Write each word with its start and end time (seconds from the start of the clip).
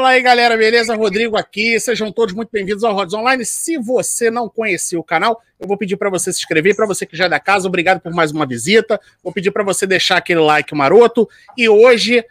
Fala 0.00 0.12
aí, 0.12 0.22
galera, 0.22 0.56
beleza? 0.56 0.94
Rodrigo 0.94 1.36
aqui. 1.36 1.78
Sejam 1.78 2.10
todos 2.10 2.34
muito 2.34 2.48
bem-vindos 2.50 2.82
ao 2.84 2.94
Rods 2.94 3.12
Online. 3.12 3.44
Se 3.44 3.76
você 3.76 4.30
não 4.30 4.48
conhecia 4.48 4.98
o 4.98 5.04
canal, 5.04 5.42
eu 5.60 5.68
vou 5.68 5.76
pedir 5.76 5.98
para 5.98 6.08
você 6.08 6.32
se 6.32 6.38
inscrever. 6.38 6.74
Para 6.74 6.86
você 6.86 7.04
que 7.04 7.14
já 7.14 7.26
é 7.26 7.28
da 7.28 7.38
casa, 7.38 7.68
obrigado 7.68 8.00
por 8.00 8.10
mais 8.10 8.32
uma 8.32 8.46
visita. 8.46 8.98
Vou 9.22 9.30
pedir 9.30 9.50
para 9.50 9.62
você 9.62 9.86
deixar 9.86 10.16
aquele 10.16 10.40
like 10.40 10.74
maroto. 10.74 11.28
E 11.54 11.68
hoje, 11.68 12.24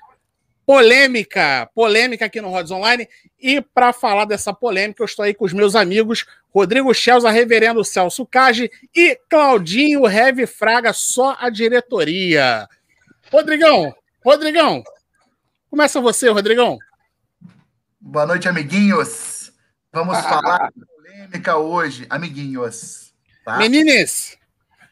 polêmica, 0.66 1.70
polêmica 1.76 2.26
aqui 2.26 2.42
no 2.42 2.50
Rods 2.50 2.72
Online. 2.72 3.08
E 3.40 3.62
para 3.62 3.94
falar 3.94 4.26
dessa 4.26 4.52
polêmica, 4.52 5.04
eu 5.04 5.06
estou 5.06 5.24
aí 5.24 5.36
com 5.36 5.46
os 5.46 5.54
meus 5.54 5.76
amigos 5.76 6.26
Rodrigo 6.52 6.92
Schelza, 6.92 7.30
Reverendo 7.30 7.86
Celso 7.86 8.26
Cage 8.26 8.72
e 8.96 9.16
Claudinho 9.30 10.10
Heavy 10.10 10.48
Fraga, 10.48 10.92
só 10.92 11.38
a 11.40 11.52
diretoria. 11.52 12.68
Rodrigão, 13.32 13.94
Rodrigão, 14.26 14.84
começa 15.70 16.02
você, 16.02 16.30
Rodrigão. 16.30 16.80
Boa 18.02 18.26
noite, 18.26 18.48
amiguinhos. 18.48 19.52
Vamos 19.92 20.18
falar 20.20 20.72
de 20.74 20.86
polêmica 20.86 21.58
hoje, 21.58 22.08
amiguinhos. 22.10 23.14
Tá? 23.44 23.58
Menines. 23.58 24.38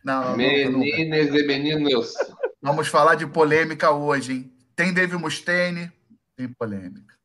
Não, 0.03 0.31
não, 0.31 0.37
Menines 0.37 1.33
e 1.33 1.47
meninos. 1.47 2.13
Vamos 2.61 2.89
falar 2.89 3.15
de 3.15 3.25
polêmica 3.25 3.91
hoje, 3.91 4.33
hein? 4.33 4.57
Tem 4.75 4.93
Dave 4.93 5.15
Mustaine, 5.15 5.89
tem 6.35 6.49
polêmica. 6.49 7.15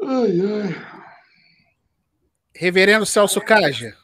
Ai, 0.00 0.40
ai. 0.40 1.06
Reverendo 2.54 3.04
Celso 3.04 3.40
Caja. 3.40 3.96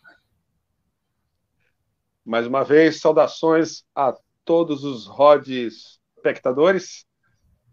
Mais 2.24 2.44
uma 2.44 2.64
vez, 2.64 3.00
saudações 3.00 3.84
a 3.94 4.14
todos 4.44 4.82
os 4.82 5.06
rods 5.06 6.00
espectadores. 6.16 7.06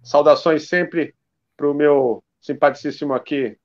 Saudações 0.03 0.67
sempre 0.67 1.15
para 1.59 1.69
o 1.69 1.73
meu 1.73 2.23
simpaticíssimo 2.39 3.13
aqui, 3.13 3.57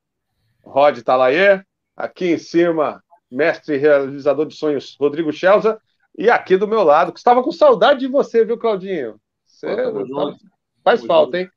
Rod 0.65 1.01
Talayer. 1.03 1.65
Aqui 1.97 2.33
em 2.33 2.39
cima, 2.39 3.01
mestre 3.31 3.77
realizador 3.77 4.47
de 4.47 4.57
sonhos, 4.57 4.97
Rodrigo 4.99 5.33
Schelza. 5.33 5.81
E 6.19 6.29
aqui 6.29 6.57
do 6.57 6.67
meu 6.67 6.83
lado, 6.83 7.13
que 7.13 7.19
estava 7.19 7.41
com 7.41 7.53
saudade 7.53 8.01
de 8.01 8.09
você, 8.09 8.45
viu, 8.45 8.59
Claudinho? 8.59 9.21
Você 9.47 9.69
Pô, 9.69 10.37
faz 10.83 11.01
Tamo 11.01 11.07
falta, 11.07 11.39
junto. 11.39 11.49
hein? 11.49 11.51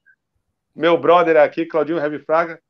Meu 0.76 0.96
brother 0.96 1.38
aqui, 1.38 1.66
Claudinho 1.66 1.98
Heavy 1.98 2.20
Fraga. 2.20 2.62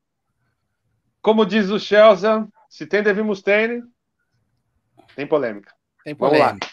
Como 1.20 1.44
diz 1.44 1.68
o 1.68 1.78
Schelza, 1.78 2.48
se 2.70 2.86
tem 2.86 3.02
Davi 3.02 3.22
Mustaine, 3.22 3.82
tem 5.14 5.26
polêmica. 5.26 5.74
Tem 6.04 6.14
polêmica. 6.14 6.67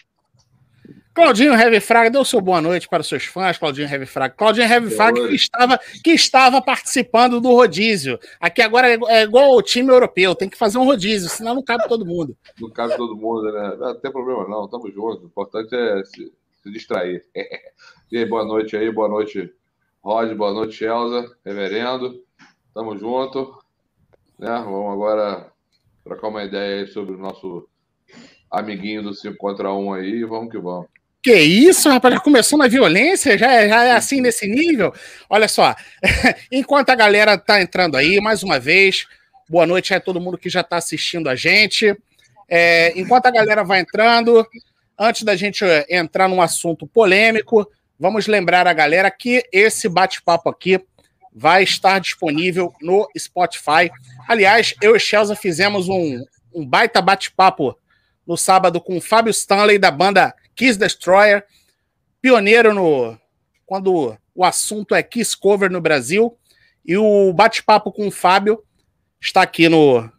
Claudinho 1.15 1.53
Heavy 1.53 1.79
Fraga, 1.79 2.11
dê 2.11 2.17
o 2.17 2.25
seu 2.25 2.41
boa 2.41 2.61
noite 2.61 2.89
para 2.89 2.99
os 2.99 3.07
seus 3.07 3.23
fãs, 3.23 3.57
Claudinho 3.57 3.87
Heavy 3.87 4.05
Fraga. 4.05 4.35
Claudinho 4.35 4.67
Heavy 4.67 4.93
Fraga 4.93 5.25
que 5.29 5.33
estava, 5.33 5.79
que 6.03 6.11
estava 6.11 6.61
participando 6.61 7.39
do 7.39 7.53
rodízio. 7.53 8.19
Aqui 8.37 8.61
agora 8.61 8.93
é, 8.93 8.99
é 9.07 9.23
igual 9.23 9.55
o 9.55 9.61
time 9.61 9.89
europeu, 9.89 10.35
tem 10.35 10.49
que 10.49 10.57
fazer 10.57 10.77
um 10.77 10.83
rodízio, 10.83 11.29
senão 11.29 11.55
não 11.55 11.63
cabe 11.63 11.87
todo 11.87 12.05
mundo. 12.05 12.35
Não 12.59 12.69
cabe 12.69 12.97
todo 12.97 13.15
mundo, 13.15 13.49
né? 13.49 13.77
Não 13.79 13.95
tem 13.95 14.11
problema 14.11 14.45
não, 14.49 14.65
estamos 14.65 14.93
juntos. 14.93 15.23
O 15.23 15.27
importante 15.27 15.73
é 15.73 16.03
se, 16.03 16.33
se 16.61 16.69
distrair. 16.69 17.23
e 18.11 18.17
aí, 18.17 18.25
boa 18.25 18.43
noite 18.43 18.75
aí, 18.75 18.91
boa 18.91 19.07
noite, 19.07 19.49
Rod, 20.03 20.33
boa 20.33 20.51
noite, 20.51 20.83
Elza, 20.83 21.33
reverendo. 21.45 22.21
Tamo 22.73 22.97
junto. 22.97 23.57
Né? 24.37 24.49
Vamos 24.49 24.91
agora 24.91 25.49
trocar 26.03 26.27
uma 26.27 26.43
ideia 26.43 26.81
aí 26.81 26.87
sobre 26.87 27.15
o 27.15 27.17
nosso 27.17 27.69
amiguinho 28.51 29.01
do 29.01 29.13
5 29.13 29.37
contra 29.37 29.71
1 29.71 29.93
aí, 29.93 30.25
vamos 30.25 30.51
que 30.51 30.57
vamos. 30.57 30.93
Que 31.25 31.33
isso, 31.33 31.89
rapaz? 31.89 32.19
Começou 32.19 32.59
na 32.59 32.67
violência? 32.67 33.35
Já 33.35 33.51
é, 33.51 33.67
já 33.67 33.83
é 33.83 33.91
assim 33.93 34.21
nesse 34.21 34.45
nível? 34.45 34.93
Olha 35.27 35.47
só, 35.47 35.75
enquanto 36.51 36.91
a 36.91 36.95
galera 36.95 37.35
tá 37.35 37.59
entrando 37.59 37.97
aí, 37.97 38.21
mais 38.21 38.43
uma 38.43 38.59
vez, 38.59 39.07
boa 39.49 39.65
noite 39.65 39.91
a 39.91 39.99
todo 39.99 40.21
mundo 40.21 40.37
que 40.37 40.51
já 40.51 40.61
está 40.61 40.77
assistindo 40.77 41.27
a 41.27 41.35
gente. 41.35 41.97
É, 42.47 42.93
enquanto 42.95 43.25
a 43.25 43.31
galera 43.31 43.63
vai 43.63 43.79
entrando, 43.79 44.45
antes 44.99 45.23
da 45.23 45.35
gente 45.35 45.65
entrar 45.89 46.29
num 46.29 46.43
assunto 46.43 46.85
polêmico, 46.85 47.67
vamos 47.99 48.27
lembrar 48.27 48.67
a 48.67 48.73
galera 48.73 49.09
que 49.09 49.43
esse 49.51 49.89
bate-papo 49.89 50.47
aqui 50.47 50.79
vai 51.33 51.63
estar 51.63 51.97
disponível 51.97 52.71
no 52.79 53.09
Spotify. 53.17 53.89
Aliás, 54.27 54.75
eu 54.79 54.95
e 54.95 54.99
Chelsea 54.99 55.35
fizemos 55.35 55.89
um, 55.89 56.23
um 56.53 56.63
baita 56.63 57.01
bate-papo 57.01 57.75
no 58.27 58.37
sábado 58.37 58.79
com 58.79 58.97
o 58.97 59.01
Fábio 59.01 59.31
Stanley, 59.31 59.79
da 59.79 59.89
banda 59.89 60.31
Kiss 60.55 60.77
Destroyer, 60.79 61.45
pioneiro 62.21 62.73
no 62.73 63.17
quando 63.65 64.17
o 64.33 64.43
assunto 64.43 64.95
é 64.95 65.03
Kiss 65.03 65.35
Cover 65.37 65.71
no 65.71 65.81
Brasil. 65.81 66.37
E 66.85 66.97
o 66.97 67.33
bate-papo 67.33 67.91
com 67.91 68.07
o 68.07 68.11
Fábio 68.11 68.63
está 69.19 69.41
aqui 69.41 69.67
no 69.67 70.09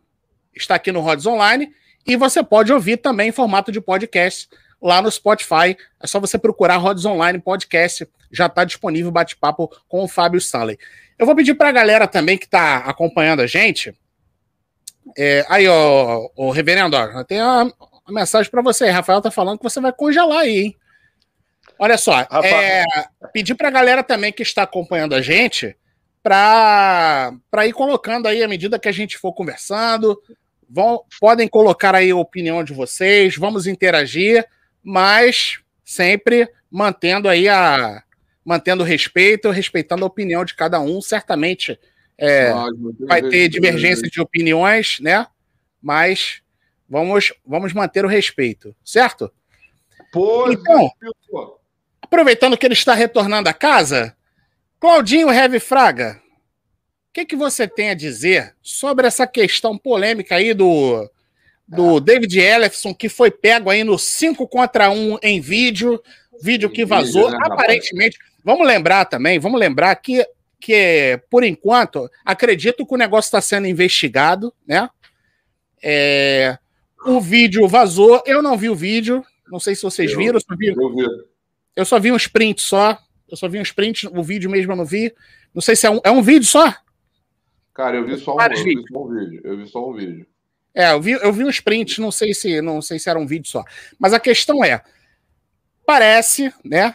está 0.55 0.75
aqui 0.75 0.91
no 0.91 1.01
Rods 1.01 1.27
Online 1.27 1.71
e 2.07 2.17
você 2.17 2.43
pode 2.43 2.73
ouvir 2.73 2.97
também 2.97 3.29
em 3.29 3.33
formato 3.33 3.71
de 3.71 3.81
podcast 3.81 4.49
lá 4.81 5.03
no 5.03 5.11
Spotify. 5.11 5.77
É 6.01 6.07
só 6.07 6.19
você 6.19 6.39
procurar 6.39 6.77
Rods 6.77 7.05
Online 7.05 7.39
Podcast, 7.39 8.09
já 8.31 8.47
está 8.47 8.65
disponível 8.65 9.09
o 9.09 9.13
bate-papo 9.13 9.71
com 9.89 10.03
o 10.03 10.09
Fábio 10.09 10.39
Stanley. 10.39 10.79
Eu 11.19 11.27
vou 11.27 11.35
pedir 11.35 11.55
para 11.55 11.69
a 11.69 11.73
galera 11.73 12.07
também 12.07 12.39
que 12.39 12.45
está 12.45 12.79
acompanhando 12.79 13.41
a 13.41 13.47
gente. 13.47 13.95
É, 15.17 15.45
aí, 15.49 15.67
ó, 15.69 16.29
o 16.37 16.51
reverendo, 16.51 16.97
ó, 16.97 17.25
tem 17.25 17.41
uma, 17.41 17.73
uma 18.06 18.21
mensagem 18.21 18.50
para 18.50 18.62
você. 18.62 18.89
Rafael 18.89 19.21
tá 19.21 19.31
falando 19.31 19.59
que 19.59 19.65
você 19.65 19.81
vai 19.81 19.93
congelar 19.93 20.41
aí, 20.41 20.59
hein? 20.59 20.77
Olha 21.78 21.99
só, 21.99 22.21
é, 22.43 22.84
pedir 23.33 23.55
para 23.55 23.69
a 23.69 23.71
galera 23.71 24.03
também 24.03 24.33
que 24.33 24.43
está 24.43 24.62
acompanhando 24.62 25.15
a 25.15 25.21
gente 25.21 25.77
para 26.22 27.66
ir 27.66 27.72
colocando 27.72 28.27
aí 28.27 28.43
à 28.43 28.49
medida 28.49 28.78
que 28.78 28.89
a 28.89 28.93
gente 28.93 29.19
for 29.19 29.33
conversando. 29.33 30.21
Vão, 30.69 31.03
podem 31.21 31.47
colocar 31.47 31.95
aí 31.95 32.11
a 32.11 32.16
opinião 32.16 32.65
de 32.65 32.72
vocês, 32.72 33.37
vamos 33.37 33.66
interagir, 33.66 34.45
mas 34.83 35.61
sempre 35.84 36.49
mantendo 36.71 37.28
aí 37.28 37.49
a 37.49 38.03
mantendo 38.45 38.83
o 38.83 38.87
respeito, 38.87 39.50
respeitando 39.50 40.05
a 40.05 40.06
opinião 40.06 40.45
de 40.45 40.55
cada 40.55 40.81
um. 40.81 41.00
Certamente 41.00 41.78
é, 42.16 42.53
vai 43.00 43.21
ter 43.21 43.49
divergência 43.49 44.09
de 44.09 44.21
opiniões, 44.21 44.99
né? 45.00 45.27
Mas 45.83 46.41
Vamos, 46.89 47.33
vamos 47.45 47.73
manter 47.73 48.05
o 48.05 48.09
respeito, 48.09 48.75
certo? 48.85 49.33
Pois, 50.13 50.59
então, 50.59 50.91
aproveitando 52.01 52.57
que 52.57 52.67
ele 52.67 52.75
está 52.75 52.95
retornando 52.95 53.49
à 53.49 53.53
casa, 53.53 54.17
Claudinho 54.79 55.31
Heavy 55.31 55.59
Fraga, 55.59 56.21
o 57.11 57.13
que, 57.13 57.25
que 57.25 57.37
você 57.37 57.67
tem 57.67 57.91
a 57.91 57.95
dizer 57.95 58.55
sobre 58.63 59.07
essa 59.07 59.27
questão 59.27 59.77
polêmica 59.77 60.37
aí 60.37 60.55
do, 60.55 61.11
do 61.67 61.99
David 61.99 62.39
Ellison, 62.39 62.95
que 62.95 63.09
foi 63.09 63.31
pego 63.31 63.71
aí 63.71 63.83
no 63.83 63.99
5 63.99 64.47
contra 64.47 64.91
1 64.91 65.19
em 65.23 65.41
vídeo, 65.41 66.01
vídeo 66.41 66.71
que 66.71 66.85
vazou, 66.85 67.31
né, 67.31 67.39
aparentemente. 67.43 68.19
Vamos 68.45 68.67
lembrar 68.67 69.07
também, 69.07 69.39
vamos 69.39 69.59
lembrar 69.59 69.95
que, 69.97 70.25
que 70.61 71.21
por 71.29 71.43
enquanto, 71.43 72.09
acredito 72.25 72.87
que 72.87 72.95
o 72.95 72.99
negócio 72.99 73.29
está 73.29 73.41
sendo 73.41 73.67
investigado, 73.67 74.53
né? 74.67 74.89
É, 75.83 76.57
o 77.06 77.21
vídeo 77.21 77.67
vazou, 77.69 78.22
eu 78.27 78.43
não 78.43 78.56
vi 78.56 78.69
o 78.69 78.75
vídeo, 78.75 79.25
não 79.48 79.60
sei 79.60 79.75
se 79.75 79.83
vocês 79.83 80.10
eu, 80.10 80.19
viram. 80.19 80.34
Eu 80.34 80.41
só 80.41 80.57
vi, 80.57 80.66
eu, 80.66 80.95
vi. 80.95 81.07
eu 81.77 81.84
só 81.84 81.98
vi 81.98 82.13
um 82.13 82.16
sprint 82.16 82.60
só. 82.60 82.98
Eu 83.28 83.36
só 83.36 83.48
vi 83.48 83.59
um 83.59 83.63
sprint, 83.63 84.07
o 84.07 84.22
vídeo 84.22 84.51
mesmo 84.51 84.72
eu 84.72 84.77
não 84.77 84.84
vi. 84.84 85.13
Não 85.54 85.60
sei 85.60 85.75
se 85.75 85.86
é 85.86 85.91
um, 85.91 86.01
é 86.04 86.10
um 86.10 86.22
vídeo 86.22 86.47
só. 86.47 86.72
Cara, 87.75 87.97
eu 87.97 88.07
vi 88.07 88.16
só, 88.19 88.34
um, 88.36 88.41
eu 88.41 88.51
vi 88.51 88.84
só 88.89 89.04
um 89.04 89.15
vídeo. 89.15 89.41
Eu 89.45 89.57
vi 89.57 89.69
só 89.69 89.91
um 89.91 89.92
vídeo. 89.92 90.27
É, 90.75 90.92
eu 90.92 91.01
vi, 91.01 91.13
eu 91.13 91.33
vi 91.33 91.45
um 91.45 91.48
sprint, 91.48 92.01
não 92.01 92.10
sei 92.10 92.34
se 92.34 92.60
não 92.60 92.83
sei 92.83 92.98
se 92.98 93.09
era 93.09 93.19
um 93.19 93.27
vídeo 93.27 93.48
só. 93.48 93.65
Mas 93.98 94.13
a 94.13 94.21
questão 94.21 94.63
é, 94.65 94.83
parece, 95.86 96.53
né, 96.65 96.95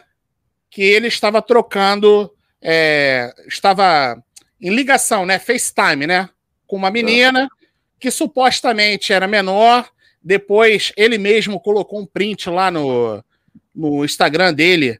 que 0.70 0.84
ele 0.84 1.08
estava 1.08 1.42
trocando, 1.42 2.32
é, 2.62 3.34
estava 3.48 4.24
em 4.60 4.70
ligação, 4.70 5.26
né, 5.26 5.40
FaceTime, 5.40 6.06
né, 6.06 6.30
com 6.68 6.76
uma 6.76 6.92
menina 6.92 7.50
que 8.00 8.12
supostamente 8.12 9.12
era 9.14 9.28
menor 9.28 9.90
depois 10.24 10.92
ele 10.96 11.18
mesmo 11.18 11.60
colocou 11.60 12.00
um 12.00 12.06
print 12.06 12.50
lá 12.50 12.70
no, 12.70 13.24
no 13.74 14.06
Instagram 14.06 14.54
dele 14.54 15.00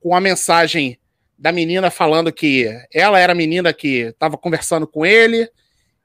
com 0.00 0.14
a 0.14 0.20
mensagem 0.20 0.98
da 1.36 1.50
menina 1.50 1.90
falando 1.90 2.32
que 2.32 2.68
ela 2.92 3.18
era 3.18 3.32
a 3.32 3.36
menina 3.36 3.72
que 3.72 4.08
estava 4.08 4.36
conversando 4.36 4.86
com 4.86 5.04
ele 5.04 5.48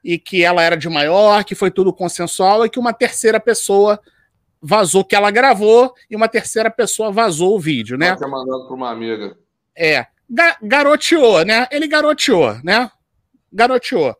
e 0.02 0.18
que 0.18 0.42
ela 0.42 0.62
era 0.62 0.76
de 0.76 0.88
maior, 0.88 1.44
que 1.44 1.54
foi 1.54 1.70
tudo 1.70 1.92
consensual 1.92 2.64
e 2.64 2.70
que 2.70 2.78
uma 2.78 2.92
terceira 2.92 3.38
pessoa 3.38 4.00
vazou 4.60 5.04
que 5.04 5.14
ela 5.14 5.30
gravou 5.30 5.94
e 6.10 6.16
uma 6.16 6.28
terceira 6.28 6.70
pessoa 6.70 7.12
vazou 7.12 7.54
o 7.54 7.60
vídeo, 7.60 7.98
né? 7.98 8.14
Pode 8.14 8.30
mandado 8.30 8.66
para 8.66 8.74
uma 8.74 8.90
amiga. 8.90 9.36
É, 9.76 10.06
ga 10.28 10.56
garoteou, 10.62 11.44
né? 11.44 11.68
Ele 11.70 11.86
garoteou, 11.86 12.58
né? 12.64 12.90
Garoteou. 13.52 14.16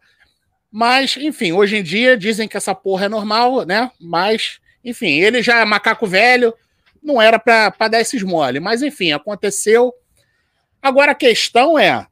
Mas, 0.78 1.16
enfim, 1.16 1.52
hoje 1.52 1.78
em 1.78 1.82
dia 1.82 2.18
dizem 2.18 2.46
que 2.46 2.54
essa 2.54 2.74
porra 2.74 3.06
é 3.06 3.08
normal, 3.08 3.64
né? 3.64 3.90
Mas, 3.98 4.60
enfim, 4.84 5.20
ele 5.22 5.42
já 5.42 5.60
é 5.60 5.64
macaco 5.64 6.06
velho, 6.06 6.52
não 7.02 7.20
era 7.20 7.38
para 7.38 7.88
dar 7.88 7.98
esses 7.98 8.22
mole. 8.22 8.60
Mas, 8.60 8.82
enfim, 8.82 9.10
aconteceu. 9.10 9.94
Agora 10.82 11.12
a 11.12 11.14
questão 11.14 11.78
é, 11.78 12.06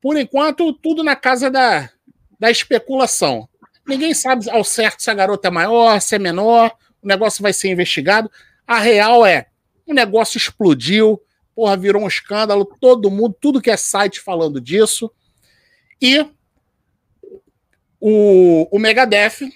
por 0.00 0.16
enquanto, 0.16 0.72
tudo 0.72 1.04
na 1.04 1.14
casa 1.14 1.48
da, 1.48 1.88
da 2.36 2.50
especulação. 2.50 3.48
Ninguém 3.86 4.12
sabe 4.12 4.50
ao 4.50 4.64
certo 4.64 5.00
se 5.00 5.08
a 5.08 5.14
garota 5.14 5.46
é 5.46 5.50
maior, 5.52 6.00
se 6.00 6.16
é 6.16 6.18
menor, 6.18 6.76
o 7.00 7.06
negócio 7.06 7.44
vai 7.44 7.52
ser 7.52 7.68
investigado. 7.68 8.28
A 8.66 8.80
real 8.80 9.24
é, 9.24 9.46
o 9.86 9.94
negócio 9.94 10.36
explodiu, 10.36 11.22
porra, 11.54 11.76
virou 11.76 12.02
um 12.02 12.08
escândalo, 12.08 12.64
todo 12.80 13.08
mundo, 13.08 13.36
tudo 13.40 13.62
que 13.62 13.70
é 13.70 13.76
site 13.76 14.20
falando 14.20 14.60
disso. 14.60 15.08
E 16.02 16.26
o, 18.08 18.68
o 18.70 18.78
Megadeth, 18.78 19.50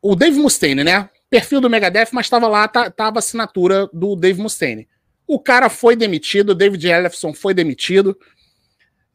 o 0.00 0.14
Dave 0.14 0.38
Mustaine, 0.38 0.84
né? 0.84 1.10
Perfil 1.28 1.60
do 1.60 1.68
Megadeth, 1.68 2.10
mas 2.12 2.26
estava 2.26 2.46
lá, 2.46 2.68
tava 2.68 3.16
a 3.16 3.18
assinatura 3.18 3.88
do 3.92 4.14
Dave 4.14 4.40
Mustaine. 4.40 4.86
O 5.26 5.40
cara 5.40 5.68
foi 5.68 5.96
demitido, 5.96 6.50
o 6.50 6.54
David 6.54 6.86
Ellefson 6.86 7.34
foi 7.34 7.52
demitido. 7.52 8.16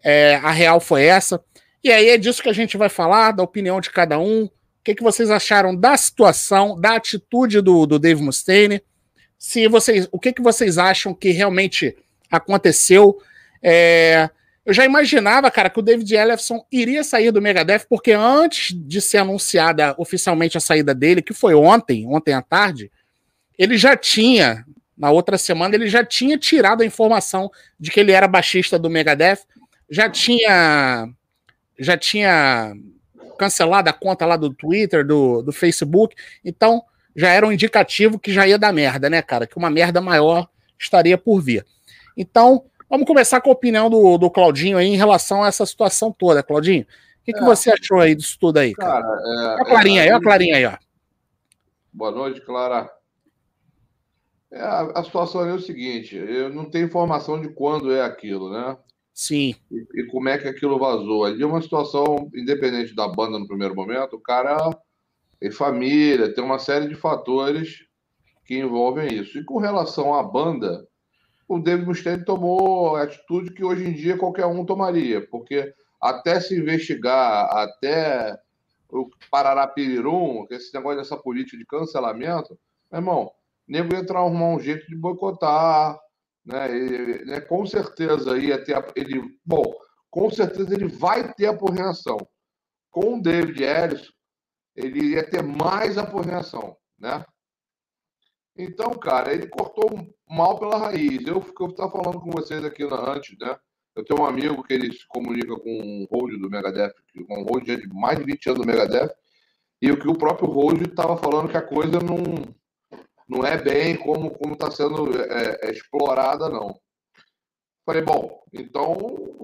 É, 0.03 0.35
a 0.43 0.51
real 0.51 0.81
foi 0.81 1.05
essa. 1.05 1.41
E 1.81 1.89
aí 1.89 2.09
é 2.09 2.17
disso 2.17 2.43
que 2.43 2.49
a 2.49 2.53
gente 2.53 2.75
vai 2.75 2.89
falar, 2.89 3.31
da 3.31 3.43
opinião 3.43 3.79
de 3.79 3.89
cada 3.91 4.19
um. 4.19 4.43
O 4.43 4.51
que, 4.83 4.95
que 4.95 5.03
vocês 5.03 5.31
acharam 5.31 5.73
da 5.73 5.95
situação, 5.95 6.77
da 6.77 6.97
atitude 6.97 7.61
do, 7.61 7.85
do 7.85 7.97
Dave 7.97 8.21
Mustaine? 8.21 8.83
Se 9.39 9.69
vocês, 9.69 10.09
o 10.11 10.19
que, 10.19 10.33
que 10.33 10.41
vocês 10.41 10.77
acham 10.77 11.13
que 11.13 11.29
realmente 11.29 11.95
aconteceu? 12.29 13.21
É, 13.63 14.29
eu 14.67 14.73
já 14.73 14.83
imaginava, 14.83 15.49
cara, 15.49 15.69
que 15.69 15.79
o 15.79 15.81
David 15.81 16.13
Ellefson 16.13 16.61
iria 16.69 17.01
sair 17.01 17.31
do 17.31 17.41
Megadeth, 17.41 17.85
porque 17.87 18.11
antes 18.11 18.75
de 18.77 18.99
ser 18.99 19.19
anunciada 19.19 19.95
oficialmente 19.97 20.57
a 20.57 20.59
saída 20.59 20.93
dele, 20.93 21.21
que 21.21 21.33
foi 21.33 21.55
ontem, 21.55 22.05
ontem 22.05 22.33
à 22.33 22.41
tarde, 22.41 22.91
ele 23.57 23.77
já 23.77 23.95
tinha, 23.95 24.65
na 24.97 25.09
outra 25.09 25.37
semana, 25.37 25.73
ele 25.73 25.87
já 25.87 26.03
tinha 26.03 26.37
tirado 26.37 26.83
a 26.83 26.85
informação 26.85 27.49
de 27.79 27.89
que 27.89 27.97
ele 27.97 28.11
era 28.11 28.27
baixista 28.27 28.77
do 28.77 28.89
Megadeth, 28.89 29.39
já 29.89 30.09
tinha 30.09 31.07
já 31.79 31.95
tinha 31.95 32.73
cancelado 33.39 33.89
a 33.89 33.93
conta 33.93 34.25
lá 34.25 34.35
do 34.35 34.53
Twitter, 34.53 35.05
do, 35.07 35.43
do 35.43 35.53
Facebook, 35.53 36.13
então 36.43 36.83
já 37.15 37.29
era 37.29 37.47
um 37.47 37.53
indicativo 37.53 38.19
que 38.19 38.33
já 38.33 38.45
ia 38.45 38.59
dar 38.59 38.73
merda, 38.73 39.09
né, 39.09 39.21
cara? 39.21 39.47
Que 39.47 39.55
uma 39.55 39.69
merda 39.69 40.01
maior 40.01 40.49
estaria 40.77 41.17
por 41.17 41.39
vir. 41.39 41.65
Então, 42.17 42.65
Vamos 42.89 43.05
começar 43.05 43.41
com 43.41 43.49
a 43.49 43.53
opinião 43.53 43.89
do, 43.89 44.17
do 44.17 44.31
Claudinho 44.31 44.77
aí 44.77 44.87
em 44.87 44.95
relação 44.95 45.43
a 45.43 45.47
essa 45.47 45.65
situação 45.65 46.11
toda. 46.11 46.41
Claudinho, 46.41 46.83
o 46.83 47.25
que, 47.25 47.33
que 47.33 47.39
é. 47.39 47.45
você 47.45 47.69
achou 47.69 47.99
aí 47.99 48.15
disso 48.15 48.37
tudo 48.39 48.57
aí, 48.57 48.73
cara? 48.73 49.01
cara 49.01 49.57
é, 49.57 49.61
a 49.61 49.65
Clarinha 49.65 50.01
é, 50.01 50.03
aí, 50.05 50.11
a 50.11 50.21
Clarinha 50.21 50.55
aí, 50.55 50.65
ó. 50.65 50.77
Boa 51.91 52.11
noite, 52.11 52.39
Clara. 52.41 52.89
É, 54.51 54.61
a, 54.61 54.81
a, 54.95 55.03
situação 55.03 55.45
é 55.45 55.53
o 55.53 55.59
seguinte: 55.59 56.15
eu 56.15 56.49
não 56.49 56.69
tenho 56.69 56.85
informação 56.85 57.41
de 57.41 57.49
quando 57.49 57.91
é 57.91 58.01
aquilo, 58.01 58.51
né? 58.51 58.77
Sim. 59.13 59.55
E, 59.69 60.01
e, 60.01 60.05
como 60.05 60.29
é 60.29 60.37
que 60.37 60.47
aquilo 60.47 60.79
vazou. 60.79 61.25
Ali 61.25 61.43
é 61.43 61.45
uma 61.45 61.61
situação, 61.61 62.29
independente 62.33 62.95
da 62.95 63.07
banda 63.07 63.37
no 63.37 63.47
primeiro 63.47 63.75
momento, 63.75 64.15
o 64.15 64.21
cara 64.21 64.57
tem 65.39 65.51
família, 65.51 66.33
tem 66.33 66.43
uma 66.43 66.59
série 66.59 66.87
de 66.87 66.95
fatores 66.95 67.85
que 68.45 68.57
envolvem 68.57 69.13
isso. 69.13 69.37
E 69.37 69.43
com 69.43 69.57
relação 69.57 70.13
à 70.13 70.23
banda, 70.23 70.87
o 71.47 71.59
David 71.59 71.87
Mustaine 71.87 72.25
tomou 72.25 72.95
a 72.95 73.03
atitude 73.03 73.53
que 73.53 73.63
hoje 73.63 73.85
em 73.85 73.93
dia 73.93 74.17
qualquer 74.17 74.45
um 74.45 74.65
tomaria, 74.65 75.25
porque 75.29 75.73
até 76.01 76.39
se 76.39 76.55
investigar, 76.55 77.49
até 77.55 78.37
o 78.89 79.09
Pararapirum, 79.31 80.45
que 80.47 80.55
esse 80.55 80.73
negócio 80.73 80.99
dessa 80.99 81.17
política 81.17 81.57
de 81.57 81.65
cancelamento, 81.65 82.57
meu 82.91 82.99
irmão, 82.99 83.31
nego 83.67 83.93
ia 83.93 84.05
arrumar 84.15 84.55
um 84.55 84.59
jeito 84.59 84.87
de 84.87 84.95
boicotar, 84.95 85.99
né? 86.45 86.75
E, 86.75 87.25
né? 87.25 87.41
Com 87.41 87.65
certeza 87.65 88.37
ia 88.37 88.63
ter 88.63 88.77
ele, 88.95 89.21
bom, 89.45 89.65
com 90.09 90.29
certeza 90.29 90.73
ele 90.73 90.87
vai 90.87 91.33
ter 91.33 91.47
aporreação. 91.47 92.17
Com 92.89 93.17
o 93.17 93.21
David 93.21 93.63
Ellison, 93.63 94.11
ele 94.75 95.13
ia 95.13 95.29
ter 95.29 95.43
mais 95.43 95.97
aporreação, 95.97 96.75
né? 96.97 97.25
Então, 98.55 98.91
cara, 98.91 99.33
ele 99.33 99.47
cortou 99.47 100.07
mal 100.29 100.59
pela 100.59 100.77
raiz. 100.77 101.25
Eu 101.25 101.39
estava 101.39 101.91
falando 101.91 102.19
com 102.19 102.31
vocês 102.31 102.63
aqui 102.63 102.83
antes, 102.83 103.37
né? 103.39 103.57
Eu 103.95 104.05
tenho 104.05 104.21
um 104.21 104.25
amigo 104.25 104.63
que 104.63 104.73
ele 104.73 104.93
se 104.93 105.07
comunica 105.07 105.55
com 105.59 106.05
o 106.11 106.15
Hold 106.15 106.39
do 106.39 106.49
Megadeth, 106.49 106.93
o 107.27 107.43
Hold 107.43 107.65
de 107.65 107.87
mais 107.93 108.19
de 108.19 108.25
20 108.25 108.49
anos 108.49 108.61
do 108.61 108.67
Megadeth, 108.67 109.11
e 109.81 109.91
o 109.91 109.99
que 109.99 110.07
o 110.07 110.17
próprio 110.17 110.49
Hold 110.49 110.81
estava 110.83 111.17
falando 111.17 111.49
que 111.49 111.57
a 111.57 111.61
coisa 111.61 111.99
não, 111.99 112.17
não 113.27 113.43
é 113.43 113.57
bem 113.57 113.97
como 113.97 114.31
está 114.53 114.69
sendo 114.69 115.19
é, 115.19 115.59
é, 115.63 115.71
explorada, 115.71 116.47
não. 116.47 116.79
Falei, 117.85 118.03
bom, 118.03 118.43
então, 118.53 118.95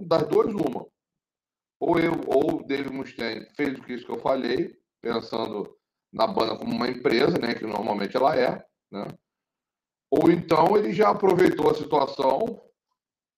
das 0.06 0.28
duas, 0.28 0.54
uma. 0.54 0.86
Ou 1.80 2.00
eu, 2.00 2.14
ou 2.28 2.60
o 2.60 2.64
David 2.64 2.94
Mustaine 2.94 3.48
fez 3.56 3.78
o 3.78 3.82
que 3.82 3.94
isso 3.94 4.06
que 4.06 4.12
eu 4.12 4.20
falei, 4.20 4.78
pensando 5.02 5.76
na 6.12 6.28
banda 6.28 6.58
como 6.58 6.76
uma 6.76 6.88
empresa, 6.88 7.40
né, 7.40 7.56
que 7.56 7.66
normalmente 7.66 8.16
ela 8.16 8.36
é, 8.38 8.64
né? 8.92 9.08
Ou 10.16 10.30
então 10.30 10.78
ele 10.78 10.94
já 10.94 11.10
aproveitou 11.10 11.72
a 11.72 11.74
situação 11.74 12.62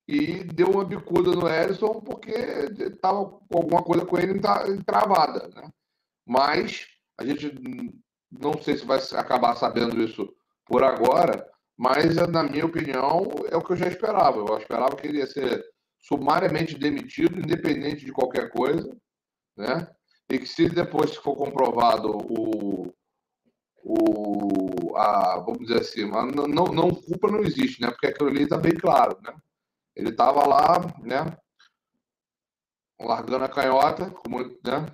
e 0.06 0.44
deu 0.44 0.72
uma 0.72 0.84
bicuda 0.84 1.30
no 1.30 1.48
Ellison 1.48 2.02
porque 2.02 2.32
estava 2.78 3.16
alguma 3.50 3.82
coisa 3.82 4.04
com 4.04 4.18
ele 4.18 4.38
travada. 4.84 5.48
Né? 5.48 5.70
Mas 6.26 6.86
a 7.18 7.24
gente 7.24 7.50
não 8.30 8.60
sei 8.60 8.76
se 8.76 8.84
vai 8.84 9.00
acabar 9.14 9.56
sabendo 9.56 10.02
isso 10.02 10.30
por 10.66 10.84
agora, 10.84 11.50
mas 11.78 12.14
na 12.28 12.42
minha 12.42 12.66
opinião 12.66 13.26
é 13.50 13.56
o 13.56 13.62
que 13.62 13.72
eu 13.72 13.76
já 13.76 13.88
esperava. 13.88 14.36
Eu 14.36 14.58
esperava 14.58 14.96
que 14.96 15.06
ele 15.06 15.18
ia 15.18 15.26
ser 15.26 15.64
sumariamente 15.98 16.78
demitido, 16.78 17.38
independente 17.38 18.04
de 18.04 18.12
qualquer 18.12 18.50
coisa, 18.50 18.94
né? 19.56 19.88
E 20.28 20.38
que 20.38 20.46
se 20.46 20.68
depois 20.68 21.16
for 21.16 21.34
comprovado 21.36 22.10
o, 22.10 22.92
o, 23.88 24.96
a, 24.96 25.38
vamos 25.38 25.60
dizer 25.60 25.80
assim, 25.80 26.10
não, 26.10 26.26
não, 26.48 26.66
não, 26.66 26.90
culpa 26.90 27.30
não 27.30 27.40
existe, 27.44 27.80
né? 27.80 27.88
Porque 27.88 28.08
aquilo 28.08 28.30
ali 28.30 28.42
está 28.42 28.58
bem 28.58 28.74
claro, 28.74 29.16
né? 29.22 29.32
Ele 29.94 30.10
estava 30.10 30.44
lá, 30.44 30.80
né? 31.00 31.36
Largando 33.00 33.44
a 33.44 33.48
canhota, 33.48 34.10
como, 34.10 34.42
né? 34.42 34.86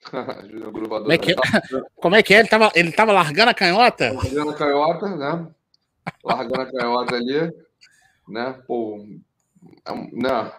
como, 0.72 1.12
é 1.12 1.18
que, 1.18 1.32
é? 1.32 1.34
como 1.96 2.16
é 2.16 2.22
que 2.22 2.32
é? 2.32 2.38
Ele 2.38 2.46
estava 2.46 2.72
ele 2.74 2.92
tava 2.92 3.12
largando 3.12 3.50
a 3.50 3.54
canhota? 3.54 4.12
Largando 4.14 4.50
a 4.50 4.54
canhota, 4.54 5.16
né? 5.16 5.54
Largando 6.24 6.60
a 6.62 6.72
canhota 6.72 7.16
ali, 7.16 7.52
né? 8.28 8.52
Pô, 8.66 9.06
é 9.84 9.94
né? 10.12 10.52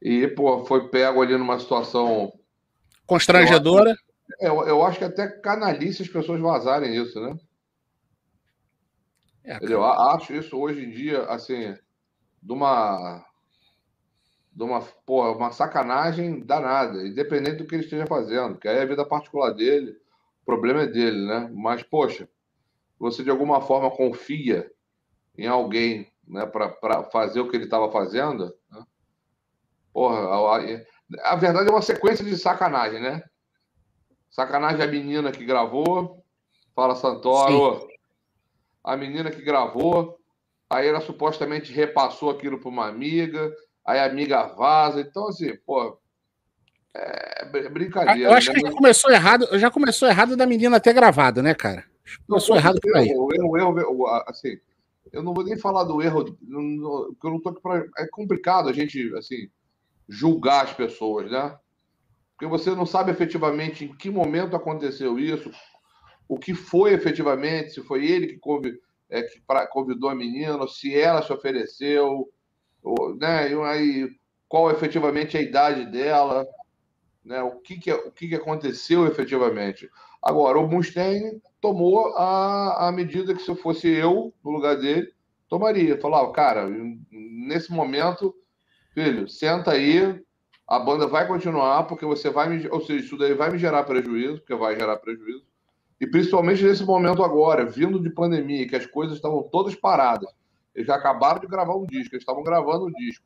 E, 0.00 0.26
pô, 0.26 0.64
foi 0.64 0.88
pego 0.88 1.22
ali 1.22 1.36
numa 1.36 1.60
situação 1.60 2.32
constrangedora. 3.06 3.94
É, 4.40 4.48
eu, 4.48 4.66
eu 4.66 4.84
acho 4.84 4.98
que 4.98 5.04
até 5.04 5.28
canalice 5.28 6.02
as 6.02 6.08
pessoas 6.08 6.40
vazarem 6.40 6.94
isso, 6.94 7.20
né? 7.20 7.36
É, 9.44 9.58
eu 9.62 9.84
acho 9.84 10.32
isso 10.34 10.56
hoje 10.56 10.84
em 10.84 10.90
dia, 10.90 11.24
assim, 11.24 11.74
de 12.42 12.52
uma. 12.52 13.24
De 14.52 14.62
uma, 14.62 14.82
pô, 15.06 15.32
uma 15.32 15.50
sacanagem 15.50 16.40
danada, 16.44 17.06
independente 17.06 17.56
do 17.56 17.66
que 17.66 17.74
ele 17.74 17.84
esteja 17.84 18.06
fazendo, 18.06 18.58
que 18.58 18.68
aí 18.68 18.76
é 18.76 18.82
a 18.82 18.86
vida 18.86 19.04
particular 19.04 19.50
dele, 19.50 19.92
o 20.42 20.44
problema 20.44 20.82
é 20.82 20.86
dele, 20.86 21.26
né? 21.26 21.50
Mas, 21.54 21.82
poxa, 21.82 22.28
você 22.98 23.24
de 23.24 23.30
alguma 23.30 23.62
forma 23.62 23.90
confia 23.90 24.70
em 25.38 25.46
alguém 25.46 26.12
né, 26.28 26.44
para 26.44 27.04
fazer 27.04 27.40
o 27.40 27.48
que 27.48 27.56
ele 27.56 27.64
estava 27.64 27.90
fazendo, 27.90 28.54
né? 28.70 28.84
porra, 29.92 30.18
a, 30.18 30.56
a, 30.56 31.32
a 31.32 31.36
verdade 31.36 31.68
é 31.68 31.72
uma 31.72 31.82
sequência 31.82 32.24
de 32.24 32.36
sacanagem, 32.36 33.00
né? 33.00 33.22
Sacanagem 34.32 34.82
a 34.82 34.86
menina 34.86 35.30
que 35.30 35.44
gravou. 35.44 36.24
Fala 36.74 36.96
Santoro. 36.96 37.80
Sim. 37.80 37.86
A 38.82 38.96
menina 38.96 39.30
que 39.30 39.42
gravou. 39.42 40.18
Aí 40.68 40.88
ela 40.88 41.02
supostamente 41.02 41.70
repassou 41.70 42.30
aquilo 42.30 42.58
para 42.58 42.68
uma 42.70 42.88
amiga. 42.88 43.54
Aí 43.86 43.98
a 43.98 44.06
amiga 44.06 44.44
vaza. 44.48 45.00
Então, 45.00 45.28
assim, 45.28 45.54
pô. 45.66 45.98
É 46.94 47.68
brincadeira. 47.70 48.30
Eu 48.30 48.32
acho 48.32 48.52
né? 48.52 48.54
que 48.58 48.66
já 48.66 48.72
começou 48.72 49.10
errado. 49.10 49.58
Já 49.58 49.70
começou 49.70 50.08
errado 50.08 50.36
da 50.36 50.46
menina 50.46 50.80
ter 50.80 50.92
gravado, 50.92 51.42
né, 51.42 51.54
cara? 51.54 51.84
Começou 52.26 52.56
errado 52.56 52.80
por 52.80 52.96
aí. 52.96 53.14
O 53.14 53.32
erro, 53.32 53.56
erro, 53.56 53.78
erro, 53.78 54.06
assim, 54.26 54.58
eu 55.12 55.22
não 55.22 55.32
vou 55.32 55.44
nem 55.44 55.56
falar 55.56 55.84
do 55.84 56.02
erro, 56.02 56.24
porque 56.24 57.26
eu 57.26 57.30
não 57.30 57.40
tô 57.40 57.50
aqui 57.50 57.60
pra, 57.60 57.84
É 57.98 58.06
complicado 58.06 58.68
a 58.68 58.72
gente, 58.72 59.14
assim, 59.16 59.48
julgar 60.08 60.64
as 60.64 60.72
pessoas, 60.72 61.30
né? 61.30 61.56
Porque 62.42 62.58
você 62.58 62.74
não 62.74 62.84
sabe 62.84 63.12
efetivamente 63.12 63.84
em 63.84 63.94
que 63.94 64.10
momento 64.10 64.56
aconteceu 64.56 65.16
isso, 65.16 65.48
o 66.28 66.36
que 66.36 66.54
foi 66.54 66.92
efetivamente, 66.92 67.70
se 67.70 67.82
foi 67.82 68.04
ele 68.04 68.26
que, 68.26 68.80
é, 69.08 69.22
que 69.22 69.40
convidou 69.70 70.10
a 70.10 70.14
menina, 70.14 70.66
se 70.66 70.92
ela 70.92 71.22
se 71.22 71.32
ofereceu, 71.32 72.28
ou, 72.82 73.14
né, 73.14 73.52
e 73.52 73.54
aí, 73.62 74.10
qual 74.48 74.72
efetivamente 74.72 75.36
a 75.36 75.40
idade 75.40 75.86
dela, 75.86 76.44
né, 77.24 77.40
o, 77.44 77.60
que, 77.60 77.78
que, 77.78 77.92
o 77.92 78.10
que, 78.10 78.26
que 78.26 78.34
aconteceu 78.34 79.06
efetivamente. 79.06 79.88
Agora, 80.20 80.58
o 80.58 80.68
Mustaine 80.68 81.40
tomou 81.60 82.08
a, 82.16 82.88
a 82.88 82.92
medida 82.92 83.34
que 83.36 83.42
se 83.42 83.54
fosse 83.54 83.86
eu, 83.86 84.34
no 84.44 84.50
lugar 84.50 84.76
dele, 84.78 85.14
tomaria. 85.48 86.00
Falava, 86.00 86.32
cara, 86.32 86.68
nesse 87.08 87.70
momento, 87.70 88.34
filho, 88.92 89.28
senta 89.28 89.70
aí, 89.70 90.20
a 90.72 90.78
banda 90.78 91.06
vai 91.06 91.28
continuar, 91.28 91.82
porque 91.82 92.06
você 92.06 92.30
vai 92.30 92.48
me. 92.48 92.66
Ou 92.68 92.80
seja, 92.80 93.04
isso 93.04 93.18
daí 93.18 93.34
vai 93.34 93.50
me 93.50 93.58
gerar 93.58 93.84
prejuízo, 93.84 94.38
porque 94.38 94.54
vai 94.54 94.74
gerar 94.74 94.96
prejuízo. 94.96 95.44
E 96.00 96.06
principalmente 96.06 96.64
nesse 96.64 96.82
momento 96.82 97.22
agora, 97.22 97.66
vindo 97.66 98.00
de 98.00 98.08
pandemia, 98.08 98.66
que 98.66 98.74
as 98.74 98.86
coisas 98.86 99.16
estavam 99.16 99.42
todas 99.42 99.74
paradas. 99.74 100.32
Eles 100.74 100.86
já 100.86 100.94
acabaram 100.94 101.40
de 101.40 101.46
gravar 101.46 101.76
um 101.76 101.84
disco, 101.84 102.14
eles 102.14 102.22
estavam 102.22 102.42
gravando 102.42 102.86
um 102.86 102.90
disco. 102.90 103.22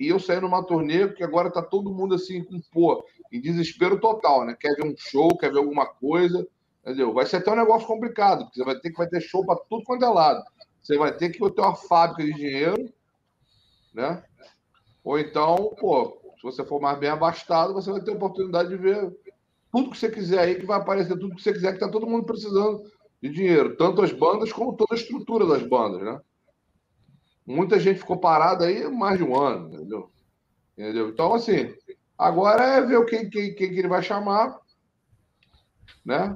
E 0.00 0.08
eu 0.08 0.18
saí 0.18 0.40
numa 0.40 0.66
turnê 0.66 1.06
que 1.10 1.22
agora 1.22 1.48
tá 1.48 1.62
todo 1.62 1.94
mundo 1.94 2.16
assim, 2.16 2.42
com 2.42 2.60
pô, 2.72 3.04
em 3.30 3.40
desespero 3.40 4.00
total, 4.00 4.44
né? 4.44 4.56
Quer 4.58 4.74
ver 4.74 4.84
um 4.84 4.94
show, 4.98 5.38
quer 5.38 5.52
ver 5.52 5.58
alguma 5.58 5.86
coisa, 5.86 6.44
entendeu? 6.82 7.14
Vai 7.14 7.24
ser 7.24 7.36
até 7.36 7.52
um 7.52 7.56
negócio 7.56 7.86
complicado, 7.86 8.46
porque 8.46 8.58
você 8.58 8.64
vai 8.64 8.74
ter 8.80 8.90
que 8.90 8.98
vai 8.98 9.06
ter 9.06 9.20
show 9.20 9.46
para 9.46 9.60
tudo 9.68 9.84
quanto 9.84 10.04
é 10.04 10.08
lado. 10.08 10.42
Você 10.82 10.98
vai 10.98 11.16
ter 11.16 11.30
que 11.30 11.38
ter 11.38 11.60
uma 11.60 11.76
fábrica 11.76 12.24
de 12.24 12.34
dinheiro, 12.34 12.92
né? 13.94 14.24
Ou 15.04 15.20
então, 15.20 15.72
pô, 15.78 16.19
se 16.40 16.42
você 16.42 16.64
for 16.64 16.80
mais 16.80 16.98
bem 16.98 17.10
abastado, 17.10 17.74
você 17.74 17.90
vai 17.90 18.00
ter 18.00 18.12
oportunidade 18.12 18.70
de 18.70 18.76
ver 18.76 19.14
tudo 19.70 19.90
que 19.90 19.98
você 19.98 20.10
quiser 20.10 20.40
aí, 20.40 20.54
que 20.54 20.64
vai 20.64 20.78
aparecer 20.78 21.18
tudo 21.18 21.36
que 21.36 21.42
você 21.42 21.52
quiser, 21.52 21.68
que 21.68 21.74
está 21.74 21.88
todo 21.90 22.06
mundo 22.06 22.24
precisando 22.24 22.82
de 23.22 23.28
dinheiro, 23.28 23.76
tanto 23.76 24.00
as 24.00 24.10
bandas 24.10 24.50
como 24.50 24.74
toda 24.74 24.94
a 24.94 24.98
estrutura 24.98 25.46
das 25.46 25.62
bandas, 25.62 26.02
né? 26.02 26.18
Muita 27.46 27.78
gente 27.78 27.98
ficou 27.98 28.18
parada 28.18 28.64
aí 28.64 28.88
mais 28.88 29.18
de 29.18 29.24
um 29.24 29.38
ano, 29.38 29.68
entendeu? 29.68 30.10
entendeu? 30.78 31.10
Então, 31.10 31.34
assim, 31.34 31.74
agora 32.16 32.64
é 32.64 32.80
ver 32.80 33.04
quem, 33.04 33.28
quem, 33.28 33.54
quem 33.54 33.70
que 33.70 33.78
ele 33.78 33.88
vai 33.88 34.02
chamar, 34.02 34.58
né? 36.04 36.34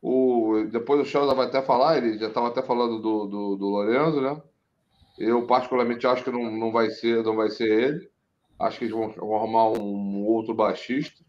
O, 0.00 0.64
depois 0.70 1.00
o 1.00 1.04
Sheldon 1.04 1.34
vai 1.34 1.46
até 1.46 1.60
falar, 1.60 1.98
ele 1.98 2.18
já 2.18 2.28
estava 2.28 2.48
até 2.48 2.62
falando 2.62 2.98
do, 2.98 3.26
do, 3.26 3.56
do 3.56 3.66
Lorenzo, 3.66 4.22
né? 4.22 4.40
Eu, 5.18 5.46
particularmente, 5.46 6.06
acho 6.06 6.24
que 6.24 6.30
não, 6.30 6.50
não, 6.50 6.72
vai 6.72 6.90
ser, 6.90 7.22
não 7.24 7.34
vai 7.34 7.50
ser 7.50 7.68
ele. 7.68 8.10
Acho 8.58 8.78
que 8.78 8.84
eles 8.84 8.94
vão, 8.94 9.10
vão 9.10 9.36
arrumar 9.36 9.70
um 9.70 10.24
outro 10.24 10.54
baixista, 10.54 11.24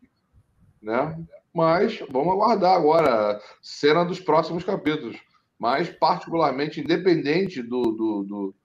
né? 0.82 1.18
Mas 1.54 2.00
vamos 2.10 2.34
aguardar 2.34 2.76
agora 2.76 3.42
cena 3.62 4.04
dos 4.04 4.20
próximos 4.20 4.64
capítulos. 4.64 5.18
Mas, 5.58 5.90
particularmente, 5.90 6.80
independente 6.80 7.62
do, 7.62 7.82
do, 7.82 8.24
do, 8.24 8.56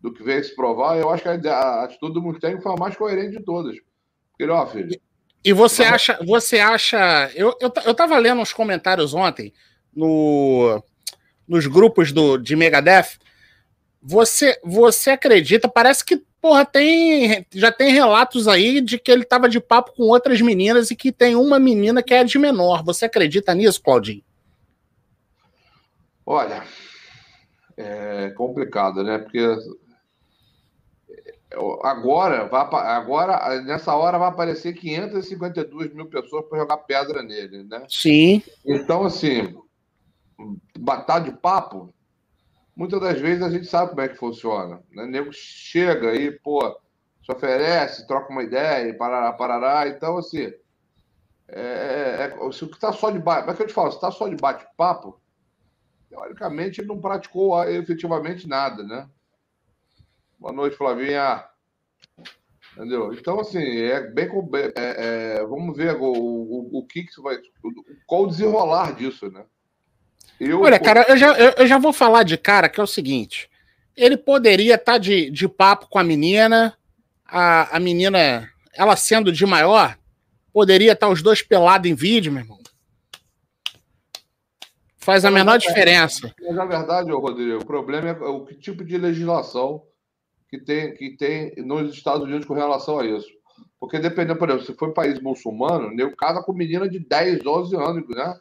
do 0.00 0.12
que 0.12 0.22
veio 0.22 0.44
se 0.44 0.54
provar, 0.54 0.98
eu 0.98 1.08
acho 1.08 1.22
que 1.22 1.48
a, 1.48 1.54
a 1.54 1.84
atitude 1.84 2.12
do 2.12 2.22
Mustang 2.22 2.62
foi 2.62 2.72
a 2.72 2.76
mais 2.76 2.94
coerente 2.94 3.38
de 3.38 3.44
todas. 3.44 3.76
Porque, 4.30 4.50
ó, 4.50 4.66
filho. 4.66 5.00
E 5.44 5.52
você 5.52 5.82
acha, 5.82 6.18
você 6.24 6.60
acha. 6.60 7.30
Eu, 7.34 7.56
eu, 7.60 7.72
eu 7.84 7.94
tava 7.94 8.16
lendo 8.18 8.40
uns 8.40 8.52
comentários 8.52 9.12
ontem 9.14 9.52
no, 9.94 10.82
nos 11.48 11.66
grupos 11.66 12.12
do, 12.12 12.36
de 12.36 12.54
Megadeth. 12.54 13.18
Você, 14.00 14.58
você 14.62 15.10
acredita? 15.10 15.68
Parece 15.68 16.04
que 16.04 16.22
Porra, 16.42 16.66
tem, 16.66 17.46
já 17.52 17.70
tem 17.70 17.92
relatos 17.92 18.48
aí 18.48 18.80
de 18.80 18.98
que 18.98 19.12
ele 19.12 19.24
tava 19.24 19.48
de 19.48 19.60
papo 19.60 19.92
com 19.92 20.02
outras 20.02 20.40
meninas 20.40 20.90
e 20.90 20.96
que 20.96 21.12
tem 21.12 21.36
uma 21.36 21.56
menina 21.56 22.02
que 22.02 22.12
é 22.12 22.24
de 22.24 22.36
menor. 22.36 22.82
Você 22.82 23.04
acredita 23.04 23.54
nisso, 23.54 23.80
Claudinho? 23.80 24.24
Olha, 26.26 26.64
é 27.76 28.30
complicado, 28.30 29.04
né? 29.04 29.18
Porque 29.18 29.38
agora, 31.84 32.48
vai, 32.48 32.66
agora 32.92 33.62
nessa 33.62 33.94
hora 33.94 34.18
vai 34.18 34.28
aparecer 34.28 34.72
552 34.72 35.94
mil 35.94 36.06
pessoas 36.06 36.44
para 36.46 36.58
jogar 36.58 36.78
pedra 36.78 37.22
nele, 37.22 37.62
né? 37.62 37.86
Sim. 37.88 38.42
Então, 38.66 39.04
assim, 39.04 39.56
batar 40.76 41.22
de 41.22 41.30
papo, 41.30 41.94
muitas 42.74 43.00
das 43.00 43.20
vezes 43.20 43.42
a 43.42 43.50
gente 43.50 43.66
sabe 43.66 43.90
como 43.90 44.00
é 44.00 44.08
que 44.08 44.16
funciona. 44.16 44.82
Né? 44.90 45.04
O 45.04 45.06
nego 45.06 45.32
chega 45.32 46.10
aí, 46.10 46.30
pô, 46.30 46.60
se 47.24 47.32
oferece, 47.32 48.06
troca 48.06 48.32
uma 48.32 48.42
ideia, 48.42 48.88
e 48.88 48.94
parará, 48.94 49.32
parará. 49.32 49.88
Então, 49.88 50.18
assim, 50.18 50.52
é, 51.48 51.60
é, 51.60 52.38
é 52.38 52.52
se 52.52 52.64
está 52.64 52.92
só 52.92 53.10
de 53.10 53.18
bate, 53.18 53.46
mas 53.46 53.54
é 53.54 53.56
que 53.56 53.62
eu 53.62 53.66
te 53.66 53.74
falo, 53.74 53.90
se 53.90 53.96
está 53.96 54.10
só 54.10 54.28
de 54.28 54.36
bate-papo, 54.36 55.20
teoricamente 56.08 56.80
ele 56.80 56.88
não 56.88 57.00
praticou 57.00 57.54
ah, 57.54 57.70
efetivamente 57.70 58.48
nada, 58.48 58.82
né? 58.82 59.08
Boa 60.38 60.52
noite, 60.52 60.76
Flavinha. 60.76 61.46
Entendeu? 62.76 63.12
Então, 63.12 63.38
assim, 63.38 63.58
é 63.60 64.00
bem. 64.00 64.28
É, 64.74 65.36
é, 65.36 65.46
vamos 65.46 65.76
ver 65.76 65.94
o, 65.96 66.04
o, 66.04 66.78
o 66.78 66.86
que, 66.86 67.04
que 67.04 67.20
vai. 67.20 67.38
Qual 68.06 68.24
o 68.24 68.26
desenrolar 68.26 68.94
disso, 68.94 69.30
né? 69.30 69.44
Eu, 70.44 70.60
Olha, 70.62 70.80
cara, 70.80 71.06
eu 71.08 71.16
já, 71.16 71.38
eu, 71.38 71.54
eu, 71.58 71.66
já 71.68 71.78
vou 71.78 71.92
falar 71.92 72.24
de 72.24 72.36
cara 72.36 72.68
que 72.68 72.80
é 72.80 72.82
o 72.82 72.86
seguinte: 72.86 73.48
ele 73.96 74.16
poderia 74.16 74.74
estar 74.74 74.94
tá 74.94 74.98
de, 74.98 75.30
de 75.30 75.46
papo 75.46 75.86
com 75.88 76.00
a 76.00 76.04
menina, 76.04 76.76
a, 77.24 77.76
a 77.76 77.78
menina, 77.78 78.50
ela 78.74 78.96
sendo 78.96 79.30
de 79.30 79.46
maior, 79.46 79.96
poderia 80.52 80.94
estar 80.94 81.06
tá 81.06 81.12
os 81.12 81.22
dois 81.22 81.42
pelados 81.42 81.88
em 81.88 81.94
vídeo, 81.94 82.32
meu 82.32 82.42
irmão. 82.42 82.58
Faz 84.96 85.24
a 85.24 85.30
mas 85.30 85.40
menor 85.40 85.58
diferença. 85.58 86.34
Mas 86.40 86.56
na 86.56 86.64
verdade, 86.64 87.12
Rodrigo, 87.12 87.62
o 87.62 87.64
problema 87.64 88.08
é 88.08 88.12
o 88.12 88.44
que 88.44 88.56
tipo 88.56 88.84
de 88.84 88.98
legislação 88.98 89.84
que 90.48 90.58
tem, 90.58 90.92
que 90.94 91.16
tem 91.16 91.54
nos 91.58 91.94
Estados 91.94 92.24
Unidos 92.24 92.46
com 92.46 92.54
relação 92.54 92.98
a 92.98 93.06
isso. 93.06 93.28
Porque 93.78 94.00
dependendo, 94.00 94.40
por 94.40 94.48
exemplo, 94.48 94.66
se 94.66 94.74
for 94.74 94.88
um 94.88 94.94
país 94.94 95.20
muçulmano, 95.20 95.88
o 96.04 96.16
casa 96.16 96.42
com 96.42 96.52
menina 96.52 96.88
de 96.88 96.98
10, 96.98 97.44
12 97.44 97.76
anos, 97.76 98.08
né? 98.08 98.34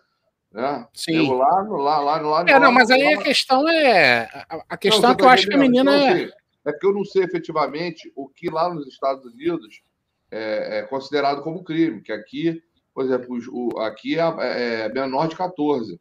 Né? 0.51 0.85
Sim. 0.93 1.27
Eu 1.27 1.33
lá, 1.33 1.61
lá, 1.61 1.99
lá, 1.99 2.17
lá, 2.17 2.45
é, 2.47 2.59
não, 2.59 2.71
mas 2.71 2.91
aí 2.91 3.13
a 3.13 3.21
questão 3.21 3.67
é. 3.69 4.27
A 4.67 4.75
questão 4.75 5.01
não, 5.01 5.11
é 5.11 5.15
que 5.15 5.23
eu 5.23 5.29
acho 5.29 5.47
que 5.47 5.53
a 5.53 5.57
menina 5.57 5.95
é. 5.95 6.29
É 6.63 6.73
que 6.73 6.85
eu 6.85 6.93
não 6.93 7.03
sei 7.03 7.23
efetivamente 7.23 8.11
o 8.15 8.27
que 8.27 8.49
lá 8.49 8.71
nos 8.71 8.87
Estados 8.87 9.25
Unidos 9.25 9.81
é, 10.29 10.79
é 10.79 10.81
considerado 10.83 11.41
como 11.41 11.63
crime, 11.63 12.01
que 12.01 12.11
aqui, 12.11 12.61
por 12.93 13.03
exemplo, 13.03 13.37
o, 13.51 13.79
aqui 13.79 14.19
é, 14.19 14.23
é, 14.39 14.81
é 14.81 14.89
menor 14.89 15.27
de 15.27 15.35
14. 15.35 15.99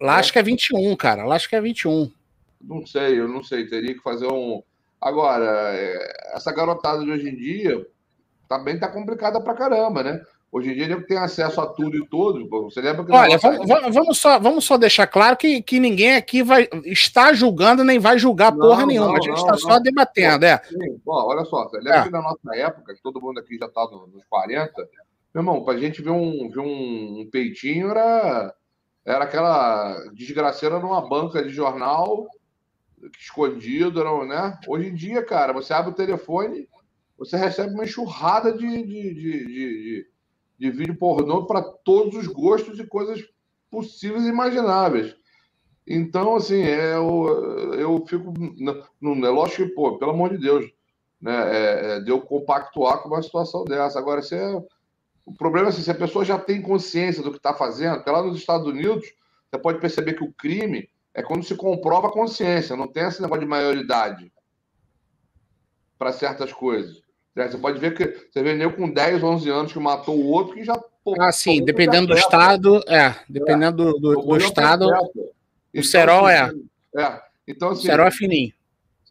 Lá 0.00 0.14
né? 0.14 0.18
acho 0.18 0.32
que 0.32 0.38
é 0.38 0.42
21, 0.42 0.94
cara. 0.96 1.24
Lá 1.24 1.36
acho 1.36 1.48
que 1.48 1.56
é 1.56 1.60
21. 1.60 2.10
Não 2.60 2.86
sei, 2.86 3.18
eu 3.18 3.28
não 3.28 3.42
sei. 3.42 3.66
Teria 3.66 3.94
que 3.94 4.02
fazer 4.02 4.26
um. 4.26 4.62
Agora, 5.00 5.74
é, 5.74 6.34
essa 6.34 6.52
garotada 6.52 7.04
de 7.04 7.10
hoje 7.10 7.28
em 7.28 7.36
dia 7.36 7.86
também 8.48 8.78
tá 8.78 8.88
complicada 8.88 9.40
pra 9.40 9.54
caramba, 9.54 10.02
né? 10.02 10.22
Hoje 10.54 10.70
em 10.70 10.74
dia 10.74 10.84
ele 10.84 11.00
tem 11.00 11.18
acesso 11.18 11.60
a 11.60 11.66
tudo 11.66 11.96
e 11.96 12.06
todos. 12.06 12.48
Você 12.48 12.80
lembra 12.80 13.04
que. 13.04 13.10
Olha, 13.10 13.36
vamos, 13.38 13.92
vamos, 13.92 14.18
só, 14.18 14.38
vamos 14.38 14.64
só 14.64 14.78
deixar 14.78 15.04
claro 15.08 15.36
que, 15.36 15.60
que 15.60 15.80
ninguém 15.80 16.14
aqui 16.14 16.44
vai 16.44 16.68
está 16.84 17.32
julgando 17.32 17.82
nem 17.82 17.98
vai 17.98 18.20
julgar 18.20 18.52
não, 18.52 18.60
porra 18.60 18.86
nenhuma. 18.86 19.08
Não, 19.08 19.16
a 19.16 19.20
gente 19.20 19.36
está 19.36 19.56
só 19.56 19.80
debatendo, 19.80 20.44
é. 20.44 20.62
Sim. 20.62 21.00
Ó, 21.04 21.26
olha 21.26 21.44
só, 21.44 21.64
você 21.64 21.78
lembra 21.78 21.98
é. 21.98 22.02
que 22.04 22.10
na 22.10 22.22
nossa 22.22 22.54
época, 22.54 22.94
que 22.94 23.02
todo 23.02 23.20
mundo 23.20 23.40
aqui 23.40 23.58
já 23.58 23.66
está 23.66 23.82
nos 23.82 24.24
40, 24.30 24.72
meu 25.34 25.40
irmão, 25.40 25.64
para 25.64 25.74
a 25.74 25.76
gente 25.76 26.00
ver 26.00 26.10
um, 26.10 26.48
ver 26.48 26.60
um 26.60 27.28
peitinho 27.32 27.90
era, 27.90 28.54
era 29.04 29.24
aquela 29.24 29.98
desgraceira 30.12 30.78
numa 30.78 31.00
banca 31.00 31.42
de 31.42 31.50
jornal 31.50 32.28
escondido, 33.18 34.04
né? 34.24 34.56
Hoje 34.68 34.86
em 34.86 34.94
dia, 34.94 35.20
cara, 35.24 35.52
você 35.52 35.72
abre 35.72 35.90
o 35.90 35.96
telefone, 35.96 36.68
você 37.18 37.36
recebe 37.36 37.74
uma 37.74 37.82
enxurrada 37.82 38.52
de, 38.52 38.68
de, 38.84 39.14
de, 39.14 39.44
de 39.44 40.13
de 40.58 40.70
vídeo 40.70 40.96
pornô 40.96 41.46
para 41.46 41.62
todos 41.62 42.16
os 42.16 42.26
gostos 42.26 42.78
e 42.78 42.86
coisas 42.86 43.22
possíveis 43.70 44.24
e 44.24 44.28
imagináveis. 44.28 45.16
Então, 45.86 46.36
assim, 46.36 46.62
é, 46.62 46.94
eu, 46.94 47.74
eu 47.74 48.06
fico. 48.06 48.32
Não, 49.00 49.26
é 49.26 49.30
lógico 49.30 49.64
que, 49.64 49.74
pô, 49.74 49.98
pelo 49.98 50.12
amor 50.12 50.30
de 50.30 50.38
Deus, 50.38 50.70
né, 51.20 51.34
é, 51.52 51.96
é, 51.98 52.20
compactuar 52.20 53.02
com 53.02 53.08
uma 53.08 53.22
situação 53.22 53.64
dessa. 53.64 53.98
Agora, 53.98 54.22
se 54.22 54.34
é, 54.34 54.62
o 55.26 55.32
problema 55.32 55.68
é 55.68 55.70
assim, 55.70 55.82
se 55.82 55.90
a 55.90 55.94
pessoa 55.94 56.24
já 56.24 56.38
tem 56.38 56.62
consciência 56.62 57.22
do 57.22 57.30
que 57.30 57.36
está 57.36 57.52
fazendo, 57.52 57.96
porque 57.96 58.10
lá 58.10 58.22
nos 58.22 58.38
Estados 58.38 58.66
Unidos, 58.66 59.06
você 59.50 59.58
pode 59.58 59.78
perceber 59.78 60.14
que 60.14 60.24
o 60.24 60.32
crime 60.32 60.88
é 61.12 61.22
quando 61.22 61.44
se 61.44 61.54
comprova 61.54 62.08
a 62.08 62.12
consciência, 62.12 62.76
não 62.76 62.88
tem 62.88 63.04
esse 63.04 63.22
negócio 63.22 63.42
de 63.42 63.48
maioridade 63.48 64.32
para 65.98 66.12
certas 66.12 66.52
coisas. 66.52 67.03
É, 67.36 67.48
você 67.48 67.58
pode 67.58 67.80
ver 67.80 67.94
que 67.94 68.28
você 68.30 68.42
vê 68.42 68.54
nem 68.54 68.70
com 68.70 68.88
10, 68.88 69.22
11 69.22 69.50
anos 69.50 69.72
que 69.72 69.78
matou 69.80 70.16
o 70.16 70.26
outro 70.26 70.54
que 70.54 70.64
já. 70.64 70.78
Pô, 71.02 71.20
ah, 71.20 71.32
sim, 71.32 71.64
dependendo 71.64 72.06
do 72.06 72.14
estado, 72.14 72.80
é. 72.88 73.14
Dependendo 73.28 73.82
é, 73.82 73.92
do, 73.92 73.98
do, 73.98 74.22
do 74.22 74.36
estado. 74.36 74.86
O 74.86 75.34
então, 75.72 75.82
cerol 75.82 76.28
é. 76.28 76.40
Assim, 76.40 76.68
é. 76.96 77.22
Então, 77.46 77.70
assim, 77.70 77.80
o 77.80 77.82
cerol 77.82 78.06
é 78.06 78.10
fininho. 78.10 78.52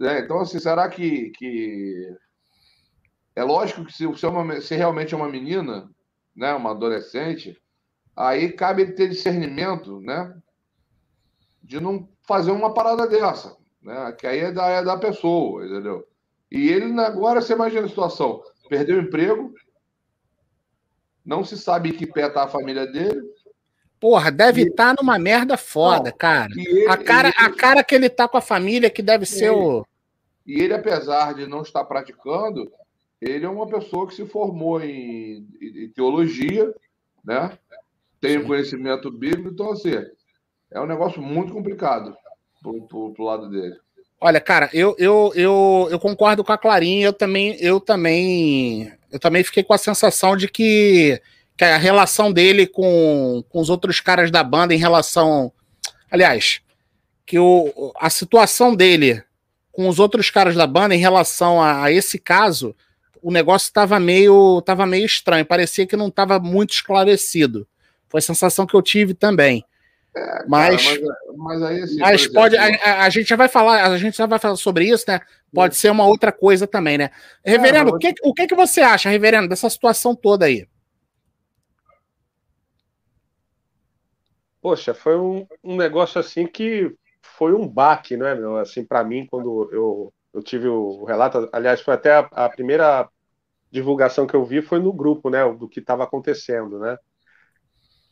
É, 0.01 0.19
então, 0.19 0.39
assim, 0.39 0.57
será 0.57 0.87
que, 0.89 1.31
que. 1.31 2.15
É 3.35 3.43
lógico 3.43 3.85
que 3.85 3.91
se, 3.91 4.11
se, 4.15 4.25
é 4.25 4.29
uma, 4.29 4.61
se 4.61 4.75
realmente 4.75 5.13
é 5.13 5.17
uma 5.17 5.29
menina, 5.29 5.89
né, 6.35 6.53
uma 6.53 6.71
adolescente, 6.71 7.59
aí 8.15 8.51
cabe 8.51 8.93
ter 8.93 9.09
discernimento, 9.09 9.99
né? 9.99 10.33
De 11.61 11.79
não 11.79 12.07
fazer 12.23 12.51
uma 12.51 12.73
parada 12.73 13.07
dessa. 13.07 13.57
Né? 13.81 14.11
Que 14.13 14.27
aí 14.27 14.39
é 14.39 14.51
da, 14.51 14.67
é 14.67 14.83
da 14.83 14.97
pessoa, 14.97 15.65
entendeu? 15.65 16.07
E 16.53 16.69
ele, 16.69 16.99
agora, 17.01 17.41
você 17.41 17.53
imagina 17.53 17.87
a 17.87 17.89
situação: 17.89 18.43
perdeu 18.69 18.97
o 18.97 19.01
emprego, 19.01 19.51
não 21.25 21.43
se 21.43 21.57
sabe 21.57 21.89
em 21.89 21.93
que 21.93 22.05
pé 22.05 22.27
está 22.27 22.43
a 22.43 22.47
família 22.47 22.85
dele. 22.85 23.19
Porra, 23.99 24.31
deve 24.31 24.61
estar 24.61 24.95
tá 24.95 25.01
numa 25.01 25.17
merda 25.17 25.57
foda, 25.57 26.11
não, 26.11 26.17
cara. 26.17 26.51
Ele, 26.55 26.87
a, 26.87 26.95
cara 26.95 27.29
ele, 27.29 27.37
a 27.37 27.49
cara 27.55 27.83
que 27.83 27.95
ele 27.95 28.07
tá 28.07 28.27
com 28.27 28.37
a 28.37 28.41
família, 28.41 28.91
que 28.91 29.01
deve 29.01 29.25
ser 29.25 29.49
o. 29.49 29.83
E 30.45 30.61
ele, 30.61 30.73
apesar 30.73 31.33
de 31.33 31.47
não 31.47 31.63
estar 31.63 31.85
praticando, 31.85 32.71
ele 33.19 33.45
é 33.45 33.49
uma 33.49 33.65
pessoa 33.65 34.05
que 34.05 34.13
se 34.13 34.25
formou 34.27 34.79
em, 34.79 35.47
em 35.59 35.89
teologia, 35.89 36.71
né? 37.23 37.57
Tem 38.19 38.39
Sim. 38.39 38.45
conhecimento 38.45 39.09
bíblico, 39.09 39.49
então, 39.49 39.71
assim, 39.71 39.93
é 40.69 40.79
um 40.79 40.85
negócio 40.85 41.21
muito 41.21 41.53
complicado 41.53 42.15
pro, 42.61 42.85
pro, 42.87 43.13
pro 43.13 43.23
lado 43.23 43.49
dele. 43.49 43.77
Olha, 44.25 44.39
cara, 44.39 44.69
eu, 44.71 44.95
eu, 44.97 45.33
eu, 45.35 45.87
eu 45.91 45.99
concordo 45.99 46.45
com 46.45 46.53
a 46.53 46.57
Clarinha, 46.57 47.07
eu 47.07 47.11
também, 47.11 47.57
eu 47.59 47.77
também, 47.77 48.89
eu 49.11 49.19
também 49.19 49.43
fiquei 49.43 49.63
com 49.63 49.73
a 49.73 49.77
sensação 49.77 50.37
de 50.37 50.47
que, 50.47 51.21
que 51.57 51.65
a 51.65 51.75
relação 51.75 52.31
dele 52.31 52.65
com, 52.65 53.43
com 53.49 53.59
os 53.59 53.69
outros 53.69 53.99
caras 53.99 54.31
da 54.31 54.41
banda 54.41 54.73
em 54.73 54.77
relação. 54.77 55.51
Aliás, 56.09 56.61
que 57.25 57.37
o, 57.37 57.91
a 57.99 58.09
situação 58.09 58.73
dele 58.73 59.21
com 59.73 59.89
os 59.89 59.99
outros 59.99 60.31
caras 60.31 60.55
da 60.55 60.65
banda 60.65 60.95
em 60.95 60.99
relação 60.99 61.61
a, 61.61 61.83
a 61.83 61.91
esse 61.91 62.17
caso, 62.17 62.73
o 63.21 63.29
negócio 63.29 63.65
estava 63.65 63.99
meio, 63.99 64.61
tava 64.61 64.85
meio 64.85 65.05
estranho, 65.05 65.45
parecia 65.45 65.85
que 65.85 65.97
não 65.97 66.07
estava 66.07 66.39
muito 66.39 66.71
esclarecido. 66.71 67.67
Foi 68.07 68.19
a 68.19 68.23
sensação 68.23 68.65
que 68.65 68.73
eu 68.73 68.81
tive 68.81 69.13
também. 69.13 69.65
É, 70.15 70.45
mas, 70.47 70.85
cara, 70.85 71.01
mas, 71.35 71.37
mas, 71.37 71.63
aí, 71.63 71.81
assim, 71.81 71.97
mas 71.97 72.21
exemplo, 72.21 72.35
pode. 72.35 72.55
A, 72.55 73.03
a, 73.03 73.09
gente 73.09 73.27
já 73.27 73.35
vai 73.35 73.47
falar, 73.47 73.83
a 73.91 73.97
gente 73.97 74.15
já 74.15 74.27
vai 74.27 74.37
falar 74.37 74.55
sobre 74.55 74.85
isso, 74.85 75.05
né? 75.07 75.19
Pode 75.51 75.75
ser 75.75 75.89
uma 75.89 76.05
outra 76.05 76.31
coisa 76.31 76.67
também, 76.67 76.99
né? 76.99 77.09
Reverendo, 77.43 77.89
é, 77.91 77.93
o, 77.93 77.97
que, 77.97 78.13
o 78.23 78.33
que, 78.33 78.47
que 78.47 78.55
você 78.55 78.81
acha, 78.81 79.09
reverendo, 79.09 79.47
dessa 79.47 79.69
situação 79.69 80.15
toda 80.15 80.45
aí? 80.45 80.67
Poxa, 84.61 84.93
foi 84.93 85.17
um, 85.17 85.47
um 85.63 85.75
negócio 85.75 86.21
assim 86.21 86.45
que 86.45 86.95
foi 87.21 87.53
um 87.53 87.67
baque, 87.67 88.15
né, 88.15 88.35
meu? 88.35 88.57
Assim, 88.57 88.85
para 88.85 89.03
mim, 89.03 89.25
quando 89.25 89.69
eu, 89.73 90.13
eu 90.31 90.43
tive 90.43 90.67
o 90.67 91.03
relato, 91.05 91.49
aliás, 91.51 91.81
foi 91.81 91.95
até 91.95 92.13
a, 92.13 92.19
a 92.31 92.49
primeira 92.49 93.09
divulgação 93.71 94.27
que 94.27 94.35
eu 94.35 94.45
vi 94.45 94.61
foi 94.61 94.79
no 94.79 94.93
grupo, 94.93 95.31
né, 95.31 95.43
do 95.51 95.67
que 95.67 95.79
estava 95.79 96.03
acontecendo, 96.03 96.77
né? 96.77 96.97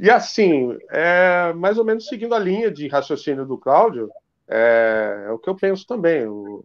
E 0.01 0.09
assim, 0.09 0.75
é, 0.89 1.53
mais 1.53 1.77
ou 1.77 1.85
menos 1.85 2.07
seguindo 2.07 2.33
a 2.33 2.39
linha 2.39 2.71
de 2.71 2.87
raciocínio 2.87 3.45
do 3.45 3.55
Cláudio, 3.55 4.09
é, 4.47 5.25
é 5.27 5.31
o 5.31 5.37
que 5.37 5.47
eu 5.47 5.55
penso 5.55 5.85
também, 5.85 6.25
o, 6.25 6.63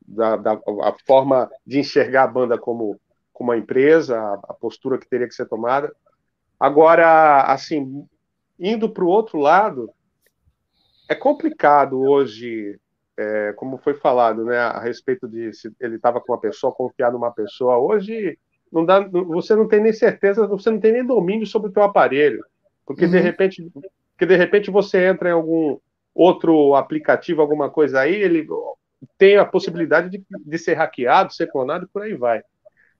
da, 0.00 0.36
da, 0.36 0.52
a 0.54 0.94
forma 1.06 1.50
de 1.66 1.80
enxergar 1.80 2.22
a 2.22 2.28
banda 2.28 2.56
como, 2.56 2.98
como 3.30 3.50
uma 3.50 3.58
empresa, 3.58 4.18
a, 4.18 4.34
a 4.48 4.54
postura 4.54 4.96
que 4.96 5.06
teria 5.06 5.28
que 5.28 5.34
ser 5.34 5.46
tomada. 5.46 5.94
Agora, 6.58 7.42
assim, 7.42 8.06
indo 8.58 8.88
para 8.88 9.04
o 9.04 9.08
outro 9.08 9.38
lado, 9.38 9.90
é 11.10 11.14
complicado 11.14 12.00
hoje, 12.00 12.80
é, 13.18 13.52
como 13.52 13.76
foi 13.76 13.92
falado, 13.92 14.46
né, 14.46 14.56
a 14.56 14.80
respeito 14.80 15.28
de 15.28 15.52
se 15.52 15.70
ele 15.78 15.96
estava 15.96 16.22
com 16.22 16.32
uma 16.32 16.40
pessoa, 16.40 16.72
confiar 16.72 17.12
numa 17.12 17.32
pessoa. 17.32 17.76
Hoje, 17.76 18.38
não 18.72 18.82
dá, 18.82 19.06
você 19.06 19.54
não 19.54 19.68
tem 19.68 19.82
nem 19.82 19.92
certeza, 19.92 20.46
você 20.46 20.70
não 20.70 20.80
tem 20.80 20.92
nem 20.92 21.04
domínio 21.04 21.46
sobre 21.46 21.68
o 21.68 21.72
teu 21.72 21.82
aparelho. 21.82 22.42
Porque 22.88 23.04
uhum. 23.04 23.10
de 23.10 23.18
repente, 23.18 23.70
porque 24.12 24.24
de 24.24 24.34
repente 24.34 24.70
você 24.70 25.06
entra 25.06 25.28
em 25.28 25.32
algum 25.32 25.78
outro 26.14 26.74
aplicativo, 26.74 27.42
alguma 27.42 27.68
coisa 27.68 28.00
aí, 28.00 28.14
ele 28.14 28.48
tem 29.18 29.36
a 29.36 29.44
possibilidade 29.44 30.08
de, 30.08 30.24
de 30.30 30.58
ser 30.58 30.72
hackeado, 30.72 31.34
ser 31.34 31.48
clonado 31.48 31.84
e 31.84 31.88
por 31.88 32.02
aí 32.02 32.14
vai. 32.14 32.42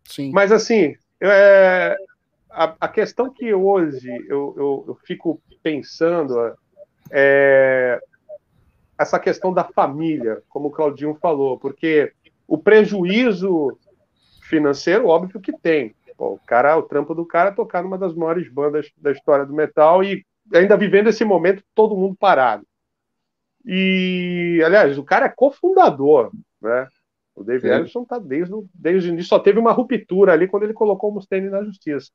Sim. 0.05 0.31
Mas 0.31 0.53
assim, 0.53 0.95
é, 1.23 1.97
a, 2.51 2.77
a, 2.79 2.89
questão 2.89 3.33
que 3.33 3.53
hoje 3.55 4.11
eu, 4.29 4.55
eu, 4.59 4.85
eu 4.89 4.99
fico 5.07 5.41
pensando 5.63 6.55
é 7.11 7.99
essa 8.99 9.19
questão 9.19 9.55
da 9.55 9.65
família, 9.65 10.43
como 10.51 10.69
o 10.69 10.71
Claudinho 10.71 11.15
falou, 11.15 11.59
porque 11.59 12.13
o 12.47 12.59
prejuízo 12.59 13.79
financeiro, 14.43 15.07
óbvio 15.07 15.41
que 15.41 15.57
tem. 15.57 15.95
Pô, 16.19 16.33
o 16.33 16.39
cara, 16.41 16.77
o 16.77 16.83
trampo 16.83 17.15
do 17.15 17.25
cara 17.25 17.51
é 17.51 17.55
tocar 17.55 17.81
numa 17.81 17.97
das 17.97 18.13
maiores 18.13 18.53
bandas 18.53 18.91
da 18.97 19.13
história 19.13 19.47
do 19.47 19.55
metal 19.55 20.03
e 20.03 20.27
ainda 20.53 20.77
vivendo 20.77 21.07
esse 21.07 21.25
momento 21.25 21.63
todo 21.77 21.97
mundo 21.97 22.17
parado. 22.17 22.67
E, 23.65 24.61
aliás, 24.67 24.99
o 24.99 25.05
cara 25.05 25.27
é 25.27 25.29
cofundador, 25.35 26.33
né? 26.61 26.89
O 27.37 27.45
Dave 27.45 27.69
Ellison 27.69 28.05
tá 28.05 28.19
desde, 28.19 28.53
desde 28.75 29.09
o 29.09 29.13
início, 29.13 29.29
só 29.29 29.39
teve 29.39 29.61
uma 29.61 29.71
ruptura 29.71 30.33
ali 30.33 30.49
quando 30.49 30.65
ele 30.65 30.73
colocou 30.73 31.11
o 31.11 31.15
Mustaine 31.15 31.49
na 31.49 31.63
justiça. 31.63 32.11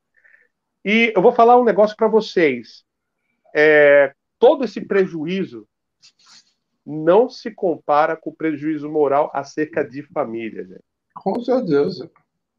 E 0.84 1.10
eu 1.16 1.22
vou 1.22 1.32
falar 1.32 1.58
um 1.58 1.64
negócio 1.64 1.96
para 1.96 2.06
vocês. 2.06 2.84
É, 3.56 4.12
todo 4.38 4.64
esse 4.64 4.82
prejuízo 4.82 5.66
não 6.84 7.30
se 7.30 7.50
compara 7.50 8.16
com 8.16 8.28
o 8.28 8.34
prejuízo 8.34 8.90
moral 8.90 9.30
acerca 9.32 9.82
de 9.82 10.02
família, 10.02 10.62
gente. 10.62 10.84
Com 11.14 11.40
certeza. 11.40 12.10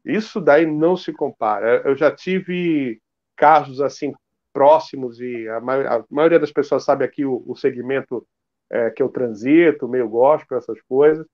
Isso 0.06 0.40
daí 0.40 0.64
não 0.64 0.96
se 0.96 1.12
compara. 1.12 1.82
Eu 1.84 1.96
já 1.96 2.14
tive 2.14 3.00
casos 3.34 3.80
assim 3.80 4.14
próximos 4.52 5.20
e 5.20 5.46
a, 5.48 5.58
a 5.58 6.04
maioria 6.08 6.38
das 6.38 6.52
pessoas 6.52 6.84
sabe 6.84 7.04
aqui 7.04 7.26
o, 7.26 7.42
o 7.46 7.54
segmento 7.54 8.26
é, 8.70 8.88
que 8.90 9.02
eu 9.02 9.08
transito, 9.08 9.88
meio 9.88 10.08
gospel, 10.08 10.56
essas 10.56 10.80
coisas. 10.82 11.26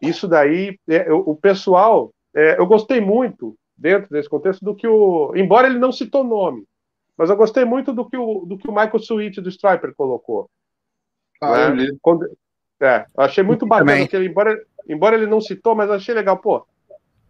Isso 0.00 0.26
daí, 0.26 0.78
é, 0.88 1.08
eu, 1.08 1.18
o 1.18 1.36
pessoal, 1.36 2.12
é, 2.34 2.58
eu 2.58 2.66
gostei 2.66 3.00
muito 3.00 3.54
dentro 3.76 4.10
desse 4.10 4.28
contexto 4.28 4.64
do 4.64 4.74
que 4.74 4.86
o, 4.86 5.32
embora 5.36 5.68
ele 5.68 5.78
não 5.78 5.92
citou 5.92 6.24
nome, 6.24 6.64
mas 7.16 7.30
eu 7.30 7.36
gostei 7.36 7.64
muito 7.64 7.92
do 7.92 8.08
que 8.08 8.16
o, 8.16 8.44
do 8.46 8.56
que 8.58 8.68
o 8.68 8.72
Michael 8.72 8.98
Sweet 8.98 9.40
do 9.40 9.48
Striper 9.48 9.94
colocou. 9.94 10.50
Ah, 11.40 11.70
né? 11.70 11.88
Quando, 12.00 12.28
é, 12.80 13.06
achei 13.16 13.44
muito 13.44 13.66
bacana 13.66 14.06
que 14.08 14.16
ele, 14.16 14.26
embora, 14.26 14.60
embora 14.88 15.16
ele 15.16 15.26
não 15.26 15.40
citou, 15.40 15.74
mas 15.74 15.90
achei 15.90 16.14
legal, 16.14 16.38
pô. 16.38 16.66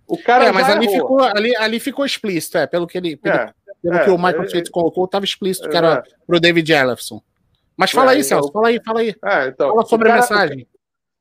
O 0.07 0.23
cara 0.23 0.47
é, 0.47 0.53
mas 0.53 0.69
ali 0.69 0.89
ficou, 0.89 1.23
ali, 1.23 1.57
ali 1.57 1.81
ficou 1.81 2.05
explícito, 2.05 2.59
é, 2.59 2.67
pelo 2.67 2.87
que 2.87 2.99
ele. 2.99 3.17
Pelo, 3.17 3.35
é, 3.35 3.55
pelo 3.83 3.95
é, 3.95 4.05
que 4.05 4.11
o 4.11 4.17
Michael 4.17 4.49
Chase 4.49 4.71
colocou, 4.71 5.05
estava 5.05 5.25
explícito 5.25 5.69
que 5.69 5.77
era 5.77 5.95
é. 5.95 6.03
pro 6.27 6.41
David 6.41 6.73
Ellison. 6.73 7.23
Mas 7.77 7.91
fala 7.91 8.13
é, 8.13 8.17
aí, 8.17 8.25
Celso, 8.25 8.53
fala 8.53 8.69
aí, 8.69 8.81
fala 8.85 9.01
aí. 9.01 9.15
É, 9.25 9.49
então, 9.49 9.71
fala 9.71 9.87
sobre 9.87 10.09
cara, 10.09 10.19
a 10.19 10.23
mensagem. 10.23 10.69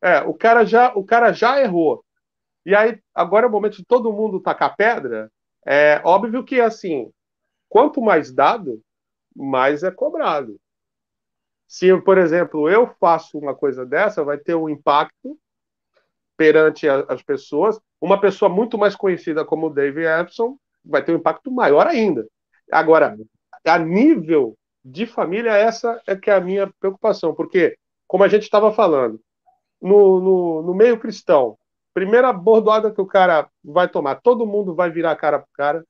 É, 0.01 0.21
o 0.21 0.33
cara, 0.33 0.65
já, 0.65 0.93
o 0.93 1.03
cara 1.03 1.31
já 1.31 1.61
errou. 1.61 2.03
E 2.65 2.75
aí, 2.75 2.99
agora 3.13 3.45
é 3.45 3.49
o 3.49 3.51
momento 3.51 3.77
de 3.77 3.85
todo 3.85 4.13
mundo 4.13 4.39
tacar 4.39 4.75
pedra. 4.75 5.31
É 5.65 6.01
óbvio 6.03 6.43
que, 6.43 6.59
assim, 6.59 7.11
quanto 7.69 8.01
mais 8.01 8.31
dado, 8.31 8.81
mais 9.35 9.83
é 9.83 9.91
cobrado. 9.91 10.59
Se, 11.67 11.95
por 12.01 12.17
exemplo, 12.17 12.69
eu 12.69 12.93
faço 12.99 13.37
uma 13.37 13.55
coisa 13.55 13.85
dessa, 13.85 14.23
vai 14.23 14.37
ter 14.37 14.55
um 14.55 14.67
impacto 14.67 15.39
perante 16.35 16.87
a, 16.87 17.05
as 17.07 17.21
pessoas. 17.21 17.79
Uma 18.01 18.19
pessoa 18.19 18.49
muito 18.49 18.77
mais 18.77 18.95
conhecida 18.95 19.45
como 19.45 19.67
o 19.67 19.69
Dave 19.69 20.03
Epson 20.03 20.57
vai 20.83 21.03
ter 21.03 21.13
um 21.13 21.17
impacto 21.17 21.51
maior 21.51 21.85
ainda. 21.85 22.27
Agora, 22.71 23.15
a 23.63 23.77
nível 23.77 24.57
de 24.83 25.05
família, 25.05 25.51
essa 25.51 26.01
é 26.07 26.15
que 26.15 26.29
é 26.31 26.33
a 26.33 26.41
minha 26.41 26.67
preocupação, 26.79 27.35
porque, 27.35 27.77
como 28.07 28.23
a 28.23 28.27
gente 28.27 28.43
estava 28.43 28.73
falando, 28.73 29.21
no, 29.79 30.19
no, 30.19 30.61
no, 30.63 30.73
meio 30.73 30.99
cristão, 30.99 31.57
primeira 31.93 32.33
bordoada 32.33 32.91
que 32.91 33.01
o 33.01 33.05
cara 33.05 33.47
vai 33.63 33.87
tomar, 33.87 34.15
todo 34.15 34.47
mundo 34.47 34.73
vai 34.73 34.89
virar 34.89 35.11
a 35.11 35.15
cara 35.15 35.39
pro 35.39 35.49
cara. 35.53 35.85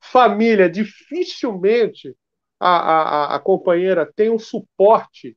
Família, 0.00 0.68
dificilmente 0.68 2.14
a, 2.60 2.76
a, 2.76 3.36
a 3.36 3.40
companheira 3.40 4.10
tem 4.14 4.30
um 4.30 4.38
suporte, 4.38 5.36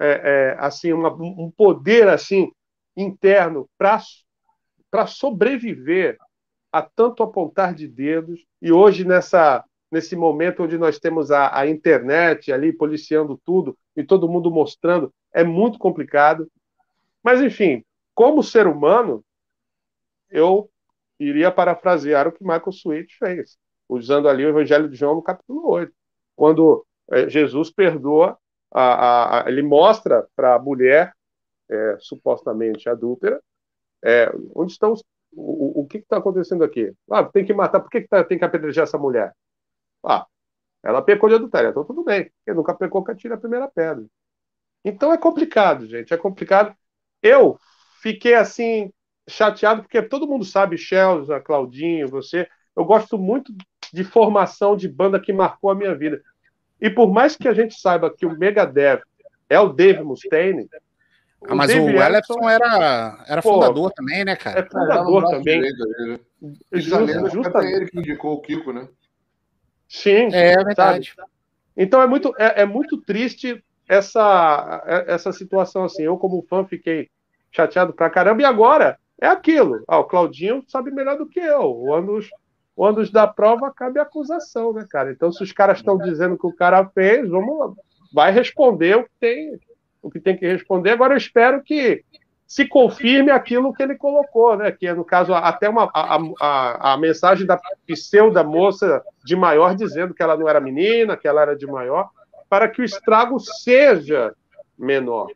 é, 0.00 0.06
é, 0.08 0.56
assim, 0.58 0.92
uma, 0.92 1.12
um 1.12 1.50
poder 1.50 2.08
assim 2.08 2.50
interno 2.96 3.68
para 3.76 4.00
sobreviver 5.06 6.18
a 6.72 6.82
tanto 6.82 7.22
apontar 7.22 7.74
de 7.74 7.86
dedos. 7.86 8.44
E 8.60 8.72
hoje, 8.72 9.04
nessa, 9.04 9.64
nesse 9.90 10.14
momento 10.16 10.62
onde 10.62 10.78
nós 10.78 10.98
temos 10.98 11.30
a, 11.30 11.56
a 11.58 11.66
internet 11.66 12.52
ali 12.52 12.72
policiando 12.72 13.40
tudo 13.44 13.76
e 13.96 14.04
todo 14.04 14.28
mundo 14.28 14.50
mostrando, 14.50 15.12
é 15.32 15.44
muito 15.44 15.78
complicado. 15.78 16.50
Mas, 17.22 17.40
enfim, 17.40 17.84
como 18.14 18.42
ser 18.42 18.66
humano, 18.66 19.24
eu 20.30 20.70
iria 21.18 21.50
parafrasear 21.50 22.28
o 22.28 22.32
que 22.32 22.44
Michael 22.44 22.70
Sweet 22.70 23.16
fez, 23.16 23.58
usando 23.88 24.28
ali 24.28 24.44
o 24.44 24.48
Evangelho 24.48 24.88
de 24.88 24.96
João 24.96 25.16
no 25.16 25.22
capítulo 25.22 25.68
8, 25.68 25.92
quando 26.36 26.86
é, 27.10 27.28
Jesus 27.28 27.70
perdoa, 27.70 28.38
a, 28.70 29.44
a 29.44 29.50
ele 29.50 29.62
mostra 29.62 30.28
para 30.36 30.54
a 30.54 30.58
mulher 30.58 31.12
é, 31.70 31.96
supostamente 31.98 32.88
adúltera, 32.88 33.42
é, 34.04 34.30
onde 34.54 34.72
estão 34.72 34.92
os, 34.92 35.02
o, 35.32 35.82
o, 35.82 35.86
que 35.86 35.98
está 35.98 36.18
acontecendo 36.18 36.64
aqui? 36.64 36.92
Ah, 37.10 37.24
tem 37.24 37.44
que 37.44 37.52
matar, 37.52 37.80
por 37.80 37.90
que, 37.90 38.02
que 38.02 38.08
tá, 38.08 38.24
tem 38.24 38.38
que 38.38 38.44
apedrejar 38.44 38.84
essa 38.84 38.98
mulher? 38.98 39.32
Ah, 40.04 40.26
ela 40.82 41.02
pecou 41.02 41.28
de 41.28 41.34
adultério, 41.34 41.70
então 41.70 41.84
tudo 41.84 42.04
bem, 42.04 42.24
porque 42.24 42.56
nunca 42.56 42.74
pecou 42.74 43.04
que 43.04 43.10
atira 43.10 43.34
a 43.34 43.38
primeira 43.38 43.68
pedra. 43.68 44.04
Então 44.84 45.12
é 45.12 45.18
complicado, 45.18 45.86
gente, 45.86 46.14
é 46.14 46.16
complicado. 46.16 46.74
Eu 47.22 47.58
fiquei 48.00 48.34
assim, 48.34 48.92
chateado, 49.28 49.82
porque 49.82 50.00
todo 50.02 50.26
mundo 50.26 50.44
sabe, 50.44 50.78
Chelsea, 50.78 51.40
Claudinho, 51.40 52.08
você, 52.08 52.48
eu 52.76 52.84
gosto 52.84 53.18
muito 53.18 53.52
de 53.92 54.04
formação 54.04 54.76
de 54.76 54.88
banda 54.88 55.20
que 55.20 55.32
marcou 55.32 55.70
a 55.70 55.74
minha 55.74 55.94
vida. 55.94 56.22
E 56.80 56.88
por 56.88 57.12
mais 57.12 57.36
que 57.36 57.48
a 57.48 57.52
gente 57.52 57.74
saiba 57.74 58.14
que 58.14 58.24
o 58.24 58.38
Megadeth 58.38 59.02
é 59.48 59.58
o 59.58 59.72
Dave 59.72 60.02
Mustaine. 60.02 60.68
Ah, 61.46 61.54
mas 61.54 61.68
Dave 61.68 61.96
o 61.96 62.02
Ellison 62.02 62.48
era, 62.48 63.24
era 63.26 63.42
pô, 63.42 63.54
fundador 63.54 63.92
também, 63.92 64.24
né, 64.24 64.34
cara? 64.34 64.60
É 64.60 64.64
fundador 64.64 65.30
também. 65.30 65.60
Né? 65.60 66.20
Justa, 66.72 67.30
justa... 67.30 67.64
ele 67.64 67.86
que 67.86 67.98
indicou 67.98 68.34
o 68.34 68.40
Kiko, 68.40 68.72
né? 68.72 68.88
Sim, 69.88 70.32
é, 70.32 70.52
é 70.52 70.64
verdade. 70.64 71.14
Sabe? 71.14 71.28
Então 71.76 72.02
é 72.02 72.06
muito, 72.06 72.34
é, 72.38 72.62
é, 72.62 72.66
muito 72.66 73.00
triste 73.00 73.64
essa, 73.88 74.82
essa 75.06 75.32
situação 75.32 75.84
assim. 75.84 76.02
Eu, 76.02 76.18
como 76.18 76.44
fã, 76.48 76.64
fiquei 76.64 77.08
chateado 77.52 77.92
pra 77.92 78.10
caramba. 78.10 78.42
E 78.42 78.44
agora 78.44 78.98
é 79.20 79.28
aquilo. 79.28 79.82
Ah, 79.86 79.98
o 79.98 80.04
Claudinho 80.04 80.64
sabe 80.66 80.90
melhor 80.90 81.16
do 81.16 81.28
que 81.28 81.38
eu. 81.38 81.72
O 81.72 81.94
Anos, 81.94 82.28
o 82.76 82.92
da 83.12 83.26
prova 83.26 83.72
cabe 83.72 84.00
acusação, 84.00 84.72
né, 84.72 84.86
cara? 84.90 85.12
Então, 85.12 85.32
se 85.32 85.42
os 85.42 85.52
caras 85.52 85.78
estão 85.78 85.96
dizendo 85.96 86.36
que 86.36 86.46
o 86.46 86.54
cara 86.54 86.84
fez, 86.88 87.28
vamos 87.28 87.76
vai 88.12 88.32
responder 88.32 88.96
o 88.96 89.04
que 89.04 89.10
tem, 89.20 89.58
o 90.08 90.10
que 90.10 90.20
tem 90.20 90.36
que 90.36 90.46
responder. 90.46 90.90
Agora 90.90 91.14
eu 91.14 91.18
espero 91.18 91.62
que 91.62 92.04
se 92.46 92.66
confirme 92.66 93.30
aquilo 93.30 93.74
que 93.74 93.82
ele 93.82 93.94
colocou, 93.94 94.56
né? 94.56 94.72
Que 94.72 94.86
é, 94.86 94.94
no 94.94 95.04
caso, 95.04 95.34
até 95.34 95.68
uma, 95.68 95.90
a, 95.94 96.18
a, 96.40 96.92
a 96.94 96.96
mensagem 96.96 97.46
da 97.46 97.60
pseuda 97.86 98.42
moça 98.42 99.02
de 99.24 99.36
maior 99.36 99.76
dizendo 99.76 100.14
que 100.14 100.22
ela 100.22 100.36
não 100.36 100.48
era 100.48 100.60
menina, 100.60 101.16
que 101.16 101.28
ela 101.28 101.42
era 101.42 101.54
de 101.54 101.66
maior, 101.66 102.08
para 102.48 102.66
que 102.66 102.80
o 102.80 102.84
estrago 102.84 103.38
seja 103.38 104.34
menor. 104.78 105.28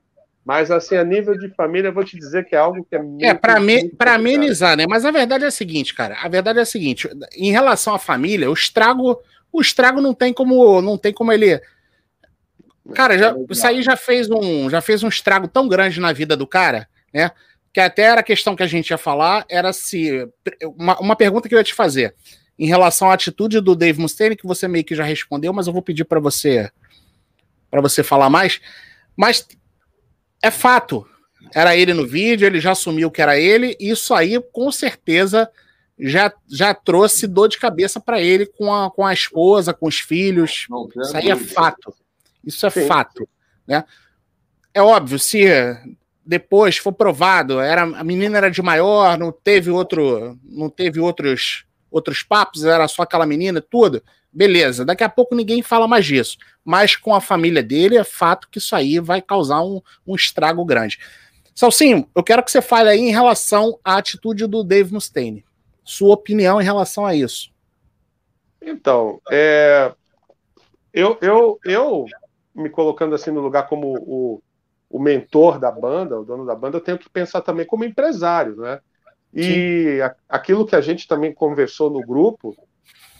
Mas, 0.45 0.71
assim, 0.71 0.97
a 0.97 1.05
nível 1.05 1.39
de 1.39 1.49
família, 1.51 1.89
eu 1.89 1.93
vou 1.93 2.05
te 2.05 2.19
dizer 2.19 2.45
que 2.45 2.57
é 2.57 2.59
algo 2.59 2.85
que 2.85 2.97
é 2.97 2.99
muito. 2.99 3.25
É, 3.25 3.33
para 3.33 3.61
me, 3.61 3.93
amenizar, 3.99 4.77
né? 4.77 4.87
Mas 4.89 5.05
a 5.05 5.11
verdade 5.11 5.45
é 5.45 5.47
a 5.47 5.53
seguinte, 5.53 5.95
cara. 5.95 6.17
A 6.21 6.29
verdade 6.29 6.59
é 6.59 6.63
a 6.63 6.67
seguinte: 6.67 7.09
em 7.37 7.53
relação 7.53 7.95
à 7.95 7.99
família, 7.99 8.51
o 8.51 8.55
estrago. 8.55 9.21
O 9.53 9.61
estrago 9.61 10.01
não 10.01 10.15
tem 10.15 10.33
como. 10.33 10.81
Não 10.81 10.99
tem 10.99 11.13
como 11.13 11.31
ele. 11.31 11.61
Cara, 12.95 13.17
já, 13.17 13.35
isso 13.49 13.67
aí 13.67 13.83
já 13.83 13.97
fez, 13.97 14.29
um, 14.31 14.69
já 14.69 14.81
fez 14.81 15.03
um 15.03 15.09
estrago 15.09 15.47
tão 15.47 15.69
grande 15.69 16.01
na 16.01 16.13
vida 16.13 16.37
do 16.37 16.47
cara 16.47 16.89
né? 17.13 17.31
Que 17.73 17.81
até 17.81 18.03
era 18.03 18.21
a 18.21 18.25
questão 18.25 18.57
que 18.57 18.63
a 18.63 18.67
gente 18.67 18.91
ia 18.91 18.99
falar, 18.99 19.45
era 19.49 19.73
se. 19.73 20.29
Uma, 20.77 20.99
uma 20.99 21.17
pergunta 21.17 21.49
que 21.49 21.55
eu 21.55 21.59
ia 21.59 21.65
te 21.65 21.75
fazer. 21.75 22.15
Em 22.59 22.67
relação 22.67 23.11
à 23.11 23.15
atitude 23.15 23.61
do 23.61 23.75
Dave 23.75 24.01
Mustaine, 24.01 24.37
que 24.37 24.47
você 24.47 24.69
meio 24.69 24.85
que 24.85 24.95
já 24.95 25.05
respondeu, 25.05 25.53
mas 25.53 25.67
eu 25.67 25.73
vou 25.73 25.83
pedir 25.83 26.05
para 26.05 26.21
você 26.21 26.71
para 27.71 27.81
você 27.81 28.03
falar 28.03 28.29
mais. 28.29 28.61
Mas 29.17 29.47
é 30.43 30.51
fato. 30.51 31.07
Era 31.55 31.75
ele 31.77 31.95
no 31.95 32.07
vídeo, 32.07 32.47
ele 32.47 32.61
já 32.61 32.73
assumiu 32.73 33.11
que 33.11 33.23
era 33.23 33.39
ele, 33.39 33.77
e 33.81 33.91
isso 33.91 34.15
aí, 34.15 34.41
com 34.53 34.71
certeza, 34.71 35.51
já, 35.99 36.33
já 36.49 36.75
trouxe 36.75 37.27
dor 37.27 37.49
de 37.49 37.59
cabeça 37.59 37.99
para 37.99 38.21
ele 38.21 38.47
com 38.47 38.73
a, 38.73 38.91
com 38.91 39.05
a 39.05 39.13
esposa, 39.13 39.73
com 39.73 39.89
os 39.89 39.99
filhos. 39.99 40.67
Não, 40.69 40.89
isso 40.95 41.17
aí 41.17 41.31
é 41.31 41.37
fato. 41.37 41.95
Isso 42.45 42.67
é 42.67 42.71
Sim. 42.71 42.87
fato. 42.87 43.29
Né? 43.67 43.85
É 44.75 44.83
óbvio, 44.83 45.19
se 45.19 45.47
depois 46.25 46.77
for 46.77 46.93
provado, 46.93 47.61
era 47.61 47.83
a 47.83 48.05
menina 48.05 48.39
era 48.39 48.51
de 48.51 48.63
maior, 48.63 49.19
não 49.19 49.33
teve 49.33 49.71
outro, 49.71 50.39
não 50.45 50.71
teve 50.71 51.01
outros 51.01 51.65
outros 51.91 52.23
papos, 52.23 52.65
era 52.65 52.89
só 52.89 53.03
aquela 53.03 53.27
menina, 53.27 53.61
tudo. 53.61 54.03
Beleza, 54.33 54.83
daqui 54.83 55.05
a 55.05 55.11
pouco 55.11 55.35
ninguém 55.35 55.61
fala 55.61 55.87
mais 55.87 56.07
disso. 56.07 56.39
Mas 56.65 56.97
com 56.97 57.15
a 57.15 57.21
família 57.21 57.63
dele, 57.63 57.99
é 57.99 58.05
fato 58.05 58.49
que 58.51 58.57
isso 58.57 58.75
aí 58.75 58.99
vai 58.99 59.21
causar 59.21 59.61
um, 59.63 59.83
um 60.07 60.15
estrago 60.15 60.65
grande. 60.65 60.99
Salsinho, 61.55 62.09
eu 62.15 62.23
quero 62.23 62.43
que 62.43 62.51
você 62.51 62.63
fale 62.63 62.89
aí 62.89 62.99
em 62.99 63.11
relação 63.11 63.79
à 63.85 63.99
atitude 63.99 64.47
do 64.47 64.65
Dave 64.65 64.91
Mustaine. 64.91 65.45
Sua 65.85 66.15
opinião 66.15 66.61
em 66.61 66.65
relação 66.65 67.05
a 67.05 67.15
isso. 67.15 67.53
Então, 68.63 69.21
é, 69.31 69.93
eu, 70.95 71.19
eu, 71.21 71.59
eu 71.65 72.07
me 72.55 72.69
colocando 72.69 73.15
assim 73.15 73.31
no 73.31 73.41
lugar 73.41 73.69
como 73.69 73.95
o, 73.99 74.43
o 74.91 74.99
mentor 74.99 75.59
da 75.59 75.71
banda, 75.71 76.21
o 76.21 76.25
dono 76.25 76.45
da 76.45 76.55
banda, 76.55 76.77
eu 76.77 76.83
tenho 76.83 76.99
que 76.99 77.09
pensar 77.09 77.41
também 77.41 77.67
como 77.67 77.85
empresário, 77.85 78.57
né? 78.57 78.81
E 79.35 80.01
a, 80.03 80.15
aquilo 80.29 80.67
que 80.67 80.77
a 80.77 80.81
gente 80.81 81.09
também 81.09 81.33
conversou 81.33 81.91
no 81.91 82.01
grupo, 82.01 82.55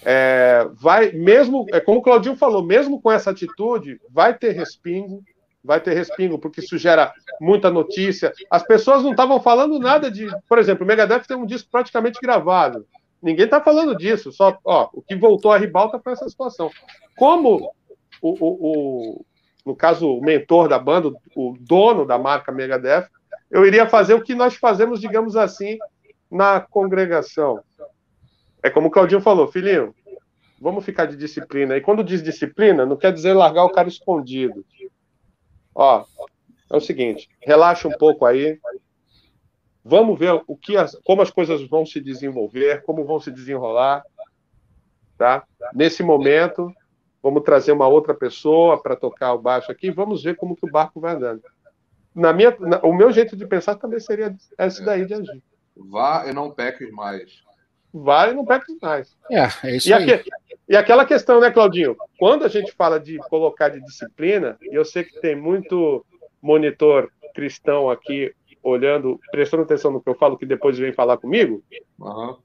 é, 0.05 0.69
vai, 0.75 1.13
mesmo, 1.13 1.65
é 1.73 1.81
como 1.81 2.01
o 2.01 2.03
Claudinho 2.03 2.37
falou, 2.37 2.63
mesmo 2.63 3.01
com 3.01 3.11
essa 3.11 3.31
atitude, 3.31 4.01
vai 4.11 4.37
ter 4.37 4.53
respingo, 4.53 5.23
vai 5.65 5.81
ter 5.81 5.95
respingo, 5.95 6.39
porque 6.39 6.61
isso 6.61 6.77
gera 6.77 7.13
muita 7.41 7.71
notícia. 7.71 8.33
As 8.51 8.63
pessoas 8.63 9.03
não 9.03 9.13
estavam 9.13 9.41
falando 9.41 9.79
nada 9.79 10.11
de, 10.11 10.27
por 10.49 10.59
exemplo, 10.59 10.85
o 10.85 10.87
Megadeth 10.87 11.23
tem 11.27 11.37
um 11.37 11.47
disco 11.47 11.71
praticamente 11.71 12.19
gravado. 12.21 12.85
Ninguém 13.23 13.45
está 13.45 13.61
falando 13.61 13.97
disso, 13.97 14.33
só 14.33 14.59
ó, 14.65 14.89
o 14.93 15.01
que 15.01 15.15
voltou 15.15 15.53
a 15.53 15.59
ribalta 15.59 16.01
foi 16.01 16.13
essa 16.13 16.29
situação. 16.29 16.71
Como 17.17 17.73
o, 18.23 18.37
o, 18.41 19.27
no 19.67 19.75
caso, 19.75 20.09
o 20.09 20.23
mentor 20.23 20.69
da 20.69 20.79
banda, 20.79 21.13
o 21.37 21.57
dono 21.61 22.07
da 22.07 22.19
marca 22.19 22.53
Megadeth, 22.53 23.09
eu 23.51 23.67
iria 23.67 23.87
fazer 23.89 24.15
o 24.15 24.23
que 24.23 24.35
nós 24.35 24.55
fazemos, 24.55 25.01
digamos 25.01 25.37
assim, 25.37 25.79
na 26.31 26.61
congregação. 26.61 27.63
É 28.63 28.71
como 28.71 28.89
o 28.89 28.91
Claudinho 28.91 29.21
falou, 29.21 29.49
filhinho, 29.49 29.95
vamos 30.61 30.85
ficar 30.85 31.07
de 31.07 31.17
disciplina. 31.17 31.77
E 31.77 31.81
quando 31.81 32.05
diz 32.05 32.23
disciplina, 32.23 32.87
não 32.87 32.97
quer 32.97 33.13
dizer 33.13 33.35
largar 33.35 33.65
o 33.65 33.71
cara 33.71 33.89
escondido. 33.89 34.65
Ó, 35.75 36.05
é 36.71 36.77
o 36.77 36.81
seguinte, 36.81 37.29
relaxa 37.41 37.89
um 37.89 37.93
pouco 37.93 38.25
aí. 38.25 38.59
Vamos 39.85 40.19
ver 40.19 40.41
o 40.47 40.57
que 40.57 40.77
as, 40.77 40.97
como 41.05 41.23
as 41.23 41.31
coisas 41.31 41.69
vão 41.69 41.85
se 41.85 42.01
desenvolver, 42.01 42.83
como 42.85 43.05
vão 43.05 43.19
se 43.19 43.33
desenrolar, 43.33 44.03
tá? 45.19 45.45
Nesse 45.75 46.03
momento, 46.05 46.73
vamos 47.23 47.43
trazer 47.43 47.73
uma 47.73 47.87
outra 47.87 48.13
pessoa 48.13 48.83
para 48.83 48.97
tocar 48.97 49.33
o 49.33 49.39
baixo 49.39 49.71
aqui, 49.71 49.91
vamos 49.91 50.23
ver 50.23 50.37
como 50.37 50.57
que 50.57 50.67
o 50.67 50.71
barco 50.71 51.01
vai 51.01 51.15
andando. 51.15 51.43
Na 52.15 52.33
minha, 52.33 52.55
na, 52.59 52.79
o 52.81 52.93
meu 52.93 53.11
jeito 53.13 53.37
de 53.37 53.47
pensar 53.47 53.77
também 53.77 54.01
seria 54.01 54.35
esse 54.59 54.85
daí 54.85 55.07
de 55.07 55.15
agir. 55.15 55.43
Vá 55.77 56.27
e 56.27 56.33
não 56.33 56.51
peques 56.51 56.91
mais. 56.91 57.43
Vá 57.93 58.29
e 58.29 58.35
não 58.35 58.45
peques 58.45 58.77
mais. 58.81 59.17
É, 59.31 59.49
é 59.65 59.77
isso 59.77 59.89
e 59.89 59.93
aí. 59.93 60.13
Aqui, 60.13 60.31
e 60.69 60.77
aquela 60.77 61.05
questão, 61.05 61.41
né, 61.41 61.51
Claudinho? 61.51 61.97
Quando 62.19 62.45
a 62.45 62.49
gente 62.49 62.73
fala 62.73 62.99
de 62.99 63.19
colocar 63.29 63.69
de 63.69 63.81
disciplina, 63.81 64.59
e 64.63 64.75
eu 64.75 64.85
sei 64.85 65.05
que 65.05 65.21
tem 65.21 65.37
muito 65.37 66.05
monitor 66.41 67.11
cristão 67.35 67.89
aqui 67.89 68.35
olhando, 68.63 69.19
prestando 69.31 69.65
atenção 69.65 69.91
no 69.91 70.01
que 70.01 70.09
eu 70.09 70.15
falo, 70.15 70.37
que 70.37 70.47
depois 70.47 70.79
vem 70.79 70.93
falar 70.93 71.17
comigo. 71.17 71.63
Uhum. 71.99 72.37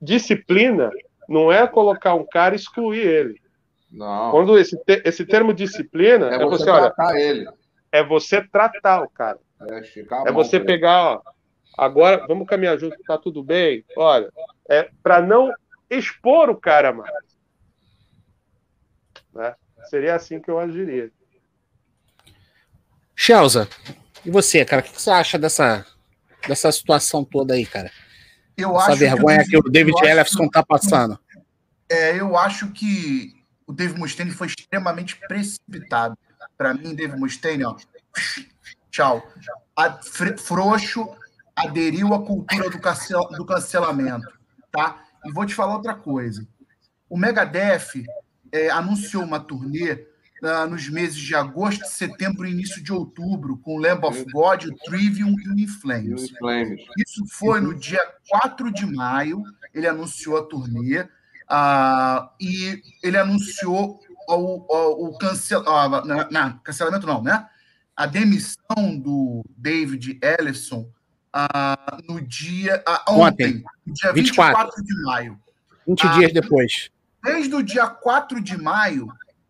Disciplina 0.00 0.90
não 1.28 1.50
é 1.50 1.66
colocar 1.66 2.14
um 2.14 2.24
cara 2.24 2.54
e 2.54 2.58
excluir 2.58 3.06
ele. 3.06 3.40
Não. 3.90 4.30
Quando 4.30 4.58
esse, 4.58 4.76
te, 4.84 5.02
esse 5.04 5.24
termo 5.24 5.54
disciplina, 5.54 6.28
é, 6.30 6.34
é 6.34 6.38
você, 6.44 6.64
você 6.64 6.64
tratar 6.64 7.06
olha, 7.06 7.18
ele. 7.18 7.48
É 7.92 8.04
você 8.04 8.42
tratar 8.42 9.02
o 9.02 9.08
cara. 9.08 9.38
É, 9.60 10.28
é 10.28 10.32
você 10.32 10.60
pegar, 10.60 11.14
ó, 11.14 11.22
agora 11.78 12.26
vamos 12.26 12.46
caminhar 12.46 12.78
junto, 12.78 12.96
tá 13.06 13.16
tudo 13.16 13.42
bem? 13.42 13.84
Olha, 13.96 14.30
é 14.68 14.90
para 15.02 15.22
não 15.22 15.52
expor 15.88 16.50
o 16.50 16.56
cara 16.56 16.92
mais. 16.92 17.12
Né? 19.32 19.54
Seria 19.88 20.14
assim 20.14 20.40
que 20.40 20.50
eu 20.50 20.58
agiria. 20.58 21.10
Shelza, 23.14 23.68
e 24.24 24.30
você, 24.30 24.64
cara, 24.64 24.82
o 24.82 24.84
que 24.84 25.00
você 25.00 25.10
acha 25.10 25.38
dessa, 25.38 25.86
dessa 26.46 26.70
situação 26.70 27.24
toda 27.24 27.54
aí, 27.54 27.64
cara? 27.64 27.90
Eu 28.56 28.76
Essa 28.76 28.90
acho 28.90 28.98
vergonha 28.98 29.44
que, 29.44 29.50
que 29.50 29.56
o 29.56 29.62
David 29.62 29.96
Ellefson 30.04 30.48
tá 30.48 30.62
passando. 30.62 31.18
É, 31.88 32.18
eu 32.18 32.36
acho 32.36 32.72
que 32.72 33.35
o 33.66 33.72
Dave 33.72 33.98
Mustaine 33.98 34.30
foi 34.30 34.46
extremamente 34.46 35.16
precipitado. 35.26 36.16
Para 36.56 36.72
mim, 36.72 36.94
Dave 36.94 37.16
Mustaine, 37.16 37.64
ó, 37.64 37.76
tchau. 38.90 39.26
A, 39.76 39.92
frouxo 40.38 41.08
aderiu 41.54 42.14
à 42.14 42.24
cultura 42.24 42.70
do, 42.70 42.78
cancel, 42.78 43.28
do 43.30 43.44
cancelamento, 43.44 44.26
tá? 44.70 45.02
E 45.24 45.32
vou 45.32 45.44
te 45.44 45.54
falar 45.54 45.74
outra 45.74 45.94
coisa. 45.94 46.46
O 47.08 47.16
Megadeth 47.16 48.04
é, 48.52 48.70
anunciou 48.70 49.24
uma 49.24 49.40
turnê 49.40 50.06
uh, 50.42 50.68
nos 50.68 50.88
meses 50.88 51.16
de 51.16 51.34
agosto, 51.34 51.84
setembro 51.86 52.46
e 52.46 52.50
início 52.50 52.82
de 52.82 52.92
outubro, 52.92 53.56
com 53.58 53.78
Lamb 53.78 54.04
of 54.04 54.24
God, 54.32 54.64
o 54.64 54.74
Trivium 54.84 55.34
e 55.38 55.48
o 55.48 55.58
Inflames. 55.58 56.30
Isso 56.98 57.24
foi 57.32 57.60
no 57.60 57.74
dia 57.74 58.00
4 58.28 58.72
de 58.72 58.86
maio, 58.86 59.42
ele 59.74 59.86
anunciou 59.86 60.36
a 60.36 60.42
turnê. 60.42 61.06
Ah, 61.48 62.32
e 62.40 62.82
ele 63.02 63.16
anunciou 63.16 64.00
o, 64.28 64.34
o, 64.34 65.06
o 65.08 65.18
cancel, 65.18 65.62
ah, 65.66 66.04
na, 66.04 66.30
na, 66.30 66.52
cancelamento, 66.64 67.06
não, 67.06 67.22
né? 67.22 67.46
A 67.96 68.06
demissão 68.06 68.98
do 68.98 69.44
David 69.56 70.18
Ellison 70.20 70.90
ah, 71.32 71.98
no 72.08 72.20
dia. 72.20 72.82
Ah, 72.86 73.04
ontem, 73.08 73.62
ontem, 73.62 73.64
dia 73.86 74.12
24. 74.12 74.72
24 74.74 74.84
de 74.84 75.02
maio. 75.02 75.40
20 75.86 76.08
dias 76.14 76.32
depois. 76.32 76.90
Desde 77.22 77.54
o 77.54 77.62
dia 77.62 77.86
4 77.86 78.40
de 78.40 78.56
maio, 78.56 79.08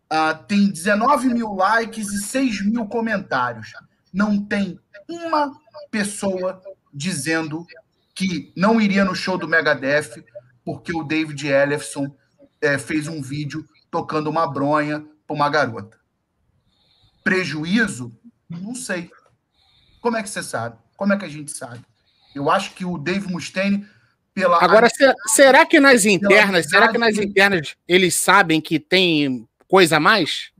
ah, 0.09 0.33
tem 0.33 0.69
19 0.69 1.29
mil 1.29 1.53
likes 1.53 2.11
e 2.11 2.21
6 2.21 2.65
mil 2.65 2.85
comentários. 2.85 3.73
Não 4.13 4.41
tem 4.41 4.79
uma 5.07 5.51
pessoa 5.89 6.61
dizendo 6.93 7.65
que 8.13 8.51
não 8.55 8.81
iria 8.81 9.05
no 9.05 9.15
show 9.15 9.37
do 9.37 9.47
Megadeth 9.47 10.23
porque 10.67 10.93
o 10.93 11.01
David 11.01 11.47
Ellefson 11.47 12.13
é, 12.59 12.77
fez 12.77 13.07
um 13.07 13.21
vídeo 13.21 13.65
tocando 13.89 14.29
uma 14.29 14.45
bronha 14.45 14.99
para 15.25 15.33
uma 15.33 15.49
garota. 15.49 15.97
Prejuízo? 17.23 18.13
Não 18.49 18.75
sei. 18.75 19.09
Como 20.01 20.17
é 20.17 20.23
que 20.23 20.29
você 20.29 20.43
sabe? 20.43 20.75
Como 20.97 21.13
é 21.13 21.17
que 21.17 21.23
a 21.23 21.29
gente 21.29 21.51
sabe? 21.51 21.79
Eu 22.35 22.51
acho 22.51 22.73
que 22.73 22.83
o 22.83 22.97
Dave 22.97 23.31
Mustaine, 23.31 23.87
pela. 24.33 24.61
Agora, 24.61 24.89
será 25.27 25.65
que 25.65 25.79
nas 25.79 26.03
internas, 26.03 26.69
será 26.69 26.89
que 26.89 26.97
nas 26.97 27.17
internas 27.17 27.77
eles 27.87 28.13
sabem 28.15 28.59
que 28.59 28.77
tem 28.77 29.47
coisa 29.69 29.95
a 29.95 30.01
mais? 30.01 30.51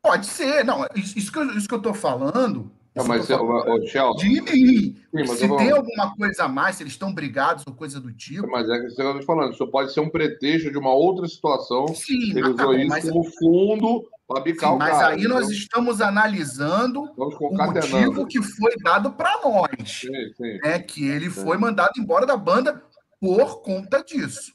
Pode 0.00 0.26
ser. 0.26 0.64
Não, 0.64 0.86
isso 0.94 1.32
que 1.32 1.38
eu, 1.40 1.58
isso 1.58 1.66
que 1.66 1.74
eu 1.74 1.82
tô 1.82 1.92
falando 1.92 2.70
não, 2.94 3.06
mas 3.06 3.28
o 3.30 3.86
Chelsea. 3.86 4.44
Sim, 4.46 5.26
se 5.26 5.48
tem 5.56 5.70
alguma 5.70 6.14
coisa 6.16 6.44
a 6.44 6.48
mais, 6.48 6.76
se 6.76 6.82
eles 6.82 6.92
estão 6.92 7.12
brigados 7.12 7.64
ou 7.66 7.72
coisa 7.72 8.00
do 8.00 8.12
tipo. 8.12 8.48
Mas 8.48 8.68
é 8.68 8.78
que 8.78 8.90
você 8.90 9.02
está 9.02 9.22
falando, 9.22 9.52
isso 9.52 9.66
pode 9.68 9.92
ser 9.92 10.00
um 10.00 10.10
pretexto 10.10 10.70
de 10.70 10.78
uma 10.78 10.92
outra 10.92 11.26
situação. 11.28 11.86
Sim, 11.88 12.30
ele 12.30 12.48
usou 12.48 12.74
isso 12.74 12.88
mas... 12.88 13.08
como 13.08 13.24
fundo 13.24 14.08
para 14.26 14.40
bicar 14.40 14.70
Sim, 14.70 14.76
o 14.76 14.78
mas 14.78 14.90
cara. 14.90 15.14
Aí 15.14 15.22
nós 15.24 15.48
estamos 15.50 16.00
analisando 16.00 17.02
o 17.16 17.54
motivo 17.54 18.26
que 18.26 18.42
foi 18.42 18.72
dado 18.82 19.12
para 19.12 19.40
nós. 19.44 20.00
Sim, 20.00 20.32
sim. 20.36 20.58
É 20.64 20.78
que 20.78 21.08
ele 21.08 21.30
sim. 21.30 21.42
foi 21.44 21.56
mandado 21.56 21.92
embora 21.96 22.26
da 22.26 22.36
banda 22.36 22.82
por 23.20 23.62
conta 23.62 24.02
disso. 24.02 24.52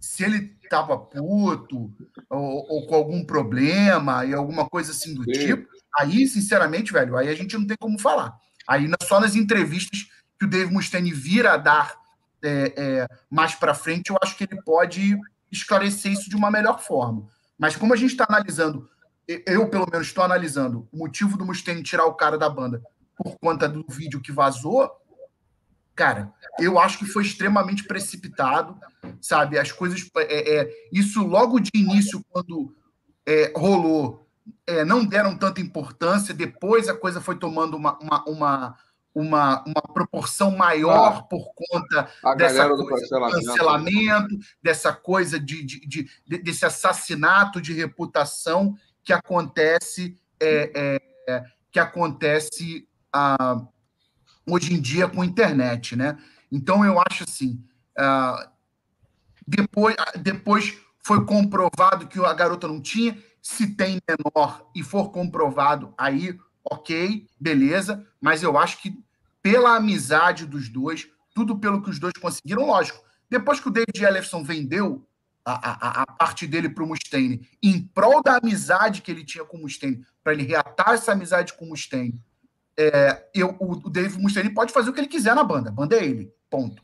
Se 0.00 0.24
ele 0.24 0.56
estava 0.62 0.98
puto 0.98 1.90
ou, 2.28 2.66
ou, 2.68 2.86
com 2.86 2.94
algum 2.94 3.24
problema 3.24 4.24
e 4.24 4.34
alguma 4.34 4.68
coisa 4.68 4.90
assim 4.90 5.14
do 5.14 5.24
tipo, 5.24 5.68
Aí, 5.98 6.26
sinceramente, 6.26 6.92
velho, 6.92 7.16
aí 7.16 7.28
a 7.28 7.34
gente 7.34 7.56
não 7.56 7.66
tem 7.66 7.76
como 7.78 7.98
falar. 7.98 8.36
Aí 8.68 8.88
só 9.02 9.20
nas 9.20 9.34
entrevistas 9.34 10.06
que 10.38 10.44
o 10.44 10.50
Dave 10.50 10.72
Mustaine 10.72 11.12
vira 11.12 11.54
a 11.54 11.56
dar 11.56 11.94
é, 12.42 12.74
é, 12.76 13.08
mais 13.30 13.54
para 13.54 13.74
frente, 13.74 14.10
eu 14.10 14.18
acho 14.22 14.36
que 14.36 14.44
ele 14.44 14.60
pode 14.62 15.18
esclarecer 15.50 16.12
isso 16.12 16.28
de 16.28 16.36
uma 16.36 16.50
melhor 16.50 16.80
forma. 16.80 17.26
Mas 17.58 17.76
como 17.76 17.94
a 17.94 17.96
gente 17.96 18.10
está 18.10 18.26
analisando, 18.28 18.88
eu 19.26 19.68
pelo 19.68 19.86
menos 19.90 20.08
estou 20.08 20.22
analisando 20.22 20.86
o 20.92 20.98
motivo 20.98 21.38
do 21.38 21.46
Mustaine 21.46 21.82
tirar 21.82 22.04
o 22.06 22.14
cara 22.14 22.36
da 22.36 22.48
banda 22.48 22.82
por 23.16 23.36
conta 23.40 23.68
do 23.68 23.84
vídeo 23.88 24.20
que 24.20 24.30
vazou, 24.30 24.90
cara, 25.94 26.32
eu 26.58 26.78
acho 26.78 26.98
que 26.98 27.06
foi 27.06 27.24
extremamente 27.24 27.84
precipitado, 27.84 28.78
sabe? 29.20 29.58
As 29.58 29.72
coisas, 29.72 30.06
é, 30.16 30.58
é 30.58 30.88
isso 30.92 31.26
logo 31.26 31.58
de 31.58 31.70
início 31.74 32.22
quando 32.28 32.76
é, 33.24 33.52
rolou 33.56 34.25
é, 34.66 34.84
não 34.84 35.04
deram 35.04 35.36
tanta 35.36 35.60
importância, 35.60 36.34
depois 36.34 36.88
a 36.88 36.94
coisa 36.94 37.20
foi 37.20 37.36
tomando 37.36 37.76
uma, 37.76 37.98
uma, 37.98 38.24
uma, 38.26 38.78
uma, 39.14 39.64
uma 39.64 39.82
proporção 39.94 40.50
maior 40.50 41.18
ah, 41.18 41.22
por 41.22 41.52
conta 41.54 42.10
dessa 42.36 42.68
coisa 42.68 43.00
cancelamento. 43.00 43.46
cancelamento, 43.46 44.38
dessa 44.62 44.92
coisa 44.92 45.38
de, 45.38 45.62
de, 45.62 45.86
de, 45.86 46.38
desse 46.38 46.66
assassinato 46.66 47.60
de 47.60 47.72
reputação 47.72 48.76
que 49.04 49.12
acontece 49.12 50.18
é, 50.40 51.00
é, 51.28 51.44
que 51.70 51.78
acontece 51.78 52.88
ah, 53.12 53.62
hoje 54.46 54.74
em 54.74 54.80
dia 54.80 55.08
com 55.08 55.22
a 55.22 55.26
internet, 55.26 55.96
né? 55.96 56.18
Então 56.50 56.84
eu 56.84 57.00
acho 57.08 57.24
assim, 57.24 57.62
ah, 57.96 58.50
depois, 59.46 59.94
depois 60.20 60.76
foi 60.98 61.24
comprovado 61.24 62.06
que 62.06 62.18
a 62.18 62.34
garota 62.34 62.66
não 62.66 62.80
tinha, 62.80 63.16
se 63.46 63.68
tem 63.68 64.00
menor 64.08 64.68
e 64.74 64.82
for 64.82 65.12
comprovado, 65.12 65.94
aí, 65.96 66.36
ok, 66.64 67.28
beleza. 67.38 68.04
Mas 68.20 68.42
eu 68.42 68.58
acho 68.58 68.82
que 68.82 68.98
pela 69.40 69.76
amizade 69.76 70.44
dos 70.44 70.68
dois, 70.68 71.08
tudo 71.32 71.56
pelo 71.56 71.80
que 71.80 71.88
os 71.88 72.00
dois 72.00 72.12
conseguiram, 72.20 72.66
lógico. 72.66 73.00
Depois 73.30 73.60
que 73.60 73.68
o 73.68 73.70
David 73.70 74.04
Ellison 74.04 74.42
vendeu 74.42 75.06
a, 75.44 75.52
a, 75.52 76.02
a 76.02 76.06
parte 76.06 76.44
dele 76.44 76.68
para 76.68 76.82
o 76.82 76.88
Mustaine, 76.88 77.48
em 77.62 77.80
prol 77.80 78.20
da 78.20 78.38
amizade 78.38 79.00
que 79.00 79.12
ele 79.12 79.24
tinha 79.24 79.44
com 79.44 79.58
o 79.58 79.60
Mustaine, 79.60 80.04
para 80.24 80.32
ele 80.32 80.42
reatar 80.42 80.94
essa 80.94 81.12
amizade 81.12 81.52
com 81.52 81.66
o 81.66 81.68
Mustaine, 81.68 82.20
é, 82.76 83.28
eu, 83.32 83.56
o, 83.60 83.74
o 83.74 83.88
David 83.88 84.20
Mustaine 84.20 84.50
pode 84.50 84.72
fazer 84.72 84.90
o 84.90 84.92
que 84.92 84.98
ele 84.98 85.06
quiser 85.06 85.36
na 85.36 85.44
banda. 85.44 85.68
A 85.68 85.72
banda 85.72 85.94
é 85.94 86.04
ele, 86.04 86.32
ponto. 86.50 86.82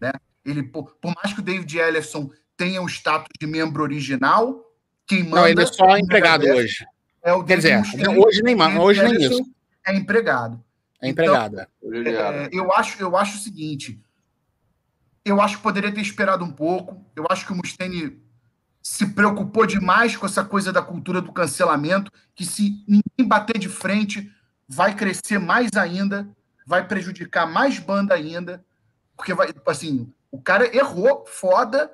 Né? 0.00 0.10
Ele, 0.42 0.62
por, 0.62 0.96
por 0.96 1.12
mais 1.14 1.34
que 1.34 1.40
o 1.40 1.44
David 1.44 1.76
Ellison 1.76 2.30
tenha 2.56 2.80
o 2.80 2.88
status 2.88 3.28
de 3.38 3.46
membro 3.46 3.82
original, 3.82 4.71
quem 5.12 5.24
manda. 5.24 5.36
Não, 5.36 5.48
ele 5.48 5.62
é 5.62 5.66
só 5.66 5.96
empregado 5.98 6.46
hoje. 6.46 6.86
É 7.22 7.32
o 7.32 7.44
Quer 7.44 7.56
dizer, 7.56 7.82
hoje 8.18 8.42
nem, 8.42 8.56
hoje 8.78 9.02
nem 9.02 9.14
isso. 9.14 9.44
É 9.86 9.94
empregado. 9.94 10.62
É 11.00 11.08
empregado. 11.08 11.66
Então, 11.82 12.12
é, 12.12 12.48
eu, 12.52 12.72
acho, 12.72 13.00
eu 13.00 13.16
acho 13.16 13.36
o 13.36 13.40
seguinte. 13.40 14.00
Eu 15.24 15.40
acho 15.40 15.58
que 15.58 15.62
poderia 15.62 15.92
ter 15.92 16.00
esperado 16.00 16.44
um 16.44 16.50
pouco. 16.50 17.04
Eu 17.14 17.26
acho 17.30 17.46
que 17.46 17.52
o 17.52 17.56
Mustaine 17.56 18.20
se 18.82 19.06
preocupou 19.06 19.66
demais 19.66 20.16
com 20.16 20.26
essa 20.26 20.44
coisa 20.44 20.72
da 20.72 20.82
cultura 20.82 21.20
do 21.20 21.32
cancelamento, 21.32 22.10
que 22.34 22.44
se 22.44 22.84
ninguém 22.88 23.28
bater 23.28 23.58
de 23.58 23.68
frente, 23.68 24.32
vai 24.68 24.94
crescer 24.94 25.38
mais 25.38 25.70
ainda, 25.76 26.28
vai 26.66 26.86
prejudicar 26.88 27.46
mais 27.46 27.78
banda 27.78 28.14
ainda, 28.14 28.64
porque 29.16 29.32
vai, 29.32 29.50
assim, 29.66 30.12
o 30.32 30.40
cara 30.40 30.74
errou 30.76 31.24
foda 31.26 31.88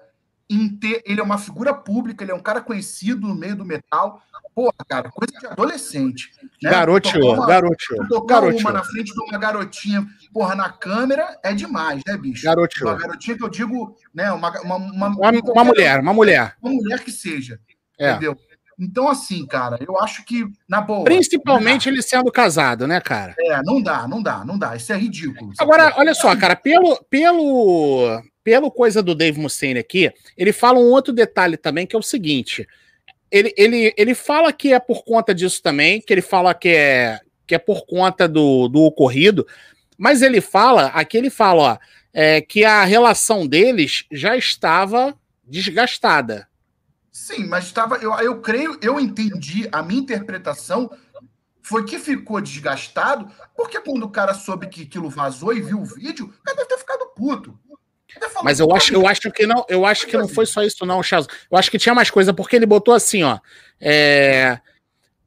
ter. 0.78 1.02
Ele 1.04 1.20
é 1.20 1.22
uma 1.22 1.38
figura 1.38 1.74
pública, 1.74 2.24
ele 2.24 2.32
é 2.32 2.34
um 2.34 2.40
cara 2.40 2.60
conhecido 2.60 3.26
no 3.26 3.34
meio 3.34 3.56
do 3.56 3.64
metal. 3.64 4.22
Porra, 4.54 4.72
cara, 4.88 5.10
coisa 5.10 5.38
de 5.38 5.46
adolescente. 5.46 6.30
Né? 6.62 6.70
Garoteou, 6.70 7.46
garoteou. 7.46 8.08
Tocar 8.08 8.42
uma 8.42 8.72
na 8.72 8.82
frente 8.82 9.12
de 9.12 9.20
uma 9.20 9.38
garotinha, 9.38 10.06
porra, 10.32 10.54
na 10.54 10.70
câmera 10.70 11.38
é 11.44 11.52
demais, 11.52 12.02
né, 12.06 12.16
bicho? 12.16 12.44
Garoteou. 12.44 12.90
Uma 12.90 12.98
garotinha 12.98 13.36
que 13.36 13.44
eu 13.44 13.48
digo, 13.48 13.96
né? 14.12 14.32
Uma, 14.32 14.50
uma, 14.62 14.76
uma, 14.76 15.06
uma, 15.08 15.30
uma 15.30 15.64
mulher, 15.64 16.00
uma 16.00 16.14
mulher. 16.14 16.56
Uma 16.60 16.72
mulher 16.72 17.04
que 17.04 17.12
seja. 17.12 17.60
É. 17.98 18.12
Entendeu? 18.12 18.36
Então, 18.78 19.08
assim, 19.08 19.44
cara, 19.44 19.76
eu 19.86 19.98
acho 19.98 20.24
que, 20.24 20.46
na 20.68 20.80
boa. 20.80 21.04
Principalmente 21.04 21.88
ele 21.88 22.00
sendo 22.00 22.30
casado, 22.30 22.86
né, 22.86 23.00
cara? 23.00 23.34
É, 23.38 23.60
não 23.64 23.82
dá, 23.82 24.06
não 24.06 24.22
dá, 24.22 24.44
não 24.44 24.56
dá. 24.56 24.76
Isso 24.76 24.92
é 24.92 24.96
ridículo. 24.96 25.52
Agora, 25.58 25.94
olha 25.96 26.14
só, 26.14 26.34
cara, 26.36 26.54
pelo, 26.54 26.96
pelo, 27.10 28.22
pelo 28.44 28.70
coisa 28.70 29.02
do 29.02 29.16
Dave 29.16 29.40
Mustaine 29.40 29.80
aqui, 29.80 30.12
ele 30.36 30.52
fala 30.52 30.78
um 30.78 30.90
outro 30.90 31.12
detalhe 31.12 31.56
também, 31.56 31.86
que 31.86 31.96
é 31.96 31.98
o 31.98 32.02
seguinte. 32.02 32.68
Ele, 33.30 33.52
ele, 33.56 33.92
ele 33.96 34.14
fala 34.14 34.52
que 34.52 34.72
é 34.72 34.78
por 34.78 35.04
conta 35.04 35.34
disso 35.34 35.60
também, 35.60 36.00
que 36.00 36.14
ele 36.14 36.22
fala 36.22 36.54
que 36.54 36.68
é, 36.68 37.20
que 37.48 37.56
é 37.56 37.58
por 37.58 37.84
conta 37.84 38.28
do, 38.28 38.68
do 38.68 38.82
ocorrido, 38.82 39.44
mas 39.98 40.22
ele 40.22 40.40
fala, 40.40 40.86
aqui 40.86 41.16
ele 41.16 41.30
fala, 41.30 41.62
ó, 41.62 41.78
é, 42.14 42.40
que 42.40 42.64
a 42.64 42.84
relação 42.84 43.46
deles 43.46 44.04
já 44.10 44.36
estava 44.36 45.14
desgastada. 45.44 46.46
Sim, 47.18 47.46
mas 47.46 47.64
estava. 47.64 47.96
Eu, 47.96 48.14
eu 48.20 48.40
creio, 48.40 48.78
eu 48.80 49.00
entendi, 49.00 49.68
a 49.72 49.82
minha 49.82 50.00
interpretação 50.00 50.88
foi 51.60 51.84
que 51.84 51.98
ficou 51.98 52.40
desgastado, 52.40 53.28
porque 53.56 53.80
quando 53.80 54.04
o 54.04 54.08
cara 54.08 54.32
soube 54.32 54.68
que 54.68 54.84
aquilo 54.84 55.10
vazou 55.10 55.52
e 55.52 55.60
viu 55.60 55.80
o 55.80 55.84
vídeo, 55.84 56.26
o 56.26 56.42
cara 56.44 56.56
deve 56.56 56.68
ter 56.68 56.78
ficado 56.78 57.06
puto. 57.16 57.58
Mas 58.44 58.60
eu 58.60 58.72
acho, 58.72 58.94
eu 58.94 59.06
acho 59.06 59.32
que 59.32 59.46
não, 59.46 59.66
eu 59.68 59.84
acho 59.84 60.06
que 60.06 60.16
não 60.16 60.28
foi 60.28 60.46
só 60.46 60.62
isso, 60.62 60.86
não, 60.86 61.02
Charles. 61.02 61.28
Eu 61.50 61.58
acho 61.58 61.70
que 61.72 61.78
tinha 61.78 61.94
mais 61.94 62.08
coisa, 62.08 62.32
porque 62.32 62.54
ele 62.54 62.64
botou 62.64 62.94
assim, 62.94 63.24
ó. 63.24 63.40
É, 63.80 64.60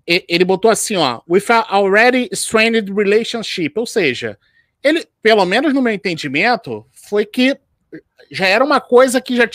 ele 0.07 0.45
botou 0.45 0.71
assim, 0.71 0.95
ó, 0.95 1.21
with 1.29 1.45
a 1.49 1.75
already 1.75 2.29
strained 2.31 2.91
relationship, 2.91 3.73
ou 3.75 3.85
seja, 3.85 4.39
ele, 4.81 5.05
pelo 5.21 5.45
menos 5.45 5.73
no 5.73 5.81
meu 5.81 5.93
entendimento, 5.93 6.87
foi 6.93 7.25
que 7.25 7.59
já 8.31 8.47
era 8.47 8.63
uma 8.63 8.79
coisa 8.79 9.19
que 9.19 9.35
já 9.35 9.45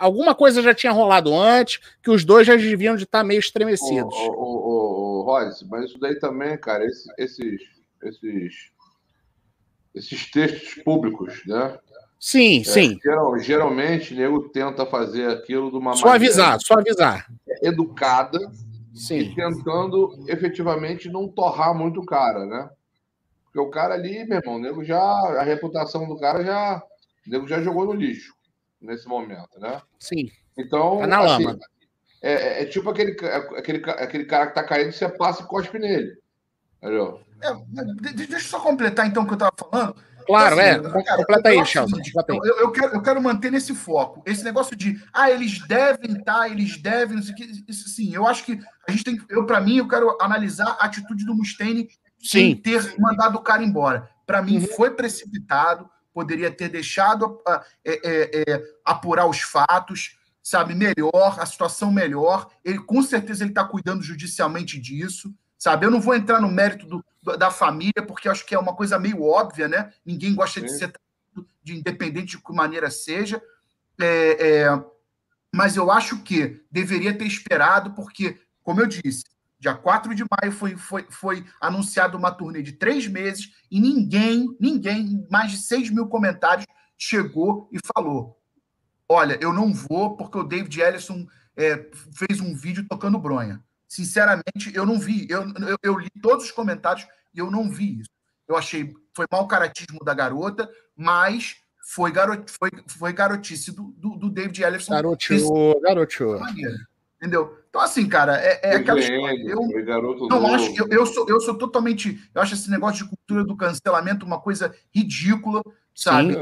alguma 0.00 0.34
coisa 0.34 0.62
já 0.62 0.74
tinha 0.74 0.90
rolado 0.90 1.32
antes, 1.34 1.78
que 2.02 2.10
os 2.10 2.24
dois 2.24 2.46
já 2.46 2.56
deviam 2.56 2.96
de 2.96 3.04
estar 3.04 3.18
tá 3.18 3.24
meio 3.24 3.38
estremecidos. 3.38 4.14
O, 4.14 4.32
o, 4.32 5.18
o 5.18 5.22
Rose, 5.22 5.64
mas 5.68 5.90
isso 5.90 6.00
daí 6.00 6.18
também, 6.18 6.56
cara, 6.56 6.84
esses, 6.84 7.06
esses, 7.18 7.60
esses, 8.02 8.70
esses 9.94 10.30
textos 10.30 10.82
públicos, 10.82 11.42
né? 11.46 11.78
Sim, 12.18 12.60
é, 12.60 12.64
sim. 12.64 12.98
Geral, 13.02 13.38
geralmente, 13.38 14.14
nego 14.14 14.48
tenta 14.48 14.84
fazer 14.86 15.28
aquilo 15.28 15.70
de 15.70 15.76
uma 15.76 15.94
só 15.94 16.06
maneira. 16.08 16.32
Só 16.32 16.42
avisar, 16.42 16.60
só 16.60 16.74
avisar. 16.74 17.26
Educada 17.62 18.38
sim. 18.94 19.18
e 19.18 19.34
tentando 19.34 20.24
efetivamente 20.28 21.08
não 21.08 21.28
torrar 21.28 21.74
muito 21.74 22.00
o 22.00 22.06
cara, 22.06 22.44
né? 22.46 22.68
Porque 23.44 23.58
o 23.58 23.70
cara 23.70 23.94
ali, 23.94 24.24
meu 24.24 24.38
irmão, 24.38 24.56
o 24.56 24.58
nego 24.58 24.84
já. 24.84 25.00
A 25.00 25.42
reputação 25.42 26.06
do 26.06 26.18
cara 26.18 26.44
já. 26.44 26.82
O 27.26 27.30
nego 27.30 27.48
já 27.48 27.60
jogou 27.62 27.86
no 27.86 27.92
lixo 27.92 28.34
nesse 28.80 29.06
momento, 29.06 29.58
né? 29.58 29.80
Sim. 29.98 30.30
Então. 30.56 30.98
Tá 31.00 31.06
na 31.06 31.18
assim, 31.20 31.44
lama. 31.44 31.58
É, 32.22 32.32
é, 32.32 32.62
é, 32.62 32.66
tipo 32.66 32.90
aquele, 32.90 33.16
aquele, 33.56 33.82
aquele 33.90 34.24
cara 34.24 34.48
que 34.48 34.54
tá 34.54 34.62
caindo, 34.62 34.92
você 34.92 35.08
passa 35.08 35.42
e 35.42 35.46
cospe 35.46 35.78
nele. 35.78 36.18
Entendeu? 36.78 37.20
É, 37.42 38.12
deixa 38.12 38.34
eu 38.34 38.40
só 38.40 38.60
completar 38.60 39.06
então 39.06 39.22
o 39.22 39.26
que 39.26 39.34
eu 39.34 39.38
tava 39.38 39.52
falando. 39.58 39.96
Claro, 40.26 40.60
então, 40.60 40.90
assim, 40.90 40.98
é. 40.98 41.02
Cara, 41.02 41.16
completa 41.16 41.48
aí, 41.48 41.66
Chelsea. 41.66 41.98
Eu, 42.28 42.56
eu, 42.58 42.70
quero, 42.70 42.94
eu 42.94 43.02
quero 43.02 43.22
manter 43.22 43.50
nesse 43.50 43.74
foco. 43.74 44.22
Esse 44.26 44.44
negócio 44.44 44.76
de, 44.76 45.02
ah, 45.12 45.30
eles 45.30 45.66
devem 45.66 46.12
estar, 46.12 46.40
tá, 46.40 46.48
eles 46.48 46.76
devem, 46.80 47.16
não 47.16 47.22
sei 47.22 47.32
o 47.32 47.36
que. 47.36 47.64
Isso, 47.66 47.88
sim, 47.88 48.14
eu 48.14 48.26
acho 48.26 48.44
que 48.44 48.60
a 48.86 48.92
gente 48.92 49.02
tem 49.02 49.18
Eu, 49.28 49.46
para 49.46 49.60
mim, 49.60 49.78
eu 49.78 49.88
quero 49.88 50.16
analisar 50.20 50.76
a 50.78 50.84
atitude 50.84 51.24
do 51.24 51.34
Mustaine 51.34 51.88
sim. 52.22 52.50
em 52.50 52.56
ter 52.56 52.94
mandado 52.98 53.36
o 53.36 53.42
cara 53.42 53.62
embora. 53.62 54.08
Para 54.26 54.42
mim, 54.42 54.58
uhum. 54.58 54.66
foi 54.68 54.90
precipitado, 54.90 55.88
poderia 56.12 56.50
ter 56.50 56.68
deixado 56.68 57.40
uh, 57.46 57.60
é, 57.84 58.42
é, 58.48 58.62
apurar 58.84 59.26
os 59.26 59.40
fatos, 59.40 60.18
sabe, 60.42 60.74
melhor, 60.74 61.38
a 61.38 61.46
situação 61.46 61.92
melhor. 61.92 62.50
Ele 62.64 62.78
com 62.78 63.02
certeza 63.02 63.44
ele 63.44 63.50
está 63.50 63.64
cuidando 63.64 64.02
judicialmente 64.02 64.78
disso, 64.78 65.34
sabe? 65.58 65.86
Eu 65.86 65.90
não 65.90 66.00
vou 66.00 66.14
entrar 66.14 66.40
no 66.40 66.50
mérito 66.50 66.86
do, 66.86 67.04
do, 67.22 67.36
da 67.36 67.50
família, 67.50 68.04
porque 68.06 68.28
acho 68.28 68.44
que 68.44 68.54
é 68.54 68.58
uma 68.58 68.74
coisa 68.74 68.98
meio 68.98 69.22
óbvia, 69.22 69.68
né? 69.68 69.92
Ninguém 70.04 70.34
gosta 70.34 70.60
Sim. 70.60 70.66
de 70.66 70.78
ser 70.78 70.92
de 71.62 71.76
independente 71.76 72.36
de 72.36 72.42
que 72.42 72.52
maneira 72.52 72.90
seja. 72.90 73.40
É, 74.00 74.62
é, 74.62 74.84
mas 75.54 75.76
eu 75.76 75.90
acho 75.90 76.22
que 76.22 76.64
deveria 76.70 77.16
ter 77.16 77.26
esperado, 77.26 77.92
porque, 77.92 78.40
como 78.62 78.80
eu 78.80 78.86
disse, 78.86 79.24
dia 79.60 79.74
4 79.74 80.14
de 80.14 80.24
maio 80.24 80.52
foi, 80.52 80.76
foi, 80.76 81.06
foi 81.10 81.44
anunciado 81.60 82.16
uma 82.16 82.32
turnê 82.32 82.62
de 82.62 82.72
três 82.72 83.06
meses 83.06 83.52
e 83.70 83.78
ninguém, 83.78 84.56
ninguém, 84.58 85.26
mais 85.30 85.52
de 85.52 85.58
6 85.58 85.90
mil 85.90 86.08
comentários, 86.08 86.66
chegou 86.96 87.68
e 87.70 87.78
falou: 87.94 88.40
Olha, 89.06 89.38
eu 89.40 89.52
não 89.52 89.72
vou 89.72 90.16
porque 90.16 90.38
o 90.38 90.44
David 90.44 90.80
Ellison 90.80 91.26
é, 91.56 91.90
fez 92.14 92.40
um 92.40 92.54
vídeo 92.54 92.86
tocando 92.88 93.18
bronha. 93.18 93.62
Sinceramente, 93.86 94.72
eu 94.72 94.86
não 94.86 94.98
vi. 94.98 95.26
Eu, 95.28 95.42
eu, 95.68 95.76
eu, 95.82 95.98
li 95.98 96.08
todos 96.22 96.46
os 96.46 96.52
comentários 96.52 97.06
e 97.34 97.38
eu 97.38 97.50
não 97.50 97.68
vi 97.68 98.00
isso. 98.00 98.10
Eu 98.48 98.56
achei 98.56 98.94
foi 99.14 99.26
mau 99.30 99.46
caratismo 99.46 99.98
da 100.04 100.14
garota, 100.14 100.70
mas 100.96 101.56
foi, 101.92 102.12
garot, 102.12 102.50
foi, 102.50 102.70
foi 102.86 103.12
garotice 103.12 103.72
do, 103.72 103.92
do, 103.96 104.16
do 104.16 104.30
David 104.30 104.62
Ellison. 104.62 104.92
Garoteou, 104.92 105.80
garoteou. 105.80 106.40
Entendeu? 107.20 107.54
Então, 107.68 107.82
assim, 107.82 108.08
cara, 108.08 108.34
é, 108.40 108.60
é 108.62 108.76
aquela 108.76 108.98
história. 108.98 109.44
Eu 109.46 110.40
não 110.40 110.54
acho, 110.54 110.72
eu, 110.74 110.88
eu, 110.88 111.04
sou, 111.04 111.28
eu 111.28 111.38
sou 111.38 111.54
totalmente. 111.54 112.18
Eu 112.34 112.40
acho 112.40 112.54
esse 112.54 112.70
negócio 112.70 113.04
de 113.04 113.10
cultura 113.10 113.44
do 113.44 113.54
cancelamento 113.54 114.24
uma 114.24 114.40
coisa 114.40 114.74
ridícula, 114.92 115.62
sabe? 115.94 116.32
Sim, 116.32 116.40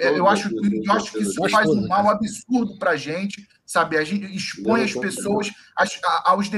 é, 0.00 0.18
eu, 0.18 0.26
acho, 0.26 0.48
eu 0.48 0.92
acho 0.92 1.12
que 1.12 1.18
isso 1.18 1.48
faz 1.50 1.68
um 1.68 1.86
mal 1.86 2.08
absurdo 2.08 2.78
pra 2.78 2.96
gente, 2.96 3.46
sabe? 3.66 3.98
A 3.98 4.02
gente 4.02 4.34
expõe 4.34 4.82
as 4.82 4.94
pessoas 4.94 5.52
as, 5.76 6.00
aos, 6.24 6.50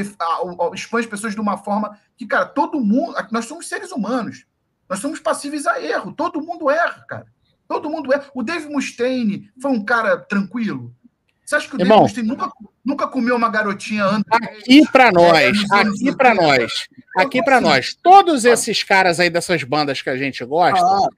expõe 0.72 1.00
as 1.00 1.06
pessoas 1.06 1.34
de 1.34 1.40
uma 1.40 1.58
forma 1.58 1.98
que, 2.16 2.26
cara, 2.26 2.46
todo 2.46 2.80
mundo. 2.80 3.16
Nós 3.32 3.46
somos 3.46 3.66
seres 3.66 3.90
humanos. 3.90 4.46
Nós 4.88 5.00
somos 5.00 5.18
passíveis 5.18 5.66
a 5.66 5.82
erro. 5.82 6.12
Todo 6.12 6.40
mundo 6.40 6.70
erra, 6.70 7.04
cara. 7.08 7.26
Todo 7.66 7.90
mundo 7.90 8.12
erra. 8.12 8.30
O 8.32 8.44
Dave 8.44 8.68
Mustaine 8.68 9.50
foi 9.60 9.72
um 9.72 9.84
cara 9.84 10.16
tranquilo. 10.18 10.94
Você 11.44 11.56
acha 11.56 11.68
que 11.68 11.74
o 11.74 11.80
Irmão, 11.80 11.98
Dave 11.98 12.02
Mustaine 12.02 12.28
nunca, 12.28 12.50
nunca 12.84 13.06
comeu 13.06 13.36
uma 13.36 13.48
garotinha 13.48 14.04
antes? 14.04 14.24
Aqui 14.30 14.82
para 14.90 15.12
nós, 15.12 15.58
aqui 15.70 16.16
para 16.16 16.34
nós, 16.34 16.72
aqui 17.16 17.42
para 17.42 17.60
nós. 17.60 17.96
Todos 18.02 18.44
esses 18.44 18.82
caras 18.82 19.20
aí 19.20 19.30
dessas 19.30 19.62
bandas 19.64 20.02
que 20.02 20.10
a 20.10 20.16
gente 20.16 20.44
gosta. 20.44 20.84
Ah, 20.84 21.08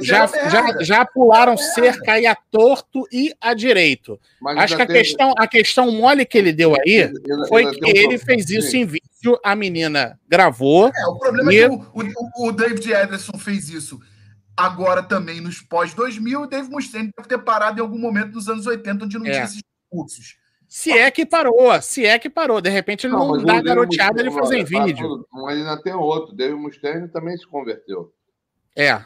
já, 0.00 0.26
já, 0.26 0.82
já 0.82 1.06
pularam 1.06 1.56
cerca 1.56 2.14
aí 2.14 2.26
a 2.26 2.34
torto 2.34 3.06
e 3.12 3.32
a 3.40 3.54
direito. 3.54 4.18
Mas 4.40 4.58
Acho 4.58 4.76
que 4.76 4.82
a, 4.82 4.86
questão, 4.86 5.32
a 5.38 5.46
questão 5.46 5.92
mole 5.92 6.26
que 6.26 6.36
ele 6.36 6.52
deu 6.52 6.74
aí 6.74 7.10
foi 7.48 7.70
que 7.70 7.96
ele 7.96 8.18
fez 8.18 8.50
isso 8.50 8.76
em 8.76 8.84
vídeo, 8.84 9.38
a 9.44 9.54
menina 9.54 10.18
gravou. 10.28 10.90
É, 10.94 11.06
o 11.06 11.18
problema 11.18 11.52
e... 11.52 11.58
é 11.58 11.68
que 11.68 11.74
o, 11.74 11.84
o, 11.94 12.48
o 12.48 12.52
David 12.52 12.92
Ederson 12.92 13.38
fez 13.38 13.68
isso 13.68 14.00
agora 14.60 15.02
também 15.02 15.40
nos 15.40 15.60
pós-2000, 15.62 16.42
o 16.42 16.46
Dave 16.46 16.68
Mustaine 16.68 17.10
deve 17.16 17.28
ter 17.28 17.38
parado 17.38 17.78
em 17.78 17.82
algum 17.82 17.98
momento 17.98 18.32
dos 18.32 18.48
anos 18.48 18.66
80, 18.66 19.06
onde 19.06 19.18
não 19.18 19.26
é. 19.26 19.30
tinha 19.30 19.44
esses 19.44 19.62
cursos. 19.88 20.36
Se 20.70 20.92
é 20.92 21.10
que 21.10 21.26
parou, 21.26 21.82
se 21.82 22.06
é 22.06 22.16
que 22.16 22.30
parou. 22.30 22.60
De 22.60 22.70
repente 22.70 23.04
ele 23.04 23.12
não, 23.12 23.34
não 23.34 23.44
dá 23.44 23.60
garoteada 23.60 24.20
ele 24.20 24.30
fazer 24.30 24.58
em 24.58 24.64
vídeo. 24.64 25.26
Mas 25.32 25.58
ainda 25.58 25.76
tem 25.82 25.92
outro. 25.92 26.32
Dave 26.32 26.54
Mustaine 26.54 27.08
também 27.08 27.36
se 27.36 27.44
converteu. 27.44 28.12
É. 28.76 29.04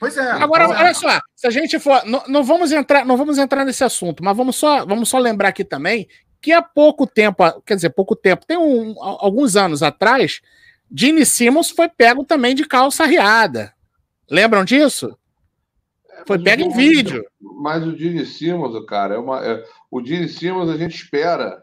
Pois 0.00 0.16
é. 0.16 0.32
Agora, 0.32 0.64
é. 0.64 0.66
olha 0.66 0.94
só, 0.94 1.20
se 1.36 1.46
a 1.46 1.50
gente 1.50 1.78
for. 1.78 2.04
Não, 2.04 2.24
não, 2.26 2.42
vamos 2.42 2.72
entrar, 2.72 3.06
não 3.06 3.16
vamos 3.16 3.38
entrar 3.38 3.64
nesse 3.64 3.84
assunto, 3.84 4.24
mas 4.24 4.36
vamos 4.36 4.56
só, 4.56 4.84
vamos 4.84 5.08
só 5.08 5.16
lembrar 5.16 5.50
aqui 5.50 5.62
também 5.62 6.08
que 6.40 6.50
há 6.50 6.60
pouco 6.60 7.06
tempo, 7.06 7.44
quer 7.62 7.76
dizer, 7.76 7.90
pouco 7.90 8.16
tempo, 8.16 8.44
tem 8.44 8.58
um, 8.58 8.96
alguns 9.00 9.54
anos 9.54 9.80
atrás, 9.80 10.40
Gene 10.92 11.24
Simmons 11.24 11.70
foi 11.70 11.88
pego 11.88 12.24
também 12.24 12.52
de 12.52 12.66
calça 12.66 13.06
riada. 13.06 13.72
Lembram 14.28 14.64
disso? 14.64 15.16
Foi 16.26 16.38
pego 16.38 16.62
em 16.62 16.72
vídeo. 16.74 17.24
Mas 17.40 17.86
o 17.86 17.96
Gene 17.96 18.24
Simmons, 18.24 18.84
cara, 18.86 19.14
é 19.14 19.18
uma, 19.18 19.44
é, 19.44 19.64
o 19.90 20.04
Gene 20.04 20.28
Simmons 20.28 20.68
a 20.68 20.76
gente 20.76 20.94
espera 20.94 21.62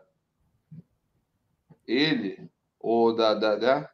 ele, 1.88 2.38
ou 2.80 3.16
da, 3.16 3.34
da, 3.34 3.56
da 3.56 3.80
né? 3.82 3.88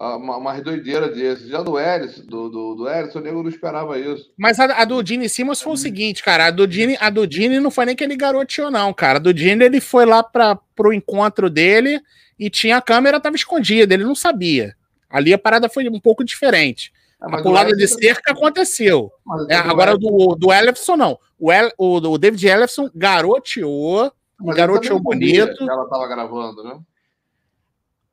uma, 0.00 0.36
uma 0.36 0.60
doideira 0.60 1.08
desse. 1.08 1.48
Já 1.48 1.62
do 1.62 1.78
Eris, 1.78 2.18
do, 2.20 2.48
do, 2.48 2.74
do 2.74 2.88
Eris, 2.88 3.14
o 3.14 3.20
nego 3.20 3.42
não 3.42 3.50
esperava 3.50 3.98
isso. 3.98 4.32
Mas 4.36 4.58
a, 4.58 4.64
a 4.64 4.84
do 4.84 5.02
Dini 5.02 5.28
Simmons 5.28 5.60
foi 5.60 5.72
o 5.72 5.76
seguinte, 5.76 6.22
cara. 6.22 6.46
A 6.46 6.50
do 6.50 6.66
Dini, 6.66 6.96
a 7.00 7.10
do 7.10 7.26
Dini 7.26 7.60
não 7.60 7.70
foi 7.70 7.86
nem 7.86 7.96
que 7.96 8.02
ele 8.02 8.16
garoteou, 8.16 8.70
não, 8.70 8.92
cara. 8.92 9.18
A 9.18 9.20
do 9.20 9.34
Dini 9.34 9.64
ele 9.64 9.80
foi 9.80 10.06
lá 10.06 10.22
para 10.22 10.56
pro 10.74 10.92
encontro 10.92 11.50
dele 11.50 12.00
e 12.38 12.50
tinha 12.50 12.78
a 12.78 12.82
câmera 12.82 13.20
tava 13.20 13.36
escondida, 13.36 13.94
ele 13.94 14.04
não 14.04 14.14
sabia. 14.14 14.74
Ali 15.08 15.32
a 15.32 15.38
parada 15.38 15.68
foi 15.68 15.88
um 15.88 16.00
pouco 16.00 16.24
diferente. 16.24 16.92
É, 17.22 17.34
a 17.34 17.42
pulada 17.42 17.72
de 17.72 17.86
cerca 17.86 18.32
aconteceu. 18.32 19.10
É, 19.48 19.56
agora 19.56 19.96
do, 19.96 20.34
do 20.34 20.52
Ellison, 20.52 20.96
não. 20.96 21.18
O, 21.38 21.52
El, 21.52 21.70
o, 21.78 21.96
o 21.96 22.18
David 22.18 22.46
Ellison 22.46 22.90
garoteou, 22.94 24.12
mas 24.40 24.56
garoteou 24.56 25.00
bonito. 25.00 25.62
Ela 25.62 25.88
tava 25.88 26.06
gravando, 26.08 26.64
né? 26.64 26.78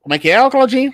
Como 0.01 0.15
é 0.15 0.19
que 0.19 0.29
é, 0.29 0.49
Claudinho? 0.49 0.93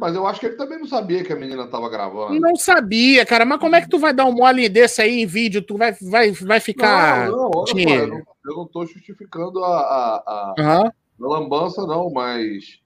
Mas 0.00 0.14
eu 0.14 0.26
acho 0.26 0.40
que 0.40 0.46
ele 0.46 0.56
também 0.56 0.78
não 0.78 0.86
sabia 0.86 1.24
que 1.24 1.32
a 1.32 1.36
menina 1.36 1.64
estava 1.64 1.88
gravando. 1.88 2.38
Não 2.38 2.54
sabia, 2.56 3.26
cara. 3.26 3.44
Mas 3.44 3.58
como 3.58 3.74
é 3.74 3.80
que 3.82 3.88
tu 3.88 3.98
vai 3.98 4.14
dar 4.14 4.24
um 4.24 4.32
mole 4.32 4.68
desse 4.68 5.02
aí 5.02 5.20
em 5.20 5.26
vídeo? 5.26 5.60
Tu 5.60 5.76
vai, 5.76 5.92
vai, 6.00 6.30
vai 6.30 6.60
ficar. 6.60 7.28
Não, 7.28 7.36
não, 7.36 7.50
olha, 7.54 8.24
eu 8.46 8.56
não 8.56 8.64
estou 8.64 8.86
justificando 8.86 9.62
a, 9.64 9.80
a, 9.80 10.22
a, 10.26 10.54
uhum. 10.58 11.26
a 11.26 11.28
lambança, 11.28 11.84
não, 11.86 12.10
mas. 12.10 12.80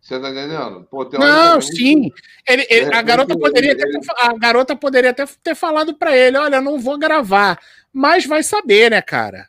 Você 0.00 0.18
tá 0.18 0.30
entendendo? 0.30 0.86
Pô, 0.90 1.04
não, 1.12 1.60
sim. 1.60 2.10
Ele, 2.48 2.66
ele, 2.70 2.94
a, 2.94 3.02
garota 3.02 3.38
poderia 3.38 3.72
ele, 3.72 4.00
ter, 4.00 4.00
a 4.18 4.32
garota 4.36 4.74
poderia 4.74 5.10
até 5.10 5.26
ter 5.42 5.54
falado 5.54 5.94
para 5.94 6.16
ele: 6.16 6.38
olha, 6.38 6.60
não 6.60 6.80
vou 6.80 6.98
gravar. 6.98 7.58
Mas 7.92 8.24
vai 8.24 8.42
saber, 8.42 8.90
né, 8.90 9.02
cara? 9.02 9.48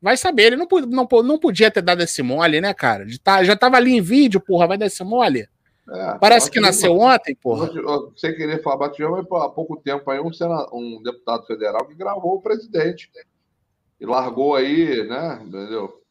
Vai 0.00 0.16
saber, 0.16 0.44
ele 0.44 0.56
não, 0.56 0.66
não, 0.88 1.06
não 1.22 1.38
podia 1.38 1.70
ter 1.70 1.82
dado 1.82 2.02
esse 2.02 2.22
mole, 2.22 2.60
né, 2.60 2.74
cara? 2.74 3.06
Tá, 3.22 3.44
já 3.44 3.54
tava 3.54 3.76
ali 3.76 3.92
em 3.92 4.00
vídeo, 4.00 4.40
porra, 4.40 4.66
vai 4.66 4.78
dar 4.78 4.86
esse 4.86 5.04
mole? 5.04 5.48
É, 5.88 6.18
Parece 6.18 6.50
que 6.50 6.58
nasceu 6.58 6.98
ontem, 6.98 7.36
porra. 7.36 7.70
Sem 8.16 8.34
querer 8.34 8.62
falar, 8.62 8.88
mas 8.88 9.42
há 9.42 9.48
pouco 9.48 9.76
tempo 9.76 10.10
aí 10.10 10.20
um, 10.20 10.32
sena, 10.32 10.66
um 10.72 11.00
deputado 11.02 11.46
federal 11.46 11.86
que 11.86 11.94
gravou 11.94 12.36
o 12.36 12.40
presidente 12.40 13.10
e 14.00 14.06
largou 14.06 14.56
aí, 14.56 15.06
né? 15.06 15.40
Entendeu? 15.44 16.01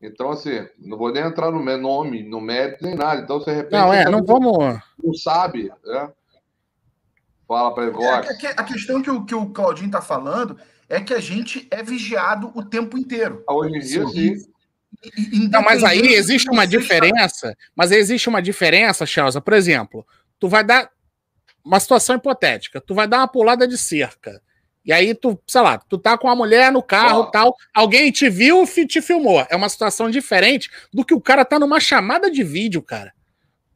Então, 0.00 0.30
assim, 0.30 0.66
não 0.78 0.96
vou 0.96 1.12
nem 1.12 1.24
entrar 1.24 1.50
no 1.50 1.62
nome, 1.76 2.22
no 2.22 2.40
mérito, 2.40 2.84
nem 2.84 2.94
nada. 2.94 3.20
Então, 3.20 3.40
se 3.40 3.50
repente. 3.50 3.72
Não, 3.72 3.92
é, 3.92 4.08
não 4.08 4.24
vamos. 4.24 4.80
Não 5.02 5.12
sabe, 5.12 5.72
né? 5.84 6.12
Fala 7.48 7.74
para 7.74 7.86
ele. 7.86 8.02
É, 8.04 8.10
a, 8.10 8.20
a, 8.20 8.64
questão 8.64 9.02
que 9.02 9.10
o, 9.10 9.24
que 9.24 9.34
o 9.34 9.46
Claudinho 9.50 9.90
tá 9.90 10.00
falando 10.00 10.56
é 10.88 11.00
que 11.00 11.12
a 11.12 11.20
gente 11.20 11.66
é 11.70 11.82
vigiado 11.82 12.52
o 12.54 12.64
tempo 12.64 12.96
inteiro. 12.96 13.42
Ah, 13.48 13.54
hoje 13.54 13.76
em 13.76 13.80
dia, 13.80 14.06
sim. 14.06 14.36
Não, 15.50 15.62
mas 15.62 15.82
aí 15.82 16.14
existe 16.14 16.50
uma 16.50 16.66
diferença. 16.66 17.56
Mas 17.74 17.90
existe 17.90 18.28
uma 18.28 18.40
diferença, 18.40 19.06
Chelsea. 19.06 19.40
Por 19.40 19.52
exemplo, 19.52 20.06
tu 20.38 20.48
vai 20.48 20.62
dar 20.62 20.90
uma 21.64 21.80
situação 21.80 22.16
hipotética. 22.16 22.80
Tu 22.80 22.94
vai 22.94 23.08
dar 23.08 23.18
uma 23.18 23.28
pulada 23.28 23.66
de 23.66 23.76
cerca. 23.76 24.40
E 24.88 24.92
aí 24.92 25.14
tu, 25.14 25.38
sei 25.46 25.60
lá, 25.60 25.76
tu 25.76 25.98
tá 25.98 26.16
com 26.16 26.30
a 26.30 26.34
mulher 26.34 26.72
no 26.72 26.82
carro, 26.82 27.20
oh. 27.20 27.30
tal, 27.30 27.54
alguém 27.74 28.10
te 28.10 28.30
viu 28.30 28.64
e 28.64 28.86
te 28.86 29.02
filmou. 29.02 29.46
É 29.50 29.54
uma 29.54 29.68
situação 29.68 30.08
diferente 30.08 30.70
do 30.90 31.04
que 31.04 31.12
o 31.12 31.20
cara 31.20 31.44
tá 31.44 31.58
numa 31.58 31.78
chamada 31.78 32.30
de 32.30 32.42
vídeo, 32.42 32.80
cara. 32.80 33.12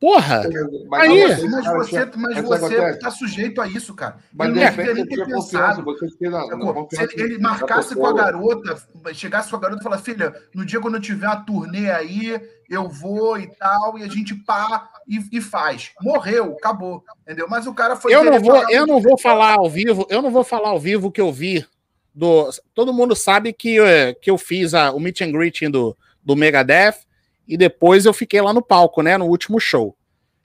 Porra! 0.02 0.42
Mas, 0.88 1.00
aí, 1.00 1.22
você, 1.22 1.48
mas 1.48 1.64
você, 1.64 2.10
mas 2.16 2.40
você 2.42 2.98
tá 2.98 3.08
sujeito 3.08 3.60
a 3.60 3.68
isso, 3.68 3.94
cara. 3.94 4.16
Mas 4.34 4.48
ele 4.48 4.58
não 4.58 4.68
deveria 4.68 5.06
ter 5.06 5.24
pensado. 5.24 5.84
Você 5.84 6.08
se 6.08 7.20
ele 7.20 7.38
marcasse 7.38 7.94
com 7.94 8.06
a 8.06 8.12
garota, 8.12 8.82
chegasse 9.14 9.48
com 9.48 9.54
a 9.54 9.60
garota 9.60 9.80
e 9.80 9.84
falasse, 9.84 10.02
filha, 10.02 10.34
no 10.52 10.66
dia 10.66 10.80
quando 10.80 10.96
eu 10.96 11.00
tiver 11.00 11.28
uma 11.28 11.44
turnê 11.44 11.88
aí, 11.88 12.36
eu 12.68 12.88
vou 12.88 13.38
e 13.38 13.46
tal, 13.46 13.96
e 13.96 14.02
a 14.02 14.08
gente 14.08 14.34
pá 14.34 14.90
e, 15.06 15.20
e 15.30 15.40
faz. 15.40 15.92
Morreu, 16.02 16.56
acabou. 16.58 17.04
Entendeu? 17.22 17.46
Mas 17.48 17.68
o 17.68 17.72
cara 17.72 17.94
foi. 17.94 18.12
Eu 18.12 18.24
não 18.24 18.40
vou, 18.40 18.70
eu 18.70 18.84
não 18.84 19.00
vou 19.00 19.16
falar 19.16 19.54
ao 19.54 19.70
vivo, 19.70 20.04
eu 20.10 20.20
não 20.20 20.32
vou 20.32 20.42
falar 20.42 20.70
ao 20.70 20.80
vivo 20.80 21.06
o 21.06 21.12
que 21.12 21.20
eu 21.20 21.32
vi. 21.32 21.64
Do, 22.12 22.50
todo 22.74 22.92
mundo 22.92 23.14
sabe 23.14 23.52
que, 23.52 23.78
eh, 23.78 24.14
que 24.14 24.32
eu 24.32 24.36
fiz 24.36 24.74
a, 24.74 24.90
o 24.90 24.98
meet 24.98 25.20
and 25.20 25.30
greeting 25.30 25.70
do, 25.70 25.96
do 26.24 26.34
Megadeth 26.34 27.06
e 27.52 27.56
depois 27.56 28.06
eu 28.06 28.14
fiquei 28.14 28.40
lá 28.40 28.50
no 28.50 28.62
palco, 28.62 29.02
né, 29.02 29.18
no 29.18 29.26
último 29.26 29.60
show. 29.60 29.94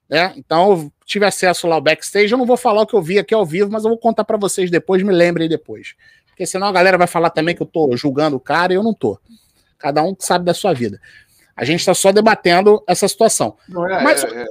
Né? 0.09 0.33
Então 0.35 0.71
eu 0.71 0.93
tive 1.05 1.25
acesso 1.25 1.65
lá 1.65 1.75
ao 1.75 1.81
backstage. 1.81 2.33
Eu 2.33 2.37
não 2.37 2.45
vou 2.45 2.57
falar 2.57 2.81
o 2.81 2.85
que 2.85 2.95
eu 2.95 3.01
vi 3.01 3.17
aqui 3.17 3.33
ao 3.33 3.45
vivo, 3.45 3.71
mas 3.71 3.85
eu 3.85 3.89
vou 3.89 3.97
contar 3.97 4.25
para 4.25 4.35
vocês 4.35 4.69
depois, 4.69 5.01
me 5.01 5.13
lembrem 5.13 5.47
depois. 5.47 5.95
Porque 6.27 6.45
senão 6.45 6.67
a 6.67 6.71
galera 6.71 6.97
vai 6.97 7.07
falar 7.07 7.29
também 7.29 7.55
que 7.55 7.61
eu 7.61 7.65
tô 7.65 7.95
julgando 7.95 8.35
o 8.35 8.41
cara 8.41 8.73
e 8.73 8.75
eu 8.75 8.83
não 8.83 8.93
tô. 8.93 9.17
Cada 9.77 10.03
um 10.03 10.13
sabe 10.19 10.43
da 10.43 10.53
sua 10.53 10.73
vida. 10.73 10.99
A 11.55 11.63
gente 11.63 11.79
está 11.79 11.93
só 11.93 12.11
debatendo 12.11 12.83
essa 12.85 13.07
situação. 13.07 13.57
É, 13.69 14.03
mas, 14.03 14.23
é, 14.25 14.41
é. 14.41 14.45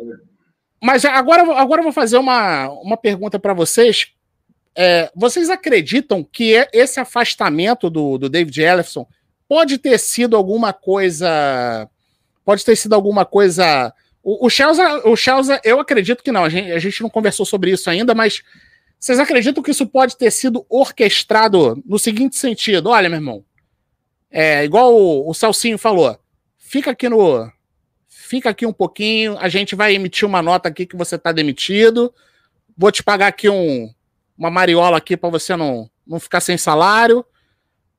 mas 0.82 1.04
agora, 1.04 1.42
agora 1.60 1.80
eu 1.80 1.84
vou 1.84 1.92
fazer 1.92 2.16
uma, 2.16 2.70
uma 2.70 2.96
pergunta 2.96 3.38
para 3.38 3.52
vocês. 3.52 4.08
É, 4.74 5.10
vocês 5.14 5.50
acreditam 5.50 6.24
que 6.24 6.66
esse 6.72 6.98
afastamento 6.98 7.90
do, 7.90 8.16
do 8.16 8.30
David 8.30 8.62
Ellison 8.62 9.06
pode 9.46 9.76
ter 9.76 9.98
sido 9.98 10.36
alguma 10.36 10.72
coisa. 10.72 11.86
Pode 12.46 12.64
ter 12.64 12.76
sido 12.76 12.94
alguma 12.94 13.26
coisa. 13.26 13.92
O, 14.22 14.46
o 14.46 14.48
Chelsea, 14.48 15.02
o 15.04 15.16
eu 15.64 15.80
acredito 15.80 16.22
que 16.22 16.30
não. 16.30 16.44
A 16.44 16.48
gente, 16.48 16.70
a 16.70 16.78
gente 16.78 17.02
não 17.02 17.10
conversou 17.10 17.44
sobre 17.44 17.72
isso 17.72 17.90
ainda, 17.90 18.14
mas 18.14 18.44
vocês 19.00 19.18
acreditam 19.18 19.64
que 19.64 19.72
isso 19.72 19.84
pode 19.84 20.16
ter 20.16 20.30
sido 20.30 20.64
orquestrado 20.68 21.82
no 21.84 21.98
seguinte 21.98 22.36
sentido? 22.36 22.90
Olha, 22.90 23.08
meu 23.08 23.18
irmão, 23.18 23.44
é 24.30 24.64
igual 24.64 24.94
o, 24.94 25.28
o 25.28 25.34
Salsinho 25.34 25.76
falou. 25.76 26.16
Fica 26.56 26.92
aqui 26.92 27.08
no. 27.08 27.50
Fica 28.06 28.50
aqui 28.50 28.64
um 28.64 28.72
pouquinho. 28.72 29.36
A 29.38 29.48
gente 29.48 29.74
vai 29.74 29.96
emitir 29.96 30.24
uma 30.26 30.40
nota 30.40 30.68
aqui 30.68 30.86
que 30.86 30.96
você 30.96 31.16
está 31.16 31.32
demitido. 31.32 32.14
Vou 32.78 32.92
te 32.92 33.02
pagar 33.02 33.26
aqui 33.26 33.48
um, 33.48 33.92
uma 34.38 34.52
mariola 34.52 34.98
aqui 34.98 35.16
para 35.16 35.30
você 35.30 35.56
não, 35.56 35.90
não 36.06 36.20
ficar 36.20 36.38
sem 36.38 36.56
salário. 36.56 37.24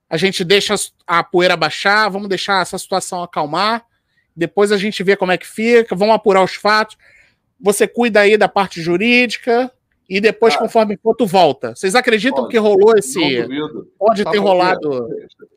A 0.09 0.15
gente 0.15 0.45
deixa 0.45 0.73
a 1.05 1.21
poeira 1.21 1.57
baixar. 1.57 2.07
Vamos 2.07 2.29
deixar 2.29 2.61
essa 2.61 2.77
situação 2.77 3.21
acalmar. 3.21 3.85
Depois 4.37 4.71
a 4.71 4.77
gente 4.77 5.01
vê 5.03 5.15
como 5.15 5.31
é 5.31 5.37
que 5.37 5.47
fica. 5.47 5.95
Vamos 5.95 6.13
apurar 6.13 6.43
os 6.43 6.53
fatos. 6.53 6.95
Você 7.59 7.87
cuida 7.87 8.19
aí 8.19 8.37
da 8.37 8.47
parte 8.47 8.79
jurídica 8.79 9.71
e 10.07 10.21
depois, 10.21 10.53
Cara, 10.53 10.65
conforme 10.65 10.95
for, 10.95 11.15
tu 11.15 11.25
volta. 11.25 11.75
Vocês 11.75 11.95
acreditam 11.95 12.43
pode, 12.43 12.51
que 12.51 12.57
rolou 12.59 12.95
esse. 12.95 13.19
Pode 13.97 14.23
ter 14.23 14.37
rolado. 14.37 15.09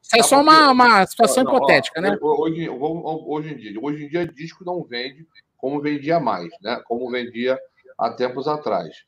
Isso 0.02 0.16
é 0.16 0.22
só 0.22 0.40
uma, 0.40 0.70
uma 0.70 1.06
situação 1.06 1.44
não, 1.44 1.54
hipotética, 1.54 2.00
né? 2.00 2.16
Hoje, 2.22 2.68
hoje, 2.70 3.52
em 3.52 3.56
dia, 3.58 3.78
hoje 3.80 4.04
em 4.04 4.08
dia, 4.08 4.26
disco 4.26 4.64
não 4.64 4.82
vende 4.82 5.26
como 5.58 5.80
vendia 5.82 6.18
mais, 6.18 6.48
né? 6.62 6.80
Como 6.86 7.10
vendia 7.10 7.58
há 7.98 8.10
tempos 8.10 8.48
atrás. 8.48 9.04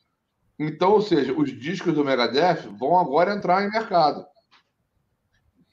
Então, 0.59 0.93
ou 0.93 1.01
seja, 1.01 1.33
os 1.33 1.51
discos 1.59 1.95
do 1.95 2.05
Megadeth 2.05 2.68
vão 2.79 2.99
agora 2.99 3.35
entrar 3.35 3.64
em 3.64 3.70
mercado. 3.70 4.25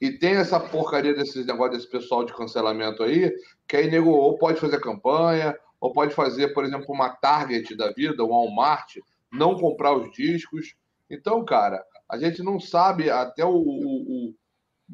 E 0.02 0.12
tem 0.12 0.36
essa 0.36 0.60
porcaria 0.60 1.14
desses 1.14 1.46
negócios 1.46 1.78
desse 1.78 1.92
pessoal 1.92 2.24
de 2.24 2.34
cancelamento 2.34 3.04
aí, 3.04 3.34
que 3.68 3.76
aí 3.76 3.92
nego 3.92 4.12
ou 4.12 4.38
pode 4.38 4.60
fazer 4.60 4.80
campanha, 4.80 5.56
ou 5.80 5.92
pode 5.92 6.14
fazer, 6.14 6.54
por 6.54 6.64
exemplo, 6.64 6.88
uma 6.90 7.10
Target 7.10 7.76
da 7.76 7.92
vida, 7.92 8.24
um 8.24 8.30
Walmart, 8.30 8.98
não 9.32 9.58
comprar 9.58 9.94
os 9.94 10.12
discos. 10.12 10.76
Então, 11.10 11.44
cara, 11.44 11.84
a 12.08 12.18
gente 12.18 12.42
não 12.42 12.60
sabe 12.60 13.10
até 13.10 13.44
o, 13.44 13.52
o, 13.52 14.34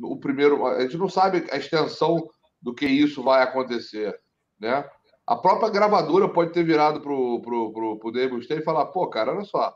o, 0.01 0.13
o 0.13 0.17
primeiro. 0.19 0.65
A 0.65 0.81
gente 0.81 0.97
não 0.97 1.09
sabe 1.09 1.45
a 1.51 1.57
extensão 1.57 2.27
do 2.61 2.73
que 2.73 2.85
isso 2.85 3.23
vai 3.23 3.43
acontecer, 3.43 4.19
né? 4.59 4.87
A 5.25 5.35
própria 5.35 5.69
gravadora 5.69 6.29
pode 6.29 6.51
ter 6.51 6.63
virado 6.63 7.01
pro, 7.01 7.41
pro, 7.41 7.73
pro, 7.73 7.99
pro 7.99 8.19
e 8.19 8.61
falar, 8.61 8.85
pô, 8.87 9.07
cara, 9.07 9.33
olha 9.33 9.43
só, 9.43 9.75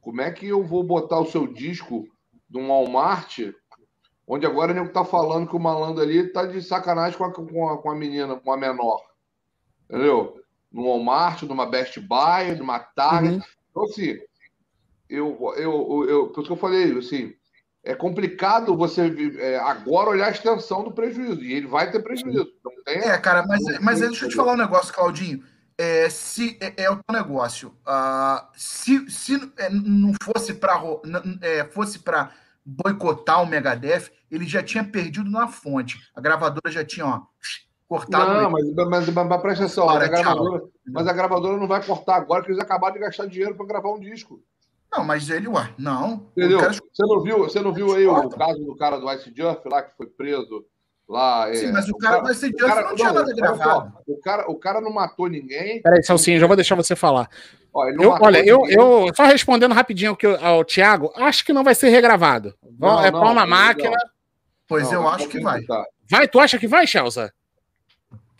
como 0.00 0.22
é 0.22 0.30
que 0.30 0.46
eu 0.46 0.62
vou 0.62 0.82
botar 0.82 1.18
o 1.18 1.26
seu 1.26 1.46
disco 1.46 2.06
num 2.48 2.68
Walmart, 2.68 3.40
onde 4.26 4.46
agora 4.46 4.72
o 4.72 4.74
nego 4.74 4.88
tá 4.88 5.04
falando 5.04 5.48
que 5.48 5.56
o 5.56 5.60
malandro 5.60 6.02
ali 6.02 6.28
tá 6.32 6.46
de 6.46 6.62
sacanagem 6.62 7.18
com 7.18 7.24
a, 7.24 7.32
com 7.32 7.68
a, 7.68 7.78
com 7.78 7.90
a 7.90 7.94
menina, 7.94 8.36
com 8.36 8.52
a 8.52 8.56
menor. 8.56 9.02
Entendeu? 9.88 10.40
No 10.72 10.84
Walmart, 10.84 11.42
numa 11.42 11.66
Best 11.66 12.00
Buy, 12.00 12.56
numa 12.56 12.78
Target. 12.78 13.36
Uhum. 13.36 13.42
Então, 13.70 13.84
assim, 13.84 14.18
eu, 15.08 15.54
eu, 15.56 16.06
eu, 16.08 16.28
por 16.28 16.40
isso 16.40 16.46
que 16.48 16.52
eu 16.52 16.56
falei, 16.56 16.98
assim, 16.98 17.34
é 17.82 17.94
complicado 17.94 18.76
você 18.76 19.14
é, 19.38 19.58
agora 19.58 20.10
olhar 20.10 20.26
a 20.26 20.30
extensão 20.30 20.82
do 20.82 20.92
prejuízo, 20.92 21.42
e 21.42 21.52
ele 21.52 21.66
vai 21.66 21.90
ter 21.90 22.02
prejuízo. 22.02 22.48
Tem, 22.84 22.98
é, 22.98 23.18
cara, 23.18 23.46
mas, 23.46 23.60
mas 23.80 24.00
deixa 24.00 24.24
eu 24.24 24.28
te 24.30 24.36
falar 24.36 24.54
um 24.54 24.58
negócio, 24.58 24.94
Claudinho. 24.94 25.44
É, 25.76 26.08
se 26.08 26.56
é, 26.60 26.84
é 26.84 26.90
o 26.90 27.00
negócio, 27.10 27.74
uh, 27.86 28.46
se, 28.56 29.10
se 29.10 29.52
é, 29.58 29.68
não 29.68 30.12
fosse 30.22 30.54
para 30.54 30.80
é, 31.42 31.64
fosse 31.64 31.98
para 31.98 32.32
boicotar 32.64 33.42
o 33.42 33.46
Megadeth, 33.46 34.10
ele 34.30 34.46
já 34.46 34.62
tinha 34.62 34.82
perdido 34.82 35.30
na 35.30 35.46
fonte. 35.46 35.98
A 36.14 36.20
gravadora 36.20 36.72
já 36.72 36.84
tinha 36.84 37.06
ó, 37.06 37.22
cortado. 37.86 38.32
Não, 38.32 38.50
mas, 38.50 38.74
mas, 38.74 39.08
mas, 39.08 39.26
mas 39.26 39.42
presta 39.42 39.64
atenção, 39.64 39.88
a 39.88 39.98
gravadora, 40.06 40.62
mas 40.86 41.06
a 41.06 41.12
gravadora 41.12 41.56
não 41.56 41.68
vai 41.68 41.84
cortar 41.84 42.16
agora, 42.16 42.40
porque 42.40 42.52
eles 42.52 42.62
acabaram 42.62 42.94
de 42.94 43.00
gastar 43.00 43.26
dinheiro 43.26 43.54
para 43.54 43.66
gravar 43.66 43.90
um 43.90 44.00
disco. 44.00 44.42
Não, 44.90 45.04
mas 45.04 45.28
ele, 45.28 45.48
ué, 45.48 45.70
não. 45.76 46.28
Entendeu? 46.36 46.60
Cara... 46.60 46.72
Você 46.72 47.02
não 47.02 47.20
viu, 47.20 47.38
você 47.38 47.60
não 47.60 47.72
viu 47.72 47.94
aí 47.94 48.06
o 48.06 48.28
caso 48.28 48.64
do 48.64 48.76
cara 48.76 48.98
do 48.98 49.12
Ice 49.12 49.32
Jump 49.36 49.68
lá 49.68 49.82
que 49.82 49.96
foi 49.96 50.06
preso 50.06 50.64
lá? 51.08 51.52
Sim, 51.52 51.66
é, 51.66 51.72
mas 51.72 51.88
o, 51.88 51.92
o 51.92 51.98
cara, 51.98 52.20
do 52.20 52.30
Ice 52.30 52.46
Jump 52.46 52.82
não 52.82 52.94
tinha 52.94 53.12
não, 53.12 53.20
nada 53.20 53.34
gravado. 53.34 53.92
o, 54.06 54.20
cara, 54.20 54.50
o 54.50 54.54
cara 54.54 54.80
não 54.80 54.92
matou 54.92 55.28
ninguém. 55.28 55.82
Peraí, 55.82 56.02
Salsinho, 56.02 56.38
já 56.38 56.46
vou 56.46 56.56
deixar 56.56 56.76
você 56.76 56.94
falar. 56.94 57.28
Olha, 57.74 57.96
eu, 58.00 58.10
olha 58.10 58.46
eu, 58.46 58.62
eu, 58.68 59.14
só 59.14 59.24
respondendo 59.24 59.74
rapidinho 59.74 60.16
ao, 60.40 60.46
ao 60.46 60.64
Thiago, 60.64 61.12
acho 61.16 61.44
que 61.44 61.52
não 61.52 61.64
vai 61.64 61.74
ser 61.74 61.88
regravado. 61.88 62.54
Não, 62.78 63.04
é 63.04 63.10
não, 63.10 63.20
pau 63.20 63.34
na 63.34 63.44
máquina. 63.44 63.96
Pois 64.68 64.92
eu 64.92 65.08
acho 65.08 65.28
que 65.28 65.40
vai. 65.40 65.60
Vai, 66.08 66.28
tu 66.28 66.38
acha 66.38 66.56
que 66.56 66.68
vai, 66.68 66.86
Chelsea? 66.86 67.32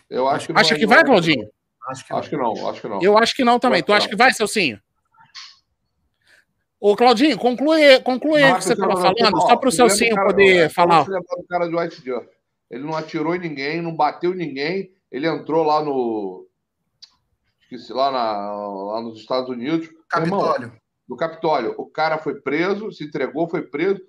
Eu 0.09 0.29
acho 0.29 0.47
que 0.47 0.53
Acha 0.59 0.77
que 0.77 0.87
vai, 0.87 1.03
Claudinho? 1.03 1.49
Acho 1.89 2.07
que, 2.07 2.13
acho 2.15 2.31
que 2.31 2.37
não, 2.37 2.69
acho 2.69 2.81
que 2.81 2.89
não. 2.89 3.03
Eu 3.03 3.19
acho 3.19 3.35
que 3.35 3.45
não 3.45 3.59
também. 3.59 3.83
Tu 3.83 3.93
acha 3.93 4.09
que 4.09 4.17
vai, 4.17 4.33
Celcinho? 4.33 4.81
Ô, 6.81 6.95
Claudinho, 6.95 7.37
conclui, 7.39 7.99
conclui 8.01 8.43
aí 8.43 8.53
o 8.53 8.57
que 8.57 8.65
você 8.65 8.75
estava 8.75 8.97
falando, 8.97 9.41
só 9.41 9.57
para 9.57 9.69
o 9.69 9.73
Celcinho 9.73 10.15
poder 10.15 10.71
falar. 10.71 11.03
O 11.03 11.47
cara 11.49 11.67
do 11.67 11.79
White 11.79 12.03
Jump. 12.05 12.29
Ele 12.71 12.85
não 12.85 12.97
atirou 12.97 13.35
em 13.35 13.41
ninguém, 13.41 13.83
não 13.83 13.95
bateu 13.95 14.33
em 14.33 14.37
ninguém. 14.37 14.93
Ele 15.11 15.27
entrou 15.27 15.65
lá 15.65 15.83
no. 15.83 16.44
Esqueci, 17.75 17.93
lá, 17.93 18.11
na, 18.11 18.51
lá 18.93 19.01
nos 19.01 19.19
Estados 19.19 19.49
Unidos. 19.49 19.89
Capitólio. 20.09 20.67
Irmão, 20.67 20.79
do 21.09 21.17
Capitólio. 21.17 21.75
O 21.77 21.87
cara 21.87 22.19
foi 22.19 22.41
preso, 22.41 22.91
se 22.93 23.05
entregou, 23.05 23.49
foi 23.49 23.63
preso. 23.63 24.01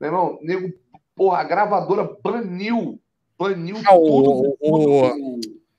Meu 0.00 0.10
irmão, 0.10 0.38
nego, 0.42 0.72
porra, 1.14 1.38
a 1.38 1.44
gravadora 1.44 2.08
baniu 2.22 3.00
baniu 3.38 3.76
ah, 3.78 3.92
tudo, 3.92 4.00
o, 4.00 4.56
o, 4.60 5.38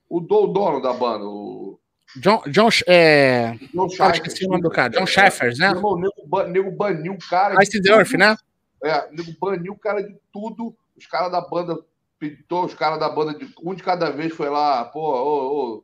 o, 0.09 0.17
o, 0.17 0.47
dono 0.47 0.81
da 0.81 0.93
banda, 0.93 1.25
o 1.25 1.79
John, 2.17 2.41
John, 2.47 2.69
é... 2.88 3.57
John 3.73 3.88
Esqueci 4.11 4.45
o 4.45 4.49
nome 4.49 4.61
do 4.61 4.69
cara. 4.69 4.89
John 4.89 5.05
Sheffers, 5.05 5.59
né? 5.59 5.71
o 5.71 5.97
nego, 5.97 6.43
nego 6.47 6.71
baniu 6.71 7.13
o 7.13 7.29
cara. 7.29 7.61
Ice 7.61 7.81
Earth, 7.85 8.13
né? 8.13 8.35
É, 8.83 9.09
nego 9.11 9.31
baniu 9.39 9.73
o 9.73 9.79
cara 9.79 10.01
de 10.01 10.15
tudo. 10.31 10.75
Os 10.95 11.05
caras 11.05 11.31
da 11.31 11.41
banda 11.41 11.77
pintou, 12.17 12.65
os 12.65 12.73
caras 12.73 12.99
da 12.99 13.09
banda 13.09 13.38
de 13.38 13.47
um 13.61 13.75
de 13.75 13.83
cada 13.83 14.09
vez 14.09 14.33
foi 14.33 14.49
lá, 14.49 14.85
pô, 14.85 14.99
ô, 14.99 15.75
ô, 15.75 15.83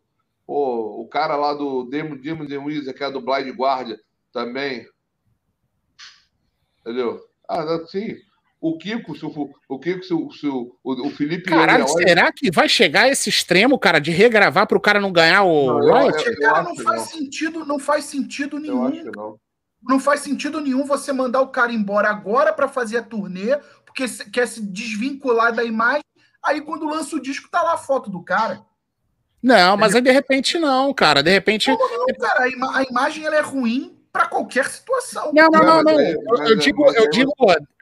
ô, 0.53 1.01
o 1.01 1.07
cara 1.07 1.35
lá 1.35 1.53
do 1.53 1.83
Demon 1.85 2.17
Demon 2.17 2.45
The 2.45 2.57
Wizard, 2.57 2.93
que 2.93 3.03
é 3.03 3.09
do 3.09 3.21
Blind 3.21 3.55
Guardia, 3.55 3.99
também. 4.31 4.85
Entendeu? 6.81 7.19
Ah, 7.49 7.63
assim, 7.75 8.15
o 8.61 8.77
Kiko, 8.77 9.15
se 9.15 9.25
o, 9.25 9.49
o 9.67 9.79
Kiko, 9.79 10.03
se 10.03 10.13
o, 10.13 10.31
se 10.31 10.47
o, 10.47 10.77
o 10.83 11.09
Felipe. 11.09 11.49
Caralho, 11.49 11.87
será 11.87 12.31
que 12.31 12.51
vai 12.51 12.69
chegar 12.69 13.03
a 13.03 13.09
esse 13.09 13.29
extremo, 13.29 13.79
cara, 13.79 13.99
de 13.99 14.11
regravar 14.11 14.67
para 14.67 14.77
o 14.77 14.81
cara 14.81 15.01
não 15.01 15.11
ganhar 15.11 15.43
o 15.43 15.79
não, 15.79 16.11
cara, 16.39 16.63
não 16.63 16.75
faz 16.75 17.01
não. 17.01 17.07
sentido, 17.07 17.65
não 17.65 17.79
faz 17.79 18.05
sentido 18.05 18.59
nenhum. 18.59 18.83
Eu 18.83 18.87
acho 18.87 19.03
que 19.03 19.17
não. 19.17 19.39
Não 19.81 19.99
faz 19.99 20.21
sentido 20.21 20.61
nenhum 20.61 20.85
você 20.85 21.11
mandar 21.11 21.41
o 21.41 21.49
cara 21.49 21.73
embora 21.73 22.09
agora 22.09 22.53
para 22.53 22.69
fazer 22.69 22.97
a 22.97 23.03
turnê, 23.03 23.57
porque 23.85 24.05
quer 24.31 24.47
se 24.47 24.61
desvincular 24.61 25.53
da 25.53 25.63
imagem. 25.63 26.03
Aí 26.41 26.61
quando 26.61 26.85
lança 26.85 27.15
o 27.15 27.21
disco, 27.21 27.49
tá 27.49 27.61
lá 27.61 27.73
a 27.73 27.77
foto 27.77 28.09
do 28.09 28.23
cara. 28.23 28.63
Não, 29.43 29.75
mas 29.75 29.93
aí 29.93 30.01
de 30.01 30.11
repente 30.11 30.57
não, 30.57 30.93
cara. 30.93 31.21
De 31.21 31.29
repente. 31.29 31.69
Não, 31.69 31.77
não, 31.77 32.05
cara, 32.17 32.45
a, 32.45 32.47
ima 32.47 32.77
a 32.77 32.83
imagem 32.83 33.25
ela 33.25 33.35
é 33.35 33.41
ruim 33.41 33.93
para 34.11 34.25
qualquer 34.25 34.65
situação. 34.67 35.33
Não, 35.33 35.49
não, 35.49 35.63
não, 35.63 35.83
não. 35.83 35.99
Eu, 35.99 36.17
eu 36.47 36.55
digo, 36.55 36.89
eu 36.93 37.09
digo, 37.09 37.33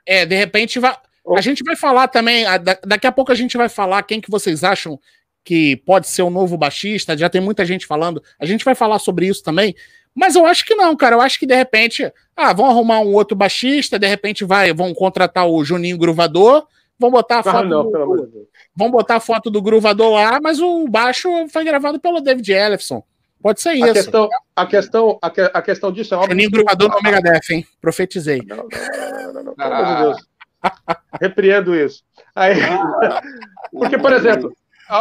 é, 0.06 0.26
de 0.26 0.36
repente 0.36 0.80
vai. 0.80 0.98
A 1.38 1.42
gente 1.42 1.64
vai 1.64 1.76
falar 1.76 2.08
também, 2.08 2.46
daqui 2.84 3.06
a 3.06 3.12
pouco 3.12 3.32
a 3.32 3.36
gente 3.36 3.56
vai 3.56 3.70
falar 3.70 4.02
quem 4.02 4.20
que 4.20 4.32
vocês 4.32 4.64
acham 4.64 5.00
que 5.44 5.76
pode 5.86 6.08
ser 6.08 6.24
o 6.24 6.32
novo 6.32 6.58
baixista, 6.58 7.16
já 7.16 7.30
tem 7.30 7.40
muita 7.40 7.64
gente 7.64 7.86
falando, 7.86 8.24
a 8.40 8.46
gente 8.46 8.66
vai 8.66 8.74
falar 8.74 8.98
sobre 8.98 9.28
isso 9.28 9.44
também, 9.44 9.76
mas 10.16 10.36
eu 10.36 10.46
acho 10.46 10.66
que 10.66 10.76
não, 10.76 10.96
cara, 10.96 11.16
eu 11.16 11.22
acho 11.22 11.40
que 11.40 11.46
de 11.46 11.56
repente, 11.56 12.12
ah, 12.36 12.54
vão 12.54 12.68
arrumar 12.68 13.00
um 13.00 13.14
outro 13.14 13.36
baixista, 13.36 14.00
de 14.00 14.08
repente 14.08 14.44
vai, 14.44 14.74
vão 14.74 14.94
contratar 14.94 15.48
o 15.48 15.64
Juninho 15.64 15.98
Gruvador, 15.98 16.68
vão 17.02 17.10
botar 17.10 17.38
a 17.38 17.40
ah, 17.40 17.44
foto, 17.44 17.68
não, 17.68 17.84
do, 17.92 18.48
vão 18.76 18.92
botar 18.92 19.16
a 19.16 19.20
foto 19.20 19.50
do 19.50 19.62
Gruvador 19.62 20.14
lá, 20.14 20.40
mas 20.40 20.60
o 20.60 20.88
baixo 20.88 21.30
foi 21.50 21.64
gravado 21.64 22.00
pelo 22.00 22.22
David 22.22 22.54
Ellefson. 22.54 23.04
Pode 23.42 23.60
ser 23.60 23.74
isso. 23.74 23.90
A 23.90 23.94
questão, 23.94 24.30
a 24.56 24.66
questão, 24.68 25.20
a, 25.20 25.30
que, 25.32 25.42
a 25.42 25.62
questão 25.64 25.92
disso 25.92 26.14
é 26.14 26.18
óbvio. 26.18 26.32
Juninho 26.32 26.52
Gruvador 26.52 26.90
no 26.90 27.02
Megadeth, 27.02 27.50
hein? 27.50 27.66
Profetizei. 27.82 28.44
Não, 28.46 28.58
não, 28.58 28.64
não, 28.68 29.34
não, 29.34 29.44
não, 29.44 29.56
pelo 29.56 29.74
amor 29.74 29.96
de 29.96 30.02
Deus. 30.04 30.28
Repreendo 31.20 31.76
isso. 31.76 32.04
Aí, 32.36 32.54
porque, 33.74 33.98
por 33.98 34.14
exemplo, 34.14 34.54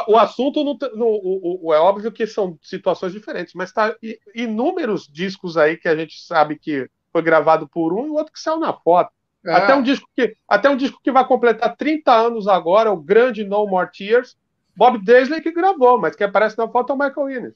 o 0.09 0.16
assunto 0.16 0.64
no, 0.64 0.78
no, 0.94 1.07
o, 1.07 1.66
o, 1.66 1.74
é 1.74 1.78
óbvio 1.78 2.11
que 2.11 2.26
são 2.26 2.59
situações 2.62 3.12
diferentes, 3.12 3.53
mas 3.53 3.72
tá 3.72 3.94
inúmeros 4.34 5.07
discos 5.07 5.59
aí 5.59 5.76
que 5.76 5.88
a 5.88 5.94
gente 5.94 6.18
sabe 6.22 6.59
que 6.59 6.88
foi 7.12 7.20
gravado 7.20 7.68
por 7.68 7.92
um 7.92 8.07
e 8.07 8.11
o 8.11 8.14
outro 8.14 8.32
que 8.32 8.40
saiu 8.40 8.59
na 8.59 8.72
foto. 8.72 9.12
É. 9.47 9.53
Até, 9.53 9.74
um 9.74 9.82
disco 9.82 10.07
que, 10.14 10.34
até 10.49 10.68
um 10.68 10.76
disco 10.76 11.01
que 11.03 11.11
vai 11.11 11.26
completar 11.26 11.74
30 11.76 12.12
anos 12.12 12.47
agora, 12.47 12.93
o 12.93 12.97
grande 12.97 13.45
No 13.45 13.66
More 13.66 13.88
Tears, 13.91 14.36
Bob 14.76 15.03
Daisley 15.05 15.41
que 15.41 15.51
gravou, 15.53 15.99
mas 15.99 16.14
que 16.14 16.22
aparece 16.24 16.57
na 16.59 16.68
foto 16.68 16.93
é 16.93 16.95
o 16.95 16.99
Michael 16.99 17.30
Innes. 17.30 17.55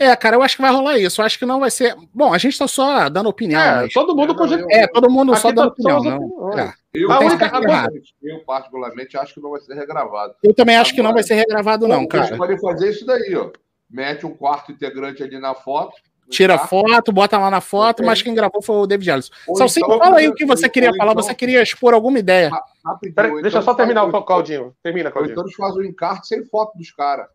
É, 0.00 0.14
cara, 0.14 0.36
eu 0.36 0.42
acho 0.42 0.54
que 0.54 0.62
vai 0.62 0.70
rolar 0.70 0.96
isso. 0.96 1.20
Eu 1.20 1.24
acho 1.24 1.36
que 1.38 1.44
não 1.44 1.58
vai 1.58 1.72
ser. 1.72 1.96
Bom, 2.14 2.32
a 2.32 2.38
gente 2.38 2.56
tá 2.56 2.68
só 2.68 3.08
dando 3.08 3.28
opinião. 3.28 3.60
É, 3.60 3.74
mas- 3.82 3.92
todo 3.92 4.14
mundo 4.14 4.36
pode. 4.36 4.54
É, 4.72 4.86
todo 4.86 5.10
mundo 5.10 5.34
só 5.36 5.50
dando 5.50 5.70
tá- 5.74 5.82
são 5.82 5.98
opinião. 5.98 6.18
Não. 6.38 6.58
É. 6.58 6.72
Eu, 6.94 7.10
A 7.10 7.18
única- 7.18 7.50
particularmente, 7.50 8.14
eu, 8.22 8.38
particularmente, 8.44 9.16
acho 9.16 9.34
que 9.34 9.40
não 9.40 9.50
vai 9.50 9.60
ser 9.60 9.74
regravado. 9.74 10.34
Eu 10.42 10.54
também 10.54 10.76
acho 10.76 10.92
que 10.92 10.98
não 11.02 11.10
Agora, 11.10 11.14
vai 11.22 11.22
ser 11.24 11.34
regravado, 11.34 11.88
não, 11.88 11.98
Eles 11.98 12.08
cara. 12.08 12.36
podem 12.36 12.58
fazer 12.60 12.90
isso 12.90 13.04
daí, 13.04 13.34
ó. 13.36 13.50
Mete 13.90 14.24
um 14.24 14.34
quarto 14.36 14.70
integrante 14.70 15.22
ali 15.22 15.38
na 15.40 15.54
foto. 15.54 15.96
Tira 16.30 16.58
quarto, 16.58 16.68
foto, 16.68 17.12
bota 17.12 17.38
lá 17.38 17.50
na 17.50 17.60
foto, 17.60 18.00
Ok. 18.00 18.06
mas 18.06 18.20
quem 18.22 18.34
gravou 18.34 18.60
foi 18.62 18.76
o 18.76 18.86
David 18.86 19.10
Ellison. 19.10 19.32
Salsinho, 19.56 19.86
então- 19.86 19.98
fala 19.98 20.18
aí 20.18 20.28
o 20.28 20.34
que 20.34 20.44
você 20.44 20.68
queria 20.68 20.92
falar. 20.94 21.12
então- 21.12 21.22
Você 21.22 21.34
queria 21.34 21.62
expor 21.62 21.94
alguma 21.94 22.18
ideia. 22.18 22.50
rapidinho, 22.84 23.14
Peraí, 23.14 23.30
ou 23.32 23.42
deixa 23.42 23.56
eu 23.56 23.60
então 23.62 23.72
só 23.72 23.74
terminar 23.74 24.04
o 24.04 24.22
Claudinho. 24.24 24.76
Termina, 24.82 25.10
Claudinho. 25.10 25.32
então 25.32 25.44
eles 25.44 25.54
fazem 25.56 25.82
um 25.82 25.84
encarte 25.84 26.26
sem 26.28 26.44
foto 26.44 26.76
dos 26.76 26.90
caras. 26.90 27.28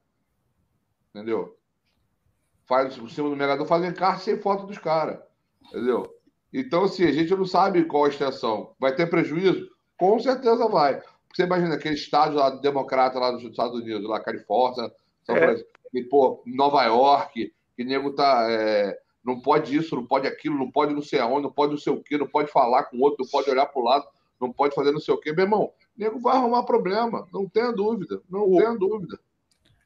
Entendeu? 1.14 1.56
Faz 2.66 2.96
por 2.98 3.10
cima 3.10 3.30
do 3.30 3.36
Megador, 3.36 3.66
faz 3.66 3.82
um 3.84 3.88
encarte 3.88 4.24
sem 4.24 4.38
foto 4.40 4.66
dos 4.66 4.78
caras. 4.78 5.20
Entendeu? 5.68 6.08
Então, 6.54 6.84
assim, 6.84 7.04
a 7.06 7.12
gente 7.12 7.36
não 7.36 7.46
sabe 7.46 7.84
qual 7.86 8.06
a 8.06 8.10
extensão. 8.10 8.74
Vai 8.80 8.96
ter 8.96 9.08
prejuízo? 9.10 9.68
Com 9.98 10.20
certeza 10.20 10.68
vai. 10.68 10.96
Porque 11.28 11.42
você 11.42 11.44
imagina 11.44 11.76
aquele 11.76 11.96
estádio 11.96 12.38
lá 12.38 12.52
democrata 12.52 13.18
lá 13.20 13.32
dos 13.32 13.44
Estados 13.44 13.80
Unidos, 13.80 14.08
lá 14.08 14.20
Califórnia, 14.20 14.92
São 15.24 15.36
É. 15.36 15.40
Francisco, 15.40 15.70
e, 15.94 16.04
pô, 16.04 16.44
Nova 16.46 16.84
York, 16.84 17.52
que 17.76 17.84
nego 17.84 18.12
tá. 18.14 18.48
é, 18.50 18.98
não 19.24 19.40
pode 19.40 19.76
isso, 19.76 19.96
não 19.96 20.06
pode 20.06 20.28
aquilo, 20.28 20.58
não 20.58 20.70
pode 20.70 20.94
não 20.94 21.02
sei 21.02 21.20
aonde, 21.20 21.44
não 21.44 21.52
pode 21.52 21.72
não 21.72 21.80
sei 21.80 21.94
o 21.94 22.02
quê, 22.04 22.18
não 22.18 22.28
pode 22.28 22.52
falar 22.52 22.84
com 22.84 22.98
o 22.98 23.02
outro, 23.02 23.24
não 23.24 23.30
pode 23.30 23.50
olhar 23.50 23.66
pro 23.68 23.82
lado, 23.84 24.06
não 24.40 24.52
pode 24.52 24.76
fazer 24.76 24.92
não 24.92 25.00
sei 25.00 25.14
o 25.14 25.18
quê. 25.18 25.32
Meu 25.32 25.46
irmão, 25.46 25.72
nego 25.98 26.20
vai 26.20 26.36
arrumar 26.36 26.64
problema, 26.64 27.28
não 27.32 27.48
tenha 27.48 27.72
dúvida, 27.72 28.22
não 28.30 28.42
O- 28.42 28.58
tenha 28.58 28.76
dúvida. 28.78 29.18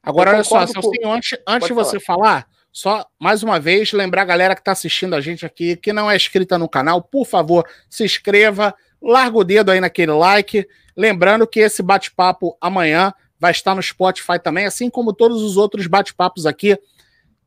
Agora, 0.01 0.31
olha 0.31 0.43
só, 0.43 0.59
concordo 0.59 0.73
com- 0.73 0.81
Celcinho, 0.81 1.11
antes, 1.11 1.39
antes 1.47 1.67
de 1.67 1.73
você 1.73 1.99
falar, 1.99 2.47
só 2.71 3.05
mais 3.19 3.43
uma 3.43 3.59
vez, 3.59 3.91
lembrar 3.91 4.21
a 4.23 4.25
galera 4.25 4.55
que 4.55 4.61
está 4.61 4.71
assistindo 4.71 5.15
a 5.15 5.21
gente 5.21 5.45
aqui, 5.45 5.75
que 5.75 5.93
não 5.93 6.09
é 6.09 6.15
inscrita 6.15 6.57
no 6.57 6.67
canal, 6.69 7.01
por 7.01 7.25
favor, 7.25 7.67
se 7.89 8.03
inscreva, 8.03 8.73
larga 9.01 9.37
o 9.37 9.43
dedo 9.43 9.69
aí 9.69 9.79
naquele 9.79 10.13
like. 10.13 10.67
Lembrando 10.95 11.45
que 11.45 11.59
esse 11.59 11.83
bate-papo 11.83 12.57
amanhã 12.59 13.13
vai 13.39 13.51
estar 13.51 13.75
no 13.75 13.83
Spotify 13.83 14.39
também, 14.41 14.65
assim 14.65 14.89
como 14.89 15.13
todos 15.13 15.43
os 15.43 15.57
outros 15.57 15.85
bate-papos 15.85 16.45
aqui. 16.47 16.75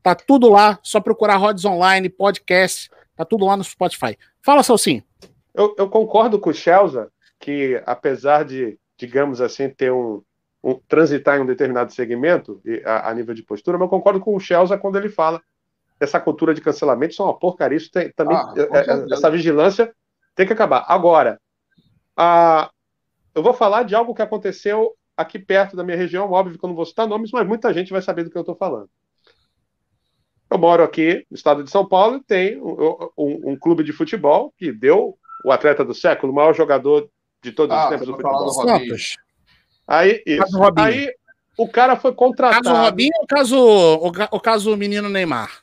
Tá 0.02 0.14
tudo 0.14 0.48
lá, 0.48 0.78
só 0.82 1.00
procurar 1.00 1.36
Rods 1.36 1.64
Online, 1.64 2.08
podcast, 2.08 2.88
tá 3.16 3.24
tudo 3.24 3.44
lá 3.44 3.56
no 3.56 3.64
Spotify. 3.64 4.16
Fala, 4.42 4.62
Celcinho. 4.62 5.02
Eu, 5.54 5.74
eu 5.76 5.88
concordo 5.90 6.38
com 6.38 6.50
o 6.50 6.54
Chelsea 6.54 7.06
que, 7.38 7.82
apesar 7.86 8.44
de, 8.44 8.78
digamos 8.96 9.40
assim, 9.40 9.68
ter 9.68 9.92
um, 9.92 10.22
um- 10.64 10.80
transitar 10.88 11.38
em 11.38 11.42
um 11.42 11.46
determinado 11.46 11.92
segmento 11.92 12.60
a, 12.84 13.10
a 13.10 13.14
nível 13.14 13.34
de 13.34 13.42
postura, 13.42 13.76
mas 13.76 13.86
eu 13.86 13.90
concordo 13.90 14.20
com 14.20 14.34
o 14.34 14.40
Chelsea 14.40 14.76
quando 14.78 14.96
ele 14.96 15.08
fala 15.08 15.42
essa 15.98 16.18
cultura 16.18 16.54
de 16.54 16.62
cancelamento 16.62 17.12
isso 17.12 17.22
é 17.22 17.26
uma 17.26 17.38
porcaria. 17.38 17.76
Isso 17.76 17.90
tem, 17.90 18.10
também 18.12 18.36
Ah, 18.36 18.54
é- 18.56 18.78
é- 18.90 19.06
essa 19.12 19.30
vigilância 19.30 19.92
tem 20.34 20.46
que 20.46 20.52
acabar. 20.52 20.86
Agora, 20.88 21.38
a, 22.16 22.70
eu 23.34 23.42
vou 23.42 23.52
falar 23.52 23.82
de 23.82 23.94
algo 23.94 24.14
que 24.14 24.22
aconteceu 24.22 24.94
aqui 25.16 25.38
perto 25.38 25.76
da 25.76 25.84
minha 25.84 25.96
região, 25.98 26.30
óbvio 26.30 26.58
que 26.58 26.64
eu 26.64 26.68
não 26.68 26.74
vou 26.76 26.86
citar 26.86 27.06
nomes, 27.06 27.30
mas 27.32 27.46
muita 27.46 27.72
gente 27.74 27.92
vai 27.92 28.00
saber 28.00 28.24
do 28.24 28.30
que 28.30 28.36
eu 28.38 28.40
estou 28.40 28.54
falando. 28.56 28.88
Eu 30.50 30.58
moro 30.58 30.82
aqui 30.82 31.24
no 31.30 31.36
estado 31.36 31.62
de 31.62 31.70
São 31.70 31.86
Paulo 31.86 32.16
e 32.16 32.22
tem 32.24 32.60
um, 32.60 33.08
um- 33.16 33.50
um 33.52 33.56
clube 33.56 33.84
de 33.84 33.92
futebol 33.92 34.52
que 34.58 34.72
deu 34.72 35.16
o 35.44 35.52
atleta 35.52 35.84
do 35.84 35.94
século, 35.94 36.32
o 36.32 36.34
maior 36.34 36.54
jogador 36.54 37.08
de 37.42 37.52
todos 37.52 37.74
os 37.76 37.82
Ah, 37.82 37.88
tempos 37.88 38.06
do 38.06 38.12
futebol. 38.12 38.44
do 38.46 38.50
Robinho. 38.52 38.86
Santos. 38.88 39.16
Aí, 39.86 40.22
isso. 40.26 40.42
Caso 40.42 40.58
Robinho. 40.58 40.86
Aí 40.86 41.14
o 41.56 41.68
cara 41.68 41.96
foi 41.96 42.12
contratado. 42.12 42.64
Caso 42.64 42.76
Robinho 42.82 43.12
ou 43.20 43.26
caso, 43.26 43.56
o, 43.58 44.06
o 44.08 44.40
caso 44.40 44.76
menino 44.76 45.08
Neymar? 45.08 45.60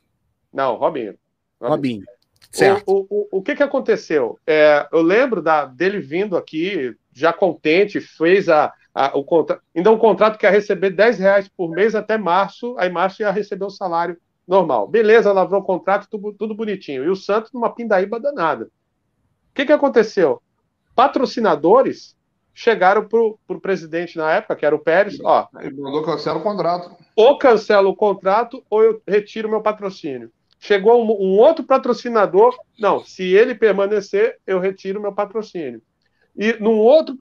Não, 0.53 0.75
Robinho. 0.75 1.15
Robinho. 1.61 2.03
Certo. 2.51 2.83
O, 2.87 2.99
o, 3.01 3.05
o, 3.09 3.27
o 3.39 3.41
que, 3.43 3.55
que 3.55 3.63
aconteceu? 3.63 4.39
É, 4.47 4.87
eu 4.91 5.01
lembro 5.01 5.41
da, 5.41 5.65
dele 5.65 5.99
vindo 5.99 6.37
aqui, 6.37 6.95
já 7.13 7.33
contente, 7.33 7.99
fez 7.99 8.47
a, 8.49 8.73
a, 8.95 9.15
o 9.17 9.23
contrato. 9.23 9.61
Ainda 9.75 9.91
um 9.91 9.97
contrato 9.97 10.37
que 10.37 10.45
ia 10.45 10.49
receber 10.51 10.91
10 10.91 11.19
reais 11.19 11.47
por 11.49 11.69
mês 11.69 11.93
até 11.93 12.17
março, 12.17 12.75
aí 12.79 12.89
março 12.89 13.21
ia 13.21 13.31
receber 13.31 13.65
o 13.65 13.69
salário 13.69 14.17
normal. 14.47 14.87
Beleza, 14.87 15.31
lavrou 15.33 15.61
o 15.61 15.65
contrato, 15.65 16.07
tudo, 16.09 16.33
tudo 16.33 16.55
bonitinho. 16.55 17.03
E 17.03 17.09
o 17.09 17.15
Santos 17.15 17.51
numa 17.51 17.73
pindaíba 17.73 18.19
danada. 18.19 18.65
O 18.65 19.53
que, 19.53 19.65
que 19.65 19.73
aconteceu? 19.73 20.41
Patrocinadores 20.95 22.15
chegaram 22.53 23.07
para 23.07 23.19
o 23.19 23.61
presidente 23.61 24.17
na 24.17 24.31
época, 24.31 24.55
que 24.55 24.65
era 24.65 24.75
o 24.75 24.79
Pérez, 24.79 25.19
ó, 25.23 25.47
Ele 25.59 25.79
mandou 25.79 26.03
cancelar 26.03 26.39
o 26.39 26.43
contrato. 26.43 26.95
ou 27.15 27.37
cancelo 27.37 27.89
o 27.89 27.95
contrato 27.95 28.63
ou 28.69 28.83
eu 28.83 29.01
retiro 29.07 29.47
meu 29.49 29.61
patrocínio. 29.61 30.31
Chegou 30.59 31.03
um, 31.03 31.07
um 31.07 31.37
outro 31.37 31.63
patrocinador, 31.63 32.55
não, 32.79 33.03
se 33.03 33.23
ele 33.23 33.53
permanecer, 33.53 34.37
eu 34.47 34.59
retiro 34.59 34.99
meu 34.99 35.13
patrocínio. 35.13 35.81
E 36.35 36.53
num 36.53 36.79
outro, 36.79 37.15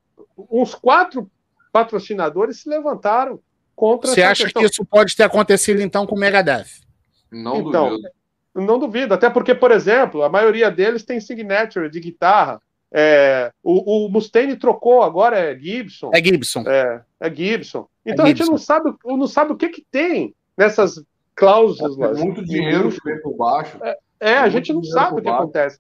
uns 0.51 0.75
quatro 0.75 1.31
patrocinadores 1.71 2.63
se 2.63 2.69
levantaram 2.71 3.39
contra 3.75 4.11
Você 4.11 4.23
acha 4.23 4.45
questão. 4.45 4.63
que 4.63 4.69
isso 4.69 4.85
pode 4.87 5.15
ter 5.15 5.25
acontecido 5.25 5.83
então 5.83 6.07
com 6.07 6.15
o 6.15 6.19
Megadeth? 6.19 6.86
Não 7.31 7.57
Então, 7.69 7.89
duvido. 7.91 8.09
Não 8.55 8.79
duvido, 8.79 9.13
até 9.15 9.29
porque, 9.29 9.55
por 9.55 9.71
exemplo, 9.71 10.23
a 10.23 10.29
maioria 10.31 10.71
deles 10.71 11.05
tem 11.05 11.21
signature 11.21 11.91
de 11.91 12.01
guitarra. 12.01 12.61
É, 12.91 13.53
o, 13.63 14.07
o 14.07 14.09
Mustaine 14.09 14.57
trocou, 14.57 15.03
agora 15.03 15.39
é 15.39 15.59
Gibson. 15.59 16.11
É 16.15 16.25
Gibson. 16.25 16.65
É, 16.67 17.03
é 17.21 17.35
Gibson. 17.35 17.87
Então 18.07 18.25
É 18.25 18.29
a 18.29 18.29
gente 18.31 18.39
Gibson. 18.39 18.53
não 18.53 18.59
sabe, 18.59 18.95
não 19.05 19.27
sabe 19.27 19.53
o 19.53 19.57
que, 19.57 19.69
que 19.69 19.85
tem 19.91 20.35
nessas 20.57 21.03
cláusulas. 21.35 22.19
É 22.19 22.25
muito 22.25 22.43
dinheiro 22.45 22.89
que 22.91 23.01
vem 23.05 23.21
por 23.21 23.37
baixo. 23.37 23.79
É, 24.19 24.39
a 24.39 24.43
muito 24.43 24.53
gente 24.53 24.73
não 24.73 24.83
sabe 24.85 25.15
o 25.15 25.17
que 25.17 25.23
baixo. 25.25 25.43
acontece. 25.43 25.79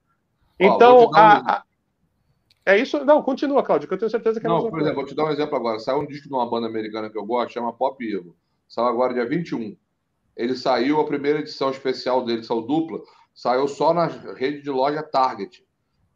Então, 0.61 1.07
um 1.07 1.14
a, 1.14 1.36
a- 1.38 1.62
é 2.66 2.76
isso. 2.76 3.03
Não, 3.05 3.22
continua, 3.22 3.62
Cláudio, 3.62 3.88
que 3.88 3.94
eu 3.94 3.99
tenho 3.99 4.11
certeza 4.11 4.38
que 4.40 4.47
é 4.47 4.51
a 4.51 4.53
Não, 4.53 4.61
por 4.61 4.70
coisa. 4.72 4.86
exemplo, 4.86 5.01
vou 5.03 5.09
te 5.09 5.14
dar 5.16 5.24
um 5.24 5.30
exemplo 5.30 5.57
agora. 5.57 5.78
Saiu 5.78 6.01
um 6.01 6.07
disco 6.07 6.28
de 6.28 6.34
uma 6.34 6.49
banda 6.51 6.66
americana 6.66 7.09
que 7.09 7.16
eu 7.16 7.24
gosto, 7.24 7.53
chama 7.55 7.72
Pop 7.72 8.05
Ego. 8.05 8.36
Saiu 8.68 8.88
agora 8.88 9.14
dia 9.14 9.26
21. 9.26 9.74
Ele 10.37 10.55
saiu, 10.57 11.01
a 11.01 11.07
primeira 11.07 11.39
edição 11.41 11.70
especial 11.70 12.24
dele, 12.24 12.41
que 12.41 12.47
saiu 12.47 12.62
dupla, 12.62 13.01
saiu 13.34 13.66
só 13.66 13.95
na 13.95 14.07
rede 14.07 14.62
de 14.62 14.70
loja 14.70 15.03
Target. 15.03 15.64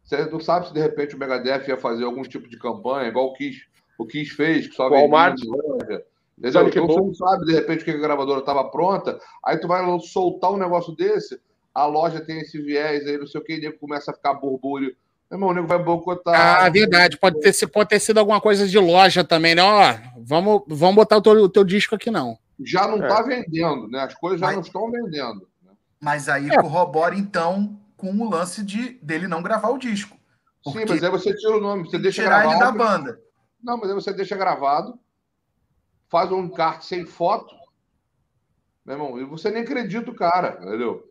Você 0.04 0.26
não 0.26 0.40
sabe 0.40 0.68
se 0.68 0.74
de 0.74 0.80
repente 0.80 1.14
o 1.14 1.18
Megadeth 1.18 1.68
ia 1.68 1.76
fazer 1.76 2.04
algum 2.04 2.22
tipo 2.22 2.48
de 2.48 2.58
campanha, 2.58 3.08
igual 3.08 3.26
o 3.26 3.32
Kiss, 3.34 3.62
o 3.98 4.06
Kiss 4.06 4.32
fez, 4.34 4.66
que 4.66 4.74
só 4.74 4.88
Walmart. 4.88 5.40
em 5.42 5.48
loja. 5.48 6.04
Entendeu? 6.38 6.68
Então 6.68 6.86
você 6.86 6.98
Boom. 7.00 7.06
não 7.08 7.14
sabe 7.14 7.44
de 7.46 7.52
repente 7.52 7.84
que 7.84 7.90
a 7.90 7.96
gravadora 7.96 8.40
estava 8.40 8.64
pronta, 8.70 9.18
aí 9.44 9.58
tu 9.58 9.68
vai 9.68 9.84
soltar 10.00 10.50
um 10.50 10.56
negócio 10.56 10.94
desse, 10.96 11.38
a 11.74 11.86
loja 11.86 12.20
tem 12.20 12.40
esse 12.40 12.60
viés 12.60 13.06
aí, 13.06 13.16
não 13.18 13.26
sei 13.26 13.40
o 13.40 13.44
que, 13.44 13.54
e 13.54 13.60
nego 13.60 13.78
começa 13.78 14.10
a 14.10 14.14
ficar 14.14 14.34
burbúrio. 14.34 14.96
Meu 15.30 15.36
irmão, 15.36 15.50
o 15.50 15.54
nego 15.54 15.66
vai 15.68 15.78
boicotar. 15.78 16.64
Ah, 16.64 16.68
verdade. 16.68 17.16
Pode 17.16 17.38
ter, 17.40 17.52
se- 17.52 17.66
pode 17.66 17.90
ter 17.90 18.00
sido 18.00 18.18
alguma 18.18 18.40
coisa 18.40 18.66
de 18.66 18.78
loja 18.78 19.22
também, 19.22 19.54
né? 19.54 19.62
Ó, 19.62 19.94
vamos, 20.18 20.62
vamos 20.66 20.96
botar 20.96 21.18
o 21.18 21.22
teu, 21.22 21.32
o 21.34 21.48
teu 21.48 21.62
disco 21.62 21.94
aqui, 21.94 22.10
não. 22.10 22.36
Já 22.64 22.86
não 22.86 23.02
É. 23.02 23.08
está 23.08 23.22
vendendo, 23.22 23.88
né? 23.88 24.00
As 24.02 24.14
coisas 24.14 24.40
já 24.40 24.46
Mas- 24.46 24.54
não 24.56 24.62
estão 24.62 24.90
vendendo. 24.90 25.48
né? 25.62 25.72
Mas 26.00 26.28
aí 26.28 26.48
É. 26.50 26.56
corrobora, 26.60 27.14
então, 27.14 27.78
com 27.96 28.10
o 28.12 28.28
lance 28.30 28.64
de 28.64 28.94
dele 29.02 29.26
não 29.28 29.42
gravar 29.42 29.68
o 29.70 29.78
disco. 29.78 30.16
Sim, 30.64 30.84
mas 30.88 31.02
aí 31.02 31.10
você 31.10 31.34
tira 31.34 31.56
o 31.56 31.60
nome, 31.60 31.84
você 31.84 31.98
deixa 31.98 32.22
tirar 32.22 32.44
ele 32.46 32.58
da 32.58 32.70
banda. 32.70 33.18
Não, 33.62 33.76
mas 33.78 33.88
aí 33.88 33.94
você 33.94 34.12
deixa 34.12 34.36
gravado, 34.36 34.98
faz 36.08 36.30
um 36.32 36.44
encarte 36.44 36.84
sem 36.86 37.06
foto, 37.06 37.54
meu 38.84 38.96
irmão, 38.96 39.18
e 39.18 39.24
você 39.24 39.50
nem 39.50 39.62
acredita 39.62 40.10
o 40.10 40.14
cara, 40.14 40.58
entendeu? 40.62 41.06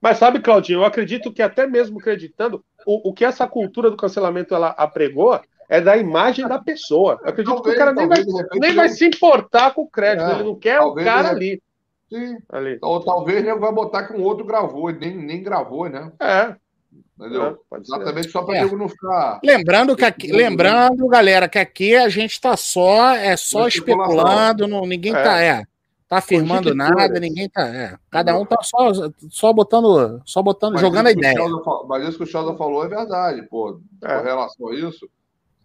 Mas 0.00 0.18
sabe, 0.18 0.40
Claudinho, 0.40 0.80
eu 0.80 0.84
acredito 0.84 1.32
que 1.32 1.40
até 1.42 1.66
mesmo 1.66 1.98
acreditando, 1.98 2.64
o, 2.86 3.10
o 3.10 3.14
que 3.14 3.24
essa 3.24 3.46
cultura 3.46 3.90
do 3.90 3.96
cancelamento 3.96 4.54
ela 4.54 4.68
apregou 4.70 5.40
é 5.68 5.80
da 5.80 5.96
imagem 5.96 6.46
da 6.46 6.58
pessoa. 6.58 7.18
Eu 7.22 7.30
acredito 7.30 7.62
que 7.62 7.70
o 7.70 7.76
cara 7.76 7.92
nem 7.92 8.06
vai, 8.06 8.18
talvez, 8.18 8.26
de 8.26 8.42
repente, 8.42 8.60
nem 8.60 8.74
vai 8.74 8.86
ele- 8.86 8.94
se 8.94 9.04
importar 9.06 9.74
com 9.74 9.82
o 9.82 9.88
crédito, 9.90 10.28
É, 10.30 10.34
ele 10.34 10.44
não 10.44 10.54
quer 10.54 10.78
o 10.80 10.84
talvez 10.86 11.06
cara 11.06 11.28
ele- 11.32 11.36
ali. 11.36 11.62
Sim. 12.08 12.36
ali. 12.50 12.78
Ou 12.82 13.00
talvez 13.04 13.38
ele 13.44 13.58
vai 13.58 13.72
botar 13.72 14.04
que 14.06 14.12
um 14.12 14.22
outro 14.22 14.44
gravou, 14.44 14.90
e 14.90 14.92
nem, 14.92 15.16
nem 15.16 15.42
gravou, 15.42 15.88
né? 15.88 16.12
É, 16.20 16.54
Entendeu? 17.18 17.42
é, 17.46 17.50
ser. 17.50 17.80
Exatamente 17.82 18.30
só 18.30 18.42
para 18.42 18.58
É. 18.58 18.64
não 18.64 18.88
ficar. 18.88 19.40
Lembrando 19.44 19.96
que 19.96 20.04
aqui, 20.04 20.30
lembrando, 20.30 21.08
galera, 21.08 21.48
que 21.48 21.58
aqui 21.58 21.96
a 21.96 22.08
gente 22.08 22.40
tá 22.40 22.56
só, 22.56 23.10
é 23.12 23.36
só 23.36 23.66
especulando, 23.66 24.68
não, 24.68 24.86
ninguém 24.86 25.12
É. 25.16 25.22
tá, 25.22 25.40
é, 25.42 25.64
tá 26.08 26.18
afirmando 26.18 26.72
nada, 26.76 27.18
ninguém 27.18 27.48
tá, 27.48 27.66
é. 27.66 27.96
Cada 28.08 28.38
um 28.38 28.44
tá 28.46 28.58
só, 28.62 28.92
só 29.28 29.52
botando, 29.52 30.22
só 30.24 30.40
botando, 30.42 30.74
Mas 30.74 30.82
jogando 30.82 31.08
a 31.08 31.10
ideia. 31.10 31.34
Chalza 31.36 31.64
fa- 31.64 31.84
Mas 31.88 32.08
isso 32.08 32.18
que 32.18 32.24
o 32.24 32.26
Chalza 32.26 32.54
falou 32.54 32.84
é 32.84 32.88
verdade, 32.88 33.42
pô. 33.50 33.80
É. 34.04 34.16
Com 34.18 34.22
relação 34.24 34.68
a 34.68 34.74
isso, 34.76 35.08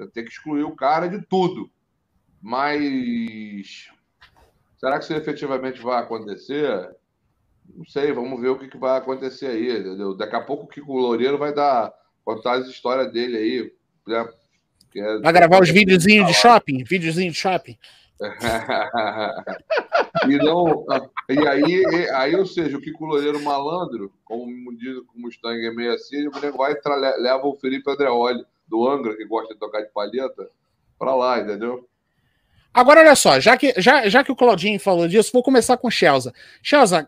tem 0.08 0.24
que 0.24 0.32
excluir 0.32 0.64
o 0.64 0.76
cara 0.76 1.08
de 1.08 1.22
tudo. 1.22 1.70
Mas 2.42 3.90
será 4.80 4.98
que 4.98 5.04
isso 5.04 5.14
efetivamente 5.14 5.82
vai 5.82 6.02
acontecer? 6.02 6.90
Não 7.74 7.86
sei, 7.86 8.12
vamos 8.12 8.42
ver 8.42 8.50
o 8.50 8.58
que, 8.58 8.68
que 8.68 8.78
vai 8.78 8.98
acontecer 8.98 9.48
aí, 9.48 9.80
entendeu? 9.80 10.16
Daqui 10.16 10.36
a 10.36 10.42
pouco 10.42 10.66
o 10.66 10.68
Kiko 10.68 10.98
Loureiro 10.98 11.38
vai 11.38 11.54
dar 11.54 11.94
contar 12.26 12.54
as 12.54 12.68
histórias 12.68 13.12
dele 13.12 13.38
aí. 13.38 13.74
Né? 14.08 14.30
É- 14.96 15.20
Vai 15.20 15.34
gravar 15.34 15.62
os 15.62 15.70
videozinhos 15.70 16.28
de 16.28 16.34
shopping, 16.34 16.84
videozinho 16.84 17.32
de 17.32 17.38
shopping. 17.38 17.78
E, 20.28 20.38
não, 20.38 20.86
e 21.30 21.48
aí, 21.48 21.84
e, 21.84 22.10
aí, 22.12 22.36
ou 22.36 22.46
seja, 22.46 22.78
o 22.78 22.82
Kiko 22.82 23.06
Loureiro 23.06 23.42
malandro, 23.42 24.12
como 24.26 24.76
diz 24.78 24.98
o 24.98 25.06
Mustang 25.16 25.66
é 25.66 25.72
meio 25.72 25.94
assim, 25.94 26.28
o 26.28 26.40
nego 26.40 26.58
vai 26.58 26.74
e 26.74 27.22
leva 27.22 27.48
o 27.48 27.56
Felipe 27.56 27.90
Andreoli, 27.90 28.46
do 28.72 28.88
Angra, 28.88 29.16
que 29.18 29.26
gosta 29.26 29.54
de 29.54 29.60
tocar 29.60 29.82
de 29.82 29.92
palheta, 29.92 30.50
para 30.98 31.14
lá, 31.14 31.40
entendeu? 31.40 31.88
Agora, 32.74 33.02
olha 33.02 33.16
só, 33.16 33.38
já 33.38 33.58
que, 33.58 33.74
já, 33.78 34.08
já 34.08 34.24
que 34.24 34.32
o 34.32 34.36
Claudinho 34.36 34.80
falou 34.80 35.08
disso, 35.08 35.32
vou 35.34 35.44
começar 35.44 35.76
com 35.76 35.92
Chelsea. 35.92 36.32
Chelsea, 36.64 37.06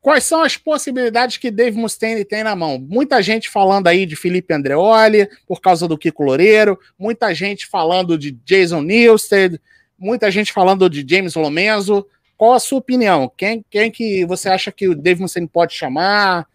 quais 0.00 0.24
são 0.24 0.42
as 0.42 0.56
possibilidades 0.56 1.36
que 1.36 1.52
Dave 1.52 1.78
Mustaine 1.78 2.24
tem 2.24 2.42
na 2.42 2.56
mão? 2.56 2.80
Muita 2.80 3.22
gente 3.22 3.48
falando 3.48 3.86
aí 3.86 4.04
de 4.04 4.16
Felipe 4.16 4.52
Andreoli, 4.52 5.28
por 5.46 5.60
causa 5.60 5.86
do 5.86 5.96
Kiko 5.96 6.24
Loureiro, 6.24 6.76
muita 6.98 7.32
gente 7.32 7.68
falando 7.68 8.18
de 8.18 8.32
Jason 8.44 8.82
Newsted, 8.82 9.60
muita 9.96 10.32
gente 10.32 10.52
falando 10.52 10.90
de 10.90 11.06
James 11.08 11.36
Lomenzo. 11.36 12.04
Qual 12.36 12.54
a 12.54 12.60
sua 12.60 12.78
opinião? 12.78 13.30
Quem, 13.36 13.64
quem 13.70 13.92
que 13.92 14.24
você 14.26 14.48
acha 14.48 14.72
que 14.72 14.88
o 14.88 14.96
Dave 14.96 15.20
Mustaine 15.20 15.46
pode 15.46 15.74
chamar? 15.74 16.48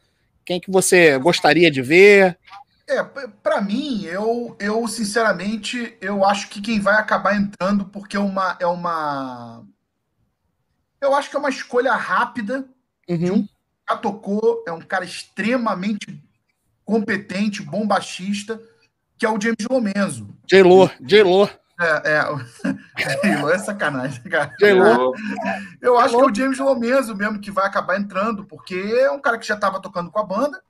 Quem 0.46 0.60
que 0.60 0.70
você 0.70 1.18
gostaria 1.18 1.72
de 1.72 1.82
ver? 1.82 2.38
É, 2.88 3.02
para 3.42 3.62
mim, 3.62 4.04
eu, 4.04 4.58
eu 4.60 4.88
sinceramente, 4.88 5.98
eu 6.02 6.26
acho 6.26 6.50
que 6.50 6.62
quem 6.62 6.82
vai 6.82 6.96
acabar 6.96 7.36
entrando, 7.36 7.86
porque 7.86 8.18
é 8.18 8.20
uma, 8.20 8.58
é 8.60 8.68
uma. 8.68 9.66
Eu 11.00 11.16
acho 11.16 11.30
que 11.30 11.36
é 11.36 11.40
uma 11.40 11.50
escolha 11.50 11.94
rápida. 11.94 12.68
Uhum. 13.08 13.34
Um, 13.34 13.48
já 13.90 13.98
tocou, 13.98 14.64
é 14.68 14.72
um 14.72 14.82
cara 14.82 15.06
extremamente 15.06 16.22
competente, 16.86 17.62
bom 17.62 17.88
baixista, 17.88 18.62
que 19.18 19.26
é 19.26 19.30
o 19.30 19.40
James 19.40 19.66
Lomenzo. 19.70 20.28
J-Lo, 20.46 20.90
J-Lo. 21.02 21.50
É, 21.80 22.12
é. 22.12 22.24
J-Lo 23.24 23.50
é 23.50 23.60
sacanagem, 23.60 24.24
cara. 24.24 24.54
J-Lo. 24.60 25.14
Eu 25.82 25.98
acho 25.98 26.16
que 26.16 26.22
é 26.22 26.26
o 26.26 26.36
James 26.36 26.60
Lomenzo 26.60 27.16
mesmo 27.16 27.40
que 27.40 27.52
vai 27.52 27.66
acabar 27.66 27.98
entrando, 27.98 28.44
porque 28.44 28.76
é 28.76 29.10
um 29.10 29.22
cara 29.22 29.38
que 29.38 29.48
já 29.48 29.56
estava 29.56 29.82
tocando 29.82 30.12
com 30.12 30.20
a 30.20 30.26
banda 30.26 30.62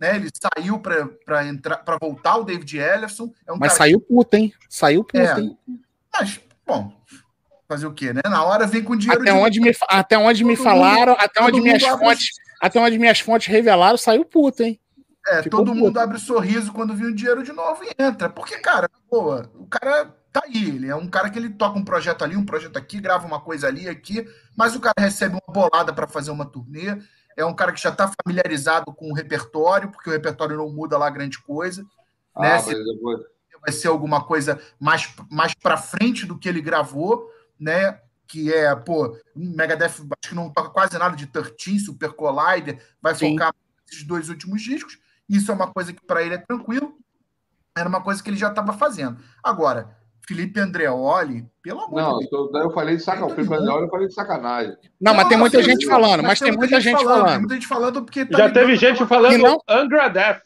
né? 0.00 0.16
Ele 0.16 0.28
saiu 0.32 0.78
para 0.80 1.46
entrar 1.46 1.76
para 1.78 1.98
voltar 2.00 2.36
o 2.36 2.44
David 2.44 2.78
Ellison. 2.78 3.32
É 3.46 3.52
um 3.52 3.58
mas 3.58 3.74
saiu 3.74 4.00
que... 4.00 4.06
puta, 4.06 4.38
hein? 4.38 4.52
Saiu 4.68 5.04
puta, 5.04 5.18
é, 5.18 5.40
hein? 5.40 5.58
Mas, 6.12 6.40
bom, 6.66 6.92
fazer 7.68 7.86
o 7.86 7.92
quê, 7.92 8.12
né? 8.12 8.22
Na 8.24 8.42
hora 8.42 8.66
vem 8.66 8.82
com 8.82 8.96
dinheiro. 8.96 9.22
Até 9.22 9.32
de... 9.32 9.38
onde 9.38 9.60
me, 9.60 9.72
até 9.88 10.18
onde 10.18 10.44
me 10.44 10.56
falaram, 10.56 11.12
mundo, 11.12 11.22
até 11.22 11.42
onde 11.42 11.60
minhas 11.60 11.84
fontes, 11.84 12.28
até 12.60 12.80
onde 12.80 12.98
minhas 12.98 13.20
fontes 13.20 13.46
revelaram, 13.46 13.98
saiu 13.98 14.24
puta, 14.24 14.64
hein? 14.64 14.80
É, 15.28 15.42
Ficou 15.42 15.60
todo 15.60 15.72
puta. 15.72 15.84
mundo 15.84 16.00
abre 16.00 16.18
sorriso 16.18 16.72
quando 16.72 16.94
viu 16.94 17.08
o 17.08 17.14
dinheiro 17.14 17.42
de 17.42 17.52
novo 17.52 17.84
e 17.84 18.02
entra. 18.02 18.30
Porque, 18.30 18.58
cara, 18.58 18.88
boa, 19.08 19.50
o 19.54 19.66
cara 19.66 20.06
tá 20.32 20.42
aí. 20.44 20.68
Ele 20.68 20.88
é 20.88 20.96
um 20.96 21.06
cara 21.06 21.28
que 21.28 21.38
ele 21.38 21.50
toca 21.50 21.78
um 21.78 21.84
projeto 21.84 22.24
ali, 22.24 22.36
um 22.36 22.44
projeto 22.44 22.76
aqui, 22.76 23.00
grava 23.00 23.26
uma 23.26 23.40
coisa 23.40 23.68
ali, 23.68 23.88
aqui, 23.88 24.26
mas 24.56 24.74
o 24.74 24.80
cara 24.80 24.94
recebe 24.98 25.34
uma 25.34 25.54
bolada 25.54 25.92
para 25.92 26.08
fazer 26.08 26.30
uma 26.30 26.46
turnê 26.46 26.98
é 27.40 27.46
um 27.46 27.54
cara 27.54 27.72
que 27.72 27.80
já 27.80 27.90
está 27.90 28.10
familiarizado 28.22 28.92
com 28.92 29.10
o 29.10 29.14
repertório, 29.14 29.90
porque 29.90 30.08
o 30.08 30.12
repertório 30.12 30.56
não 30.56 30.70
muda 30.70 30.98
lá 30.98 31.08
grande 31.10 31.38
coisa. 31.38 31.84
Ah, 32.34 32.42
né? 32.42 32.58
Se 32.60 32.74
depois... 32.84 33.20
Vai 33.60 33.72
ser 33.72 33.88
alguma 33.88 34.24
coisa 34.24 34.58
mais, 34.78 35.12
mais 35.30 35.52
para 35.52 35.76
frente 35.76 36.24
do 36.24 36.38
que 36.38 36.48
ele 36.48 36.62
gravou, 36.62 37.30
né? 37.58 38.00
Que 38.26 38.52
é, 38.52 38.74
pô, 38.74 39.18
Megadeth 39.36 39.86
acho 39.86 40.30
que 40.30 40.34
não 40.34 40.48
toca 40.50 40.70
quase 40.70 40.96
nada 40.96 41.14
de 41.14 41.26
13, 41.26 41.80
Super 41.80 42.12
Collider, 42.12 42.82
vai 43.02 43.14
Sim. 43.14 43.32
focar 43.32 43.54
nesses 43.86 44.04
dois 44.04 44.30
últimos 44.30 44.62
discos. 44.62 44.98
Isso 45.28 45.50
é 45.50 45.54
uma 45.54 45.70
coisa 45.70 45.92
que 45.92 46.04
para 46.04 46.22
ele 46.22 46.34
é 46.34 46.38
tranquilo. 46.38 46.96
Era 47.76 47.88
uma 47.88 48.02
coisa 48.02 48.22
que 48.22 48.30
ele 48.30 48.36
já 48.36 48.48
estava 48.48 48.72
fazendo. 48.72 49.22
Agora, 49.42 49.96
Felipe 50.30 50.60
Andreoli, 50.60 51.44
pelo 51.60 51.80
amor 51.80 52.00
não, 52.00 52.18
de 52.20 52.30
Deus. 52.30 52.52
Não, 52.52 52.60
eu 52.60 52.70
falei 52.70 52.96
de 52.96 53.02
sacanagem. 53.02 53.34
Felipe 53.34 53.52
Andreoli 53.52 53.82
eu 53.82 53.90
falei 53.90 54.06
de 54.06 54.14
sacanagem. 54.14 54.76
Não, 55.00 55.12
mas 55.12 55.28
tem 55.28 55.36
muita 55.36 55.60
gente 55.60 55.86
falando, 55.86 56.22
mas 56.22 56.38
tem 56.38 56.52
muita 56.52 56.80
gente 56.80 57.02
falando. 57.02 57.26
Tem 57.26 57.38
muita 57.40 57.54
gente 57.54 57.66
falando 57.66 58.04
porque 58.04 58.24
tá 58.24 58.38
Já 58.38 58.50
teve 58.50 58.76
gente 58.76 59.04
falando 59.06 59.38
não... 59.38 59.60
Angra 59.68 60.06
Death. 60.06 60.42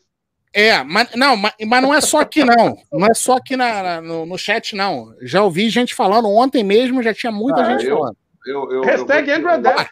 É, 0.55 0.83
mas 0.85 1.15
não, 1.15 1.37
mas, 1.37 1.53
mas 1.67 1.83
não 1.83 1.93
é 1.93 2.01
só 2.01 2.21
aqui, 2.21 2.45
não. 2.45 2.75
Não 2.91 3.07
é 3.07 3.13
só 3.13 3.37
aqui 3.37 3.59
na, 3.59 4.01
no, 4.01 4.25
no 4.25 4.39
chat, 4.39 4.75
não. 4.75 5.15
Já 5.21 5.43
ouvi 5.43 5.69
gente 5.69 5.95
falando 5.95 6.31
ontem 6.31 6.65
mesmo, 6.65 7.03
já 7.03 7.13
tinha 7.13 7.31
muita 7.31 7.61
ah, 7.61 7.65
gente 7.65 7.85
eu, 7.85 7.99
falando. 7.99 8.17
Eu, 8.47 8.73
eu, 8.73 8.83
Hashtag 8.85 9.31
Angra 9.33 9.59
Death. 9.59 9.89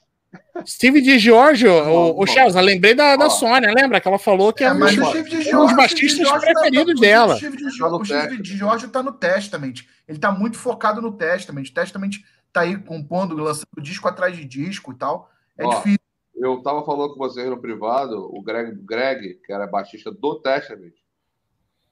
Steve 0.67 1.01
de 1.01 1.19
Giorgio, 1.19 1.71
o, 1.71 2.23
o 2.23 2.27
Chelsea, 2.27 2.61
lembrei 2.61 2.95
da, 2.95 3.17
da 3.17 3.29
Sônia, 3.29 3.73
lembra? 3.73 4.01
Que 4.01 4.09
ela 4.09 4.19
falou 4.19 4.53
que 4.53 4.65
é, 4.65 4.69
é 4.69 4.73
um, 4.73 4.79
dos, 4.79 4.99
um 4.99 5.67
dos 5.67 5.77
baixistas 5.77 6.31
preferidos 6.41 6.95
tá, 6.95 7.01
dela. 7.01 7.35
O 7.35 7.37
Steve 8.05 8.43
de 8.43 8.57
Giorgio 8.57 8.87
está 8.87 9.03
no 9.03 9.13
Testament. 9.13 9.85
Ele 10.07 10.19
está 10.19 10.31
muito 10.31 10.59
focado 10.59 11.01
no 11.01 11.13
Testament. 11.13 11.65
O 11.65 11.75
Testament 11.75 12.19
está 12.47 12.63
aí 12.63 12.77
compondo, 12.77 13.35
lançando 13.37 13.67
disco 13.81 14.09
atrás 14.09 14.37
de 14.37 14.45
disco 14.45 14.93
e 14.93 14.97
tal. 14.97 15.31
É 15.59 15.65
Ó, 15.65 15.75
difícil. 15.75 15.99
Eu 16.35 16.59
estava 16.59 16.85
falando 16.85 17.13
com 17.13 17.19
vocês 17.19 17.49
no 17.49 17.61
privado, 17.61 18.17
o 18.17 18.43
Greg, 18.43 18.75
Greg, 18.85 19.35
que 19.45 19.53
era 19.53 19.67
baixista 19.67 20.11
do 20.11 20.41
Testament, 20.41 20.95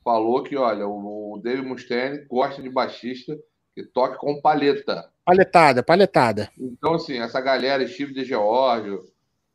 falou 0.02 0.42
que, 0.42 0.56
olha, 0.56 0.86
o, 0.86 1.34
o 1.34 1.38
Dave 1.38 1.62
Mustaine 1.62 2.24
gosta 2.26 2.60
de 2.60 2.68
baixista 2.68 3.38
que 3.74 3.84
toque 3.84 4.18
com 4.18 4.40
palheta. 4.40 5.10
Palhetada, 5.24 5.82
palhetada. 5.82 6.50
Então, 6.58 6.94
assim, 6.94 7.18
essa 7.18 7.40
galera, 7.40 7.86
Steve 7.86 8.12
de 8.12 8.24
Georgio, 8.24 9.04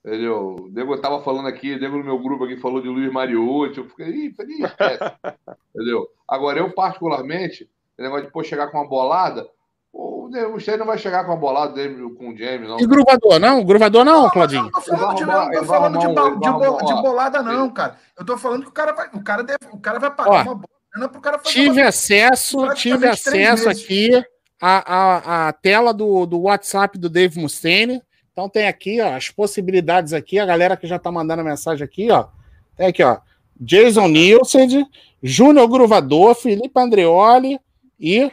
entendeu? 0.06 0.56
O 0.60 0.70
Nego 0.70 0.98
tava 0.98 1.22
falando 1.24 1.48
aqui, 1.48 1.74
o 1.74 1.80
Nego 1.80 1.98
no 1.98 2.04
meu 2.04 2.20
grupo 2.20 2.46
aqui 2.46 2.58
falou 2.58 2.82
de 2.82 2.88
Luiz 2.88 3.12
Mariotti, 3.12 3.80
eu 3.80 3.90
fiquei, 3.90 4.08
ih, 4.08 4.34
falei, 4.34 4.58
esquece. 4.62 5.00
entendeu? 5.76 6.08
Agora, 6.28 6.60
eu 6.60 6.74
particularmente, 6.74 7.70
o 7.98 8.02
negócio 8.02 8.26
de 8.26 8.32
pô, 8.32 8.44
chegar 8.44 8.68
com 8.68 8.78
uma 8.78 8.88
bolada, 8.88 9.48
o 9.96 10.60
Stênio 10.60 10.80
não 10.80 10.88
vai 10.88 10.98
chegar 10.98 11.24
com 11.24 11.32
a 11.32 11.36
bolada 11.38 11.74
dele 11.74 12.14
com 12.16 12.30
o 12.30 12.38
James, 12.38 12.68
não. 12.68 12.80
E 12.80 12.86
gruvador, 12.86 13.40
não? 13.40 13.64
Gruvador 13.64 14.04
não, 14.04 14.24
não 14.24 14.30
Claudinho? 14.30 14.64
Não, 14.64 14.72
tô 14.72 14.82
falando, 14.82 15.16
de, 15.16 15.26
não 15.26 15.52
tô 15.52 15.66
falando 15.66 16.00
de, 16.00 16.08
de, 16.08 16.86
de, 16.86 17.02
bolada, 17.02 17.42
não, 17.42 17.70
cara. 17.70 17.98
Eu 18.18 18.26
tô 18.26 18.38
falando 18.38 18.64
que 18.64 18.70
o 18.70 18.74
cara 18.74 18.94
vai, 18.94 19.10
o 19.14 19.24
cara 19.24 19.44
deve, 19.44 19.60
o 19.72 19.80
cara 19.80 20.00
vai 20.00 20.14
pagar 20.14 20.48
Ó, 20.48 20.54
uma 20.54 20.62
bolada 20.96 21.10
pro 21.10 21.22
cara 21.22 21.38
fazer 21.38 21.54
Tive 21.54 21.82
uma... 21.82 21.90
acesso, 21.90 22.74
tive 22.76 23.08
acesso 23.08 23.70
aqui 23.70 24.12
a, 24.60 24.94
a, 24.96 25.50
a 25.50 25.54
tela 25.54 25.94
do, 25.94 26.26
do 26.26 26.42
WhatsApp 26.42 26.98
do 26.98 27.10
Dave 27.10 27.40
Mustaine. 27.40 28.02
Então 28.32 28.50
tem 28.50 28.68
aqui 28.68 29.02
ó, 29.02 29.16
as 29.16 29.30
possibilidades 29.30 30.14
aqui, 30.14 30.40
a 30.40 30.46
galera 30.46 30.78
que 30.78 30.88
já 30.88 30.98
tá 30.98 31.12
mandando 31.12 31.44
mensagem 31.44 31.84
aqui, 31.84 32.10
ó. 32.12 32.28
Tem 32.76 32.88
aqui, 32.88 33.04
ó. 33.04 33.20
Jason 33.60 34.08
Nielsen, 34.08 34.86
Júnior 35.24 35.68
Gruvador, 35.70 36.36
Felipe 36.36 36.78
Andreoli, 36.78 37.60
e 38.00 38.30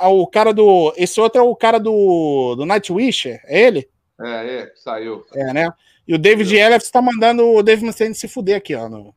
o 0.00 0.26
cara 0.26 0.52
do. 0.52 0.92
Esse 0.96 1.18
outro 1.18 1.40
é 1.40 1.44
o 1.44 1.56
cara 1.56 1.80
do, 1.80 2.54
do 2.56 2.66
Nightwish, 2.66 3.28
é 3.46 3.66
ele? 3.66 3.88
É, 4.20 4.58
é, 4.58 4.72
saiu. 4.76 5.24
É, 5.34 5.52
né? 5.54 5.70
E 6.06 6.14
o 6.14 6.18
David 6.18 6.54
Ellis 6.54 6.84
está 6.84 7.00
mandando 7.00 7.46
o 7.46 7.62
David 7.62 7.86
Mustaine 7.86 8.14
se 8.14 8.28
fuder 8.28 8.56
aqui, 8.56 8.74
ó. 8.74 8.88
No... 8.88 9.14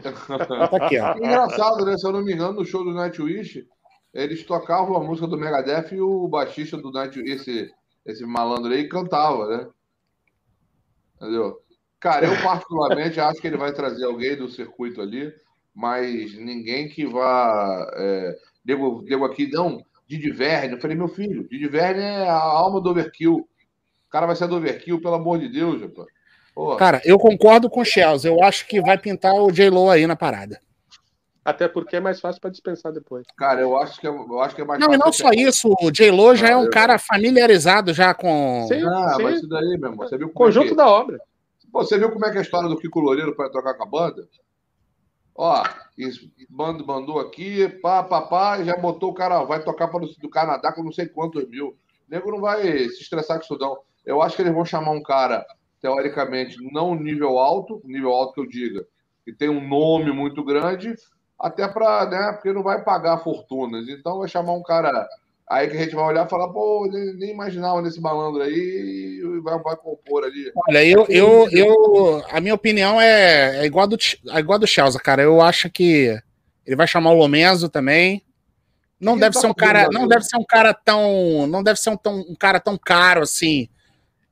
tá 0.00 0.86
aqui, 0.86 0.98
ó. 0.98 1.16
Engraçado, 1.16 1.84
né? 1.84 1.98
Se 1.98 2.06
eu 2.06 2.12
não 2.12 2.24
me 2.24 2.32
engano, 2.32 2.54
no 2.54 2.64
show 2.64 2.82
do 2.82 2.94
Nightwish, 2.94 3.66
eles 4.14 4.44
tocavam 4.44 4.96
a 4.96 5.04
música 5.04 5.26
do 5.26 5.36
Megadeth 5.36 5.94
e 5.94 6.00
o 6.00 6.26
baixista 6.28 6.76
do 6.76 6.90
Nightwish, 6.90 7.30
esse, 7.30 7.70
esse 8.06 8.24
malandro 8.24 8.72
aí, 8.72 8.88
cantava, 8.88 9.48
né? 9.48 9.68
Entendeu? 11.16 11.60
Cara, 12.00 12.26
eu 12.26 12.42
particularmente 12.42 13.20
acho 13.20 13.40
que 13.40 13.46
ele 13.46 13.56
vai 13.56 13.72
trazer 13.72 14.04
alguém 14.04 14.36
do 14.36 14.48
circuito 14.48 15.00
ali, 15.00 15.32
mas 15.74 16.34
ninguém 16.34 16.88
que 16.88 17.06
vá. 17.06 17.88
É, 17.94 18.38
Dego, 18.64 19.02
Dego 19.02 19.24
aqui, 19.24 19.48
não, 19.50 19.84
Didi 20.06 20.30
Verne. 20.30 20.74
Eu 20.74 20.80
falei, 20.80 20.96
meu 20.96 21.08
filho, 21.08 21.48
Didi 21.48 21.68
Verne 21.68 22.02
é 22.02 22.28
a 22.28 22.34
alma 22.34 22.80
do 22.80 22.90
overkill. 22.90 23.48
O 24.06 24.10
cara 24.10 24.26
vai 24.26 24.36
ser 24.36 24.48
do 24.48 24.56
overkill, 24.56 25.00
pelo 25.00 25.14
amor 25.14 25.38
de 25.38 25.48
Deus, 25.48 25.80
rapaz. 25.80 26.08
Cara, 26.78 27.00
eu 27.04 27.18
concordo 27.18 27.70
com 27.70 27.80
o 27.80 27.84
Shells. 27.84 28.26
Eu 28.26 28.42
acho 28.42 28.66
que 28.66 28.80
vai 28.80 28.98
pintar 28.98 29.34
o 29.34 29.50
J-Lo 29.50 29.90
aí 29.90 30.06
na 30.06 30.16
parada. 30.16 30.60
Até 31.44 31.66
porque 31.66 31.96
é 31.96 32.00
mais 32.00 32.20
fácil 32.20 32.40
para 32.40 32.50
dispensar 32.50 32.92
depois. 32.92 33.26
Cara, 33.36 33.60
eu 33.60 33.76
acho 33.76 34.00
que 34.00 34.06
é, 34.06 34.10
eu 34.10 34.40
acho 34.40 34.54
que 34.54 34.62
é 34.62 34.64
mais 34.64 34.78
não, 34.78 34.86
fácil. 34.86 34.98
Não, 34.98 35.04
e 35.04 35.06
não 35.06 35.12
só 35.12 35.30
isso. 35.32 35.74
O 35.80 35.90
J-Lo 35.90 36.36
já 36.36 36.50
é 36.50 36.56
um 36.56 36.64
eu... 36.64 36.70
cara 36.70 36.98
familiarizado 36.98 37.92
já 37.92 38.14
com. 38.14 38.66
Sim, 38.68 38.82
ah, 38.86 39.14
sim. 39.16 39.22
mas 39.22 39.36
isso 39.36 39.48
daí, 39.48 39.76
meu 39.78 39.90
irmão. 39.90 40.08
Você 40.08 40.16
viu 40.16 40.30
Conjunto 40.30 40.66
é 40.66 40.70
que... 40.70 40.76
da 40.76 40.88
obra. 40.88 41.18
Pô, 41.72 41.82
você 41.82 41.98
viu 41.98 42.12
como 42.12 42.26
é 42.26 42.30
que 42.30 42.36
é 42.36 42.40
a 42.40 42.42
história 42.42 42.68
do 42.68 42.78
Kiko 42.78 43.00
Loureiro 43.00 43.34
para 43.34 43.50
trocar 43.50 43.74
com 43.74 43.82
a 43.82 43.86
banda? 43.86 44.28
Ó, 45.34 45.64
bando 46.50 46.86
mandou 46.86 47.18
aqui, 47.18 47.66
pá, 47.80 48.02
pá, 48.02 48.20
pá, 48.20 48.62
já 48.62 48.76
botou 48.76 49.10
o 49.10 49.14
cara, 49.14 49.42
vai 49.44 49.64
tocar 49.64 49.88
para 49.88 50.04
o 50.04 50.06
do 50.06 50.28
Canadá 50.28 50.72
com 50.72 50.82
não 50.82 50.92
sei 50.92 51.06
quantos 51.06 51.48
mil. 51.48 51.68
O 51.68 51.76
nego 52.06 52.30
não 52.30 52.40
vai 52.40 52.62
se 52.62 53.00
estressar 53.00 53.38
com 53.38 53.44
isso, 53.44 53.58
não. 53.58 53.78
Eu 54.04 54.20
acho 54.20 54.36
que 54.36 54.42
eles 54.42 54.52
vão 54.52 54.64
chamar 54.64 54.90
um 54.90 55.02
cara, 55.02 55.46
teoricamente, 55.82 56.56
não 56.72 56.94
nível 56.94 57.38
alto, 57.38 57.82
nível 57.84 58.12
alto 58.12 58.34
que 58.34 58.40
eu 58.40 58.48
diga, 58.48 58.86
que 59.24 59.32
tem 59.32 59.50
um 59.50 59.66
nome 59.66 60.12
muito 60.12 60.42
grande, 60.42 60.94
até 61.38 61.68
para, 61.68 62.08
né, 62.08 62.32
porque 62.32 62.52
não 62.52 62.62
vai 62.62 62.82
pagar 62.82 63.18
fortunas. 63.18 63.88
Então 63.88 64.20
vai 64.20 64.28
chamar 64.28 64.54
um 64.54 64.62
cara 64.62 65.06
Aí 65.52 65.68
que 65.68 65.76
a 65.76 65.80
gente 65.80 65.94
vai 65.94 66.04
olhar 66.06 66.24
e 66.24 66.30
falar, 66.30 66.48
pô, 66.48 66.88
nem, 66.90 67.14
nem 67.14 67.30
imaginava 67.30 67.82
nesse 67.82 68.00
malandro 68.00 68.40
aí 68.42 68.54
e 68.54 69.40
vai, 69.42 69.58
vai 69.58 69.76
compor 69.76 70.24
ali. 70.24 70.50
Olha, 70.68 70.82
eu, 70.82 71.04
eu, 71.10 71.46
eu, 71.50 72.24
a 72.30 72.40
minha 72.40 72.54
opinião 72.54 72.98
é, 72.98 73.58
é 73.58 73.66
igual 73.66 73.84
a 73.84 73.86
do, 73.86 73.98
é 74.30 74.38
igual 74.38 74.58
do 74.58 74.66
Chelsea, 74.66 74.98
cara. 74.98 75.20
Eu 75.20 75.42
acho 75.42 75.68
que 75.68 76.18
ele 76.64 76.74
vai 76.74 76.86
chamar 76.86 77.10
o 77.10 77.18
Lomenzo 77.18 77.68
também, 77.68 78.22
Não 78.98 79.12
Quem 79.12 79.20
deve 79.20 79.34
tá 79.34 79.40
ser 79.40 79.46
um 79.48 79.52
cara, 79.52 79.88
não 79.92 80.08
deve 80.08 80.24
ser 80.24 80.38
um 80.38 80.44
cara 80.44 80.72
tão, 80.72 81.46
não 81.46 81.62
deve 81.62 81.78
ser 81.78 81.90
um, 81.90 81.96
tão, 81.98 82.20
um 82.20 82.34
cara 82.34 82.58
tão 82.58 82.78
caro 82.78 83.20
assim. 83.20 83.68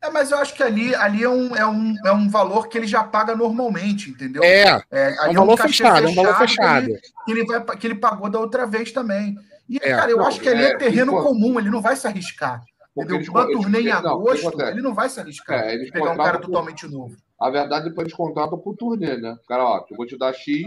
É, 0.02 0.08
mas 0.10 0.30
eu 0.30 0.38
acho 0.38 0.54
que 0.54 0.62
ali, 0.62 0.94
ali 0.94 1.22
é, 1.22 1.28
um, 1.28 1.54
é, 1.54 1.66
um, 1.66 1.94
é 2.06 2.12
um 2.12 2.28
valor 2.28 2.68
que 2.68 2.78
ele 2.78 2.86
já 2.86 3.04
paga 3.04 3.36
normalmente, 3.36 4.08
entendeu? 4.10 4.42
É, 4.42 4.82
É, 4.90 5.26
é 5.26 5.28
um 5.30 5.34
valor 5.34 5.56
cachê 5.58 5.68
fechado, 5.68 6.06
é 6.06 6.08
um 6.08 6.14
valor 6.14 6.32
que 6.32 6.38
fechado. 6.48 6.84
ele- 6.88 7.00
Que 7.26 7.32
ele, 7.32 7.44
vai, 7.44 7.76
que 7.76 7.86
ele 7.86 7.94
pagou 7.96 8.30
da 8.30 8.38
outra 8.40 8.66
vez 8.66 8.90
também. 8.92 9.36
E, 9.68 9.76
É. 9.76 9.94
cara, 9.94 10.10
eu 10.10 10.16
Não, 10.16 10.26
acho 10.26 10.40
que 10.40 10.48
ali 10.48 10.62
é, 10.62 10.70
é, 10.70 10.76
terreno 10.78 11.12
pô. 11.12 11.22
comum, 11.22 11.58
ele 11.60 11.68
não 11.70 11.82
vai 11.82 11.96
se 11.96 12.06
arriscar. 12.06 12.62
Porque 12.94 13.14
Entendeu? 13.14 13.30
Uma 13.32 13.46
turnê 13.46 13.80
em 13.82 13.84
não, 13.88 13.98
agosto, 13.98 14.48
acontece? 14.48 14.70
ele 14.72 14.82
não 14.82 14.94
vai 14.94 15.08
se 15.08 15.20
arriscar. 15.20 15.60
É, 15.64 15.74
eles 15.74 15.90
pegar 15.90 16.12
um 16.12 16.16
cara 16.16 16.38
por- 16.38 16.46
totalmente 16.46 16.88
novo. 16.88 17.14
A 17.38 17.50
verdade, 17.50 17.88
depois 17.88 18.06
eles 18.06 18.16
contratam 18.16 18.58
por 18.58 18.74
turnê, 18.76 19.16
né? 19.18 19.36
Cara, 19.46 19.64
ó, 19.64 19.84
eu 19.88 19.96
vou 19.96 20.06
te 20.06 20.18
dar 20.18 20.32
X 20.32 20.64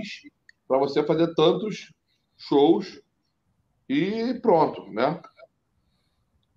para 0.68 0.78
você 0.78 1.04
fazer 1.04 1.34
tantos 1.36 1.92
shows 2.38 3.02
e 3.90 4.36
pronto, 4.42 4.90
né? 4.94 5.20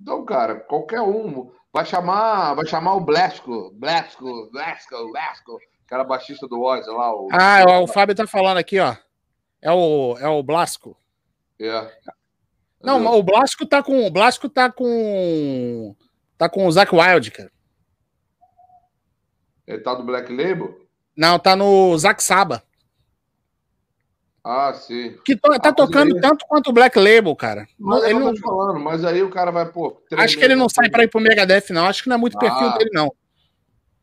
Então, 0.01 0.25
cara, 0.25 0.57
qualquer 0.61 1.01
um 1.01 1.51
vai 1.77 1.85
chamar, 1.85 2.55
vai 2.55 2.67
chamar 2.67 2.95
o 2.95 3.01
Blasco, 3.01 3.71
Blasco, 3.75 4.51
Blasco, 4.51 5.13
Blasco, 5.13 5.59
cara 5.87 6.05
baixista 6.05 6.49
do 6.49 6.63
Ozzy 6.63 6.89
lá, 6.89 7.15
o 7.15 7.29
Ah, 7.31 7.81
o, 7.81 7.83
o 7.83 7.87
Fábio 7.87 8.15
tá 8.15 8.27
falando 8.27 8.57
aqui, 8.57 8.81
ó. 8.81 8.97
É 9.61 9.71
o, 9.71 10.17
é 10.19 10.27
o 10.27 10.43
Blasco. 10.43 10.97
é. 11.61 11.93
Não, 12.83 12.97
Entendeu? 12.97 13.19
o 13.19 13.23
Blasco 13.23 13.67
tá 13.67 13.83
com, 13.83 14.07
o 14.07 14.11
Blasco 14.11 14.49
tá 14.49 14.73
com, 14.73 15.95
tá 16.39 16.49
com 16.49 16.67
o 16.67 16.73
Zac 16.73 16.95
Wild, 16.95 17.31
cara. 17.31 17.53
Ele 19.67 19.81
tá 19.81 19.95
do 19.95 20.05
Black 20.05 20.35
Label? 20.35 20.81
Não, 21.15 21.39
tá 21.39 21.55
no 21.57 21.97
Zac 21.99 22.23
Saba. 22.23 22.63
Ah, 24.49 24.73
sim. 24.73 25.17
Que 25.25 25.35
to- 25.35 25.59
tá 25.59 25.71
Ah, 25.71 25.73
tocando 25.73 26.21
tanto 26.21 26.47
quanto 26.47 26.69
o 26.69 26.73
Black 26.73 26.97
Label, 26.97 27.35
cara. 27.35 27.67
Mas 27.77 28.05
ele 28.05 28.13
eu 28.15 28.21
não, 28.21 28.37
falando, 28.37 28.79
mas 28.79 29.05
aí 29.05 29.21
o 29.21 29.29
cara 29.29 29.51
vai, 29.51 29.67
pô. 29.67 30.01
acho 30.13 30.39
que 30.39 30.45
ele 30.45 30.55
não 30.55 30.69
sai 30.69 30.85
depois- 30.85 30.93
pra 30.93 31.03
ir 31.05 31.09
pro 31.09 31.21
Megadeth, 31.21 31.71
não. 31.71 31.87
Acho 31.87 32.05
que 32.05 32.09
não 32.09 32.15
é 32.15 32.19
muito 32.21 32.39
perfil 32.39 32.69
Ah. 32.69 32.79
dele, 32.79 32.91
não. 32.93 33.13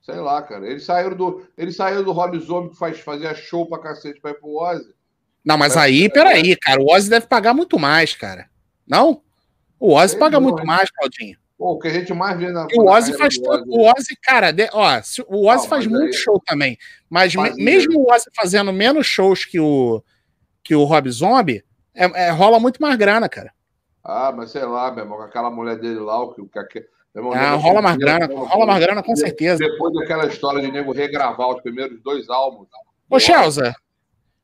Sei 0.02 0.16
lá, 0.16 0.41
cara. 0.41 0.68
Ele 0.68 0.82
saiu 0.82 1.16
do, 1.16 1.46
ele 1.58 1.72
saiu 1.72 2.04
do 2.04 2.12
Rob 2.12 2.38
Zombie 2.39 2.72
que 2.72 2.78
faz, 2.78 3.00
fazia 3.00 3.34
show 3.34 3.66
pra 3.66 3.80
cacete 3.80 4.20
pra 4.20 4.32
ir 4.32 4.34
pro 4.34 4.50
Ozzy. 4.58 4.94
Não, 5.46 5.58
mas 5.58 5.76
Vai- 5.76 5.89
aí, 5.91 6.10
peraí, 6.10 6.58
cara. 6.58 6.82
O 6.82 6.91
Ozzy 6.94 7.10
deve 7.10 7.26
pagar 7.26 7.54
muito 7.54 7.80
mais, 7.80 8.14
cara. 8.14 8.50
Não? 8.86 9.22
O 9.80 9.94
Ozzy 9.94 10.18
paga 10.18 10.38
não, 10.38 10.41
muito 10.44 10.60
hein? 10.60 10.66
mais, 10.66 10.91
Claudinho. 10.91 11.38
Pô, 11.58 11.72
o 11.76 11.80
que 11.80 11.88
a 11.88 11.91
gente 11.91 12.14
mais 12.14 12.38
vê 12.38 12.52
na. 12.52 12.68
O 12.76 12.89
Ozzy 12.89 13.14
faz 13.14 13.36
do 13.38 13.44
todo. 13.44 13.62
Ozzy- 13.62 13.70
O 13.70 13.91
Ozzy, 13.98 14.18
cara, 14.22 14.52
de- 14.52 14.70
ó, 14.74 15.02
se- 15.02 15.24
o 15.26 15.48
Ozzy 15.48 15.64
Não, 15.64 15.70
faz 15.70 15.88
muito 15.88 16.08
aí- 16.08 16.14
show 16.14 16.41
também. 16.46 16.78
Mas 17.10 17.34
me- 17.34 17.54
mesmo 17.56 17.98
o 18.02 18.12
Ozzy 18.14 18.26
fazendo 18.36 18.74
menos 18.74 19.06
shows 19.08 19.46
que 19.46 19.58
o, 19.60 20.04
que 20.64 20.76
o 20.76 20.84
Rob 20.84 21.09
Zombie, 21.09 21.64
é- 21.93 22.28
é, 22.28 22.30
rola 22.32 22.59
muito 22.59 22.82
mais 22.82 22.95
grana, 22.95 23.28
cara. 23.28 23.51
Ah, 24.03 24.32
mas 24.36 24.51
sei 24.51 24.64
lá, 24.66 24.91
meu 24.91 25.03
irmão, 25.03 25.18
com 25.18 25.24
aquela 25.24 25.49
mulher 25.49 25.78
dele 25.78 25.99
lá, 25.99 26.20
o 26.22 26.34
que. 26.34 26.41
o 26.41 26.47
que 26.47 26.86
irmão, 27.16 27.34
Ah, 27.34 27.51
nego 27.51 27.57
rola 27.61 27.82
mais 27.82 27.97
grana, 27.97 28.26
rola 28.28 28.66
mais 28.66 28.84
grana 28.84 29.03
com 29.03 29.16
certeza. 29.16 29.59
Depois 29.59 29.93
daquela 29.93 30.26
história 30.28 30.61
de 30.61 30.72
nego 30.72 30.91
regravar 30.91 31.49
os 31.49 31.61
primeiros 31.61 32.01
dois 32.01 32.30
álbuns. 32.30 32.68
Ô, 33.09 33.20
Shelza. 33.20 33.74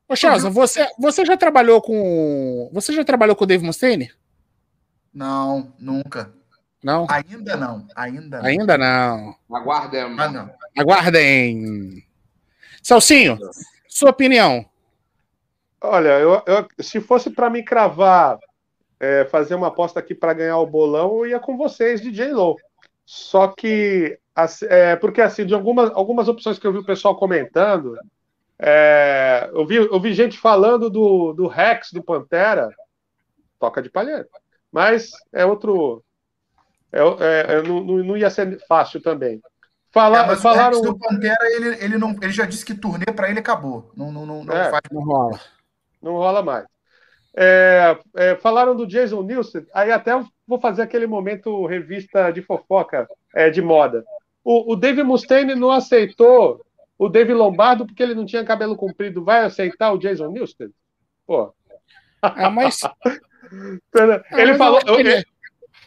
Ô, 0.07 0.15
Shelza, 0.15 0.49
você, 0.49 0.87
você 0.97 1.25
já 1.25 1.35
trabalhou 1.37 1.81
com. 1.81 2.69
Você 2.73 2.93
já 2.93 3.03
trabalhou 3.03 3.35
com 3.35 3.43
o 3.43 3.47
Dave 3.47 3.65
Mustaine? 3.65 4.11
Não, 5.13 5.73
nunca. 5.79 6.31
Não? 6.83 7.05
Ainda 7.09 7.57
não. 7.57 7.87
Ainda 7.95 8.37
não. 8.37 8.45
Ainda 8.45 8.77
não. 8.77 9.35
Aguardem. 9.51 10.01
Ah, 10.17 10.29
não. 10.29 10.49
Aguardem. 10.77 12.03
Celcinho, 12.81 13.37
sua 13.87 14.11
opinião. 14.11 14.65
Olha, 15.81 16.19
eu, 16.19 16.41
eu- 16.45 16.67
se 16.79 16.99
fosse 16.99 17.29
para 17.29 17.49
me 17.49 17.63
cravar, 17.63 18.37
é, 18.99 19.25
fazer 19.25 19.55
uma 19.55 19.67
aposta 19.67 19.99
aqui 19.99 20.13
para 20.13 20.33
ganhar 20.33 20.57
o 20.57 20.65
bolão, 20.67 21.19
eu 21.19 21.27
ia 21.27 21.39
com 21.39 21.55
vocês, 21.57 22.01
DJ 22.01 22.33
Low. 22.33 22.57
Só 23.05 23.47
que, 23.47 24.19
assim, 24.35 24.65
é, 24.69 24.95
porque 24.95 25.21
assim, 25.21 25.45
de 25.45 25.53
algumas, 25.53 25.89
algumas 25.91 26.27
opções 26.27 26.59
que 26.59 26.67
eu 26.67 26.73
vi 26.73 26.79
o 26.79 26.85
pessoal 26.85 27.15
comentando, 27.15 27.95
é, 28.57 29.49
eu, 29.53 29.65
vi, 29.65 29.75
eu 29.77 29.99
vi 29.99 30.13
gente 30.13 30.37
falando 30.37 30.89
do, 30.89 31.31
do 31.33 31.47
Rex 31.47 31.91
do 31.93 32.03
Pantera, 32.03 32.69
toca 33.57 33.81
de 33.81 33.89
palheiro. 33.89 34.27
Mas 34.71 35.11
é 35.33 35.45
outro. 35.45 36.03
É, 36.91 36.99
é, 36.99 37.53
é, 37.57 37.61
não, 37.63 37.81
não- 37.83 38.17
ia 38.17 38.29
ser 38.29 38.59
fácil 38.67 39.01
também. 39.01 39.41
Fala, 39.91 40.23
É, 40.23 40.27
mas 40.27 40.41
falaram. 40.41 40.77
o 40.77 40.81
Rex 40.81 40.93
do 40.93 40.99
Pantera, 40.99 41.37
ele, 41.55 41.83
ele, 41.83 41.97
não, 41.97 42.11
ele 42.21 42.31
já 42.31 42.45
disse 42.45 42.65
que 42.65 42.75
turnê 42.75 43.05
pra 43.05 43.29
ele 43.29 43.39
acabou. 43.39 43.91
Não, 43.95 44.11
não, 44.11 44.25
não, 44.25 44.43
não 44.43 44.53
É. 44.55 44.69
faz. 44.69 44.81
Não 44.91 45.01
rola. 45.03 45.39
Não 46.01 46.13
rola 46.13 46.41
mais. 46.41 46.65
É, 47.35 47.97
é, 48.15 48.35
falaram 48.35 48.75
do 48.75 48.87
Jason 48.87 49.21
Newsted, 49.21 49.67
aí 49.73 49.91
até 49.91 50.11
vou 50.47 50.59
fazer 50.59 50.81
aquele 50.81 51.05
momento 51.07 51.65
revista 51.65 52.31
de 52.31 52.41
fofoca 52.41 53.07
é, 53.35 53.49
de 53.49 53.61
moda. 53.61 54.03
O, 54.43 54.73
o 54.73 54.75
Dave 54.75 55.03
Mustaine 55.03 55.53
não 55.55 55.71
aceitou 55.71 56.59
o 56.97 57.07
Dave 57.07 57.33
Lombardo 57.33 57.85
porque 57.85 58.01
ele 58.01 58.15
não 58.15 58.25
tinha 58.25 58.43
cabelo 58.43 58.75
comprido. 58.75 59.23
Vai 59.23 59.45
aceitar 59.45 59.91
o 59.93 59.97
Jason 59.97 60.29
Newsted? 60.31 60.71
Pô, 61.27 61.53
Ah, 62.21 62.49
mas. 62.49 62.81
ele 63.13 63.21
Ah, 63.93 64.23
mas 64.31 64.49
eu 64.49 64.57
falou. 64.57 64.77
acho 64.77 64.85
que 64.87 64.99
ele- 64.99 65.11
ele, 65.13 65.25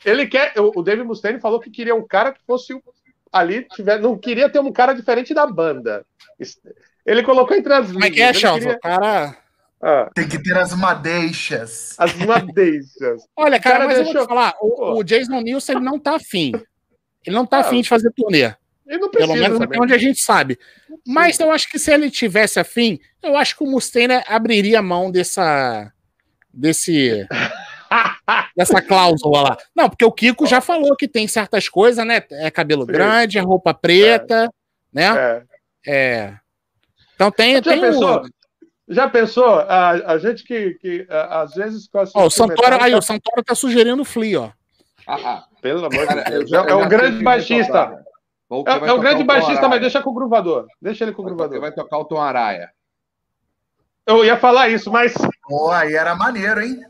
ele 0.04 0.26
quer. 0.26 0.52
O 0.56 0.82
Dave 0.82 1.02
Mustaine 1.02 1.40
falou 1.40 1.60
que 1.60 1.70
queria 1.70 1.94
um 1.94 2.06
cara 2.06 2.32
que 2.32 2.40
fosse 2.46 2.72
ali, 3.32 3.64
tiver, 3.64 3.98
não 4.00 4.16
queria 4.16 4.48
ter 4.48 4.60
um 4.60 4.72
cara 4.72 4.92
diferente 4.92 5.34
da 5.34 5.46
banda. 5.46 6.04
Ele 7.04 7.22
colocou 7.22 7.56
entre 7.56 7.72
as 7.74 7.90
Como 7.92 8.04
é 8.04 8.10
que 8.10 8.22
é, 8.22 8.28
ele 8.28 8.34
Shelza? 8.38 8.60
queria- 8.60 8.76
O 8.76 8.80
cara. 8.80 9.36
Ah, 9.82 10.08
Tem 10.14 10.28
que 10.28 10.38
ter 10.40 10.56
as 10.56 10.72
madeixas. 10.74 11.94
as 11.98 12.14
madeixas. 12.14 13.22
Olha, 13.36 13.58
cara, 13.58 13.78
cara 13.78 13.86
mas 13.86 13.98
eu 13.98 14.04
vou 14.04 14.12
deixou- 14.12 14.26
te 14.26 14.28
falar, 14.28 14.54
o, 14.60 14.98
o 14.98 15.02
Jason 15.02 15.40
Nilson 15.40 15.72
ele 15.72 15.80
não 15.80 15.98
tá 15.98 16.14
afim. 16.16 16.52
Ele 17.26 17.34
não 17.36 17.44
tá 17.44 17.58
Ah, 17.58 17.60
afim 17.60 17.80
de 17.82 17.88
fazer 17.88 18.10
turnê. 18.16 18.54
Ele 18.86 18.98
não 18.98 19.10
Pelo 19.10 19.26
precisa 19.28 19.34
menos 19.34 19.58
também. 19.58 19.68
até 19.76 19.84
onde 19.84 19.94
a 19.94 19.98
gente 19.98 20.20
sabe. 20.20 20.58
Mas 21.06 21.38
eu 21.40 21.50
acho 21.50 21.68
que 21.68 21.78
se 21.78 21.92
ele 21.92 22.10
tivesse 22.10 22.60
afim, 22.60 22.98
eu 23.22 23.36
acho 23.36 23.56
que 23.56 23.64
o 23.64 23.66
Mustaine 23.66 24.22
abriria 24.26 24.80
mão 24.82 25.10
dessa. 25.10 25.92
desse. 26.52 27.26
dessa 28.56 28.80
cláusula 28.82 29.42
lá. 29.42 29.56
Não, 29.74 29.88
porque 29.88 30.04
o 30.04 30.12
Kiko 30.12 30.46
já 30.46 30.60
falou 30.60 30.96
que 30.96 31.06
tem 31.08 31.26
certas 31.28 31.68
coisas, 31.68 32.04
né? 32.06 32.22
É 32.32 32.50
cabelo 32.50 32.82
Sim. 32.86 32.92
grande, 32.92 33.38
é 33.38 33.40
roupa 33.40 33.72
preta, 33.74 34.48
né? 34.92 35.06
É. 35.16 35.42
É. 35.86 36.34
Então 37.14 37.30
tem, 37.30 37.54
Já 37.56 37.62
tem 37.62 37.80
pensou? 37.80 38.22
o. 38.22 38.28
Já 38.88 39.08
pensou? 39.08 39.46
A, 39.60 39.90
a 39.90 40.18
gente 40.18 40.42
que, 40.44 40.74
que 40.74 41.06
a- 41.08 41.42
às 41.42 41.54
vezes. 41.54 41.88
com 41.88 41.98
Ó, 42.14 42.26
o 42.26 42.30
Santoro, 42.30 42.82
aí, 42.82 42.94
o 42.94 43.00
Santoro 43.02 43.42
tá 43.44 43.54
sugerindo 43.54 44.02
o 44.02 44.04
Flea, 44.04 44.40
ó. 44.40 44.50
Ah, 45.06 45.44
Pelo 45.60 45.86
amor 45.86 46.06
de 46.06 46.24
Deus. 46.30 46.50
já- 46.50 46.64
É, 46.64 46.70
é 46.70 46.74
um 46.74 46.88
grande 46.88 47.22
baixista. 47.22 48.04
É, 48.66 48.88
é 48.88 48.92
um 48.92 49.00
grande 49.00 49.24
baixista, 49.24 49.68
mas 49.68 49.80
deixa 49.80 50.02
com 50.02 50.10
o 50.10 50.14
gruvador. 50.14 50.66
Deixa 50.80 51.04
ele 51.04 51.12
com 51.12 51.22
o 51.22 51.24
gruvador. 51.24 51.60
Vai 51.60 51.72
tocar 51.72 51.98
o 51.98 52.04
Tom 52.04 52.20
Araia. 52.20 52.70
Eu 54.06 54.24
ia 54.24 54.36
falar 54.36 54.68
isso, 54.68 54.90
mas 54.90 55.14
Pô, 55.48 55.70
aí 55.70 55.94
era 55.94 56.14
maneiro, 56.14 56.60
hein? 56.60 56.80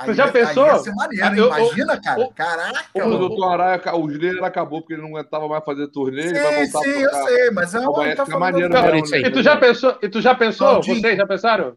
Aí, 0.00 0.06
Você 0.06 0.14
já 0.14 0.24
aí 0.24 0.32
pensou? 0.32 0.66
ia 0.66 0.78
ser 0.78 0.94
maneiro? 0.94 1.26
Eu- 1.26 1.34
eu- 1.36 1.46
Imagina, 1.48 2.00
cara. 2.00 2.20
eu- 2.22 2.28
Caraca, 2.32 2.84
O 2.94 2.98
mano. 3.00 3.18
do 3.28 3.36
Tom 3.36 3.44
Araia, 3.50 3.94
o 3.94 4.10
Slayer 4.10 4.42
acabou 4.44 4.80
porque 4.80 4.94
ele 4.94 5.02
não 5.02 5.10
aguentava 5.10 5.46
mais 5.46 5.62
fazer 5.62 5.88
turnê. 5.88 6.22
ele 6.22 6.40
vai 6.40 6.64
Sim, 6.66 6.72
voltar 6.72 6.88
sim, 6.88 7.00
eu 7.02 7.14
sei, 7.26 7.50
mas 7.50 7.74
é 7.74 7.80
uma 7.80 8.14
tá 8.14 8.38
maneiro 8.38 8.68
mesmo, 8.70 9.10
né? 9.10 9.18
e 9.18 9.30
tu 9.30 9.42
já 9.42 9.56
pensou? 9.58 9.98
E 10.02 10.08
tu 10.08 10.20
já 10.22 10.34
pensou? 10.34 10.68
Claudinho. 10.68 11.00
Vocês 11.00 11.16
já 11.18 11.26
pensaram? 11.26 11.76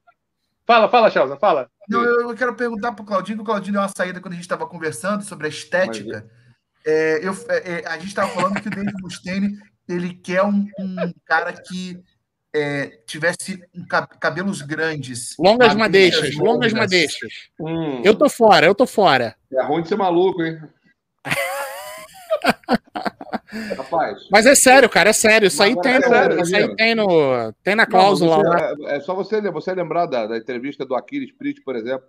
Fala, 0.65 0.87
fala, 0.87 1.11
Chelsea, 1.11 1.35
fala. 1.35 1.69
Não, 1.89 2.01
eu 2.01 2.29
eu 2.29 2.35
quero 2.35 2.55
perguntar 2.55 2.93
pro 2.93 3.03
Claudinho, 3.03 3.37
que 3.39 3.41
o 3.43 3.45
Claudinho 3.45 3.73
deu 3.73 3.81
uma 3.81 3.89
saída 3.95 4.21
quando 4.21 4.31
a 4.31 4.35
gente 4.35 4.45
estava 4.45 4.65
conversando 4.65 5.21
sobre 5.21 5.47
a 5.47 5.49
estética. 5.49 6.25
É, 6.85 7.19
eu, 7.21 7.33
é, 7.49 7.71
é, 7.81 7.87
a 7.87 7.93
gente 7.97 8.07
estava 8.07 8.29
falando 8.29 8.61
que 8.61 8.67
o 8.69 8.71
Dave 8.71 8.91
Mustaine 9.01 9.57
ele 9.89 10.13
quer 10.13 10.43
um, 10.43 10.65
um 10.79 10.95
cara 11.25 11.51
que 11.51 11.99
é, 12.55 12.87
tivesse 13.07 13.61
ca- 13.89 14.05
cabelos 14.07 14.61
grandes. 14.61 15.35
Longas 15.39 15.73
madeixas 15.75 16.19
madeixas, 16.21 16.37
longas 16.39 16.71
longas. 16.71 16.73
madeixas. 16.73 17.33
Hum, 17.59 18.01
Eu 18.03 18.15
tô 18.15 18.29
fora, 18.29 18.65
eu 18.65 18.75
tô 18.75 18.85
fora. 18.85 19.35
É 19.51 19.63
ruim 19.63 19.81
de 19.81 19.87
ser 19.89 19.95
maluco, 19.95 20.41
hein? 20.43 20.59
Rapaz. 23.77 24.17
Mas 24.31 24.45
é 24.45 24.55
sério, 24.55 24.89
cara, 24.89 25.09
é 25.09 25.13
sério. 25.13 25.47
Isso 25.47 25.61
aí 25.61 25.79
tem, 25.81 25.93
é 25.93 25.99
no, 25.99 26.07
sério, 26.07 26.41
isso 26.41 26.55
aí 26.55 26.75
tem, 26.75 26.95
no, 26.95 27.53
tem 27.63 27.75
na 27.75 27.83
Não, 27.83 27.89
cláusula 27.89 28.37
lá. 28.37 28.75
você- 28.75 28.85
é, 28.87 28.95
é 28.97 28.99
só 28.99 29.13
você, 29.15 29.41
você 29.51 29.73
lembrar 29.73 30.05
da, 30.07 30.25
da 30.27 30.37
entrevista 30.37 30.85
do 30.85 30.95
Aquiles 30.95 31.31
Priest, 31.31 31.61
por 31.63 31.75
exemplo, 31.75 32.05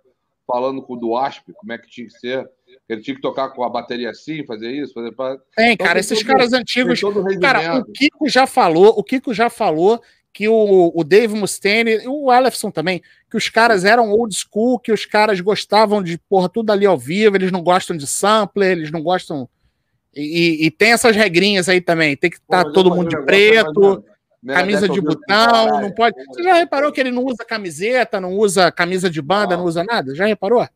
falando 0.47 0.81
com 0.81 0.93
o 0.93 0.97
do 0.97 1.15
Asp, 1.15 1.51
como 1.55 1.71
é 1.71 1.77
que 1.77 1.87
tinha 1.89 2.07
que 2.07 2.13
ser. 2.19 2.47
Ele 2.89 3.01
tinha 3.01 3.15
que 3.15 3.21
tocar 3.21 3.49
com 3.49 3.63
a 3.63 3.69
bateria 3.69 4.09
assim, 4.09 4.45
fazer 4.45 4.71
isso, 4.71 4.93
fazer. 4.93 5.11
Tem, 5.55 5.73
Então, 5.73 5.85
cara, 5.85 5.99
tem 5.99 5.99
esses 6.01 6.19
todo- 6.19 6.27
caras 6.27 6.53
antigos. 6.53 6.99
Cara, 7.41 7.79
o 7.79 7.85
Kiko 7.91 8.27
já 8.29 8.45
falou, 8.47 8.89
o 8.97 9.03
Kiko 9.03 9.33
já 9.33 9.49
falou 9.49 10.01
que 10.35 10.49
o, 10.49 10.91
o 10.93 11.01
Dave 11.05 11.33
Mustaine 11.33 11.91
e 11.91 12.07
o 12.09 12.29
Ellefson 12.29 12.69
também, 12.69 13.01
que 13.31 13.37
os 13.37 13.47
caras 13.47 13.85
eram 13.85 14.11
old 14.11 14.35
school, 14.35 14.77
que 14.77 14.91
os 14.91 15.05
caras 15.05 15.39
gostavam 15.39 16.03
de 16.03 16.17
porra 16.17 16.49
tudo 16.49 16.73
ali 16.73 16.85
ao 16.85 16.97
vivo, 16.97 17.37
eles 17.37 17.53
não 17.53 17.61
gostam 17.63 17.95
de 17.95 18.05
sampler, 18.05 18.73
eles 18.77 18.91
não 18.91 19.01
gostam. 19.01 19.47
E, 20.13 20.21
e- 20.21 20.65
e 20.65 20.71
tem 20.71 20.91
essas 20.91 21.15
regrinhas 21.15 21.69
aí 21.69 21.79
também, 21.79 22.17
tem 22.17 22.29
que 22.29 22.35
estar 22.35 22.65
mas 22.65 22.73
todo 22.73 22.93
mundo 22.93 23.07
de 23.07 23.21
preto, 23.23 24.03
camisa 24.45 24.89
de 24.89 24.99
botão, 24.99 25.81
não 25.81 25.91
pode. 25.91 26.17
Você 26.25 26.43
já 26.43 26.55
reparou 26.55 26.91
que 26.91 26.99
ele 26.99 27.11
não 27.11 27.23
usa 27.23 27.45
camiseta, 27.47 28.19
não 28.19 28.33
usa 28.33 28.69
camisa 28.73 29.09
de 29.09 29.21
banda, 29.21 29.51
Não. 29.55 29.59
não 29.59 29.65
usa 29.69 29.85
nada? 29.85 30.13
Já 30.13 30.25
reparou? 30.25 30.67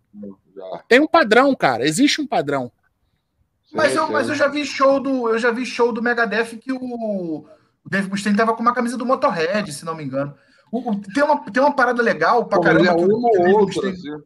Tem 0.88 1.02
um 1.02 1.08
padrão, 1.08 1.54
cara. 1.54 1.86
Existe 1.86 2.22
um 2.22 2.26
padrão. 2.28 2.72
Mas, 3.74 3.94
eu, 3.94 4.10
mas 4.10 4.30
eu 4.30 4.36
já 4.36 4.48
vi 4.48 4.66
show 4.66 5.02
do. 5.02 5.28
Eu 5.28 5.38
já 5.38 5.52
vi 5.52 5.66
show 5.66 5.92
do 5.92 6.02
Megadeth 6.02 6.58
que 6.62 6.72
o, 6.72 7.46
o 7.86 7.90
Dave 7.90 8.10
Mustaine 8.10 8.38
tava 8.38 8.54
com 8.54 8.62
uma 8.62 8.74
camisa 8.74 8.98
do 8.98 9.06
Motorhead, 9.06 9.72
se 9.72 9.86
não 9.86 9.96
me 9.96 10.04
engano. 10.04 10.36
O, 10.72 10.92
o, 10.92 11.02
tem, 11.02 11.24
uma, 11.24 11.52
tem 11.52 11.62
uma 11.62 11.76
parada 11.76 12.02
legal 12.02 12.46
pra 12.46 12.58
Pô, 12.58 12.64
caramba. 12.64 12.92
É 12.92 12.96
que, 12.96 13.04
o, 13.04 13.08
que, 13.08 13.14
o 13.14 13.60
Mustaine, 13.60 13.94
assim. 13.94 14.24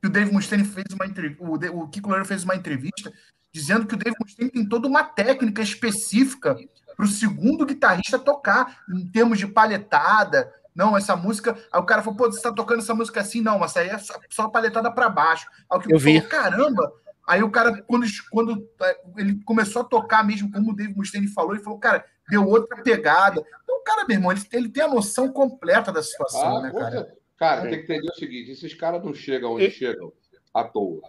que 0.00 0.06
o 0.06 0.10
Dave 0.10 0.32
Mustaine 0.32 0.64
fez 0.64 0.86
uma 0.92 1.06
entrevista. 1.06 1.44
O, 1.44 1.82
o 1.82 1.88
Kiko 1.88 2.08
Loureiro 2.08 2.28
fez 2.28 2.44
uma 2.44 2.56
entrevista 2.56 3.12
dizendo 3.52 3.86
que 3.86 3.94
o 3.94 3.98
Dave 3.98 4.16
Mustaine 4.20 4.50
tem 4.50 4.66
toda 4.66 4.88
uma 4.88 5.04
técnica 5.04 5.62
específica 5.62 6.56
para 6.96 7.04
o 7.04 7.08
segundo 7.08 7.66
guitarrista 7.66 8.18
tocar, 8.18 8.82
em 8.92 9.06
termos 9.06 9.38
de 9.38 9.46
palhetada. 9.46 10.52
Não, 10.74 10.96
essa 10.96 11.16
música. 11.16 11.56
Aí 11.72 11.80
o 11.80 11.84
cara 11.84 12.02
falou, 12.02 12.16
pô, 12.16 12.30
você 12.30 12.38
está 12.38 12.52
tocando 12.52 12.80
essa 12.80 12.94
música 12.94 13.20
assim? 13.20 13.40
Não, 13.40 13.58
mas 13.58 13.76
aí 13.76 13.88
é 13.88 13.98
só, 13.98 14.14
só 14.30 14.48
palhetada 14.48 14.90
para 14.90 15.08
baixo. 15.08 15.46
Aí 15.70 15.78
o 15.78 15.80
que 15.80 15.92
eu 15.92 15.98
vi. 15.98 16.20
Falou, 16.20 16.28
caramba, 16.28 16.92
Aí 17.28 17.42
o 17.42 17.50
cara, 17.50 17.82
quando, 17.82 18.06
quando 18.30 18.66
é, 18.80 19.00
ele 19.18 19.38
começou 19.44 19.82
a 19.82 19.84
tocar 19.84 20.24
mesmo, 20.24 20.50
como 20.50 20.70
o 20.70 20.74
David 20.74 20.96
Mustaine 20.96 21.28
falou, 21.28 21.52
ele 21.52 21.62
falou, 21.62 21.78
cara, 21.78 22.02
deu 22.28 22.46
outra 22.46 22.82
pegada. 22.82 23.44
Então, 23.62 23.76
o 23.78 23.82
cara, 23.82 24.04
meu 24.06 24.16
irmão, 24.16 24.32
ele, 24.32 24.40
ele 24.52 24.68
tem 24.68 24.82
a 24.82 24.88
noção 24.88 25.32
completa 25.32 25.92
da 25.92 26.02
situação, 26.02 26.58
ah, 26.58 26.62
né, 26.62 26.72
cara? 26.72 27.18
Cara, 27.36 27.62
tem 27.62 27.78
que 27.78 27.92
entender 27.92 28.10
o 28.10 28.14
seguinte: 28.14 28.50
esses 28.50 28.74
caras 28.74 29.02
não 29.02 29.14
chegam 29.14 29.54
onde 29.54 29.66
e... 29.66 29.70
chegam 29.70 30.12
à 30.52 30.64
toa. 30.64 31.02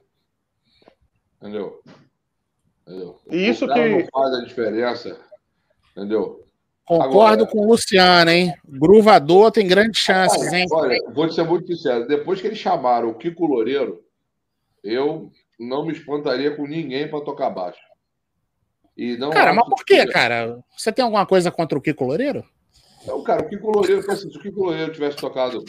Entendeu? 1.41 1.81
Entendeu? 2.87 3.19
E 3.29 3.49
isso 3.49 3.67
que 3.67 3.89
não 3.89 4.05
faz 4.11 4.33
a 4.33 4.45
diferença. 4.45 5.19
Entendeu? 5.91 6.43
Concordo 6.85 7.43
Agora, 7.43 7.45
com 7.45 7.59
o 7.59 7.67
Luciano, 7.67 8.31
hein? 8.31 8.53
Gruvador 8.67 9.51
tem 9.51 9.67
grandes 9.67 10.01
chances, 10.01 10.51
hein? 10.51 10.65
Olha, 10.71 10.97
vou 11.13 11.27
te 11.27 11.35
ser 11.35 11.43
muito 11.43 11.67
sincero. 11.67 12.07
Depois 12.07 12.41
que 12.41 12.47
eles 12.47 12.57
chamaram 12.57 13.09
o 13.09 13.15
Kiko 13.15 13.45
Loureiro, 13.45 14.03
eu 14.83 15.31
não 15.59 15.85
me 15.85 15.93
espantaria 15.93 16.55
com 16.55 16.65
ninguém 16.65 17.07
para 17.07 17.23
tocar 17.23 17.51
baixo. 17.51 17.79
E 18.99 19.15
não 19.15 19.29
cara, 19.29 19.53
mas 19.53 19.65
por 19.69 19.85
quê, 19.85 20.05
cara? 20.05 20.61
Você 20.75 20.91
tem 20.91 21.05
alguma 21.05 21.25
coisa 21.25 21.49
contra 21.49 21.77
o 21.77 21.81
Kiko 21.81 22.03
Loureiro? 22.03 22.43
Não, 23.07 23.23
cara, 23.23 23.43
o 23.43 23.47
Kiko 23.47 23.71
Loureiro, 23.71 24.01
se 24.13 24.27
o 24.27 24.41
Kiko 24.41 24.59
Loureiro 24.59 24.91
tivesse 24.91 25.15
tocado. 25.15 25.63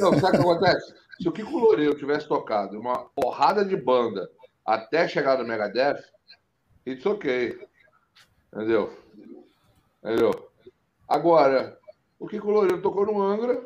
Não, 0.00 0.20
sabe 0.20 0.36
o 0.36 0.40
que 0.40 0.48
acontece? 0.48 0.94
Se 1.20 1.28
o 1.28 1.32
Kiko 1.32 1.58
Loureiro 1.58 1.98
tivesse 1.98 2.28
tocado 2.28 2.78
uma 2.78 3.06
porrada 3.06 3.64
de 3.64 3.76
banda 3.76 4.30
até 4.64 5.08
chegar 5.08 5.36
no 5.36 5.44
Megadeth, 5.44 6.00
it's 6.86 7.04
ok. 7.04 7.58
Entendeu? 8.52 8.96
Entendeu? 9.98 10.48
Agora, 11.08 11.76
o 12.20 12.28
Kiko 12.28 12.52
Loureiro 12.52 12.80
tocou 12.80 13.04
no 13.04 13.20
Angra, 13.20 13.60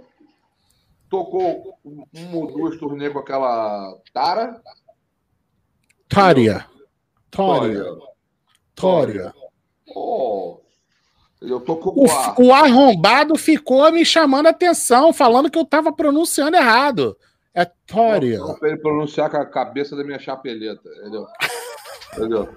tocou 1.11 1.79
um 1.85 2.37
ou 2.37 2.47
duas 2.47 2.79
turnês 2.79 3.12
com 3.12 3.19
aquela 3.19 3.95
Tara. 4.14 4.62
Tária. 6.09 6.67
Tária. 7.31 7.85
Tária. 8.75 9.35
Oh, 9.95 10.61
eu 11.41 11.61
tô 11.61 11.77
com 11.77 11.91
o, 11.91 12.47
o 12.47 12.53
arrombado 12.53 13.37
ficou 13.37 13.91
me 13.93 14.05
chamando 14.05 14.47
a 14.47 14.51
atenção, 14.51 15.13
falando 15.13 15.51
que 15.51 15.59
eu 15.59 15.65
tava 15.65 15.93
pronunciando 15.93 16.57
errado. 16.57 17.17
É 17.55 17.65
Tória. 17.65 18.39
Para 18.59 18.69
ele 18.69 18.79
pronunciar 18.79 19.31
com 19.31 19.37
a 19.37 19.47
cabeça 19.47 19.97
da 19.97 20.05
minha 20.05 20.19
chapeleta, 20.19 20.89
entendeu? 21.01 21.27
entendeu? 22.17 22.49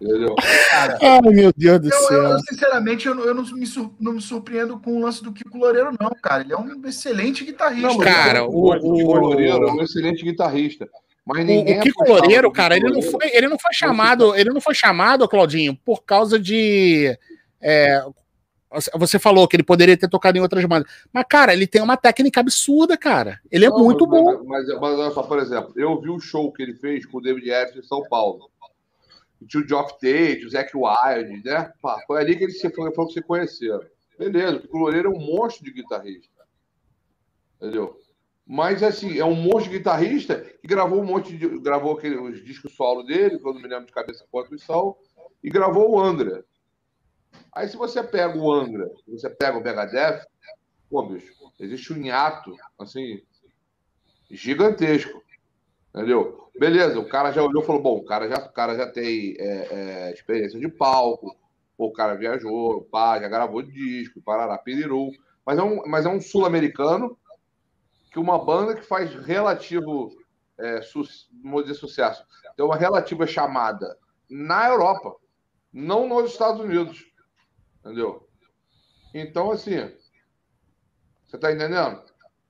Entendeu? 0.00 0.34
Cara, 0.70 0.98
Ai, 1.00 1.32
meu 1.32 1.52
Deus 1.56 1.80
do 1.80 1.88
eu, 1.88 1.98
céu. 2.00 2.22
Eu, 2.22 2.38
sinceramente, 2.40 3.06
eu, 3.06 3.18
eu 3.20 3.34
não, 3.34 3.44
me 3.44 3.66
sur, 3.66 3.94
não 4.00 4.12
me 4.12 4.20
surpreendo 4.20 4.78
com 4.78 4.96
o 4.96 5.00
lance 5.00 5.22
do 5.22 5.32
Kiko 5.32 5.56
Loureiro, 5.56 5.90
não, 5.98 6.10
cara. 6.22 6.42
Ele 6.42 6.52
é 6.52 6.56
um 6.56 6.86
excelente 6.86 7.44
guitarrista. 7.44 7.88
Não, 7.88 7.98
cara, 7.98 8.44
o, 8.44 8.72
o, 8.72 8.96
Kiko 8.96 9.14
Loureiro 9.14 9.68
é 9.68 9.72
um 9.72 9.82
excelente 9.82 10.24
guitarrista. 10.24 10.88
Mas 11.24 11.44
ninguém 11.46 11.76
o, 11.76 11.80
o 11.80 11.82
Kiko 11.82 12.04
Loureiro, 12.08 12.52
cara, 12.52 12.76
ele 12.76 12.90
não 12.90 13.02
foi, 13.02 13.30
ele 13.32 13.48
não 13.48 13.58
foi 13.58 13.72
chamado, 13.72 14.34
ele 14.34 14.50
não 14.50 14.60
foi 14.60 14.74
chamado, 14.74 15.28
Claudinho, 15.28 15.78
por 15.84 16.02
causa 16.04 16.38
de. 16.38 17.16
É, 17.60 18.04
você 18.96 19.18
falou 19.18 19.46
que 19.46 19.56
ele 19.56 19.62
poderia 19.62 19.96
ter 19.96 20.08
tocado 20.08 20.36
em 20.36 20.40
outras 20.40 20.64
bandas. 20.64 20.90
Mas, 21.12 21.24
cara, 21.28 21.52
ele 21.52 21.66
tem 21.66 21.80
uma 21.80 21.96
técnica 21.96 22.40
absurda, 22.40 22.96
cara. 22.96 23.40
Ele 23.50 23.64
é 23.64 23.70
não, 23.70 23.78
muito 23.78 24.06
mas, 24.06 24.20
bom. 24.20 24.44
Mas, 24.44 24.66
mas, 24.66 24.98
olha 24.98 25.10
só, 25.12 25.22
por 25.22 25.38
exemplo, 25.38 25.72
eu 25.76 25.98
vi 26.00 26.10
o 26.10 26.18
show 26.18 26.52
que 26.52 26.62
ele 26.62 26.74
fez 26.74 27.06
com 27.06 27.18
o 27.18 27.20
David 27.20 27.48
F. 27.50 27.78
em 27.78 27.82
São 27.82 28.02
Paulo 28.02 28.50
o 29.58 29.68
Geoff 29.68 29.92
Tate, 29.94 30.44
o 30.46 30.50
Zac 30.50 30.72
Wild, 30.74 31.44
né? 31.44 31.72
Pá, 31.80 32.02
foi 32.06 32.20
ali 32.20 32.36
que 32.36 32.44
eles 32.44 32.60
se 32.60 32.70
foram, 32.70 32.92
que 32.92 33.12
se 33.12 33.22
conheceram. 33.22 33.84
Beleza, 34.18 34.62
o 34.70 34.78
Loureiro 34.78 35.12
é 35.12 35.16
um 35.16 35.20
monstro 35.20 35.64
de 35.64 35.72
guitarrista. 35.72 36.44
Entendeu? 37.56 37.98
Mas 38.46 38.82
assim, 38.82 39.18
é 39.18 39.24
um 39.24 39.34
monstro 39.34 39.72
de 39.72 39.78
guitarrista 39.78 40.40
que 40.60 40.66
gravou 40.66 41.00
um 41.00 41.04
monte 41.04 41.36
de. 41.36 41.58
gravou 41.60 41.96
aquele, 41.96 42.16
os 42.16 42.44
discos 42.44 42.74
solo 42.74 43.02
dele, 43.02 43.38
quando 43.38 43.60
me 43.60 43.68
lembro 43.68 43.86
de 43.86 43.92
cabeça 43.92 44.26
quanto 44.30 44.54
e 44.54 44.58
sol, 44.58 45.00
e 45.42 45.48
gravou 45.50 45.90
o 45.90 46.00
Angra. 46.00 46.44
Aí 47.52 47.68
se 47.68 47.76
você 47.76 48.02
pega 48.02 48.36
o 48.36 48.52
Angra, 48.52 48.90
você 49.08 49.30
pega 49.30 49.56
o 49.56 49.62
Megadeth, 49.62 50.26
pô, 50.90 51.06
bicho, 51.06 51.32
existe 51.58 51.92
um 51.92 52.02
hiato, 52.02 52.54
assim, 52.78 53.22
gigantesco. 54.30 55.22
Entendeu? 55.94 56.43
Beleza, 56.58 57.00
o 57.00 57.08
cara 57.08 57.32
já 57.32 57.42
olhou 57.42 57.62
e 57.62 57.66
falou: 57.66 57.82
bom, 57.82 57.96
o 57.98 58.04
cara 58.04 58.28
já, 58.28 58.36
o 58.36 58.52
cara 58.52 58.76
já 58.76 58.90
tem 58.90 59.34
é, 59.38 60.08
é, 60.08 60.12
experiência 60.12 60.58
de 60.58 60.68
palco, 60.68 61.36
o 61.76 61.92
cara 61.92 62.14
viajou, 62.14 62.84
pá, 62.84 63.18
já 63.20 63.28
gravou 63.28 63.62
disco, 63.62 64.22
parará, 64.22 64.56
piriru. 64.56 65.10
Mas 65.44 65.58
é 65.58 65.62
um, 65.62 65.82
mas 65.86 66.06
é 66.06 66.08
um 66.08 66.20
sul-americano 66.20 67.18
que 68.12 68.18
uma 68.18 68.42
banda 68.42 68.74
que 68.74 68.82
faz 68.82 69.12
relativo, 69.14 70.16
é, 70.56 70.80
su, 70.80 71.02
dizer, 71.02 71.74
sucesso, 71.74 72.24
tem 72.56 72.64
uma 72.64 72.76
relativa 72.76 73.26
chamada 73.26 73.98
na 74.30 74.68
Europa, 74.68 75.16
não 75.72 76.08
nos 76.08 76.30
Estados 76.30 76.60
Unidos. 76.60 77.04
Entendeu? 77.80 78.28
Então, 79.12 79.50
assim, 79.50 79.92
você 81.24 81.36
tá 81.36 81.52
entendendo? 81.52 82.02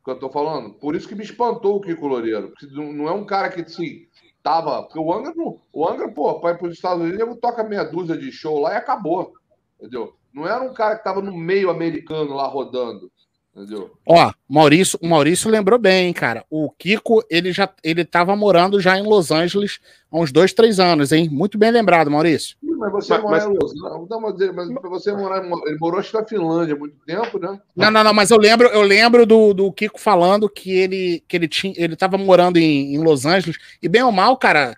Que 0.05 0.11
eu 0.11 0.19
tô 0.19 0.31
falando? 0.31 0.75
Por 0.75 0.95
isso 0.95 1.09
que 1.09 1.15
me 1.15 1.25
espantou 1.25 1.77
o 1.77 1.81
Kiko 1.81 2.07
Loureiro. 2.07 2.51
Porque 2.51 2.67
não 2.67 3.09
é 3.09 3.13
um 3.13 3.25
cara 3.25 3.49
que, 3.49 3.63
assim, 3.63 4.07
tava. 4.43 4.83
Porque 4.83 4.99
o 4.99 5.13
Angra, 5.13 5.33
o 5.73 5.89
Angra 5.89 6.13
pô, 6.13 6.37
ir 6.49 6.59
para 6.59 6.67
os 6.67 6.75
Estados 6.75 7.03
Unidos, 7.03 7.21
ele 7.21 7.35
toca 7.37 7.65
meia 7.65 7.85
dúzia 7.85 8.17
de 8.17 8.31
show 8.31 8.61
lá 8.61 8.75
e 8.75 8.77
acabou. 8.77 9.33
Entendeu? 9.81 10.15
Não 10.33 10.47
era 10.47 10.63
um 10.63 10.75
cara 10.75 10.97
que 10.97 11.05
tava 11.05 11.23
no 11.23 11.35
meio 11.35 11.71
americano 11.71 12.35
lá 12.35 12.47
rodando. 12.47 13.11
Entendeu? 13.57 13.93
Ó, 14.05 14.33
Maurício, 14.49 14.99
o 15.01 15.07
Maurício 15.07 15.49
lembrou 15.49 15.79
bem, 15.79 16.13
cara. 16.13 16.45
O 16.51 16.69
Kiko, 16.73 17.23
ele 17.31 17.53
já 17.53 17.73
ele 17.85 18.05
tava 18.05 18.35
morando 18.35 18.81
já 18.81 18.99
em 18.99 19.05
Los 19.05 19.31
Angeles 19.31 19.79
há 20.11 20.19
uns 20.19 20.33
dois, 20.33 20.53
três 20.53 20.81
anos, 20.81 21.13
hein? 21.13 21.29
Muito 21.31 21.57
bem 21.57 21.71
lembrado, 21.71 22.11
Maurício. 22.11 22.57
Mas 22.61 22.91
você 22.91 23.17
mas, 23.17 23.45
em 23.45 23.57
Los 23.57 23.73
Angeles, 23.81 24.53
mas 24.57 24.91
você 24.91 25.13
morar, 25.13 25.45
ele 25.67 25.79
morou 25.79 26.01
acho 26.01 26.17
na 26.17 26.25
Finlândia 26.25 26.75
há 26.75 26.79
muito 26.79 26.97
tempo, 27.07 27.39
né? 27.39 27.61
Não, 27.77 27.93
não, 27.93 28.03
não, 28.03 28.13
mas 28.13 28.33
eu 28.33 28.39
lembro, 28.39 28.67
eu 28.67 28.83
lembro 28.83 29.25
do, 29.25 29.55
do 29.55 29.73
Kiko 29.73 30.01
falando 30.01 30.49
que 30.49 30.73
ele 30.73 31.23
que 31.29 31.37
ele 31.37 31.47
tinha, 31.47 31.75
ele 31.77 31.95
tava 31.95 32.19
morando 32.19 32.57
em, 32.57 32.93
em 32.93 32.99
Los 32.99 33.25
Angeles 33.25 33.57
e 33.81 33.89
bem 33.89 34.03
ou 34.03 34.11
mal, 34.11 34.37
cara. 34.37 34.75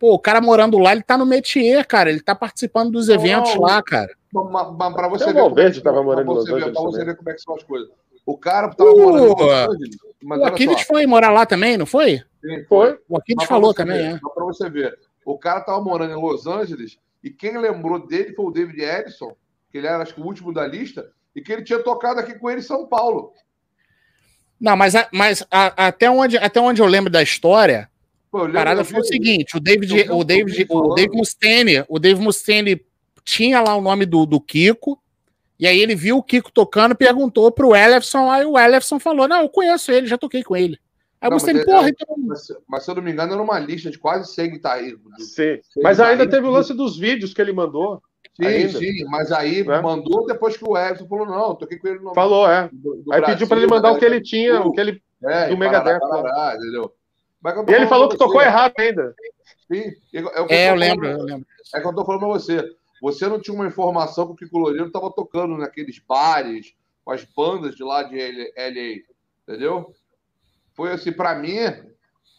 Pô, 0.00 0.14
o 0.14 0.18
cara 0.18 0.40
morando 0.40 0.78
lá, 0.78 0.92
ele 0.92 1.02
tá 1.02 1.16
no 1.16 1.24
métier, 1.24 1.86
cara. 1.86 2.10
Ele 2.10 2.20
tá 2.20 2.34
participando 2.34 2.90
dos 2.90 3.08
eventos 3.08 3.54
oh, 3.56 3.62
lá, 3.62 3.82
cara. 3.82 4.12
Mas, 4.30 4.94
pra 4.94 5.08
você 5.08 5.32
ver. 5.32 5.40
O 5.40 5.54
Verde 5.54 5.80
tava 5.80 6.02
morando 6.02 6.30
em 6.30 6.34
Los 6.34 6.48
Angeles. 6.50 6.72
Pra 6.74 6.82
você 6.82 7.04
ver 7.04 7.16
como 7.16 7.30
é 7.30 7.32
que 7.32 7.40
são 7.40 7.54
as 7.54 7.62
coisas. 7.62 7.88
O 8.26 8.36
cara 8.36 8.68
tava 8.74 8.90
uh, 8.90 8.98
morando 8.98 9.24
em 9.24 9.28
Los 9.28 9.52
Angeles. 9.52 9.96
o 10.24 10.44
Aquiles 10.44 10.82
foi 10.82 11.06
morar 11.06 11.30
lá 11.30 11.46
também, 11.46 11.76
não 11.76 11.86
foi? 11.86 12.18
Sim, 12.44 12.64
foi. 12.68 12.98
O 13.08 13.16
Aquiles 13.16 13.46
falou 13.46 13.72
também, 13.72 13.98
ver, 13.98 14.16
é. 14.16 14.18
Só 14.18 14.28
pra 14.30 14.44
você 14.44 14.68
ver. 14.68 14.98
O 15.24 15.38
cara 15.38 15.60
tava 15.60 15.80
morando 15.80 16.12
em 16.12 16.20
Los 16.20 16.46
Angeles 16.46 16.98
e 17.22 17.30
quem 17.30 17.56
lembrou 17.56 18.04
dele 18.04 18.34
foi 18.34 18.44
o 18.44 18.50
David 18.50 18.82
Edison, 18.82 19.36
que 19.70 19.78
ele 19.78 19.86
era, 19.86 20.02
acho 20.02 20.14
que, 20.14 20.20
o 20.20 20.24
último 20.24 20.52
da 20.52 20.66
lista, 20.66 21.10
e 21.34 21.40
que 21.40 21.52
ele 21.52 21.62
tinha 21.62 21.78
tocado 21.78 22.18
aqui 22.18 22.36
com 22.38 22.50
ele 22.50 22.60
em 22.60 22.64
São 22.64 22.86
Paulo. 22.86 23.32
Não, 24.60 24.76
mas, 24.76 24.94
mas 25.12 25.46
a, 25.50 25.88
até, 25.88 26.10
onde, 26.10 26.36
até 26.36 26.60
onde 26.60 26.80
eu 26.80 26.86
lembro 26.86 27.10
da 27.10 27.22
história, 27.22 27.88
Pô, 28.30 28.44
a 28.44 28.52
parada 28.52 28.84
foi 28.84 29.00
o 29.00 29.04
seguinte: 29.04 29.56
o 29.56 29.60
David, 29.60 30.10
o 30.10 30.24
David, 30.24 30.66
o 30.68 30.94
David 30.94 31.16
Mustaine, 31.16 31.84
o 31.88 31.98
David 31.98 32.24
Mustaine 32.24 32.84
tinha 33.24 33.60
lá 33.60 33.76
o 33.76 33.82
nome 33.82 34.06
do, 34.06 34.24
do 34.24 34.40
Kiko, 34.40 35.00
e 35.58 35.66
aí 35.66 35.78
ele 35.78 35.94
viu 35.94 36.18
o 36.18 36.22
Kiko 36.22 36.52
tocando, 36.52 36.94
perguntou 36.94 37.50
pro 37.50 37.74
Ellefson, 37.74 38.30
aí 38.30 38.44
o 38.44 38.58
Ellefson 38.58 38.98
falou: 38.98 39.26
Não, 39.26 39.42
eu 39.42 39.48
conheço 39.48 39.90
ele, 39.90 40.06
já 40.06 40.18
toquei 40.18 40.42
com 40.42 40.56
ele. 40.56 40.78
Aí 41.20 41.30
não, 41.30 41.38
você, 41.38 41.52
mas, 41.52 41.64
porra, 41.64 41.88
é, 41.88 41.90
então... 41.90 42.14
Mas, 42.18 42.46
mas, 42.68 42.84
se 42.84 42.90
eu 42.90 42.94
não 42.94 43.02
me 43.02 43.10
engano, 43.10 43.32
era 43.32 43.42
uma 43.42 43.58
lista 43.58 43.90
de 43.90 43.98
quase 43.98 44.32
100 44.34 44.50
guitarristas. 44.50 45.00
Sim, 45.18 45.60
mas 45.82 45.98
ainda 45.98 46.28
teve 46.28 46.46
o 46.46 46.50
lance 46.50 46.74
dos 46.74 46.98
vídeos 46.98 47.32
que 47.32 47.40
ele 47.40 47.52
mandou. 47.52 48.02
Sim, 48.36 48.46
ainda. 48.46 48.78
sim, 48.78 49.04
mas 49.08 49.32
aí 49.32 49.64
né? 49.64 49.80
mandou 49.80 50.26
depois 50.26 50.58
que 50.58 50.64
o 50.64 50.76
Everton 50.76 51.08
falou: 51.08 51.26
não, 51.26 51.54
toquei 51.54 51.78
com 51.78 51.88
ele 51.88 52.00
no. 52.00 52.12
Falou, 52.12 52.48
é. 52.48 52.68
Do, 52.70 52.96
do 52.96 53.12
aí 53.12 53.20
Brasil, 53.20 53.34
pediu 53.34 53.48
para 53.48 53.56
ele 53.56 53.66
mandar 53.66 53.92
o 53.92 53.98
que 53.98 54.04
ele 54.04 54.20
tinha, 54.20 54.60
o 54.60 54.72
que 54.72 54.80
ele. 54.80 55.02
É, 55.24 55.48
do 55.48 55.56
Megadeth. 55.56 55.98
Parará, 55.98 56.54
entendeu? 56.56 56.92
E 57.68 57.72
ele 57.72 57.86
falou 57.86 58.08
que 58.08 58.18
tocou 58.18 58.42
errado 58.42 58.74
ainda. 58.78 59.14
Sim, 59.72 59.84
é, 60.14 60.20
eu, 60.20 60.46
é, 60.48 60.70
eu 60.70 60.74
lembro, 60.74 61.06
eu 61.06 61.22
lembro. 61.22 61.46
É 61.74 61.80
que 61.80 61.86
eu 61.86 61.94
tô 61.94 62.04
falando 62.04 62.20
pra 62.20 62.28
você. 62.28 62.62
Você 63.00 63.28
não 63.28 63.40
tinha 63.40 63.54
uma 63.54 63.66
informação 63.66 64.26
que 64.26 64.32
o 64.32 64.36
Kiko 64.36 64.58
Loureiro 64.58 64.86
estava 64.86 65.10
tocando 65.10 65.56
naqueles 65.56 65.98
bares, 65.98 66.74
com 67.04 67.12
as 67.12 67.24
bandas 67.24 67.76
de 67.76 67.84
lá 67.84 68.02
de 68.02 68.16
LA, 68.16 69.04
entendeu? 69.42 69.94
Foi 70.74 70.92
assim, 70.92 71.12
para 71.12 71.34
mim, 71.34 71.56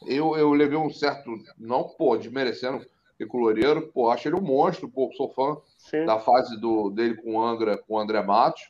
eu, 0.05 0.36
eu 0.36 0.51
levei 0.53 0.78
um 0.78 0.89
certo, 0.89 1.32
não, 1.58 1.84
pô, 1.84 2.18
desmerecendo 2.18 2.86
o 3.20 3.38
Loureiro, 3.38 3.91
pô, 3.91 4.12
acho 4.12 4.28
ele 4.28 4.36
um 4.36 4.41
monstro, 4.41 4.89
pô, 4.89 5.10
sou 5.16 5.30
fã 5.30 5.58
Sim. 5.78 6.05
da 6.05 6.20
fase 6.20 6.60
do, 6.60 6.91
dele 6.91 7.16
com 7.16 7.36
o 7.36 7.41
Angra, 7.41 7.78
com 7.78 7.95
o 7.95 7.99
André 7.99 8.22
Matos, 8.22 8.70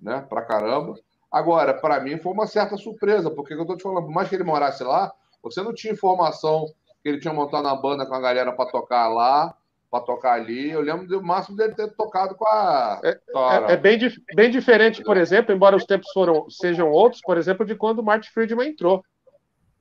né, 0.00 0.24
pra 0.28 0.42
caramba. 0.42 0.98
Agora, 1.30 1.74
para 1.74 2.00
mim 2.00 2.18
foi 2.18 2.32
uma 2.32 2.46
certa 2.46 2.76
surpresa, 2.76 3.30
porque 3.30 3.54
eu 3.54 3.66
tô 3.66 3.76
te 3.76 3.82
falando, 3.82 4.06
por 4.06 4.12
mais 4.12 4.28
que 4.28 4.34
ele 4.34 4.44
morasse 4.44 4.82
lá, 4.82 5.12
você 5.42 5.62
não 5.62 5.74
tinha 5.74 5.92
informação 5.92 6.66
que 7.02 7.08
ele 7.08 7.20
tinha 7.20 7.32
montado 7.32 7.66
uma 7.66 7.80
banda 7.80 8.06
com 8.06 8.14
a 8.14 8.20
galera 8.20 8.52
para 8.52 8.70
tocar 8.70 9.08
lá, 9.08 9.54
para 9.90 10.04
tocar 10.04 10.34
ali. 10.34 10.70
Eu 10.70 10.80
lembro 10.80 11.06
do 11.06 11.22
máximo 11.22 11.56
dele 11.56 11.74
ter 11.74 11.88
tocado 11.94 12.34
com 12.34 12.46
a. 12.46 13.00
É, 13.04 13.10
é, 13.10 13.72
é 13.72 13.76
bem, 13.76 13.98
bem 14.34 14.50
diferente, 14.50 15.02
por 15.02 15.16
exemplo, 15.16 15.54
embora 15.54 15.76
os 15.76 15.84
tempos 15.84 16.10
foram, 16.12 16.48
sejam 16.50 16.90
outros, 16.90 17.20
por 17.22 17.36
exemplo, 17.38 17.64
de 17.64 17.74
quando 17.74 18.00
o 18.00 18.04
Martin 18.04 18.30
Friedman 18.30 18.70
entrou. 18.70 19.02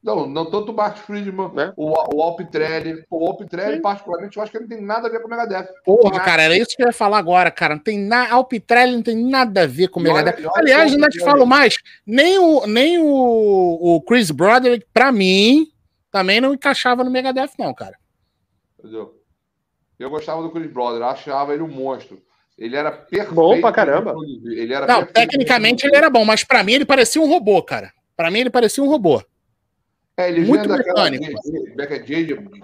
Não, 0.03 0.27
não 0.27 0.45
tanto 0.45 0.71
o 0.71 0.73
Bart 0.73 0.97
Friedman, 0.99 1.51
né? 1.53 1.73
o, 1.75 1.91
o 2.15 2.21
Alpitrelli. 2.21 3.03
O 3.09 3.27
Alpitrelli, 3.27 3.81
particularmente, 3.81 4.37
eu 4.37 4.43
acho 4.43 4.51
que 4.51 4.57
ele 4.57 4.65
não 4.65 4.77
tem 4.77 4.85
nada 4.85 5.07
a 5.07 5.11
ver 5.11 5.19
com 5.19 5.27
o 5.27 5.29
Megadeth. 5.29 5.67
Porra, 5.83 6.19
cara, 6.21 6.43
era 6.43 6.55
isso 6.55 6.77
que 6.77 6.83
eu 6.83 6.87
ia 6.87 6.93
falar 6.93 7.17
agora, 7.17 7.51
cara. 7.51 7.75
Não 7.75 7.83
tem 7.83 7.99
na... 7.99 8.31
Alpitrelli 8.31 8.95
não 8.95 9.01
tem 9.01 9.17
nada 9.17 9.63
a 9.63 9.67
ver 9.67 9.89
com 9.89 9.99
o 9.99 10.03
Megadeth. 10.03 10.35
Olha, 10.37 10.49
olha 10.49 10.61
Aliás, 10.61 10.93
ainda 10.93 11.09
te 11.09 11.19
falo 11.19 11.45
mais, 11.45 11.77
nem 12.05 12.37
o, 12.37 12.65
nem 12.67 12.99
o, 12.99 13.07
o 13.95 14.01
Chris 14.01 14.31
Broderick, 14.31 14.85
pra 14.93 15.11
mim, 15.11 15.67
também 16.11 16.39
não 16.39 16.53
encaixava 16.53 17.03
no 17.03 17.11
Megadeth, 17.11 17.51
não, 17.57 17.73
cara. 17.73 17.97
Entendeu? 18.79 19.16
Eu 19.99 20.09
gostava 20.09 20.41
do 20.41 20.51
Chris 20.51 20.71
Broderick, 20.71 21.03
achava 21.03 21.53
ele 21.53 21.63
um 21.63 21.67
monstro. 21.67 22.21
Ele 22.57 22.75
era 22.75 22.91
perfeito. 22.91 23.35
Bom 23.35 23.61
pra 23.61 23.71
caramba. 23.71 24.15
Ele 24.45 24.73
era 24.73 24.87
não, 24.87 25.05
tecnicamente 25.05 25.85
ele 25.85 25.95
era 25.95 26.09
bom, 26.09 26.25
mas 26.25 26.43
pra 26.43 26.63
mim 26.63 26.73
ele 26.73 26.85
parecia 26.85 27.21
um 27.21 27.27
robô, 27.27 27.61
cara. 27.61 27.91
Pra 28.15 28.31
mim 28.31 28.39
ele 28.39 28.49
parecia 28.49 28.83
um 28.83 28.89
robô. 28.89 29.21
É, 30.17 30.29
ele 30.29 30.43
Muito 30.45 30.67
vem 30.67 30.77
daquela 30.77 31.09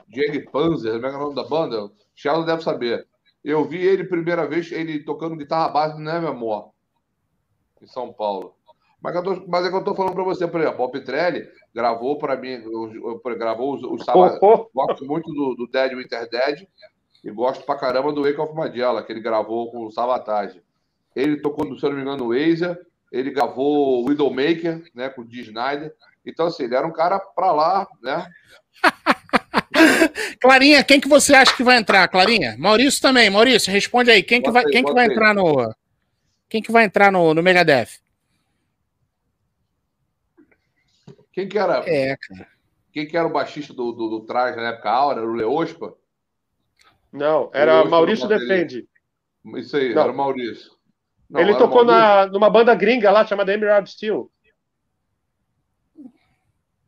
Jag 0.10 0.40
Panzer, 0.52 0.94
como 0.94 1.06
é, 1.06 1.10
é 1.10 1.16
o 1.16 1.20
nome 1.20 1.36
da 1.36 1.44
banda? 1.44 1.86
O 1.86 1.92
Sheldon 2.16 2.46
deve 2.46 2.64
saber. 2.64 3.06
Eu 3.44 3.64
vi 3.66 3.78
ele 3.86 4.06
primeira 4.06 4.48
vez, 4.48 4.72
ele 4.72 5.04
tocando 5.04 5.36
guitarra 5.36 5.70
base 5.70 5.94
no 5.94 6.04
Nevermore, 6.04 6.72
em 7.80 7.86
São 7.86 8.12
Paulo. 8.12 8.56
Mas, 9.00 9.16
eu 9.16 9.22
tô, 9.22 9.46
mas 9.48 9.66
é 9.66 9.70
que 9.70 9.76
eu 9.76 9.84
tô 9.84 9.94
falando 9.94 10.16
para 10.16 10.24
você, 10.24 10.48
por 10.48 10.62
exemplo, 10.62 10.84
o 10.84 10.90
Petrelli 10.90 11.48
gravou 11.76 12.18
para 12.18 12.38
mim, 12.38 12.54
eu, 12.54 13.20
eu, 13.24 13.38
gravou 13.38 13.76
os, 13.76 13.84
os 13.84 14.04
sábados. 14.04 14.40
Gosto 14.74 15.06
muito 15.06 15.32
do, 15.32 15.56
do 15.56 15.68
Dead 15.68 15.94
Winter 15.94 16.28
Dead 16.30 16.66
e 17.24 17.32
gosto 17.32 17.66
pra 17.66 17.78
caramba 17.78 18.12
do 18.12 18.24
Wake 18.24 18.40
of 18.40 18.54
Magella, 18.54 19.02
que 19.02 19.12
ele 19.12 19.22
gravou 19.22 19.72
com 19.72 19.86
o 19.86 19.92
Sabotage. 19.92 20.62
Ele 21.16 21.38
tocou, 21.38 21.78
se 21.78 21.86
eu 21.86 21.90
não 21.90 21.98
me 21.98 22.02
engano, 22.02 22.28
o 22.28 22.34
Asia, 22.34 22.80
ele 23.12 23.32
gravou 23.32 24.02
o 24.02 24.10
Widowmaker, 24.10 24.84
né, 24.94 25.08
com 25.10 25.22
o 25.22 25.26
D. 25.26 25.42
Snyder. 25.42 25.94
Então, 26.26 26.48
assim, 26.48 26.64
ele 26.64 26.76
era 26.76 26.86
um 26.86 26.92
cara 26.92 27.20
para 27.20 27.52
lá, 27.52 27.88
né? 28.02 28.28
Clarinha, 30.40 30.84
quem 30.84 31.00
que 31.00 31.08
você 31.08 31.34
acha 31.34 31.56
que 31.56 31.64
vai 31.64 31.78
entrar, 31.78 32.08
Clarinha? 32.08 32.56
Maurício 32.58 33.02
também. 33.02 33.30
Maurício, 33.30 33.72
responde 33.72 34.12
aí. 34.12 34.22
Quem 34.24 34.42
que 34.42 34.52
vai, 34.52 34.66
quem 34.66 34.84
que 34.84 34.94
vai 34.94 35.06
entrar 35.06 35.34
no 35.34 35.74
Quem 36.50 36.62
que 36.62 36.72
vai 36.72 36.86
entrar 36.86 37.12
no, 37.12 37.34
no 37.34 37.42
Megadeth? 37.42 38.02
Quem 41.32 41.48
que 41.48 41.58
era? 41.58 41.84
É, 41.88 42.18
cara. 42.18 42.48
Quem 42.92 43.08
que 43.08 43.18
era 43.18 43.28
o 43.28 43.32
baixista 43.32 43.74
do, 43.74 43.92
do, 43.92 44.10
do 44.10 44.22
traje 44.22 44.56
na 44.56 44.70
época? 44.70 44.90
Aura? 44.90 45.22
Era 45.22 45.30
o 45.30 45.34
Leospa? 45.34 45.96
Não, 47.14 47.52
era 47.54 47.86
Maurício 47.86 48.28
Defende. 48.28 48.88
Isso 49.58 49.78
aí, 49.78 49.94
Não. 49.94 50.02
era 50.02 50.12
o 50.12 50.16
Maurício. 50.18 50.72
Não, 51.30 51.40
Ele 51.40 51.56
tocou 51.56 51.86
na, 51.86 52.26
numa 52.26 52.50
banda 52.50 52.74
gringa 52.74 53.12
lá 53.12 53.26
chamada 53.26 53.54
Emerald 53.54 53.90
Steel. 53.90 54.32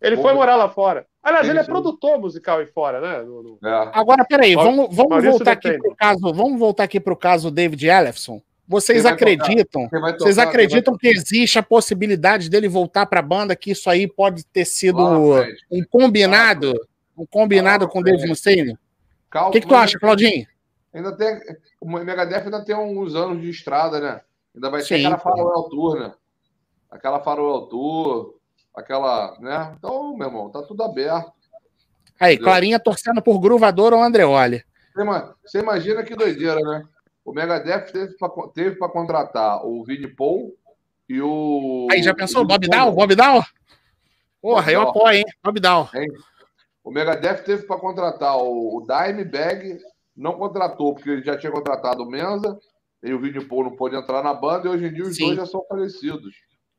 Ele 0.01 0.17
foi 0.17 0.33
morar 0.33 0.55
lá 0.55 0.69
fora. 0.69 1.05
Aliás, 1.21 1.47
ele 1.49 1.59
é 1.59 1.63
produtor 1.63 2.19
musical 2.19 2.59
aí 2.59 2.67
fora, 2.67 3.01
né? 3.01 3.23
No, 3.23 3.41
no... 3.41 3.59
É. 3.67 3.91
Agora, 3.93 4.23
peraí, 4.23 4.53
vamos, 4.55 4.95
vamos 4.95 5.23
voltar 5.23 5.53
aqui 5.53 5.77
pro 5.77 5.95
caso. 5.95 6.33
Vamos 6.33 6.59
voltar 6.59 6.83
aqui 6.83 6.99
para 6.99 7.13
o 7.13 7.17
caso 7.17 7.49
David 7.49 7.87
Ellefson. 7.87 8.41
Vocês 8.67 9.05
acreditam? 9.05 9.87
Tocar, 9.87 10.17
vocês 10.17 10.37
acreditam 10.37 10.97
que 10.97 11.07
existe 11.07 11.57
a 11.57 11.63
possibilidade 11.63 12.49
dele 12.49 12.67
voltar 12.67 13.05
para 13.05 13.19
a 13.19 13.23
banda? 13.23 13.55
Que 13.55 13.71
isso 13.71 13.89
aí 13.89 14.07
pode 14.07 14.45
ter 14.45 14.65
sido 14.65 14.99
um 15.71 15.83
combinado, 15.89 16.73
um 17.17 17.25
combinado 17.25 17.87
com 17.87 17.99
o 17.99 18.03
David 18.03 18.27
Mustaine? 18.27 18.77
O 19.43 19.51
que, 19.51 19.61
que 19.61 19.67
tu 19.67 19.75
acha, 19.75 19.99
Claudinho? 19.99 20.47
Ainda 20.93 21.15
tem 21.15 21.39
o 21.81 21.89
Megadeth 21.89 22.43
ainda 22.43 22.63
tem 22.63 22.75
uns 22.75 23.15
anos 23.15 23.41
de 23.41 23.49
estrada, 23.49 23.99
né? 23.99 24.21
Ainda 24.55 24.69
vai 24.69 24.81
ter 24.81 24.87
Sim, 24.87 25.05
aquela 25.05 25.17
Farewell 25.17 25.63
Tour, 25.63 25.99
né? 25.99 26.13
Aquela 26.89 27.19
Farewell 27.19 27.61
Tour 27.63 28.35
aquela, 28.75 29.37
né? 29.39 29.73
Então, 29.77 30.15
meu 30.15 30.27
irmão, 30.27 30.49
tá 30.49 30.61
tudo 30.61 30.83
aberto. 30.83 31.31
Aí, 32.19 32.33
entendeu? 32.33 32.51
Clarinha 32.51 32.79
torcendo 32.79 33.21
por 33.21 33.39
Gruvador 33.39 33.93
ou 33.93 34.03
Andreoli. 34.03 34.63
Você 35.43 35.59
imagina 35.59 36.03
que 36.03 36.15
doideira, 36.15 36.59
né? 36.59 36.83
O 37.23 37.33
Megadeth 37.33 37.91
teve 38.53 38.75
para 38.75 38.89
contratar 38.89 39.65
o 39.65 39.83
Vini 39.83 40.07
Paul 40.07 40.55
e 41.09 41.21
o. 41.21 41.87
Aí, 41.91 42.03
já 42.03 42.13
pensou? 42.13 42.43
O 42.43 42.45
Bob 42.45 42.67
Down? 42.67 42.93
Bob 42.93 43.15
Down? 43.15 43.43
Porra, 44.41 44.71
eu 44.71 44.81
apoio, 44.81 45.17
hein? 45.17 45.25
Bob 45.43 45.59
Down. 45.59 45.89
Hein? 45.93 46.07
O 46.85 46.91
Megadeth 46.91 47.43
teve 47.43 47.63
para 47.63 47.79
contratar 47.79 48.37
o, 48.37 48.77
o 48.77 48.85
Dimebag, 48.85 49.79
não 50.15 50.37
contratou, 50.37 50.93
porque 50.93 51.09
ele 51.09 51.23
já 51.23 51.35
tinha 51.35 51.51
contratado 51.51 52.03
o 52.03 52.05
Menza, 52.05 52.57
e 53.03 53.11
o 53.11 53.19
Vini 53.19 53.43
Paul 53.43 53.63
não 53.63 53.75
pôde 53.75 53.95
entrar 53.95 54.23
na 54.23 54.35
banda, 54.35 54.67
e 54.67 54.71
hoje 54.71 54.85
em 54.85 54.93
dia 54.93 55.03
os 55.03 55.15
Sim. 55.15 55.25
dois 55.25 55.37
já 55.37 55.45
são 55.47 55.65
falecidos. 55.67 56.35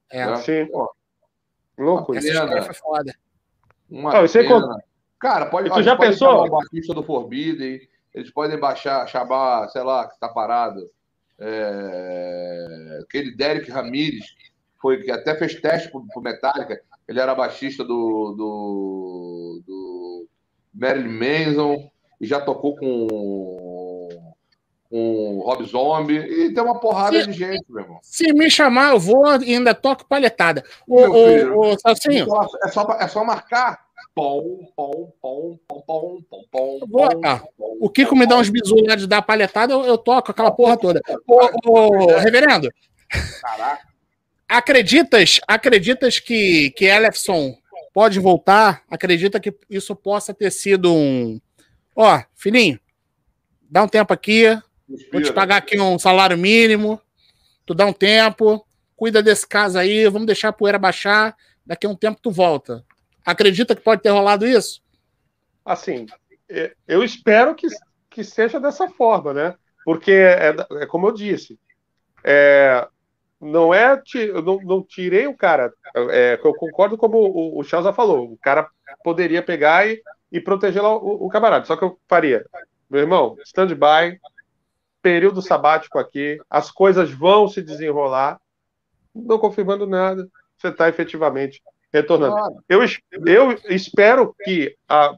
É, 0.08 0.24
né? 0.24 0.36
sim. 0.36 0.64
Pô, 0.66 0.88
Louco, 1.76 2.14
Essa 2.14 2.28
história 2.28 2.62
foi 2.62 2.74
foda. 2.74 3.14
Uma 3.90 4.20
você 4.20 4.44
Cara, 5.18 5.46
pode. 5.46 5.70
Tu 5.70 5.82
já 5.82 5.96
pensou? 5.96 6.46
O 6.46 6.50
baixista 6.50 6.94
do 6.94 7.02
Forbidden, 7.02 7.80
eles 8.14 8.30
podem 8.30 8.58
baixar, 8.58 9.06
chamar, 9.08 9.68
sei 9.68 9.82
lá, 9.82 10.08
que 10.08 10.18
tá 10.20 10.28
parado. 10.28 10.80
É... 11.38 13.00
Aquele 13.02 13.34
Derek 13.34 13.70
Ramirez, 13.70 14.24
foi, 14.80 15.02
que 15.02 15.10
até 15.10 15.34
fez 15.34 15.60
teste 15.60 15.90
pro, 15.90 16.06
pro 16.06 16.22
Metallica. 16.22 16.80
Ele 17.08 17.20
era 17.20 17.34
baixista 17.34 17.84
do, 17.84 18.34
do 18.36 19.25
Marilyn 20.76 21.08
Manson 21.08 21.90
e 22.20 22.26
já 22.26 22.40
tocou 22.40 22.76
com 22.76 24.08
com 24.90 25.40
Rob 25.44 25.64
Zombie, 25.64 26.16
e 26.16 26.54
tem 26.54 26.62
uma 26.62 26.78
porrada 26.78 27.20
se, 27.20 27.26
de 27.26 27.32
gente, 27.32 27.64
meu 27.68 27.82
irmão. 27.82 27.98
Se 28.02 28.32
me 28.32 28.50
chamar, 28.50 28.90
eu 28.90 29.00
vou 29.00 29.24
e 29.42 29.54
ainda 29.54 29.74
toco 29.74 30.06
palhetada. 30.06 30.64
O, 30.86 31.00
o, 31.00 31.72
o, 31.72 31.80
Salsinho. 31.80 32.26
É 32.62 32.68
só, 32.68 32.86
é 33.00 33.08
só 33.08 33.24
marcar. 33.24 33.84
Pom, 34.14 34.70
pom, 34.74 35.12
pom, 35.20 35.58
pom, 35.68 35.84
pom, 35.86 36.20
pom, 36.50 37.20
ah, 37.22 37.42
o 37.58 37.90
Kiko 37.90 38.16
me 38.16 38.26
dá 38.26 38.38
uns 38.38 38.48
bisus 38.48 38.82
lá 38.86 38.96
de 38.96 39.06
dar 39.06 39.20
palhetada, 39.20 39.74
eu, 39.74 39.84
eu 39.84 39.98
toco 39.98 40.30
aquela 40.30 40.50
porra 40.50 40.76
toda. 40.78 41.02
Ô, 41.26 42.16
reverendo. 42.18 42.70
Caraca. 43.42 43.86
Acreditas, 44.48 45.40
acreditas 45.46 46.18
que, 46.18 46.70
que 46.70 46.86
Elefson 46.86 47.54
pode 47.96 48.20
voltar? 48.20 48.82
Acredita 48.90 49.40
que 49.40 49.56
isso 49.70 49.96
possa 49.96 50.34
ter 50.34 50.52
sido 50.52 50.92
um. 50.92 51.40
Ó, 51.94 52.22
filhinho, 52.34 52.78
dá 53.62 53.82
um 53.82 53.88
tempo 53.88 54.12
aqui. 54.12 54.44
Vou 55.10 55.22
te 55.22 55.32
pagar 55.32 55.56
aqui 55.56 55.80
um 55.80 55.98
salário 55.98 56.36
mínimo. 56.36 57.00
Tu 57.64 57.72
dá 57.72 57.86
um 57.86 57.94
tempo, 57.94 58.66
cuida 58.94 59.22
desse 59.22 59.48
caso 59.48 59.78
aí, 59.78 60.06
vamos 60.10 60.26
deixar 60.26 60.50
a 60.50 60.52
poeira 60.52 60.78
baixar. 60.78 61.34
Daqui 61.64 61.86
a 61.86 61.88
um 61.88 61.96
tempo 61.96 62.20
tu 62.20 62.30
volta. 62.30 62.84
Acredita 63.24 63.74
que 63.74 63.80
pode 63.80 64.02
ter 64.02 64.10
rolado 64.10 64.46
isso? 64.46 64.82
Assim, 65.64 66.04
é, 66.50 66.76
eu 66.86 67.02
espero 67.02 67.54
que, 67.54 67.66
que 68.10 68.22
seja 68.22 68.60
dessa 68.60 68.90
forma, 68.90 69.32
né? 69.32 69.54
Porque 69.86 70.12
é, 70.12 70.54
é 70.82 70.86
como 70.86 71.08
eu 71.08 71.12
disse, 71.12 71.58
é, 72.22 72.86
não 73.40 73.72
é 73.72 74.00
eu 74.14 74.42
não, 74.42 74.58
não, 74.62 74.82
tirei 74.82 75.26
o 75.26 75.36
cara. 75.36 75.72
É, 76.10 76.40
eu 76.42 76.54
concordo 76.54 76.96
como 76.96 77.18
o, 77.18 77.58
o 77.58 77.62
Charles 77.62 77.94
falou. 77.94 78.32
O 78.32 78.38
cara 78.38 78.68
poderia 79.04 79.42
pegar 79.42 79.86
e, 79.86 80.00
e 80.32 80.40
proteger 80.40 80.82
lá 80.82 80.94
o, 80.94 81.26
o 81.26 81.28
camarada. 81.28 81.64
Só 81.64 81.76
que 81.76 81.84
eu 81.84 81.98
faria, 82.08 82.44
meu 82.88 83.00
irmão, 83.00 83.36
stand-by, 83.44 84.18
período 85.02 85.42
sabático 85.42 85.98
aqui, 85.98 86.38
as 86.48 86.70
coisas 86.70 87.10
vão 87.10 87.46
se 87.46 87.62
desenrolar. 87.62 88.40
Não 89.14 89.38
confirmando 89.38 89.86
nada, 89.86 90.28
você 90.56 90.68
está 90.68 90.88
efetivamente 90.88 91.62
retornando. 91.92 92.34
Claro. 92.34 92.64
Eu, 92.68 92.82
eu 93.26 93.58
espero 93.74 94.34
que. 94.44 94.76
A, 94.88 95.14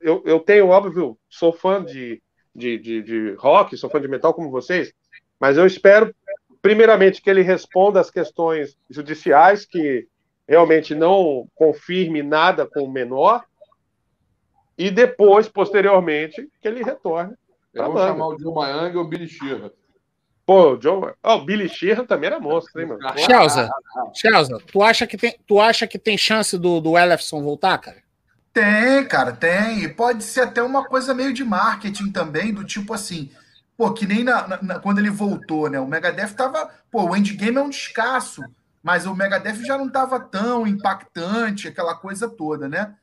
eu, 0.00 0.22
eu 0.24 0.40
tenho, 0.40 0.68
óbvio, 0.68 1.18
sou 1.28 1.52
fã 1.52 1.84
de, 1.84 2.22
de, 2.54 2.78
de, 2.78 3.02
de 3.02 3.34
rock, 3.34 3.76
sou 3.76 3.90
fã 3.90 4.00
de 4.00 4.08
metal 4.08 4.32
como 4.32 4.50
vocês, 4.50 4.92
mas 5.38 5.56
eu 5.56 5.66
espero, 5.66 6.14
primeiramente, 6.66 7.22
que 7.22 7.30
ele 7.30 7.42
responda 7.42 8.00
às 8.00 8.10
questões 8.10 8.76
judiciais, 8.90 9.64
que 9.64 10.08
realmente 10.48 10.96
não 10.96 11.46
confirme 11.54 12.24
nada 12.24 12.66
com 12.66 12.82
o 12.82 12.90
menor, 12.90 13.44
e 14.76 14.90
depois, 14.90 15.48
posteriormente, 15.48 16.48
que 16.60 16.66
ele 16.66 16.82
retorne 16.82 17.34
eu 17.72 17.92
vou 17.92 17.98
chamar 17.98 18.26
o 18.28 18.36
Dilma 18.36 18.68
Yang 18.68 18.96
ou 18.96 19.04
o 19.04 19.08
Billy 19.08 19.28
Shira. 19.28 19.72
Pô, 20.44 20.72
o 20.72 20.76
John. 20.78 21.12
Oh, 21.22 21.34
o 21.34 21.44
Billy 21.44 21.68
Sheehan 21.68 22.04
também 22.04 22.28
era 22.28 22.40
monstro, 22.40 22.80
hein, 22.80 22.88
mano? 22.88 23.00
Chelsea, 23.18 23.68
Chelsea, 24.14 24.58
tu 24.72 24.82
acha 24.82 25.06
que 25.06 25.16
tem, 25.16 25.36
tu 25.46 25.60
acha 25.60 25.86
que 25.86 25.98
tem 25.98 26.16
chance 26.18 26.58
do, 26.58 26.80
do 26.80 26.96
Ellefson 26.96 27.42
voltar, 27.42 27.78
cara? 27.78 27.98
Tem, 28.52 29.04
cara, 29.06 29.32
tem. 29.32 29.84
E 29.84 29.88
pode 29.88 30.24
ser 30.24 30.40
até 30.40 30.62
uma 30.62 30.84
coisa 30.84 31.12
meio 31.12 31.32
de 31.32 31.44
marketing 31.44 32.10
também, 32.10 32.52
do 32.52 32.64
tipo 32.64 32.92
assim. 32.94 33.30
Pô, 33.76 33.92
que 33.92 34.06
nem 34.06 34.24
na, 34.24 34.58
na, 34.62 34.78
quando 34.78 34.98
ele 34.98 35.10
voltou, 35.10 35.68
né? 35.68 35.78
O 35.78 35.86
Megadeth 35.86 36.34
tava. 36.34 36.70
Pô, 36.90 37.04
o 37.04 37.16
endgame 37.16 37.58
é 37.58 37.62
um 37.62 37.68
descasso, 37.68 38.42
mas 38.82 39.04
o 39.06 39.14
Megadeth 39.14 39.64
já 39.64 39.76
não 39.76 39.88
tava 39.88 40.18
tão 40.18 40.66
impactante, 40.66 41.68
aquela 41.68 41.94
coisa 41.94 42.28
toda, 42.28 42.68
né? 42.68 42.94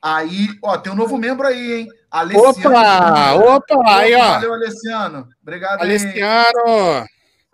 Aí, 0.00 0.48
ó, 0.62 0.76
tem 0.76 0.92
um 0.92 0.96
novo 0.96 1.16
membro 1.18 1.46
aí, 1.46 1.80
hein? 1.80 1.88
Alessiano. 2.10 2.50
Opa, 2.50 3.34
opa, 3.34 3.96
aí, 3.96 4.14
ó. 4.14 4.34
Valeu, 4.34 4.54
Alessiano. 4.54 5.28
Obrigado 5.42 5.80
Alessiano. 5.80 7.06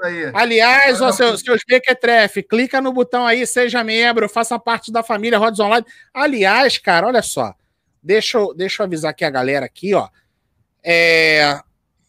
Aí. 0.03 0.31
Aliás, 0.35 1.01
ó, 1.01 1.13
seus, 1.13 1.41
seus 1.41 1.61
Mequetrefe, 1.69 2.43
clica 2.43 2.81
no 2.81 2.93
botão 2.93 3.27
aí, 3.27 3.47
seja 3.47 3.83
membro, 3.83 4.29
faça 4.29 4.59
parte 4.59 4.93
da 4.93 5.03
família 5.03 5.39
Rods 5.39 5.61
Online. 5.61 5.87
Aliás, 6.13 6.77
cara, 6.77 7.07
olha 7.07 7.23
só. 7.23 7.55
Deixa 8.03 8.37
eu, 8.37 8.53
deixa 8.53 8.83
eu 8.83 8.87
avisar 8.87 9.13
aqui 9.13 9.25
a 9.25 9.31
galera 9.31 9.65
aqui, 9.65 9.95
ó. 9.95 10.09
É, 10.83 11.59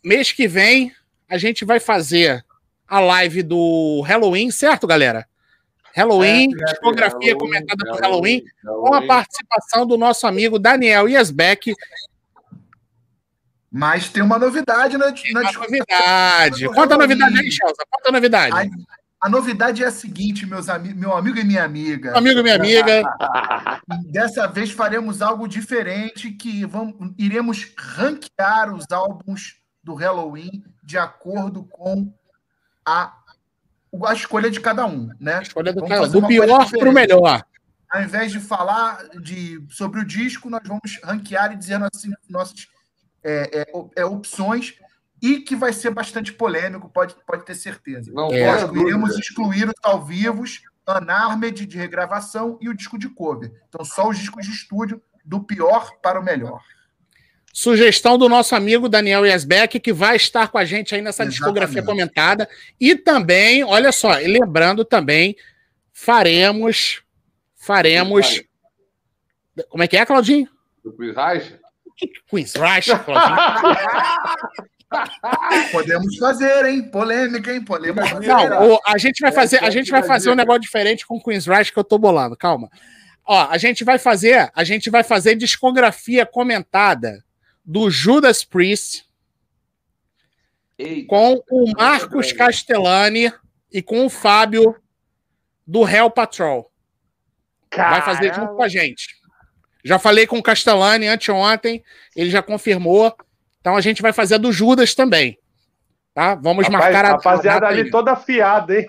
mês 0.05 0.31
que 0.31 0.47
vem 0.47 0.93
a 1.27 1.37
gente 1.37 1.65
vai 1.65 1.79
fazer 1.79 2.45
a 2.87 2.99
live 2.99 3.41
do 3.41 4.01
Halloween, 4.01 4.51
certo, 4.51 4.85
galera? 4.85 5.27
Halloween, 5.95 6.51
é, 6.53 6.73
tipografia 6.73 7.33
Halloween, 7.33 7.37
comentada 7.37 7.83
do 7.83 7.99
Halloween, 7.99 8.43
Halloween, 8.63 8.87
com 8.87 8.93
a 8.93 9.07
participação 9.07 9.87
do 9.87 9.97
nosso 9.97 10.27
amigo 10.27 10.59
Daniel 10.59 11.09
Iasbeck. 11.09 11.73
Mas 13.71 14.09
tem 14.09 14.21
uma 14.21 14.37
novidade 14.37 14.97
na, 14.97 15.11
tem 15.11 15.33
na 15.33 15.41
uma 15.41 15.51
novidade. 15.51 16.67
Conta 16.67 16.95
a 16.95 16.97
novidade 16.97 17.39
aí, 17.39 17.51
Chelsea. 17.51 17.85
Conta 17.89 18.09
a 18.09 18.11
novidade. 18.11 18.55
A, 18.55 19.27
a 19.27 19.29
novidade 19.29 19.83
é 19.83 19.87
a 19.87 19.91
seguinte, 19.91 20.45
meus 20.45 20.69
amigos, 20.69 20.99
meu 20.99 21.15
amigo 21.15 21.39
e 21.39 21.43
minha 21.43 21.63
amiga. 21.63 22.11
Meu 22.11 22.19
amigo 22.19 22.39
e 22.41 22.43
minha 22.43 22.55
amiga. 22.55 23.01
Dessa 24.11 24.47
vez 24.47 24.71
faremos 24.71 25.21
algo 25.21 25.47
diferente 25.47 26.29
que 26.31 26.65
vamos, 26.65 26.93
iremos 27.17 27.73
ranquear 27.75 28.73
os 28.73 28.85
álbuns 28.91 29.64
do 29.85 29.93
Halloween 29.93 30.65
de 30.83 30.97
acordo 30.97 31.63
com 31.63 32.11
a 32.83 33.21
a 34.05 34.13
escolha 34.13 34.51
de 34.51 34.59
cada 34.59 34.85
um, 34.85 35.09
né? 35.21 35.35
A 35.35 35.41
escolha 35.41 35.71
do, 35.71 35.85
cada, 35.85 36.09
do 36.09 36.27
pior 36.27 36.69
para 36.69 36.89
o 36.89 36.91
melhor. 36.91 37.45
Ao 37.89 38.01
invés 38.01 38.29
de 38.29 38.41
falar 38.41 39.07
de, 39.21 39.63
sobre 39.69 40.01
o 40.01 40.05
disco, 40.05 40.49
nós 40.49 40.63
vamos 40.67 40.99
ranquear 41.01 41.53
e 41.53 41.55
dizer 41.55 41.77
nossas, 41.77 42.03
nossas 42.29 42.67
é, 43.23 43.61
é, 43.61 43.65
é, 43.95 44.03
opções 44.03 44.73
e 45.21 45.39
que 45.39 45.55
vai 45.55 45.71
ser 45.71 45.91
bastante 45.91 46.33
polêmico, 46.33 46.89
pode, 46.89 47.15
pode 47.25 47.45
ter 47.45 47.55
certeza. 47.55 48.11
Não, 48.11 48.33
é. 48.33 48.63
iremos 48.73 49.17
excluir 49.17 49.69
os 49.69 49.75
ao 49.81 50.03
vivos, 50.03 50.61
Unarmed 50.85 51.65
de 51.65 51.77
regravação 51.77 52.57
e 52.59 52.67
o 52.67 52.73
disco 52.73 52.99
de 52.99 53.07
cover. 53.07 53.53
Então, 53.69 53.85
só 53.85 54.09
os 54.09 54.17
discos 54.17 54.45
de 54.45 54.51
estúdio, 54.51 55.01
do 55.23 55.39
pior 55.39 55.89
para 56.01 56.19
o 56.19 56.23
melhor. 56.23 56.61
Sugestão 57.57 58.17
do 58.17 58.27
nosso 58.27 58.53
amigo 58.53 58.89
Daniel 58.89 59.25
Yasbeck, 59.25 59.79
que 59.79 59.93
vai 59.93 60.17
estar 60.17 60.49
com 60.49 60.57
a 60.57 60.65
gente 60.65 60.93
aí 60.93 60.99
nessa 60.99 61.23
Exatamente. 61.23 61.37
discografia 61.37 61.81
comentada. 61.81 62.49
E 62.77 62.97
também, 62.97 63.63
olha 63.63 63.93
só, 63.93 64.11
lembrando 64.11 64.83
também, 64.83 65.37
faremos. 65.93 67.01
Faremos. 67.55 68.43
Como 69.69 69.81
é 69.81 69.87
que 69.87 69.95
é, 69.95 70.05
Claudinho? 70.05 70.49
Do 70.83 70.91
Quiz 70.91 71.15
Reich? 71.15 71.55
Quiz 72.29 72.53
Reich, 72.55 72.89
Claudinho. 73.05 73.37
Podemos 75.71 76.17
fazer, 76.17 76.65
hein? 76.65 76.91
Polêmica, 76.91 77.53
hein? 77.53 77.63
Polêmica. 77.63 78.19
Não, 78.19 78.73
o, 78.73 78.79
a 78.85 78.97
gente 78.97 79.21
vai 79.21 79.31
fazer, 79.31 79.63
a 79.63 79.69
gente 79.69 79.89
vai 79.89 80.03
fazer 80.03 80.29
um 80.29 80.35
negócio 80.35 80.59
diferente 80.61 81.07
com 81.07 81.21
Queen's 81.21 81.47
Rush 81.47 81.71
que 81.71 81.79
eu 81.79 81.85
tô 81.85 81.97
bolando. 81.97 82.35
Calma. 82.35 82.69
Ó, 83.25 83.47
a 83.49 83.57
gente 83.57 83.85
vai 83.85 83.97
fazer, 83.97 84.51
a 84.53 84.63
gente 84.65 84.89
vai 84.89 85.05
fazer 85.05 85.35
discografia 85.35 86.25
comentada 86.25 87.23
do 87.65 87.89
Judas 87.89 88.43
Priest 88.43 89.05
Eita. 90.77 91.07
com 91.07 91.43
o 91.49 91.71
Marcos 91.75 92.31
Castellani 92.31 93.33
e 93.71 93.81
com 93.81 94.05
o 94.05 94.09
Fábio 94.09 94.75
do 95.65 95.87
Hell 95.87 96.11
Patrol. 96.11 96.71
Caramba. 97.69 97.95
Vai 97.95 98.01
fazer 98.05 98.33
junto 98.33 98.55
com 98.55 98.63
a 98.63 98.67
gente. 98.67 99.15
Já 99.83 99.99
falei 99.99 100.27
com 100.27 100.37
o 100.37 100.43
Castellani 100.43 101.07
anteontem, 101.07 101.83
ele 102.15 102.29
já 102.29 102.41
confirmou. 102.41 103.15
Então 103.59 103.75
a 103.75 103.81
gente 103.81 104.01
vai 104.01 104.13
fazer 104.13 104.35
a 104.35 104.39
do 104.39 104.51
Judas 104.51 104.93
também. 104.93 105.37
Tá? 106.13 106.35
Vamos 106.35 106.67
Rapaz, 106.67 106.83
marcar 106.83 107.05
a 107.05 107.09
rapaziada 107.09 107.67
ali 107.67 107.89
toda 107.89 108.13
afiada, 108.13 108.79
hein? 108.79 108.87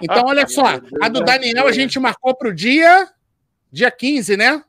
Então, 0.00 0.24
olha 0.26 0.46
só, 0.48 0.64
a 1.02 1.08
do 1.08 1.22
Daniel 1.22 1.66
a 1.66 1.72
gente 1.72 1.98
marcou 1.98 2.34
para 2.34 2.48
o 2.48 2.54
dia, 2.54 3.08
dia 3.70 3.90
15, 3.90 4.36
né? 4.36 4.64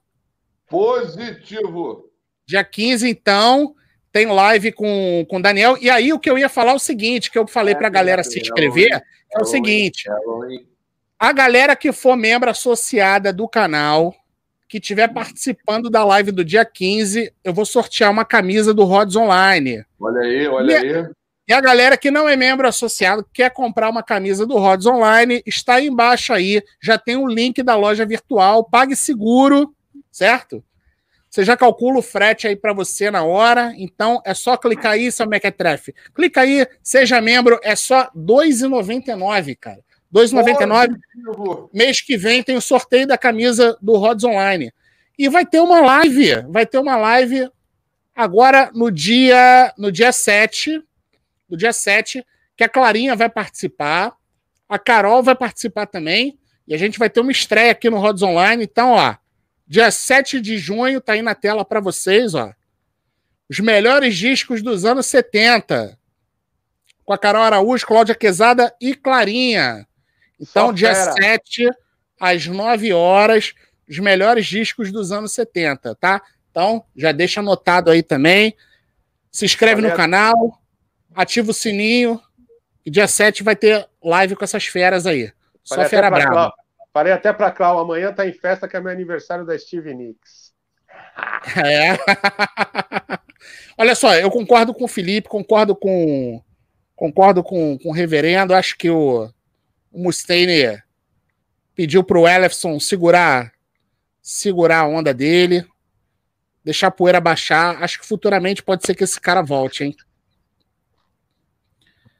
Positivo. 0.67 2.06
Dia 2.47 2.63
15, 2.63 3.09
então, 3.09 3.75
tem 4.11 4.25
live 4.25 4.71
com 4.71 5.27
o 5.29 5.41
Daniel. 5.41 5.77
E 5.81 5.89
aí, 5.89 6.13
o 6.13 6.19
que 6.19 6.29
eu 6.29 6.37
ia 6.37 6.47
falar 6.47 6.71
é 6.71 6.75
o 6.75 6.79
seguinte: 6.79 7.29
que 7.29 7.37
eu 7.37 7.45
falei 7.45 7.75
para 7.75 7.87
a 7.87 7.91
galera 7.91 8.23
se 8.23 8.39
inscrever, 8.39 8.89
é 8.93 9.41
o 9.41 9.45
seguinte: 9.45 10.09
a 11.19 11.33
galera 11.33 11.75
que 11.75 11.91
for 11.91 12.15
membro 12.15 12.49
associada 12.49 13.33
do 13.33 13.47
canal, 13.47 14.15
que 14.67 14.77
estiver 14.77 15.07
participando 15.09 15.89
da 15.89 16.05
live 16.05 16.31
do 16.31 16.45
dia 16.45 16.63
15, 16.63 17.33
eu 17.43 17.53
vou 17.53 17.65
sortear 17.65 18.11
uma 18.11 18.23
camisa 18.23 18.73
do 18.73 18.85
Rods 18.85 19.15
Online. 19.15 19.83
Olha 19.99 20.21
aí, 20.21 20.47
olha 20.47 20.71
e, 20.71 20.75
aí. 20.75 21.09
E 21.49 21.53
a 21.53 21.61
galera 21.61 21.97
que 21.97 22.11
não 22.11 22.27
é 22.27 22.35
membro 22.35 22.67
associado, 22.67 23.25
quer 23.33 23.49
comprar 23.51 23.89
uma 23.89 24.03
camisa 24.03 24.45
do 24.45 24.57
Rods 24.57 24.85
Online, 24.85 25.41
está 25.45 25.75
aí 25.75 25.87
embaixo 25.87 26.33
aí. 26.33 26.61
Já 26.81 26.97
tem 26.97 27.15
o 27.15 27.23
um 27.23 27.27
link 27.27 27.63
da 27.63 27.75
loja 27.75 28.05
virtual, 28.05 28.63
pague 28.63 28.95
seguro, 28.95 29.73
certo? 30.11 30.63
Você 31.37 31.45
já 31.45 31.55
calcula 31.55 31.99
o 31.99 32.01
frete 32.01 32.47
aí 32.47 32.55
para 32.55 32.73
você 32.73 33.11
na 33.11 33.23
hora. 33.23 33.71
Então 33.77 34.19
é 34.25 34.33
só 34.33 34.57
clicar 34.57 34.93
aí, 34.93 35.11
seu 35.11 35.27
Mequetrefe. 35.27 35.93
Clica 36.15 36.41
aí, 36.41 36.65
seja 36.81 37.21
membro, 37.21 37.59
é 37.61 37.75
só 37.75 38.05
R$ 38.05 38.09
2,99, 38.17 39.55
cara. 39.55 39.77
R$ 40.11 40.19
2,99. 40.19 41.69
Mês 41.71 42.01
que 42.01 42.17
vem 42.17 42.41
tem 42.41 42.57
o 42.57 42.61
sorteio 42.61 43.05
da 43.05 43.19
camisa 43.19 43.77
do 43.79 43.97
Rods 43.97 44.23
Online. 44.23 44.73
E 45.15 45.29
vai 45.29 45.45
ter 45.45 45.59
uma 45.59 45.79
live, 45.79 46.41
vai 46.49 46.65
ter 46.65 46.79
uma 46.79 46.95
live 46.95 47.47
agora 48.15 48.71
no 48.73 48.89
dia 48.89 49.71
no 49.77 49.91
dia 49.91 50.11
7, 50.11 50.81
no 51.47 51.55
dia 51.55 51.71
7, 51.71 52.25
que 52.55 52.63
a 52.63 52.69
Clarinha 52.69 53.15
vai 53.15 53.29
participar, 53.29 54.15
a 54.67 54.79
Carol 54.79 55.21
vai 55.21 55.35
participar 55.35 55.85
também, 55.85 56.39
e 56.67 56.73
a 56.73 56.79
gente 56.79 56.97
vai 56.97 57.11
ter 57.11 57.19
uma 57.19 57.31
estreia 57.31 57.73
aqui 57.73 57.91
no 57.91 57.99
Rods 57.99 58.23
Online. 58.23 58.63
Então, 58.63 58.93
ó, 58.93 59.15
Dia 59.67 59.91
7 59.91 60.39
de 60.39 60.57
junho, 60.57 61.01
tá 61.01 61.13
aí 61.13 61.21
na 61.21 61.35
tela 61.35 61.65
para 61.65 61.81
vocês, 61.81 62.33
ó. 62.33 62.53
Os 63.49 63.59
melhores 63.59 64.15
discos 64.15 64.61
dos 64.61 64.85
anos 64.85 65.05
70. 65.07 65.97
Com 67.03 67.13
a 67.13 67.17
Carol 67.17 67.41
Araújo, 67.41 67.85
Cláudia 67.85 68.15
Quezada 68.15 68.73
e 68.79 68.95
Clarinha. 68.95 69.87
Então, 70.39 70.67
Só 70.67 70.71
dia 70.71 70.93
fera. 70.93 71.13
7, 71.13 71.69
às 72.19 72.45
9 72.45 72.93
horas, 72.93 73.53
os 73.89 73.99
melhores 73.99 74.45
discos 74.45 74.91
dos 74.91 75.11
anos 75.11 75.31
70, 75.33 75.95
tá? 75.95 76.21
Então, 76.51 76.83
já 76.95 77.11
deixa 77.11 77.39
anotado 77.39 77.91
aí 77.91 78.01
também. 78.01 78.55
Se 79.31 79.45
inscreve 79.45 79.81
Valeu. 79.81 79.91
no 79.91 79.97
canal, 79.97 80.61
ativa 81.13 81.51
o 81.51 81.53
sininho. 81.53 82.21
E 82.85 82.89
dia 82.89 83.07
7 83.07 83.43
vai 83.43 83.55
ter 83.55 83.87
live 84.01 84.35
com 84.35 84.43
essas 84.43 84.65
feras 84.65 85.05
aí. 85.05 85.31
Só 85.63 85.83
fera 85.85 86.09
brava. 86.09 86.53
Falei 86.97 87.13
até 87.13 87.31
pra 87.31 87.51
Clau, 87.51 87.77
amanhã 87.77 88.11
tá 88.11 88.25
em 88.25 88.33
festa 88.33 88.67
que 88.67 88.75
é 88.75 88.81
meu 88.81 88.91
aniversário 88.91 89.45
da 89.45 89.55
Steve 89.55 89.93
Nicks. 89.93 90.51
É. 91.55 91.95
Olha 93.77 93.93
só, 93.93 94.15
eu 94.15 94.31
concordo 94.31 94.73
com 94.73 94.85
o 94.85 94.87
Felipe, 94.87 95.29
concordo 95.29 95.75
com 95.75 96.41
concordo 96.95 97.43
com, 97.43 97.77
com 97.77 97.89
o 97.89 97.93
reverendo. 97.93 98.55
Acho 98.55 98.75
que 98.75 98.89
o, 98.89 99.31
o 99.91 100.03
Mustaine 100.03 100.81
pediu 101.75 102.03
pro 102.03 102.27
Ellefson 102.27 102.79
segurar 102.79 103.51
segurar 104.19 104.79
a 104.79 104.87
onda 104.87 105.13
dele, 105.13 105.67
deixar 106.63 106.87
a 106.87 106.91
poeira 106.91 107.21
baixar. 107.21 107.83
Acho 107.83 107.99
que 107.99 108.07
futuramente 108.07 108.63
pode 108.63 108.83
ser 108.87 108.95
que 108.95 109.03
esse 109.03 109.21
cara 109.21 109.43
volte, 109.43 109.83
hein? 109.83 109.95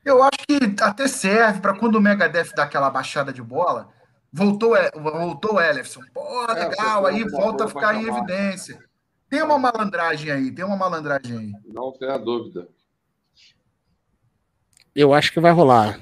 Eu 0.05 0.21
acho 0.21 0.37
que 0.47 0.83
até 0.83 1.07
serve 1.07 1.61
para 1.61 1.73
quando 1.73 1.95
o 1.95 2.01
Megadeth 2.01 2.53
dá 2.55 2.63
aquela 2.63 2.91
baixada 2.91 3.33
de 3.33 3.41
bola, 3.41 3.96
Voltou, 4.31 4.75
voltou 4.95 5.55
o 5.55 5.61
Ellison. 5.61 6.01
Pô, 6.13 6.45
é, 6.49 6.67
legal, 6.67 7.07
é, 7.07 7.11
aí 7.11 7.23
volta 7.23 7.65
a 7.65 7.67
ficar 7.67 7.95
em 7.95 8.07
evidência. 8.07 8.77
Tem 9.29 9.41
uma 9.41 9.57
malandragem 9.57 10.31
aí, 10.31 10.51
tem 10.51 10.63
uma 10.63 10.77
malandragem 10.77 11.37
aí. 11.37 11.51
Não 11.65 11.91
tenha 11.91 12.17
dúvida. 12.17 12.67
Eu 14.95 15.13
acho 15.13 15.31
que 15.31 15.39
vai 15.39 15.51
rolar. 15.51 15.99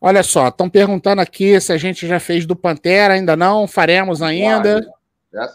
Olha 0.00 0.22
só, 0.22 0.48
estão 0.48 0.68
perguntando 0.68 1.20
aqui 1.20 1.60
se 1.60 1.72
a 1.72 1.76
gente 1.76 2.06
já 2.06 2.18
fez 2.18 2.46
do 2.46 2.56
Pantera, 2.56 3.14
ainda 3.14 3.36
não, 3.36 3.68
faremos 3.68 4.22
ainda. 4.22 4.80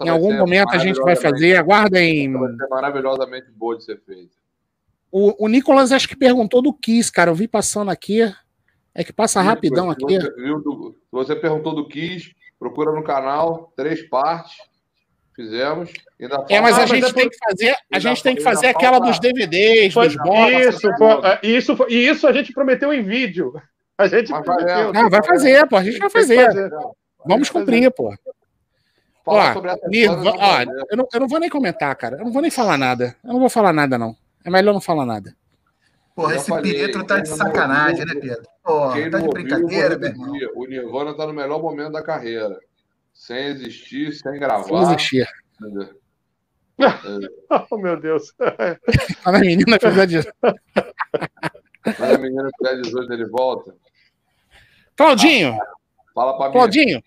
em 0.02 0.10
algum 0.10 0.38
momento 0.38 0.74
a 0.74 0.78
gente 0.78 1.02
vai 1.02 1.16
fazer, 1.16 1.58
aguardem. 1.58 2.32
Vai 2.32 2.52
ser 2.52 2.68
maravilhosamente 2.70 3.52
boa 3.52 3.76
de 3.78 3.84
ser 3.84 4.00
feita. 4.06 4.36
O, 5.12 5.46
o 5.46 5.48
Nicolas 5.48 5.92
acho 5.92 6.08
que 6.08 6.16
perguntou 6.16 6.62
do 6.62 6.74
Kiss, 6.74 7.12
cara. 7.12 7.32
Eu 7.32 7.36
vi 7.36 7.48
passando 7.48 7.90
aqui. 7.90 8.22
É 8.96 9.04
que 9.04 9.12
passa 9.12 9.42
rapidão 9.42 9.92
aqui. 9.92 10.06
Você, 10.06 10.34
viu 10.36 10.96
você 11.12 11.36
perguntou 11.36 11.76
do 11.76 11.88
Kiss, 11.88 12.34
procura 12.58 12.94
no 12.94 13.04
canal, 13.04 13.74
três 13.76 14.02
partes. 14.08 14.56
Fizemos. 15.36 15.92
Ainda 16.20 16.46
É, 16.50 16.62
mas 16.62 16.80
a 16.80 16.86
gente 16.86 17.14
tem 17.14 17.30
que 17.30 17.38
fazer, 17.38 17.76
a 17.94 18.00
gente 18.00 18.24
tem 18.24 18.36
que 18.38 18.42
fazer 18.42 18.68
aquela 18.68 19.00
dos 19.00 19.20
DVDs, 19.20 19.94
Foi- 19.94 20.08
dos 20.08 20.16
bônus. 20.16 20.76
isso, 20.76 20.90
foi- 20.98 21.22
é, 21.26 21.40
isso, 21.44 21.76
foi- 21.76 21.92
e 21.92 22.08
isso 22.08 22.26
a 22.26 22.32
gente 22.32 22.54
prometeu 22.54 22.94
em 22.94 23.04
vídeo. 23.04 23.54
A 23.98 24.08
gente 24.08 24.32
Mas 24.32 24.46
prometeu. 24.46 24.94
Não, 24.94 25.10
vai 25.10 25.22
fazer, 25.24 25.68
pô. 25.68 25.76
A 25.76 25.84
gente 25.84 26.00
vai 26.00 26.10
fazer. 26.10 26.46
fazer. 26.46 26.70
Vamos 27.26 27.50
cumprir, 27.50 27.92
pô. 27.92 28.16
Falar 29.26 29.50
Ó, 29.50 29.54
sobre 29.56 29.72
essa 29.72 29.88
Nirva- 29.90 30.36
ó, 30.38 30.62
eu, 30.62 30.98
não, 30.98 31.08
eu 31.14 31.20
não 31.20 31.28
vou 31.28 31.40
nem 31.40 31.50
comentar, 31.50 31.94
cara. 31.96 32.18
Eu 32.18 32.26
não 32.26 32.32
vou 32.32 32.42
nem 32.42 32.52
falar 32.52 32.78
nada. 32.78 33.16
Eu 33.24 33.34
não 33.34 33.40
vou 33.40 33.50
falar 33.50 33.74
nada, 33.74 33.98
não. 33.98 34.16
É 34.46 34.50
melhor 34.50 34.72
não 34.72 34.80
falar 34.80 35.06
nada. 35.06 35.36
Porra, 36.16 36.30
Já 36.30 36.36
esse 36.38 36.48
falei, 36.48 36.74
Pietro 36.74 37.06
tá 37.06 37.20
de 37.20 37.28
sacanagem, 37.28 38.00
ouviu, 38.02 38.16
né, 38.16 38.22
Pedro? 38.22 38.50
Porra, 38.64 38.94
Quem 38.94 39.12
tá 39.12 39.20
de 39.20 39.28
brincadeira, 39.28 39.98
meu 39.98 40.10
irmão. 40.10 40.32
O 40.56 40.66
Nirvana 40.66 41.14
tá 41.14 41.28
no 41.28 41.34
melhor 41.34 41.62
momento 41.62 41.92
da 41.92 42.02
carreira. 42.02 42.58
Sem 43.14 43.48
existir, 43.48 44.14
sem 44.14 44.32
Sem 44.32 44.40
gravar. 44.40 44.94
existir. 44.94 45.28
entendeu? 45.62 46.00
Oh, 47.72 47.78
meu 47.78 48.00
Deus. 48.00 48.34
Quando 49.24 49.36
a 49.36 49.40
menina 49.40 49.80
fizer 49.80 50.06
disso. 50.08 50.28
Mas 50.42 52.02
a 52.02 52.18
menina 52.18 52.50
fizer 52.58 52.82
18, 52.82 53.14
ele 53.14 53.26
volta. 53.28 53.74
Claudinho, 54.96 55.58
Fala 56.14 56.38
pra 56.38 56.48
mim. 56.48 56.52
Claudinho, 56.54 57.04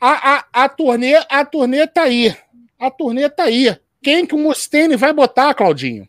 a, 0.00 0.36
a, 0.36 0.44
a, 0.64 0.68
turnê, 0.68 1.14
a 1.28 1.44
turnê 1.44 1.86
tá 1.86 2.02
aí. 2.02 2.34
A 2.78 2.90
turnê 2.90 3.28
tá 3.28 3.44
aí. 3.44 3.78
Quem 4.02 4.26
que 4.26 4.34
o 4.34 4.38
Mustaine 4.38 4.96
vai 4.96 5.12
botar, 5.12 5.52
Claudinho? 5.54 6.08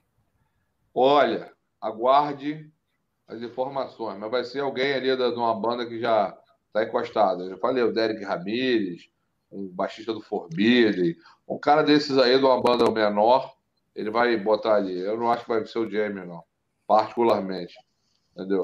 Olha, 0.93 1.51
aguarde 1.81 2.69
as 3.27 3.41
informações. 3.41 4.19
Mas 4.19 4.31
vai 4.31 4.43
ser 4.43 4.59
alguém 4.59 4.93
ali 4.93 5.15
da- 5.15 5.29
de 5.29 5.35
uma 5.35 5.53
banda 5.53 5.85
que 5.85 5.99
já 5.99 6.37
tá 6.71 6.83
encostada. 6.83 7.43
Eu 7.43 7.49
já 7.51 7.57
falei, 7.57 7.83
o 7.83 7.91
Derek 7.91 8.23
Ramirez, 8.23 9.09
um 9.51 9.67
baixista 9.67 10.13
do 10.13 10.21
Forbidden, 10.21 11.15
um 11.47 11.57
cara 11.57 11.81
desses 11.81 12.17
aí 12.17 12.37
de 12.37 12.45
uma 12.45 12.61
banda 12.61 12.89
menor, 12.89 13.53
ele 13.95 14.09
vai 14.09 14.37
botar 14.37 14.75
ali. 14.75 14.97
Eu 14.99 15.17
não 15.17 15.31
acho 15.31 15.43
que 15.43 15.49
vai 15.49 15.65
ser 15.65 15.79
o 15.79 15.89
Jamie, 15.89 16.25
não. 16.25 16.43
Particularmente. 16.87 17.73
Entendeu? 18.35 18.61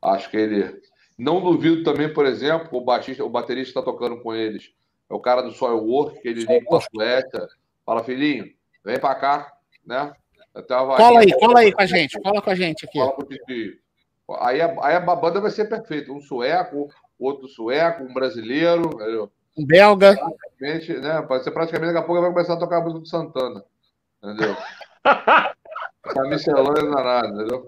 Acho 0.00 0.30
que 0.30 0.36
ele. 0.36 0.80
Não 1.18 1.40
duvido 1.40 1.82
também, 1.82 2.12
por 2.12 2.24
exemplo, 2.24 2.78
o 2.78 2.84
baixista, 2.84 3.22
o 3.24 3.28
baterista 3.28 3.78
está 3.78 3.82
tocando 3.82 4.22
com 4.22 4.34
eles. 4.34 4.72
É 5.10 5.14
o 5.14 5.20
cara 5.20 5.42
do 5.42 5.52
Soilwork, 5.52 6.20
que 6.20 6.28
ele 6.28 6.40
liga 6.40 6.64
pra 6.66 6.80
Suécia. 6.80 7.48
Fala, 7.84 8.02
filhinho, 8.02 8.50
vem 8.82 8.98
pra 8.98 9.14
cá, 9.14 9.52
né? 9.84 10.14
Cola 10.52 11.20
aí, 11.20 11.32
cola 11.38 11.60
aí 11.60 11.72
com 11.72 11.82
a 11.82 11.86
gente. 11.86 12.20
Cola 12.20 12.42
com 12.42 12.50
a 12.50 12.54
gente 12.54 12.84
aqui. 12.84 13.78
Aí 14.40 14.60
a, 14.60 14.74
aí 14.82 14.94
a 14.96 15.00
banda 15.00 15.40
vai 15.40 15.50
ser 15.50 15.64
perfeita. 15.64 16.12
Um 16.12 16.20
sueco, 16.20 16.88
outro 17.18 17.48
sueco, 17.48 18.04
um 18.04 18.12
brasileiro. 18.12 18.90
Um 19.56 19.66
belga. 19.66 20.14
Gente, 20.60 20.92
né? 20.94 21.22
Vai 21.22 21.40
ser 21.40 21.50
praticamente 21.50 21.92
daqui 21.92 22.04
a 22.04 22.06
pouco 22.06 22.20
vai 22.20 22.32
começar 22.32 22.54
a 22.54 22.58
tocar 22.58 22.78
a 22.78 22.80
música 22.80 23.00
do 23.00 23.08
Santana. 23.08 23.64
Entendeu? 24.22 24.56
Essa 26.04 26.22
miscelânea 26.24 26.90
danada, 26.90 27.28
entendeu? 27.28 27.66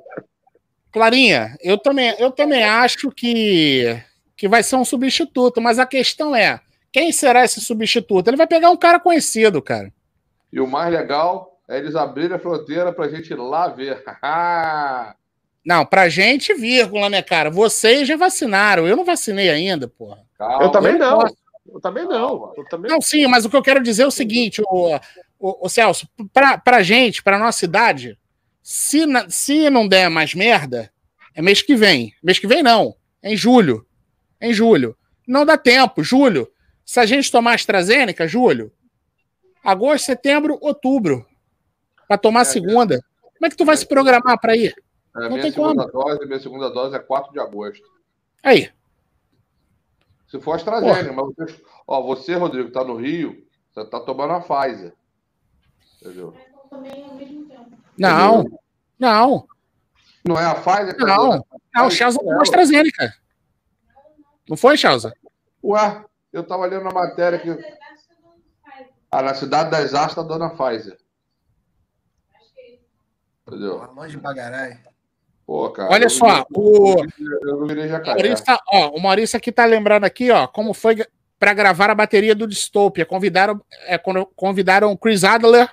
Clarinha, 0.93 1.56
eu 1.61 1.78
também, 1.78 2.15
eu 2.19 2.31
também 2.31 2.62
acho 2.62 3.11
que, 3.11 4.01
que 4.36 4.47
vai 4.47 4.62
ser 4.62 4.77
um 4.77 4.85
substituto, 4.85 5.61
mas 5.61 5.78
a 5.78 5.86
questão 5.86 6.35
é: 6.36 6.61
quem 6.93 7.11
será 7.11 7.44
esse 7.44 7.61
substituto? 7.61 8.28
Ele 8.28 8.36
vai 8.36 8.47
pegar 8.47 8.70
um 8.70 8.77
cara 8.77 9.01
conhecido, 9.01 9.61
cara. 9.61 9.93
E 10.52 10.61
o 10.61 10.66
mais 10.66 10.93
legal 10.93 11.53
eles 11.69 11.95
abrirem 11.95 12.36
a 12.36 12.39
fronteira 12.39 12.93
pra 12.93 13.09
gente 13.09 13.31
ir 13.32 13.36
lá 13.36 13.69
ver. 13.69 14.03
Não, 15.65 15.86
pra 15.86 16.09
gente, 16.11 16.53
vírgula, 16.53 17.09
né, 17.09 17.23
cara? 17.23 17.51
Vocês 17.51 18.07
já 18.07 18.16
vacinaram, 18.19 18.86
eu 18.86 18.95
não 18.97 19.05
vacinei 19.05 19.49
ainda, 19.49 19.89
porra. 19.89 20.19
Calma, 20.36 20.62
Eu 20.65 20.70
também 20.70 20.93
eu 20.93 20.99
não. 20.99 21.19
posso. 21.20 21.36
Eu 21.66 21.81
também 21.81 22.05
não. 22.05 22.53
Eu 22.55 22.65
também 22.69 22.91
Não, 22.91 23.01
sim, 23.01 23.27
mas 23.27 23.47
o 23.47 23.51
que 23.51 23.57
eu 23.57 23.62
quero 23.62 23.82
dizer 23.82 24.03
é 24.03 24.07
o 24.07 24.11
seguinte, 24.11 24.61
o, 24.62 24.95
o, 25.39 25.66
o 25.66 25.69
Celso, 25.70 26.07
pra, 26.35 26.59
pra 26.59 26.82
gente, 26.82 27.23
pra 27.23 27.39
nossa 27.39 27.65
idade, 27.65 28.19
se, 28.62 29.07
na- 29.07 29.28
se 29.31 29.70
não 29.70 29.89
der 29.89 30.11
mais 30.11 30.35
merda, 30.35 30.93
é 31.35 31.41
mês 31.41 31.62
que 31.62 31.74
vem. 31.74 32.12
Mês 32.23 32.39
que 32.39 32.47
vem 32.47 32.62
não, 32.62 32.95
é 33.23 33.32
em 33.32 33.36
julho. 33.36 33.86
É 34.39 34.51
em 34.51 34.53
julho. 34.53 34.95
Não 35.27 35.47
dá 35.47 35.57
tempo, 35.57 36.05
julho. 36.05 36.47
Se 36.85 37.01
a 37.01 37.07
gente 37.07 37.32
tomar 37.32 37.55
AstraZeneca, 37.55 38.28
julho, 38.28 38.70
agosto, 39.65 40.05
setembro, 40.05 40.59
outubro, 40.61 41.27
pra 42.06 42.18
tomar 42.18 42.40
a 42.40 42.43
É, 42.43 42.44
segunda. 42.47 43.05
Como 43.22 43.47
é 43.47 43.51
que 43.51 43.56
tu 43.56 43.64
vai 43.64 43.76
se 43.76 43.86
programar 43.86 44.39
pra 44.40 44.56
ir? 44.56 44.74
É, 45.16 45.20
Não 45.20 45.28
minha 45.31 45.43
tem 45.43 45.52
segunda 45.52 45.86
dose, 45.86 46.26
minha 46.26 46.40
segunda 46.40 46.70
dose 46.70 46.97
é 46.97 46.98
4 46.98 47.32
de 47.32 47.40
agosto. 47.40 47.85
Aí, 48.43 48.70
Se 50.28 50.40
for 50.40 50.55
AstraZeneca, 50.56 51.12
mas 51.12 51.26
você, 51.36 51.62
ó, 51.86 52.02
você, 52.02 52.35
Rodrigo, 52.35 52.70
tá 52.72 52.82
no 52.82 52.97
Rio, 52.97 53.47
você 53.72 53.85
tá 53.89 54.01
tomando 54.01 54.32
a 54.32 54.40
Pfizer. 54.40 54.93
Entendeu? 56.02 56.35
não, 57.97 58.44
não, 58.98 59.47
Não 60.26 60.39
é 60.40 60.44
a 60.44 60.55
Pfizer? 60.55 60.97
que 60.97 61.05
não. 61.05 61.40
tá- 61.40 61.44
Não, 61.74 61.86
o 61.86 61.90
Chelsea 61.90 62.18
tomou 62.18 62.40
AstraZeneca. 62.40 63.14
Não 64.48 64.56
foi, 64.56 64.76
Chelsea? 64.76 65.12
Ué, 65.62 66.05
eu 66.32 66.43
tava 66.44 66.66
lendo 66.66 66.85
na 66.85 66.93
matéria 66.93 67.39
que. 67.39 67.51
Ah, 69.10 69.22
na 69.22 69.35
cidade 69.35 69.70
das 69.70 69.94
Artes 69.94 70.14
tá 70.16 70.22
a 70.22 70.51
Pfizer. 70.51 70.98
Entendeu? 73.47 73.89
De 74.09 74.16
bagarai. 74.16 74.79
Pô, 75.47 75.69
cara. 75.71 75.93
Olha 75.93 76.05
eu 76.05 76.11
só, 76.11 76.47
o, 76.55 76.97
Eu 77.43 77.61
não 77.61 77.66
virei 77.66 77.89
jacaré. 77.89 78.23
Maurício, 78.23 78.45
tá, 78.45 78.59
ó, 78.73 78.91
o 78.91 79.01
Maurício 79.01 79.37
aqui 79.37 79.53
tá 79.53 79.65
lembrando 79.66 80.05
aqui, 80.05 80.31
ó, 80.31 80.47
como 80.47 80.73
foi 80.73 81.05
para 81.39 81.53
gravar 81.53 81.91
a 81.91 81.95
bateria 81.95 82.35
do 82.35 82.47
Dystopia. 82.47 83.05
Convidaram, 83.05 83.61
é, 83.87 83.99
convidaram 84.35 84.91
o 84.91 84.97
Chris 84.97 85.25
Adler. 85.25 85.69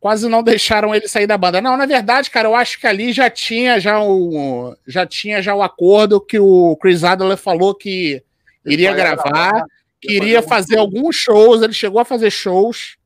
Quase 0.00 0.28
não 0.28 0.42
deixaram 0.42 0.94
ele 0.94 1.06
sair 1.06 1.26
da 1.26 1.36
banda. 1.36 1.60
Não, 1.60 1.76
na 1.76 1.86
verdade, 1.86 2.30
cara, 2.30 2.48
eu 2.48 2.56
acho 2.56 2.80
que 2.80 2.86
ali 2.86 3.12
já 3.12 3.28
tinha 3.30 3.78
já 3.78 4.02
o 4.02 4.74
já 4.86 5.06
tinha 5.06 5.42
já 5.42 5.54
o 5.54 5.62
acordo 5.62 6.20
que 6.20 6.38
o 6.38 6.74
Chris 6.80 7.04
Adler 7.04 7.36
falou 7.36 7.74
que 7.74 8.22
iria 8.64 8.94
gravar, 8.94 9.22
gravar, 9.22 9.66
queria 10.00 10.42
fazer 10.42 10.78
alguns 10.78 11.16
shows, 11.16 11.62
ele 11.62 11.74
chegou 11.74 12.00
a 12.00 12.04
fazer 12.04 12.30
shows, 12.30 12.96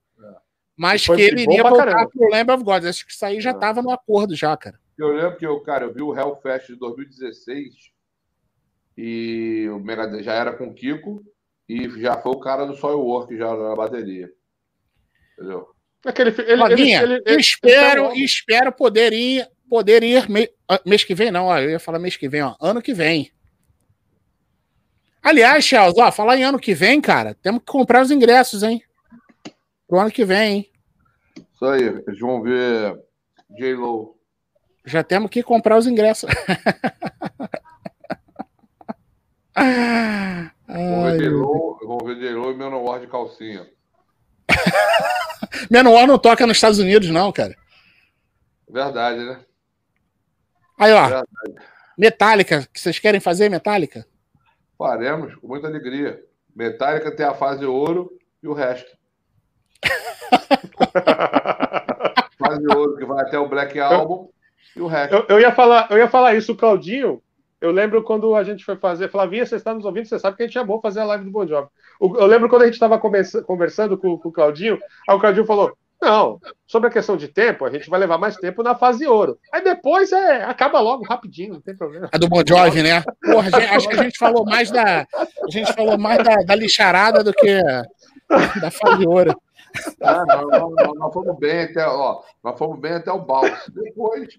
mas 0.77 1.07
que 1.07 1.13
ele 1.13 1.43
iria 1.43 1.63
voltar 1.63 1.87
caramba. 1.87 2.11
pro 2.11 2.29
Lamb 2.31 2.51
of 2.53 2.65
God. 2.65 2.85
Acho 2.87 3.07
que 3.07 3.13
isso 3.13 3.25
aí 3.25 3.41
já 3.41 3.51
É. 3.51 3.55
tava 3.55 3.83
no 3.83 3.91
acordo 3.91 4.35
já, 4.35 4.57
cara. 4.57 4.79
Eu 4.99 5.09
lembro 5.09 5.37
que 5.37 5.47
eu, 5.47 5.61
cara, 5.61 5.85
eu 5.87 5.93
vi 5.95 6.03
o 6.03 6.17
Hellfest 6.17 6.69
de 6.69 6.77
2016 6.77 7.75
e 8.97 9.69
o 9.73 9.79
Megadeth 9.81 10.23
já 10.23 10.35
era 10.35 10.53
com 10.53 10.67
o 10.69 10.75
Kiko 10.75 11.23
e 11.69 11.89
já 12.01 12.17
foi 12.17 12.33
o 12.33 12.39
cara 12.41 12.65
do 12.65 12.77
Soilwork 12.77 13.37
já 13.37 13.55
na 13.57 13.75
bateria. 13.75 14.31
Entendeu? 15.37 15.69
Aquele, 16.05 16.31
fi- 16.33 16.43
ele, 16.43 16.63
ele, 16.63 17.23
ele, 17.27 17.41
espero, 17.41 18.11
ele- 18.13 18.25
espero 18.25 18.71
poder 18.71 19.13
ir, 19.13 19.49
poder 19.69 20.03
ir 20.05 20.29
me- 20.31 20.51
ah, 20.69 20.81
mês 20.85 21.03
que 21.03 21.15
vem, 21.15 21.31
não, 21.31 21.47
ó, 21.47 21.59
eu 21.59 21.71
ia 21.71 21.81
falar 21.81 21.99
mês 21.99 22.17
que 22.17 22.29
vem, 22.29 22.43
ó, 22.43 22.55
ano 22.61 22.83
que 22.83 22.93
vem. 22.95 23.33
Aliás, 25.23 25.65
Charles, 25.65 25.97
ó, 25.99 26.13
falar 26.13 26.37
em 26.37 26.45
ano 26.45 26.59
que 26.59 26.75
vem, 26.75 27.01
cara, 27.01 27.35
temos 27.43 27.61
que 27.61 27.67
comprar 27.73 28.03
os 28.03 28.11
ingressos, 28.11 28.63
hein? 28.63 28.83
Pro 29.86 30.01
ano 30.01 30.11
que 30.11 30.24
vem, 30.24 30.52
hein? 30.52 30.70
Isso 31.52 31.65
aí, 31.65 31.82
eles 31.82 32.19
vão 32.19 32.43
ver 32.43 32.98
J-Lo. 33.51 34.19
Já 34.85 35.02
temos 35.02 35.31
que 35.31 35.43
comprar 35.43 35.78
os 35.78 35.86
ingressos. 35.86 36.31
Ai, 39.55 40.51
vão 40.66 41.98
ver 42.05 42.19
J-Lo 42.19 42.51
e 42.51 42.56
Menor 42.56 43.01
de 43.01 43.06
calcinha. 43.06 43.69
Menor 45.70 46.06
não 46.06 46.19
toca 46.19 46.47
nos 46.47 46.56
Estados 46.56 46.78
Unidos, 46.78 47.09
não, 47.11 47.32
cara. 47.32 47.55
Verdade, 48.69 49.24
né? 49.24 49.40
Aí, 50.78 50.93
ó, 50.93 51.02
Verdade. 51.02 51.27
Metallica, 51.97 52.69
que 52.73 52.81
vocês 52.81 52.98
querem 52.98 53.20
fazer, 53.20 53.48
Metallica? 53.48 54.05
Faremos, 54.77 55.35
com 55.36 55.47
muita 55.47 55.69
alegria. 55.69 56.20
Metallica 56.55 57.15
tem 57.15 57.24
a 57.24 57.35
fase 57.35 57.65
ouro 57.65 58.11
e 58.43 58.48
o 58.48 58.52
resto. 58.52 58.90
Fase 62.39 62.77
ouro, 62.77 62.97
que 62.97 63.05
vai 63.05 63.24
até 63.24 63.39
o 63.39 63.48
Black 63.48 63.78
Album 63.78 64.28
e 64.77 64.81
o 64.81 64.86
resto. 64.86 65.15
eu, 65.15 65.27
eu 65.28 65.40
ia 65.40 65.52
falar, 65.52 65.86
eu 65.90 65.98
ia 65.98 66.09
falar 66.09 66.35
isso, 66.35 66.52
o 66.52 66.56
Claudinho. 66.56 67.20
Eu 67.61 67.70
lembro 67.70 68.02
quando 68.02 68.35
a 68.35 68.44
gente 68.44 68.65
foi 68.65 68.77
fazer. 68.77 69.09
Flavinha, 69.09 69.47
você 69.47 69.56
está 69.56 69.73
nos 69.73 69.86
ouvindo, 69.86 70.06
você 70.06 70.19
sabe 70.19 70.36
que 70.36 70.43
a 70.43 70.47
gente 70.47 70.59
é 70.59 70.65
bom 70.65 70.81
fazer 70.81 71.01
a 71.01 71.05
live 71.05 71.24
do 71.24 71.31
Bon 71.31 71.47
Jovi. 71.47 71.69
Eu 72.01 72.27
lembro 72.27 72.48
quando 72.48 72.62
a 72.62 72.65
gente 72.66 72.74
estava 72.74 72.98
conversando 72.98 73.97
com, 73.97 74.19
com 74.19 74.28
o 74.28 74.32
Claudinho, 74.32 74.78
aí 75.09 75.16
o 75.16 75.20
Claudinho 75.20 75.47
falou: 75.47 75.73
Não, 76.02 76.39
sobre 76.66 76.89
a 76.89 76.93
questão 76.93 77.16
de 77.16 77.28
tempo, 77.28 77.65
a 77.65 77.70
gente 77.70 77.89
vai 77.89 77.98
levar 77.98 78.19
mais 78.19 78.36
tempo 78.36 78.62
na 78.62 78.74
fase 78.74 79.06
ouro. 79.06 79.39
Aí 79.51 79.65
depois 79.65 80.12
é, 80.12 80.44
acaba 80.44 80.78
logo, 80.81 81.05
rapidinho, 81.05 81.55
não 81.55 81.61
tem 81.62 81.74
problema. 81.74 82.11
A 82.12 82.19
do 82.19 82.28
Bon 82.28 82.43
Jovi, 82.47 82.82
né? 82.82 83.02
Porra, 83.24 83.51
gente, 83.51 83.74
acho 83.74 83.89
que 83.89 83.97
a 83.97 84.02
gente 84.02 84.19
falou 84.19 84.44
mais 84.44 84.70
da. 84.70 85.06
A 85.16 85.51
gente 85.51 85.73
falou 85.73 85.97
mais 85.97 86.23
da, 86.23 86.35
da 86.44 86.55
lixarada 86.55 87.24
do 87.24 87.32
que 87.32 87.62
da 88.61 88.70
fase 88.70 89.06
ouro. 89.06 89.35
Ah, 90.01 90.25
não, 90.27 90.47
não, 90.49 90.71
não, 90.71 90.95
nós 90.95 91.13
fomos 91.13 91.39
bem 91.39 91.63
até, 91.63 91.87
ó, 91.87 92.23
nós 92.43 92.59
fomos 92.59 92.79
bem 92.79 92.93
até 92.93 93.11
o 93.11 93.21
balso. 93.21 93.73
Depois, 93.73 94.39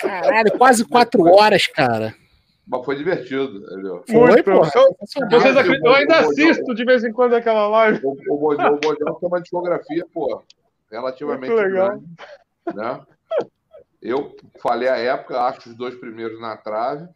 Caralho, 0.00 0.56
quase 0.56 0.84
quatro 0.84 1.22
horas, 1.24 1.66
cara. 1.66 2.14
Mas 2.66 2.84
foi 2.84 2.96
divertido, 2.96 3.64
entendeu? 3.64 4.04
Foi. 4.06 4.40
Eu- 4.40 4.64
sensacional. 4.64 5.30
Vocês 5.30 5.56
acreditam? 5.56 5.90
Eu 5.90 5.96
ainda 5.96 6.18
assisto 6.18 6.74
de 6.74 6.84
vez 6.84 7.02
em 7.02 7.12
quando 7.12 7.34
aquela 7.34 7.66
live. 7.66 8.00
O, 8.04 8.10
o, 8.10 8.34
o 8.34 8.76
Bodão 8.78 9.14
tem 9.14 9.28
uma 9.28 9.40
discografia, 9.40 10.04
pô, 10.12 10.42
relativamente 10.90 11.50
Muito 11.50 11.62
legal. 11.62 11.88
grande, 11.88 12.06
né? 12.74 13.00
Eu 14.00 14.36
falei 14.60 14.88
a 14.88 14.96
época, 14.96 15.40
acho 15.40 15.70
os 15.70 15.74
dois 15.76 15.94
primeiros 15.94 16.40
na 16.40 16.56
trave, 16.56 17.08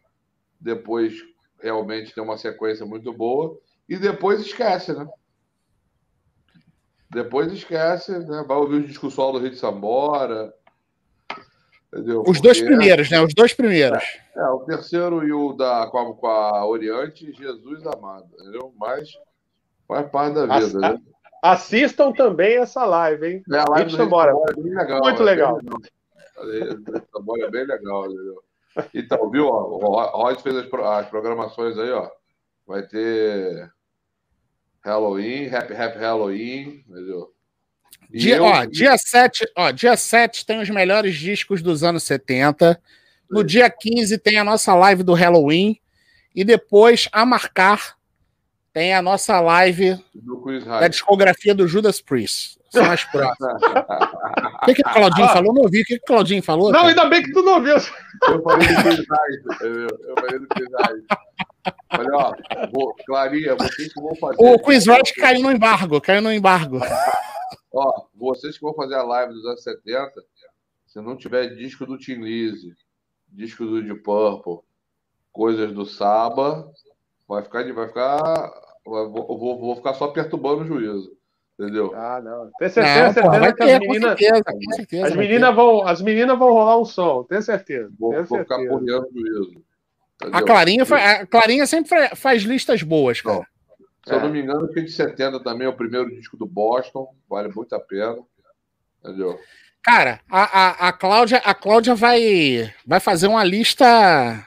depois 0.59 1.13
realmente 1.61 2.13
tem 2.13 2.23
uma 2.23 2.37
sequência 2.37 2.85
muito 2.85 3.13
boa, 3.13 3.57
e 3.87 3.95
depois 3.95 4.41
esquece, 4.41 4.91
né? 4.91 5.07
Depois 7.13 7.51
esquece, 7.51 8.11
né? 8.19 8.43
Vai 8.47 8.57
ouvir 8.57 8.75
o 8.77 8.83
disco 8.87 9.09
solo 9.11 9.33
do 9.33 9.39
Rio 9.43 9.51
de 9.51 9.57
Sambora. 9.57 10.53
Entendeu? 11.93 12.23
Os 12.27 12.41
dois 12.41 12.57
Porque- 12.57 12.73
primeiros, 12.75 13.09
né? 13.11 13.21
Os 13.21 13.33
dois 13.35 13.53
primeiros. 13.53 14.03
É, 14.35 14.47
o 14.49 14.59
terceiro 14.61 15.23
e 15.27 15.31
o 15.31 15.53
da, 15.53 15.87
com, 15.87 15.97
a, 15.99 16.13
com 16.15 16.27
a 16.27 16.65
Oriente, 16.65 17.31
Jesus 17.33 17.85
amado, 17.85 18.25
entendeu? 18.39 18.73
Mas 18.79 19.09
faz 19.87 20.09
parte 20.09 20.33
da 20.35 20.41
vida, 20.43 20.55
As- 20.55 20.73
né? 20.73 20.97
Assistam 21.43 22.13
também 22.13 22.57
essa 22.57 22.85
live, 22.85 23.27
hein? 23.27 23.43
É, 23.51 23.57
a 23.57 23.65
live 23.69 23.73
Rio 23.75 23.85
do 23.85 23.89
de 23.89 23.97
Sambora. 23.97 24.31
Rio 24.31 24.43
de 24.45 24.53
Sambora 24.53 24.55
é 24.57 24.63
bem 24.63 24.73
legal. 24.73 25.01
Muito 25.03 25.21
é 25.21 25.25
bem 25.25 25.25
legal. 25.25 25.59
A 26.37 26.43
Rio 26.45 26.77
de 26.79 27.03
Sambora 27.11 27.41
é 27.45 27.51
bem 27.51 27.65
legal, 27.67 28.05
entendeu? 28.05 28.43
Então, 28.95 29.29
viu? 29.29 29.47
ó, 29.49 29.63
O 29.67 29.77
Ro- 29.77 30.17
Rod 30.23 30.39
fez 30.39 30.55
as, 30.55 30.65
pro- 30.65 30.85
as 30.87 31.05
programações 31.07 31.77
aí, 31.77 31.91
ó. 31.91 32.09
Vai 32.65 32.81
ter 32.87 33.69
Halloween, 34.83 35.47
Happy 35.53 35.73
Happy 35.73 35.97
Halloween, 35.99 36.83
entendeu? 36.89 37.29
E 38.11 38.17
Dia, 38.19 38.37
eu- 38.37 38.43
ó, 38.43 38.65
dia 38.65 38.97
7, 38.97 39.45
ó, 39.57 39.71
dia 39.71 39.95
7 39.97 40.45
tem 40.45 40.59
os 40.61 40.69
melhores 40.69 41.15
discos 41.15 41.61
dos 41.61 41.83
anos 41.83 42.03
70. 42.03 42.79
No 43.29 43.43
dia 43.43 43.69
15 43.69 44.17
tem 44.17 44.37
a 44.37 44.43
nossa 44.43 44.75
live 44.75 45.01
do 45.03 45.13
Halloween. 45.13 45.79
E 46.35 46.43
depois, 46.43 47.07
a 47.11 47.25
marcar, 47.25 47.95
tem 48.71 48.93
a 48.93 49.01
nossa 49.01 49.39
live 49.39 49.97
da 50.65 50.87
discografia 50.87 51.53
do 51.55 51.67
Judas 51.67 52.01
Priest. 52.01 52.59
São 52.71 52.85
mais 52.85 53.03
próximos. 53.05 53.53
O 54.63 54.65
que, 54.65 54.75
que 54.75 54.81
o 54.81 54.93
Claudinho 54.93 55.27
falou? 55.27 55.53
Não 55.53 55.61
ouvi. 55.63 55.81
O 55.81 55.83
que, 55.83 55.97
que 55.97 56.03
o 56.03 56.07
Claudinho 56.07 56.41
falou? 56.41 56.71
Não, 56.71 56.79
cara? 56.79 56.87
ainda 56.87 57.05
bem 57.09 57.21
que 57.21 57.33
tu 57.33 57.41
não 57.41 57.61
viu. 57.61 57.73
Eu 57.75 58.41
falei 58.41 58.65
do 58.65 58.81
Chris 58.81 59.05
Hyde, 59.09 59.55
entendeu? 59.55 59.87
Eu 60.07 60.15
falei 60.15 60.39
do 60.39 60.47
Chris 60.47 60.67
Hyde. 60.79 61.03
Falei, 61.89 62.09
ó, 62.13 62.33
vou- 62.73 62.95
Clarinha, 63.05 63.55
vocês 63.55 63.93
que 63.93 64.01
vão 64.01 64.15
fazer. 64.15 64.35
O 64.39 64.59
Quiz 64.59 64.85
Rock 64.87 65.13
caiu 65.15 65.41
no 65.41 65.51
embargo. 65.51 66.01
Caiu 66.01 66.21
no 66.21 66.31
embargo. 66.31 66.79
Ó, 67.75 68.05
vocês 68.13 68.55
que 68.55 68.61
vão 68.63 68.73
fazer 68.75 68.93
a 68.95 69.01
live 69.01 69.33
dos 69.33 69.45
anos 69.45 69.63
70, 69.63 70.11
se 70.85 71.01
não 71.01 71.17
tiver 71.17 71.55
disco 71.55 71.87
do 71.87 71.97
Tim 71.97 72.17
Lizzy, 72.21 72.71
disco 73.27 73.65
do 73.65 73.81
Deep 73.81 74.01
Purple, 74.03 74.59
coisas 75.31 75.71
do 75.71 75.83
Saba, 75.83 76.71
vai 77.27 77.41
ficar, 77.41 77.63
vai 77.73 77.87
ficar, 77.87 78.17
vai- 78.85 79.07
vou, 79.07 79.37
vou, 79.39 79.59
vou 79.59 79.75
ficar 79.75 79.95
só 79.95 80.07
perturbando 80.09 80.61
o 80.61 80.67
juízo, 80.67 81.17
entendeu? 81.59 81.91
Ah, 81.95 82.21
não. 82.23 82.51
Tem 82.59 82.69
certeza, 82.69 83.21
Não, 83.23 83.31
certeza 83.31 83.53
que 83.55 83.63
as 83.63 83.79
meninas, 83.79 84.19
certeza. 84.19 84.43
Com 84.43 84.73
certeza 84.75 85.07
as 85.07 85.15
meninas 85.15 85.55
vão, 85.55 85.87
as 85.87 86.01
meninas 86.03 86.37
vão 86.37 86.53
rolar 86.53 86.77
um 86.79 86.85
som, 86.85 87.23
tenho 87.23 87.41
certeza. 87.41 87.91
Vou, 87.99 88.11
tenho 88.11 88.25
vou 88.25 88.37
ficar 88.39 88.55
certeza. 88.57 88.77
porreando 88.79 89.07
o 89.07 89.19
juízo. 89.19 89.63
Entendeu? 90.27 90.39
A 90.39 90.43
Clarinha, 90.43 90.83
a 90.83 91.25
Clarinha 91.25 91.67
sempre 91.67 91.89
fa- 91.89 92.15
faz 92.15 92.43
listas 92.43 92.83
boas, 92.83 93.21
cara. 93.21 93.37
Não. 93.37 93.45
Se 94.05 94.13
eu 94.13 94.19
não 94.19 94.29
me 94.29 94.41
engano, 94.41 94.65
o 94.65 94.73
de 94.73 94.91
70 94.91 95.39
também 95.41 95.65
é 95.65 95.69
o 95.69 95.75
primeiro 95.75 96.09
disco 96.09 96.35
do 96.35 96.45
Boston, 96.45 97.07
vale 97.29 97.47
muito 97.53 97.73
a 97.73 97.79
pena. 97.79 98.17
Entendeu? 99.03 99.39
Cara, 99.81 100.19
a, 100.29 100.43
a, 100.43 100.87
a, 100.89 100.93
Cláudia, 100.93 101.37
a 101.37 101.53
Cláudia 101.53 101.95
vai, 101.95 102.73
vai 102.85 102.99
fazer 102.99 103.27
uma 103.27 103.43
lista 103.43 104.45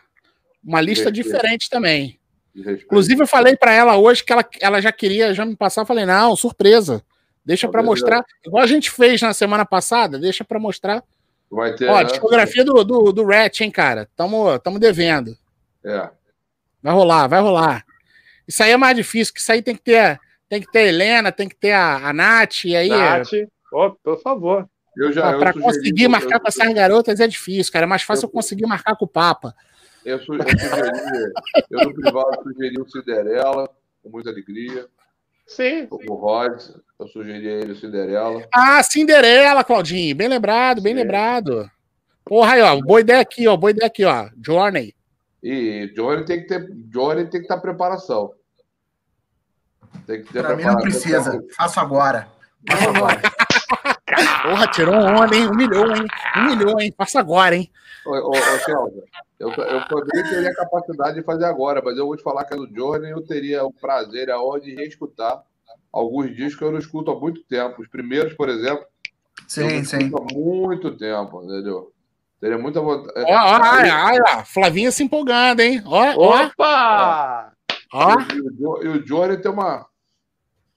uma 0.64 0.80
lista 0.80 1.12
diferente 1.12 1.70
também. 1.70 2.18
Inclusive, 2.54 3.22
eu 3.22 3.26
falei 3.26 3.54
pra 3.54 3.72
ela 3.72 3.96
hoje 3.96 4.24
que 4.24 4.32
ela, 4.32 4.44
ela 4.60 4.80
já 4.80 4.90
queria 4.90 5.32
já 5.32 5.44
me 5.44 5.54
passar. 5.54 5.82
Eu 5.82 5.86
falei, 5.86 6.04
não, 6.04 6.34
surpresa. 6.34 7.02
Deixa 7.44 7.68
pra 7.68 7.82
Surpresa. 7.82 7.86
mostrar. 8.16 8.26
Igual 8.44 8.64
a 8.64 8.66
gente 8.66 8.90
fez 8.90 9.22
na 9.22 9.32
semana 9.32 9.64
passada, 9.64 10.18
deixa 10.18 10.42
pra 10.44 10.58
mostrar. 10.58 11.04
vai 11.50 11.74
ter. 11.76 11.88
Ó, 11.88 11.98
né? 11.98 12.04
discografia 12.04 12.64
do, 12.64 12.82
do, 12.82 13.12
do 13.12 13.24
Rat, 13.24 13.60
hein, 13.60 13.70
cara. 13.70 14.08
Tamo, 14.16 14.58
tamo 14.58 14.78
devendo. 14.80 15.36
É. 15.86 16.10
Vai 16.82 16.92
rolar, 16.94 17.26
vai 17.28 17.40
rolar. 17.40 17.84
Isso 18.46 18.62
aí 18.62 18.70
é 18.72 18.76
mais 18.76 18.96
difícil, 18.96 19.32
que 19.32 19.40
isso 19.40 19.50
aí 19.52 19.62
tem 19.62 19.74
que 19.74 19.82
ter, 19.82 20.18
tem 20.48 20.60
que 20.60 20.70
ter 20.70 20.80
a 20.80 20.84
Helena, 20.86 21.32
tem 21.32 21.48
que 21.48 21.56
ter 21.56 21.72
a, 21.72 22.08
a 22.08 22.12
Nath, 22.12 22.64
e 22.64 22.76
aí. 22.76 22.88
Nath, 22.88 23.28
ó, 23.72 23.90
por 24.02 24.20
favor. 24.20 24.68
Eu 24.96 25.12
já 25.12 25.22
Pra, 25.22 25.32
eu 25.32 25.38
pra 25.40 25.52
sugeri- 25.52 25.64
conseguir 25.78 26.08
marcar 26.08 26.36
eu- 26.36 26.40
com 26.40 26.48
essas 26.48 26.72
garotas 26.72 27.20
é 27.20 27.26
difícil, 27.28 27.72
cara. 27.72 27.84
É 27.84 27.88
mais 27.88 28.02
fácil 28.02 28.24
Eu- 28.24 28.28
eu 28.28 28.32
conseguir 28.32 28.66
marcar 28.66 28.96
com 28.96 29.04
o 29.04 29.08
Papa. 29.08 29.54
Eu, 30.04 30.18
su- 30.20 30.34
eu 30.34 30.40
sugeri, 30.40 31.32
eu 31.70 31.80
no 31.84 31.94
privado 31.94 32.42
sugeri 32.42 32.80
o 32.80 32.88
Cinderela, 32.88 33.68
com 34.02 34.08
muita 34.08 34.30
alegria. 34.30 34.86
Sim. 35.46 35.86
O 35.90 36.14
Rod, 36.14 36.60
eu 36.98 37.08
sugeri 37.08 37.46
a 37.48 37.52
ele 37.52 37.72
o 37.72 37.76
Cinderela. 37.76 38.48
Ah, 38.54 38.82
Cinderela, 38.82 39.62
Claudinho. 39.64 40.14
Bem 40.16 40.28
lembrado, 40.28 40.80
bem 40.80 40.94
Sim. 40.94 41.00
lembrado. 41.00 41.70
Porra, 42.24 42.54
aí, 42.54 42.62
ó. 42.62 42.80
Boa 42.80 43.00
ideia 43.00 43.20
aqui, 43.20 43.46
ó. 43.46 43.56
Boa 43.56 43.70
ideia 43.70 43.86
aqui, 43.86 44.04
ó. 44.04 44.28
Journey. 44.44 44.94
E 45.42 45.92
Johnny 45.94 46.24
tem 46.24 46.40
que 46.42 46.46
ter, 46.48 46.66
Johnny 46.88 47.22
tem 47.24 47.40
que 47.40 47.46
estar 47.46 47.58
preparação. 47.58 48.32
Tem 50.06 50.22
que 50.22 50.32
ter 50.32 50.42
Pra 50.42 50.56
mim 50.56 50.64
não 50.64 50.76
preparação. 50.76 50.82
precisa. 51.10 51.44
Faço 51.56 51.80
agora. 51.80 52.28
Faço 52.68 52.88
agora. 52.88 53.20
Porra, 54.42 54.66
tirou 54.68 54.94
onda, 54.94 55.36
hein? 55.36 55.46
Humilhou, 55.46 55.86
hein? 55.94 56.06
Humilhou, 56.36 56.80
hein? 56.80 56.92
Passa 56.96 57.20
agora, 57.20 57.56
hein? 57.56 57.70
Ô, 58.04 58.10
ô, 58.10 58.30
ô, 58.30 58.92
eu, 59.38 59.50
eu 59.50 59.84
poderia 59.88 60.22
ter 60.30 60.46
a 60.46 60.54
capacidade 60.54 61.16
de 61.16 61.22
fazer 61.24 61.44
agora, 61.44 61.82
mas 61.84 61.98
eu 61.98 62.06
vou 62.06 62.16
te 62.16 62.22
falar 62.22 62.44
que 62.44 62.54
é 62.54 62.56
do 62.56 62.66
Johnny 62.68 63.10
eu 63.10 63.20
teria 63.26 63.64
o 63.64 63.72
prazer 63.72 64.30
aonde 64.30 64.66
de 64.70 64.76
reescutar 64.76 65.42
alguns 65.92 66.34
discos 66.34 66.56
que 66.56 66.64
eu 66.64 66.72
não 66.72 66.78
escuto 66.78 67.10
há 67.10 67.18
muito 67.18 67.42
tempo. 67.44 67.82
Os 67.82 67.88
primeiros, 67.88 68.32
por 68.34 68.48
exemplo, 68.48 68.84
eu 68.84 69.46
Sim, 69.48 69.76
não 69.78 69.84
sim. 69.84 70.12
há 70.14 70.34
muito 70.34 70.96
tempo, 70.96 71.42
entendeu? 71.44 71.92
Teria 72.46 72.58
muita 72.62 72.80
vontade. 72.80 73.26
Ó, 73.28 73.32
ó, 73.32 73.60
ai, 73.62 74.18
ó. 74.20 74.44
Flavinha 74.44 74.92
se 74.92 75.02
empolgando, 75.02 75.58
hein? 75.60 75.82
Ó, 75.84 76.14
ó, 76.16 76.44
Opa! 76.46 77.52
ó. 77.92 78.20
E 78.20 78.40
o, 78.40 78.52
Jo- 78.52 78.82
e 78.84 78.88
o 78.88 79.04
Johnny 79.04 79.36
tem 79.36 79.50
uma, 79.50 79.84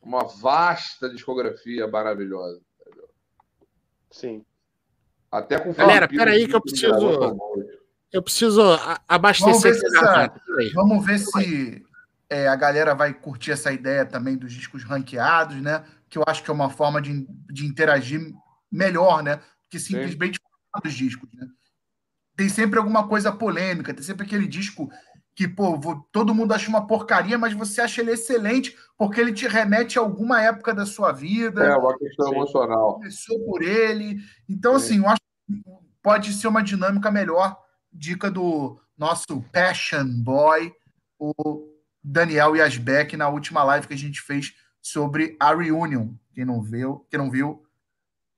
uma 0.01 0.23
vasta 0.23 1.07
discografia 1.07 1.87
maravilhosa. 1.87 2.59
Sim. 4.09 4.43
Até 5.31 5.59
com 5.59 5.71
Galera, 5.73 6.07
peraí 6.07 6.47
que 6.47 6.55
eu 6.55 6.61
preciso-. 6.61 7.37
Eu 8.11 8.23
preciso 8.23 8.61
a- 8.63 8.75
Vamos 8.77 8.99
abastecer 9.07 9.73
ver 9.73 9.79
se 9.79 9.85
essa-. 9.85 10.33
Vamos 10.73 11.05
ver 11.05 11.19
se 11.19 11.85
é, 12.31 12.47
a 12.47 12.55
galera 12.55 12.95
vai 12.95 13.13
curtir 13.13 13.51
essa 13.51 13.71
ideia 13.71 14.07
também 14.07 14.35
dos 14.35 14.51
discos 14.51 14.83
ranqueados, 14.83 15.61
né? 15.61 15.85
Que 16.09 16.17
eu 16.17 16.23
acho 16.25 16.43
que 16.43 16.49
é 16.49 16.53
uma 16.53 16.71
forma 16.71 16.99
de, 16.99 17.27
de 17.51 17.67
interagir 17.67 18.33
melhor, 18.71 19.21
né? 19.21 19.39
Que 19.69 19.77
simplesmente 19.77 20.39
falar 20.71 20.81
dos 20.83 20.93
discos, 20.93 21.29
né? 21.33 21.47
Tem 22.39 22.47
sempre 22.47 22.79
alguma 22.79 23.05
coisa 23.05 23.33
polêmica, 23.33 23.93
tem 23.93 24.01
sempre 24.01 24.25
aquele 24.25 24.47
disco 24.47 24.89
que, 25.35 25.45
pô, 25.45 25.77
vo- 25.77 26.07
todo 26.09 26.33
mundo 26.33 26.53
acha 26.53 26.69
uma 26.69 26.87
porcaria, 26.87 27.37
mas 27.37 27.51
você 27.51 27.81
acha 27.81 27.99
ele 27.99 28.11
excelente 28.11 28.77
porque 28.97 29.19
ele 29.19 29.33
te 29.33 29.45
remete 29.45 29.99
a 29.99 30.01
alguma 30.01 30.41
época 30.41 30.73
da 30.73 30.85
sua 30.85 31.11
vida 31.11 31.65
É 31.65 31.75
uma 31.75 31.97
questão 31.97 32.27
Sim. 32.29 32.35
emocional. 32.35 32.93
começou 32.93 33.37
por 33.45 33.61
ele. 33.61 34.19
Então, 34.47 34.79
Sim. 34.79 34.85
assim, 34.85 34.97
eu 34.99 35.09
acho 35.09 35.21
que 35.47 35.61
pode 36.01 36.31
ser 36.31 36.47
uma 36.47 36.63
dinâmica 36.63 37.11
melhor. 37.11 37.61
Dica 37.91 38.31
do 38.31 38.79
nosso 38.97 39.41
Passion 39.51 40.05
Boy, 40.23 40.71
o 41.19 41.67
Daniel 42.01 42.55
Yasbeck, 42.55 43.17
na 43.17 43.27
última 43.27 43.63
live 43.65 43.85
que 43.85 43.93
a 43.95 43.97
gente 43.97 44.21
fez 44.21 44.53
sobre 44.81 45.35
a 45.41 45.53
Reunion. 45.53 46.13
Quem 46.33 46.45
não 46.45 46.61
viu, 46.61 47.05
quem 47.09 47.19
não 47.19 47.29
viu 47.29 47.65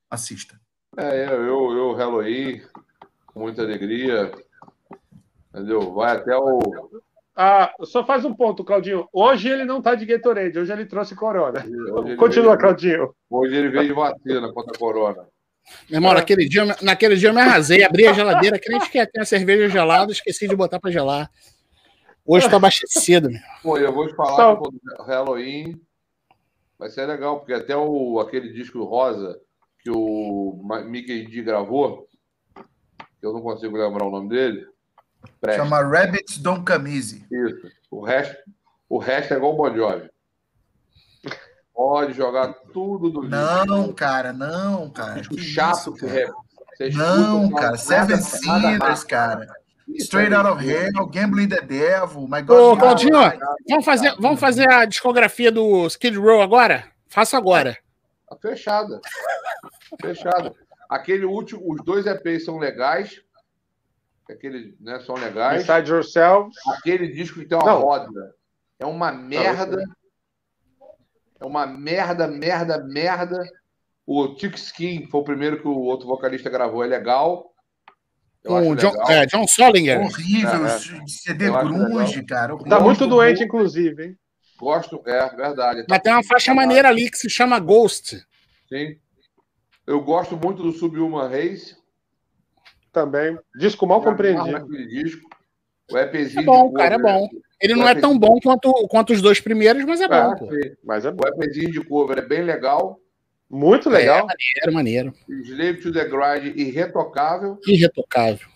assista. 0.10 0.60
É, 0.98 1.28
eu, 1.28 1.46
eu, 1.46 1.72
eu 1.78 1.94
Halloween, 1.94 2.62
com 3.34 3.40
muita 3.42 3.62
alegria. 3.62 4.32
Entendeu? 5.54 5.94
Vai 5.94 6.16
até 6.18 6.36
o. 6.38 6.60
Ah, 7.36 7.74
só 7.84 8.06
faz 8.06 8.24
um 8.26 8.34
ponto, 8.34 8.64
Claudinho. 8.64 9.08
Hoje 9.12 9.50
ele 9.50 9.64
não 9.66 9.82
tá 9.82 9.96
de 9.96 10.06
Gatorade, 10.06 10.58
hoje 10.60 10.72
ele 10.72 10.86
trouxe 10.86 11.16
Corona. 11.16 11.66
Hoje 11.94 12.16
Continua, 12.16 12.50
veio- 12.50 12.60
Claudinho. 12.60 13.16
Hoje 13.30 13.56
ele 13.56 13.70
veio 13.70 13.88
de 13.88 13.94
vacina 13.94 14.52
contra 14.54 14.76
a 14.76 14.80
corona. 14.80 15.28
Meu 15.90 15.98
irmão, 15.98 16.14
naquele 16.14 16.48
dia, 16.48 16.64
eu- 16.64 16.76
naquele 16.82 17.16
dia 17.16 17.30
eu 17.30 17.34
me 17.34 17.40
arrasei, 17.42 17.84
abri 17.84 18.06
a 18.06 18.14
geladeira, 18.14 18.60
crente 18.60 18.90
que 18.90 19.06
ter 19.08 19.22
a 19.22 19.26
cerveja 19.26 19.70
gelada, 19.70 20.12
esqueci 20.12 20.48
de 20.48 20.56
botar 20.56 20.80
pra 20.80 20.92
gelar. 20.92 21.30
Hoje 22.26 22.50
tô 22.50 22.56
abastecido, 22.58 23.30
meu. 23.30 23.40
Pô, 23.64 23.78
eu 23.78 23.94
vou 23.94 24.08
te 24.08 24.16
falar 24.16 24.36
Só- 24.36 24.56
que 24.58 24.70
o 25.00 25.04
Halloween 25.04 25.80
vai 26.78 26.90
ser 26.90 27.06
legal, 27.06 27.40
porque 27.40 27.54
até 27.54 27.76
o, 27.76 28.20
aquele 28.20 28.52
disco 28.52 28.84
rosa 28.84 29.40
que 29.80 29.90
o 29.90 30.62
Mickey 30.86 31.26
D 31.28 31.42
gravou, 31.44 32.08
que 33.22 33.26
eu 33.28 33.32
não 33.34 33.42
consigo 33.42 33.78
lembrar 33.78 34.06
o 34.06 34.12
nome 34.12 34.28
dele. 34.30 34.68
Presta. 35.40 35.64
Chama 35.64 35.82
Rabbits 35.82 36.40
Don't 36.40 36.66
Come 36.66 36.94
Easy. 36.96 37.24
Isso. 37.32 37.72
O 37.92 38.04
resto, 38.04 38.36
o 38.90 38.98
resto 38.98 39.34
é 39.34 39.38
igual 39.38 39.54
o 39.54 39.58
Bon 39.58 39.74
Jovi. 39.74 40.10
Pode 41.74 42.14
jogar 42.14 42.54
tudo 42.74 43.10
do 43.10 43.24
Não, 43.24 43.94
cara, 43.94 44.34
não, 44.34 44.90
cara. 44.90 45.22
chato 45.38 45.90
isso, 45.90 45.94
que 45.96 46.06
escuta, 46.06 46.98
Não, 46.98 47.50
cara. 47.52 47.62
nada- 47.68 47.78
Seven 47.78 48.18
Sinners, 48.18 49.04
cara. 49.04 49.48
Straight 50.00 50.34
Out 50.34 50.48
of. 50.50 50.66
Hell, 50.68 51.06
Gambling 51.08 51.48
the 51.50 51.62
Devil, 51.62 52.28
My 52.28 52.40
Ô, 52.42 52.76
God. 52.76 52.80
Claudinho, 52.80 53.12
God. 53.14 53.40
vamos 53.70 53.86
fazer, 53.86 54.16
vamos 54.20 54.40
fazer 54.40 54.70
a 54.72 54.86
discografia 54.86 55.52
do 55.52 55.86
Skid 55.88 56.18
Row 56.18 56.42
agora? 56.42 56.86
Faça 57.08 57.38
agora. 57.38 57.78
Tá 58.30 58.36
fechada. 58.38 59.02
Fechada. 60.02 60.54
Aquele 60.92 61.24
último, 61.24 61.62
os 61.72 61.82
dois 61.86 62.06
EPs 62.06 62.44
são 62.44 62.58
legais. 62.58 63.22
Aquele, 64.30 64.76
né, 64.78 65.00
são 65.00 65.16
legais. 65.16 65.62
Inside 65.62 65.90
Yourself. 65.90 66.52
Aquele 66.68 67.08
disco 67.08 67.40
que 67.40 67.46
tem 67.46 67.58
uma 67.58 67.66
Não. 67.66 67.80
roda. 67.82 68.36
É 68.78 68.86
uma 68.86 69.10
merda. 69.10 69.86
É 71.40 71.46
uma 71.46 71.66
merda, 71.66 72.28
merda, 72.28 72.78
merda. 72.84 73.42
O 74.06 74.36
Tick 74.36 74.56
Skin 74.58 75.08
foi 75.08 75.22
o 75.22 75.24
primeiro 75.24 75.62
que 75.62 75.68
o 75.68 75.78
outro 75.80 76.08
vocalista 76.08 76.50
gravou. 76.50 76.84
É 76.84 76.88
legal. 76.88 77.54
Eu 78.44 78.54
o 78.56 78.76
John, 78.76 78.92
legal. 78.92 79.12
é, 79.12 79.26
John 79.28 79.48
Solinger. 79.48 80.02
Horrível, 80.02 80.66
É, 80.68 80.76
é. 80.76 81.04
de 81.06 81.12
CD 81.12 81.50
grunge, 81.50 82.26
cara. 82.26 82.58
Tá 82.68 82.80
muito 82.82 83.08
doente, 83.08 83.44
inclusive, 83.44 84.04
hein? 84.08 84.18
Gosto, 84.60 85.02
é 85.06 85.30
verdade. 85.36 85.86
Mas 85.90 86.00
tem 86.02 86.12
uma 86.12 86.24
faixa 86.24 86.54
maneira 86.54 86.90
ali 86.90 87.10
que 87.10 87.18
se 87.18 87.30
chama 87.30 87.60
Ghost. 87.60 88.18
Sim. 88.68 88.98
Eu 89.86 90.02
gosto 90.02 90.38
muito 90.38 90.62
do 90.62 90.72
Subhuman 90.72 91.28
Race. 91.28 91.76
Também. 92.92 93.38
Disco 93.56 93.88
mal 93.88 94.02
compreendido. 94.02 94.68
Disco. 94.88 95.30
O 95.92 95.98
EPzinho 95.98 96.42
É 96.42 96.46
bom, 96.46 96.70
de 96.70 96.76
cara, 96.76 96.96
é 96.96 97.00
bom. 97.00 97.30
Ele 97.60 97.76
não 97.76 97.88
é 97.88 97.96
tão 97.96 98.18
bom 98.18 98.40
quanto, 98.42 98.72
quanto 98.88 99.14
os 99.14 99.22
dois 99.22 99.40
primeiros, 99.40 99.84
mas 99.86 100.02
é 100.02 100.08
bom, 100.08 100.34
É, 100.34 100.36
pô. 100.36 100.50
Mas 100.84 101.06
é 101.06 101.12
bom. 101.12 101.24
O 101.24 101.44
EPzinho 101.44 101.72
de 101.72 101.84
cover 101.84 102.18
é 102.18 102.22
bem 102.22 102.44
legal. 102.44 103.00
Muito 103.50 103.90
legal. 103.90 104.26
Maneiro, 104.26 104.74
maneiro. 104.74 105.14
Slave 105.28 105.82
to 105.82 105.92
the 105.92 106.06
Grind 106.06 106.58
irretocável. 106.58 107.60
Irretocável. 107.68 108.48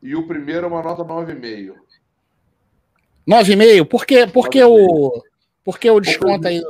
E 0.00 0.14
o 0.14 0.26
primeiro 0.26 0.66
é 0.66 0.68
uma 0.68 0.82
nota 0.82 1.04
9,5. 1.04 1.74
9,5? 3.26 3.84
Por 3.86 4.06
que, 4.06 4.26
por 4.28 4.48
que 4.48 4.62
o. 4.62 5.22
Por 5.64 5.78
que 5.78 5.90
o 5.90 6.00
desconto 6.00 6.46
aí? 6.46 6.62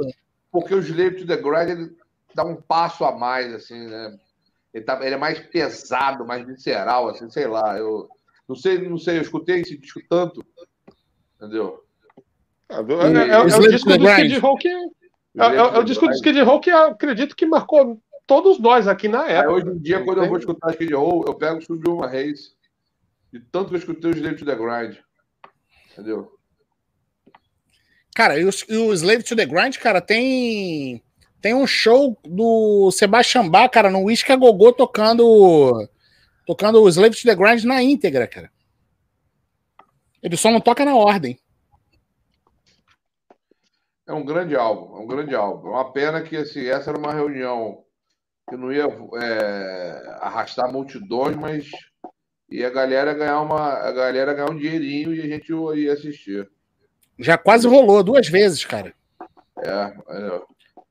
Porque 0.50 0.74
o 0.74 0.80
Slave 0.80 1.16
to 1.16 1.26
the 1.26 1.36
Grind 1.36 1.68
ele 1.68 1.96
dá 2.34 2.44
um 2.44 2.56
passo 2.56 3.04
a 3.04 3.16
mais, 3.16 3.52
assim, 3.52 3.86
né? 3.86 4.18
Ele, 4.72 4.84
tá, 4.84 4.98
ele 5.04 5.14
é 5.14 5.18
mais 5.18 5.38
pesado, 5.38 6.26
mais 6.26 6.46
visceral, 6.46 7.08
assim, 7.08 7.28
sei 7.30 7.46
lá. 7.46 7.76
Eu 7.76 8.08
não 8.48 8.56
sei, 8.56 8.78
não 8.88 8.98
sei, 8.98 9.18
eu 9.18 9.22
escutei 9.22 9.60
esse 9.60 9.76
disco 9.78 10.00
tanto, 10.08 10.44
entendeu? 11.36 11.84
É, 12.68 12.76
é- 12.76 13.28
é- 13.28 13.28
é 13.30 13.38
o 13.40 13.68
disco 13.68 13.96
do. 13.96 14.08
Skid 14.08 14.38
Row 14.38 14.56
que. 14.56 14.68
É, 14.68 15.78
o 15.78 15.82
disco 15.82 16.06
do. 16.06 16.12
Skid 16.14 16.40
Row 16.42 16.60
que 16.60 16.70
eu 16.70 16.78
acredito 16.78 17.34
que 17.34 17.46
marcou 17.46 18.00
todos 18.26 18.58
nós 18.58 18.86
aqui 18.86 19.08
na 19.08 19.26
época. 19.26 19.54
hoje 19.54 19.68
em 19.68 19.78
dia, 19.78 20.04
quando 20.04 20.22
eu 20.22 20.28
vou 20.28 20.38
escutar 20.38 20.70
Skid 20.72 20.94
Row, 20.94 21.24
eu 21.26 21.34
pego 21.34 21.62
Subir 21.62 21.88
uma 21.88 22.06
Race. 22.06 22.52
De 23.32 23.40
tanto 23.40 23.68
que 23.68 23.74
eu 23.74 23.78
escutei 23.78 24.10
o 24.10 24.14
Slave 24.14 24.36
to 24.36 24.44
the 24.44 24.54
Grind. 24.54 24.96
Entendeu? 25.92 26.38
Cara, 28.14 28.38
e 28.38 28.44
o, 28.44 28.50
e 28.68 28.76
o 28.76 28.92
Slave 28.92 29.22
to 29.22 29.36
the 29.36 29.46
Grind, 29.46 29.76
cara, 29.76 30.00
tem. 30.00 31.02
Tem 31.40 31.54
um 31.54 31.66
show 31.66 32.18
do 32.24 32.90
Sebastian 32.90 33.48
Bach, 33.48 33.70
cara, 33.70 33.90
no 33.90 34.04
Whisky 34.04 34.32
a 34.32 34.36
Gogô 34.36 34.72
tocando. 34.72 35.88
Tocando 36.46 36.82
o 36.82 36.88
Slave 36.88 37.14
to 37.14 37.22
the 37.24 37.34
Grind 37.34 37.62
na 37.64 37.82
íntegra, 37.82 38.26
cara. 38.26 38.50
Ele 40.22 40.36
só 40.36 40.50
não 40.50 40.60
toca 40.60 40.84
na 40.84 40.96
ordem. 40.96 41.38
É 44.06 44.12
um 44.12 44.24
grande 44.24 44.56
álbum, 44.56 44.96
é 44.96 45.00
um 45.00 45.06
grande 45.06 45.34
álbum. 45.34 45.68
É 45.68 45.70
uma 45.70 45.92
pena 45.92 46.22
que 46.22 46.36
assim, 46.36 46.66
essa 46.66 46.90
era 46.90 46.98
uma 46.98 47.12
reunião 47.12 47.84
que 48.48 48.56
não 48.56 48.72
ia 48.72 48.86
é, 49.22 50.16
arrastar 50.20 50.72
multidões, 50.72 51.36
mas 51.36 51.70
e 52.50 52.64
a 52.64 52.70
galera 52.70 53.12
ganhar 53.12 53.42
uma, 53.42 53.74
a 53.74 53.92
galera 53.92 54.32
ganhar 54.32 54.50
um 54.50 54.56
dinheirinho 54.56 55.14
e 55.14 55.20
a 55.20 55.26
gente 55.26 55.52
ia 55.52 55.92
assistir. 55.92 56.50
Já 57.18 57.36
quase 57.36 57.68
rolou 57.68 58.02
duas 58.02 58.26
vezes, 58.28 58.64
cara. 58.64 58.94
É, 59.58 59.70
é. 59.70 60.42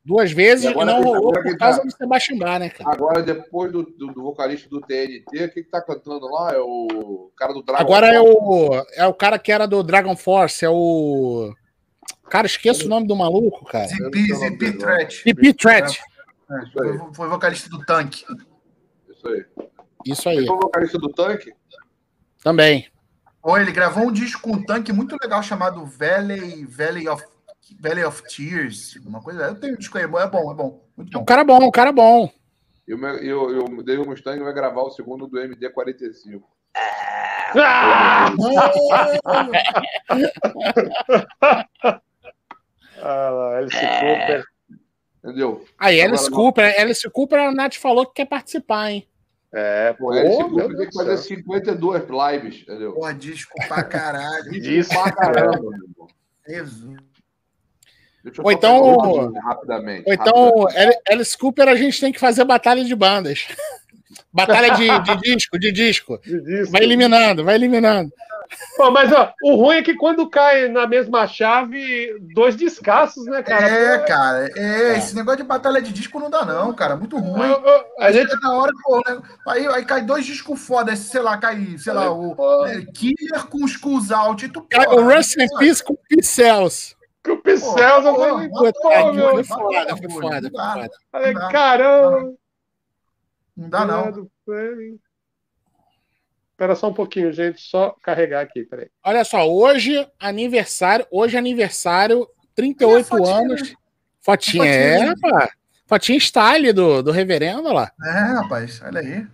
Duas 0.08 0.32
vezes 0.32 0.64
E 0.64 0.70
e, 0.72 0.86
não 0.86 1.04
rolou 1.04 1.34
por 1.34 1.44
quem 1.44 1.58
causa 1.58 1.80
tá- 1.80 1.84
do 1.84 1.92
Sebastian 1.92 2.38
Bach, 2.38 2.60
né, 2.60 2.70
cara? 2.70 2.90
Agora, 2.94 3.22
depois 3.22 3.70
do, 3.74 3.84
do, 3.84 4.08
do 4.14 4.24
vocalista 4.24 4.70
do 4.70 4.80
TNT, 4.80 5.44
o 5.44 5.50
que, 5.52 5.64
que 5.64 5.70
tá 5.70 5.82
cantando 5.82 6.32
lá? 6.32 6.54
É 6.54 6.60
o 6.60 7.30
cara 7.36 7.52
do 7.52 7.62
Dragon 7.62 7.82
Agora 7.82 8.08
é 8.08 8.18
Ball. 8.18 8.70
o, 8.72 8.86
é 8.94 9.06
o 9.06 9.14
cara 9.14 9.38
que 9.38 9.52
era 9.52 9.68
do 9.68 9.84
Dragon 9.84 10.16
Force, 10.16 10.64
é 10.64 10.70
o. 10.70 11.54
Cara, 12.30 12.48
esqueço 12.48 12.86
o 12.86 12.90
nome 12.90 13.06
do 13.06 13.18
maluco, 13.18 13.66
cara. 13.66 13.88
Zipi, 13.88 14.34
Zipi 14.34 14.74
Threat. 14.78 15.24
Threat. 15.58 16.00
É, 16.50 16.66
foi, 16.72 17.14
foi 17.14 17.28
vocalista 17.28 17.70
do 17.70 17.86
tanque. 17.86 18.24
Isso 19.10 19.28
aí. 19.28 19.46
Isso 20.06 20.30
Ele 20.30 20.40
aí, 20.40 20.46
foi 20.46 20.56
o 20.56 20.60
vocalista 20.62 20.98
do 20.98 21.10
tanque? 21.10 21.52
também. 22.42 22.88
Ou 23.44 23.58
ele 23.58 23.74
gravou 23.74 24.06
um 24.08 24.12
disco 24.12 24.42
com 24.42 24.52
um 24.52 24.64
tanque 24.64 24.94
muito 24.94 25.18
legal 25.22 25.44
chamado 25.44 25.86
Valley, 25.86 26.66
Valley, 26.66 27.10
of, 27.10 27.24
Valley 27.80 28.04
of 28.04 28.24
Tears. 28.24 28.96
Uma 29.06 29.22
coisa. 29.22 29.44
Eu 29.48 29.56
tenho 29.60 29.74
um 29.74 29.78
disco 29.78 29.98
aí, 29.98 30.04
é 30.04 30.08
bom, 30.08 30.20
é 30.20 30.28
bom, 30.28 30.52
é 30.52 30.56
bom. 30.56 30.86
Muito 30.96 31.14
É 31.16 31.18
um 31.18 31.22
bom. 31.22 31.26
cara 31.26 31.44
bom, 31.44 31.64
um 31.64 31.72
cara 31.72 31.92
bom. 31.92 32.32
E 32.88 32.94
o, 32.94 32.98
meu- 32.98 33.22
e 33.24 33.34
o, 33.34 33.52
e 33.52 33.60
o 33.80 33.84
Dave 33.84 34.06
Mustang 34.08 34.42
vai 34.42 34.54
gravar 34.54 34.82
o 34.84 34.90
segundo 34.92 35.28
do 35.28 35.38
MD45. 35.38 36.42
Ah! 37.56 38.30
Ah, 43.02 43.30
lá, 43.30 43.58
Alice 43.58 43.78
Cooper. 43.78 44.44
Entendeu? 45.24 45.66
Aí, 45.78 46.02
Alice 46.02 46.28
Agora, 46.28 46.36
Cooper, 46.44 46.76
Alice 46.82 47.10
Cooper, 47.10 47.40
a 47.40 47.52
Nath 47.52 47.76
falou 47.76 48.06
que 48.06 48.14
quer 48.16 48.26
participar, 48.26 48.92
hein? 48.92 49.08
É, 49.54 49.94
Pô, 49.94 50.08
pô, 50.08 50.12
Alice 50.14 50.38
Cooper 50.38 50.78
tem 50.78 50.88
que 50.90 50.94
fazer 50.94 51.18
céu. 51.18 51.38
52 51.38 52.04
lives, 52.10 52.62
entendeu? 52.62 52.94
Porra, 52.94 53.14
disco 53.14 53.54
pra 53.68 53.84
caralho. 53.84 54.54
Isso. 54.56 54.90
Pra 54.90 55.12
caramba, 55.12 55.60
meu 55.60 55.72
irmão. 55.74 56.08
Jesus. 56.48 56.98
Deixa 58.24 58.42
eu 58.42 58.46
Ou 58.46 58.52
então-. 58.52 58.82
Ou 58.82 58.94
então, 59.30 59.42
rapidamente. 59.42 60.10
Ali- 60.76 60.98
Alice 61.10 61.38
Cooper, 61.38 61.68
a 61.68 61.76
gente 61.76 62.00
tem 62.00 62.12
que 62.12 62.20
fazer 62.20 62.44
batalha 62.44 62.84
de 62.84 62.96
bandas. 62.96 63.48
Batalha 64.34 64.72
de, 64.72 64.88
de 65.00 65.22
disco, 65.22 65.60
de 65.60 65.72
disco. 65.72 66.20
Isso. 66.26 66.72
Vai 66.72 66.84
eliminando, 66.84 67.44
vai 67.44 67.56
eliminando. 67.56 68.12
Pô, 68.78 68.90
mas 68.92 69.12
ó, 69.12 69.34
o 69.44 69.56
ruim 69.56 69.78
é 69.78 69.82
que 69.82 69.96
quando 69.96 70.30
cai 70.30 70.70
na 70.70 70.88
mesma 70.88 71.28
chave, 71.28 72.16
dois 72.34 72.56
descassos, 72.56 73.26
né, 73.26 73.44
cara? 73.44 73.68
É, 73.68 74.00
cara. 74.00 74.50
É, 74.56 74.98
esse 74.98 75.16
negócio 75.16 75.42
de 75.42 75.44
batalha 75.48 75.82
de 75.82 75.92
disco 75.92 76.20
não 76.20 76.30
dá, 76.30 76.46
não, 76.46 76.74
cara. 76.74 76.96
Muito 76.96 77.18
ruim. 77.18 77.50
eu- 77.50 77.62
eu- 77.66 77.86
a 78.00 78.12
gente. 78.12 78.34
na 78.42 78.54
hora, 78.54 78.72
pô, 78.84 79.02
né? 79.08 79.22
aí, 79.50 79.68
aí 79.68 79.86
cai 79.86 80.02
dois 80.04 80.26
discos 80.26 80.60
foda, 80.62 80.96
sei 80.96 81.22
lá, 81.22 81.38
cai, 81.38 81.76
sei 81.78 81.94
lá, 81.94 82.12
o 82.12 82.66
é, 82.68 82.82
Killer 82.94 83.46
com 83.50 83.66
Skulls 83.66 84.12
Out. 84.12 84.46
E 84.46 84.50
tu, 84.50 84.62
porra, 84.62 84.96
o 84.96 85.10
Rust 85.14 85.36
in 85.38 85.48
Peace 85.60 85.84
com 85.84 85.96
Pincels. 86.08 86.96
Que 87.28 87.32
o 87.34 87.42
Pincel 87.42 88.02
já 88.04 88.14
pô, 88.14 88.16
foi. 88.16 88.48
meu, 88.48 88.58
foi 88.58 88.74
foda, 88.74 89.32
foi 89.32 89.44
foda, 89.44 89.98
foi 89.98 90.10
foda. 90.10 90.90
Falei, 91.12 91.34
Não 91.34 91.42
dá. 91.42 91.52
caramba. 91.52 92.34
Não 93.56 93.70
dá, 93.70 93.86
não. 93.86 94.30
Espera 96.52 96.76
só 96.76 96.90
um 96.90 96.94
pouquinho, 96.94 97.32
gente. 97.34 97.62
Só 97.62 97.96
carregar 98.02 98.42
aqui, 98.42 98.64
peraí. 98.64 98.90
Olha 99.04 99.24
só, 99.24 99.48
hoje 99.48 100.08
aniversário, 100.20 101.06
hoje 101.12 101.36
é 101.36 101.40
aniversário, 101.40 102.28
38 102.56 103.00
É, 103.00 103.04
fotinha, 103.04 103.36
anos. 103.36 103.60
Fotinha, 103.62 104.64
Fotinha, 104.64 104.66
é, 104.66 105.06
né? 105.06 105.14
pá. 105.22 105.50
Fotinha 105.86 106.18
style 106.20 106.74
do, 106.74 107.02
do 107.04 107.12
reverendo, 107.12 107.72
lá. 107.72 107.92
É, 108.04 108.10
rapaz, 108.42 108.82
olha 108.84 109.02
aí. 109.02 109.26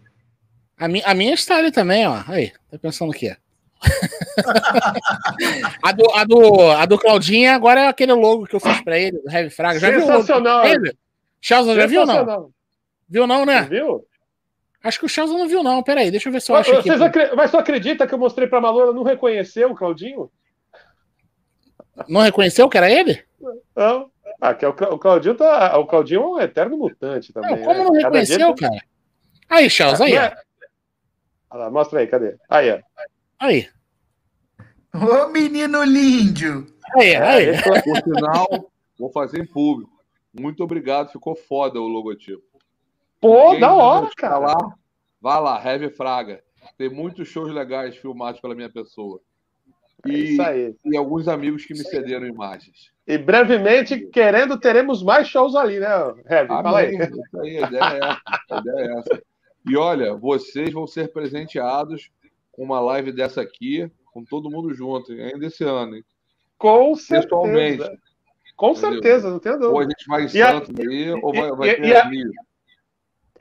A, 0.78 0.88
mi, 0.88 1.02
a 1.06 1.14
minha 1.14 1.34
style 1.36 1.72
também, 1.72 2.06
ó. 2.08 2.24
Aí, 2.28 2.52
tá 2.70 2.78
pensando 2.78 3.10
o 3.12 3.14
quê? 3.14 3.36
a, 5.82 5.92
do, 5.92 6.12
a, 6.12 6.24
do, 6.24 6.72
a 6.72 6.86
do 6.86 6.98
Claudinha 6.98 7.56
agora 7.56 7.82
é 7.82 7.88
aquele 7.88 8.14
logo 8.14 8.46
que 8.46 8.56
eu 8.56 8.60
fiz 8.60 8.82
pra 8.82 8.98
ele, 8.98 9.22
do 9.22 9.30
Heavy 9.30 9.50
Fraga. 9.50 9.80
Já 9.80 9.92
viu 9.92 10.02
Sensacional. 10.02 10.66
ele? 10.66 10.98
Chelsea 11.42 11.76
já 11.76 11.86
viu 11.86 12.06
não? 12.06 12.52
Viu 13.08 13.28
não, 13.28 13.46
né? 13.46 13.64
Viu? 13.64 14.06
Acho 14.84 15.00
que 15.00 15.06
o 15.06 15.10
Chelsea 15.10 15.38
não 15.38 15.48
viu 15.48 15.64
não. 15.64 15.84
Peraí, 15.84 16.12
deixa 16.12 16.30
eu 16.30 16.34
ver 16.34 16.42
se 16.42 16.52
eu 16.52 16.56
acho 16.56 16.76
aqui. 16.76 16.90
Acre... 16.90 17.36
Mas 17.36 17.52
tu 17.52 17.58
acredita 17.58 18.08
que 18.08 18.14
eu 18.14 18.18
mostrei 18.18 18.48
pra 18.48 18.60
Malu, 18.60 18.82
ela 18.82 18.94
não 18.94 19.04
reconheceu 19.04 19.72
o 19.72 19.76
Claudinho? 19.76 20.30
Não 22.08 22.22
reconheceu 22.22 22.68
que 22.68 22.78
era 22.78 22.90
ele? 22.90 23.24
Não. 23.76 24.12
Ah, 24.42 24.54
que 24.54 24.66
é 24.66 24.68
o, 24.68 24.74
Cla- 24.74 24.94
o 24.94 25.00
Claudinho 25.00 25.36
tá. 25.36 25.78
O 25.78 25.86
Claudinho 25.86 26.22
é 26.22 26.26
um 26.26 26.40
eterno 26.42 26.78
mutante 26.78 27.32
também. 27.32 27.52
Não, 27.52 27.64
como 27.64 27.80
né? 27.80 27.84
não 27.86 27.92
reconheceu, 27.94 28.54
dia- 28.54 28.70
cara? 28.70 28.84
Aí, 29.50 29.70
Chelsea, 29.70 30.06
aí, 30.06 30.16
é- 30.16 30.36
Olha 31.50 31.64
lá, 31.66 31.72
mostra 31.72 32.00
aí, 32.00 32.08
cadê? 32.08 32.36
Aí, 32.50 32.72
ó. 32.72 32.80
Aí, 33.44 33.68
Ô, 34.94 35.28
menino 35.28 35.84
lindo! 35.84 36.66
aí, 36.98 37.14
aí. 37.14 37.50
Esse 37.50 37.70
é- 37.70 37.82
Por 37.82 37.98
sinal, 37.98 38.72
vou 38.98 39.10
fazer 39.12 39.42
em 39.42 39.46
público. 39.46 39.92
Muito 40.34 40.64
obrigado, 40.64 41.12
ficou 41.12 41.36
foda 41.36 41.78
o 41.82 41.88
logotipo. 41.90 42.42
Pô, 43.20 43.52
Quem 43.52 43.60
da 43.60 43.74
hora, 43.74 44.10
cara. 44.16 44.38
lá, 44.38 44.56
vá 45.20 45.40
lá, 45.40 45.62
Heavy 45.62 45.90
Fraga. 45.90 46.42
Tem 46.78 46.88
muitos 46.90 47.28
shows 47.28 47.52
legais 47.54 47.98
filmados 47.98 48.40
pela 48.40 48.56
minha 48.56 48.70
pessoa. 48.70 49.20
É 50.06 50.10
E, 50.10 50.32
Isso 50.32 50.42
aí. 50.42 50.74
e 50.86 50.96
alguns 50.96 51.28
amigos 51.28 51.66
que 51.66 51.74
me 51.74 51.80
cederam 51.84 52.26
imagens. 52.26 52.94
E 53.06 53.18
brevemente, 53.18 54.08
querendo, 54.08 54.58
teremos 54.58 55.04
mais 55.04 55.28
shows 55.28 55.54
ali, 55.54 55.80
né, 55.82 55.90
Heavy? 56.30 56.48
Fala 56.48 56.80
aí. 56.80 56.96
Amém. 56.96 57.10
Isso 57.10 57.42
aí, 57.42 57.58
a 57.62 57.68
ideia 57.68 57.84
é 57.84 57.98
essa. 57.98 58.22
A 58.52 58.58
ideia 58.60 58.86
é 58.88 59.00
essa. 59.00 59.24
E 59.70 59.76
olha, 59.76 60.16
vocês 60.16 60.72
vão 60.72 60.88
ser 60.88 61.12
presenteados 61.12 62.10
com 62.54 62.64
uma 62.64 62.80
live 62.80 63.12
dessa 63.12 63.42
aqui, 63.42 63.92
com 64.14 64.24
todo 64.24 64.50
mundo 64.50 64.74
junto, 64.74 65.12
ainda 65.12 65.46
esse 65.46 65.64
ano. 65.64 65.98
Hein? 65.98 66.06
Com 66.58 66.96
certeza. 66.96 68.00
Com 68.56 68.72
Entendeu? 68.72 68.92
certeza, 68.92 69.30
não 69.30 69.40
tem 69.40 69.52
dúvida. 69.54 69.70
Ou 69.70 69.80
a 69.80 69.84
gente 69.84 70.06
vai 70.08 70.24
em 70.24 70.28
Santos 70.30 70.70
a... 70.70 70.82
aí, 70.82 71.12
ou 71.12 71.34
vai, 71.34 71.52
vai 71.52 71.70
e, 71.70 71.76
ter 71.76 71.86
e 71.86 71.96
a... 71.96 72.10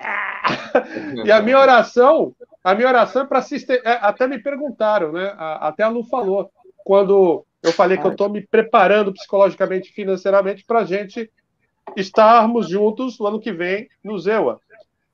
e 1.27 1.31
a 1.31 1.41
minha 1.43 1.59
oração, 1.59 2.35
a 2.65 2.75
minha 2.75 2.89
oração 2.89 3.23
é 3.23 3.27
para 3.27 3.39
assistir. 3.39 3.81
É, 3.85 3.93
até 4.01 4.27
me 4.27 4.43
perguntaram, 4.43 5.13
né? 5.13 5.33
Até 5.37 5.85
a 5.85 5.89
Lu 5.89 6.03
falou, 6.05 6.51
quando 6.85 7.45
eu 7.63 7.73
falei 7.73 7.99
que 7.99 8.07
eu 8.07 8.11
estou 8.11 8.29
me 8.29 8.45
preparando 8.45 9.13
psicologicamente 9.13 9.93
financeiramente 9.93 10.65
para 10.65 10.81
a 10.81 10.85
gente 10.85 11.31
estarmos 11.97 12.69
juntos 12.69 13.19
no 13.19 13.27
ano 13.27 13.41
que 13.41 13.53
vem 13.53 13.89
no 14.03 14.19
Zewa. 14.19 14.61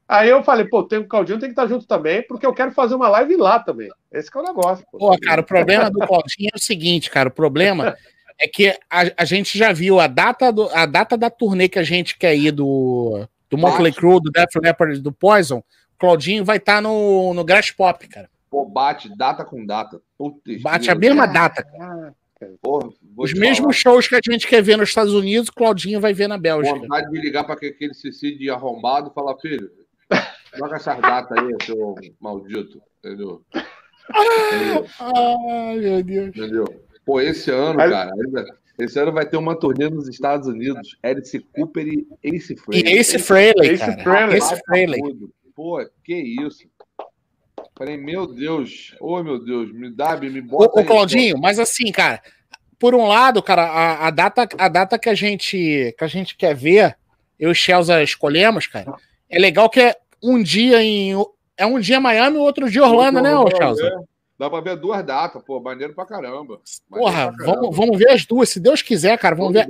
Aí 0.09 0.31
eu 0.31 0.43
falei, 0.43 0.65
pô, 0.65 0.83
tem 0.83 0.99
o 0.99 1.07
Claudinho 1.07 1.39
tem 1.39 1.51
que 1.51 1.53
estar 1.53 1.67
junto 1.67 1.87
também, 1.87 2.23
porque 2.27 2.47
eu 2.47 2.55
quero 2.55 2.73
fazer 2.73 2.95
uma 2.95 3.11
live 3.11 3.37
lá 3.37 3.59
também. 3.61 3.91
Esse 4.11 4.31
é 4.35 4.39
o 4.41 4.43
negócio. 4.43 4.85
Pô, 4.91 4.99
pô 4.99 5.19
cara, 5.21 5.43
o 5.43 5.45
problema 5.45 5.91
do 5.91 5.99
Claudinho 5.99 6.49
é 6.55 6.57
o 6.57 6.61
seguinte, 6.61 7.11
cara, 7.11 7.29
o 7.29 7.33
problema 7.33 7.95
é 8.41 8.49
que 8.49 8.69
a, 8.89 9.03
a 9.19 9.25
gente 9.27 9.59
já 9.59 9.71
viu 9.71 10.01
a 10.01 10.07
data, 10.07 10.51
do, 10.51 10.67
a 10.71 10.87
data 10.87 11.15
da 11.15 11.29
turnê 11.29 11.69
que 11.69 11.79
a 11.79 11.83
gente 11.83 12.17
quer 12.17 12.35
ir 12.35 12.53
do, 12.53 13.29
do 13.51 13.59
Motley 13.59 13.93
Crue, 13.93 14.19
do 14.23 14.31
Death 14.31 14.55
Leopard, 14.63 14.99
do 15.01 15.13
Poison, 15.13 15.59
o 15.59 15.99
Claudinho 15.99 16.43
vai 16.43 16.57
estar 16.57 16.77
tá 16.77 16.81
no, 16.81 17.35
no 17.35 17.45
Grass 17.45 17.71
Pop, 17.71 18.09
cara. 18.09 18.31
Pô, 18.49 18.65
bate 18.65 19.15
data 19.15 19.45
com 19.45 19.67
data. 19.67 20.01
Putz, 20.17 20.63
bate 20.63 20.91
a 20.91 20.95
mesma 20.95 21.27
data, 21.27 21.63
cara. 21.63 22.15
Porra, 22.63 22.89
Os 23.17 23.35
mesmos 23.35 23.83
falar. 23.83 23.97
shows 23.97 24.09
que 24.09 24.15
a 24.15 24.21
gente 24.25 24.47
quer 24.47 24.63
ver 24.63 24.77
nos 24.77 24.89
Estados 24.89 25.13
Unidos, 25.13 25.49
o 25.49 25.53
Claudinho 25.53 26.01
vai 26.01 26.15
ver 26.15 26.29
na 26.29 26.39
Bélgica. 26.39 26.79
Vontade 26.79 27.11
de 27.11 27.21
ligar 27.21 27.45
para 27.45 27.55
aquele 27.55 27.93
Cecílio 27.93 28.55
arrombado 28.55 29.11
e 29.11 29.15
falar, 29.15 29.37
filho, 29.39 29.69
joga 30.57 30.77
essas 30.77 31.01
datas 31.01 31.39
aí, 31.39 31.57
seu 31.65 31.95
maldito. 32.21 32.81
Entendeu? 32.99 33.43
Ai, 35.01 35.77
meu 35.77 36.03
Deus. 36.03 36.29
Entendeu? 36.29 36.65
Pô, 37.05 37.21
esse 37.21 37.51
ano, 37.51 37.79
cara, 37.79 38.13
esse 38.79 38.99
ano 38.99 39.13
vai 39.13 39.27
ter 39.27 39.37
uma 39.37 39.59
turnê 39.59 39.89
nos 39.89 40.09
Estados 40.09 40.47
Unidos. 40.47 40.97
Alice 41.03 41.39
Cooper 41.55 41.87
e 41.87 42.07
Ace 42.23 42.57
Frehley. 42.57 42.85
E 42.85 42.99
Ace 42.99 43.19
Frehley, 43.19 43.71
Ace 43.71 44.03
Frehley. 44.03 44.37
Ace 44.37 44.63
Frehley. 44.65 45.01
Pô, 45.55 45.85
que 46.05 46.15
isso. 46.15 46.69
Falei, 47.77 47.97
meu 47.97 48.27
Deus, 48.27 48.97
ô 49.01 49.15
oh, 49.15 49.23
meu 49.23 49.39
Deus, 49.39 49.73
me 49.73 49.91
dá, 49.91 50.17
me 50.17 50.41
bota. 50.41 50.81
Ô, 50.81 50.83
ô 50.83 50.85
Claudinho, 50.85 51.39
mas 51.39 51.59
assim, 51.59 51.93
cara, 51.93 52.21
por 52.79 52.95
um 52.95 53.07
lado, 53.07 53.43
cara, 53.43 53.63
a, 53.63 54.09
a, 54.09 54.11
data, 54.11 54.49
a 54.59 54.69
data 54.69 54.99
que 54.99 55.09
a 55.09 55.15
gente 55.15 55.95
que 55.97 56.05
a 56.05 56.09
gente 56.09 56.37
quer 56.37 56.55
ver, 56.55 56.97
eu 57.39 57.53
e 57.53 57.55
Chelsea 57.55 58.03
escolhemos, 58.03 58.67
cara, 58.67 58.95
é 59.29 59.39
legal 59.39 59.69
que 59.69 59.81
é 59.81 59.97
um 60.23 60.43
dia 60.43 60.83
em. 60.83 61.13
É 61.57 61.67
um 61.67 61.81
dia 61.81 62.01
Miami 62.01 62.37
e 62.37 62.41
outro 62.41 62.71
dia 62.71 62.85
Orlando, 62.85 63.21
né, 63.21 63.31
Chelsea? 63.57 63.87
É. 63.87 64.19
Dá 64.39 64.49
pra 64.49 64.61
ver 64.61 64.77
duas 64.77 65.05
datas, 65.05 65.43
pô, 65.43 65.61
maneiro 65.61 65.95
pra 65.95 66.07
caramba. 66.07 66.61
Maneiro 66.89 66.89
Porra, 66.89 67.27
pra 67.27 67.37
caramba. 67.37 67.61
Vamos, 67.61 67.77
vamos 67.77 67.99
ver 67.99 68.11
as 68.11 68.25
duas, 68.25 68.49
se 68.49 68.61
Deus 68.61 68.83
quiser, 68.83 69.19
cara. 69.19 69.35
Vamos 69.35 69.53
ver. 69.53 69.67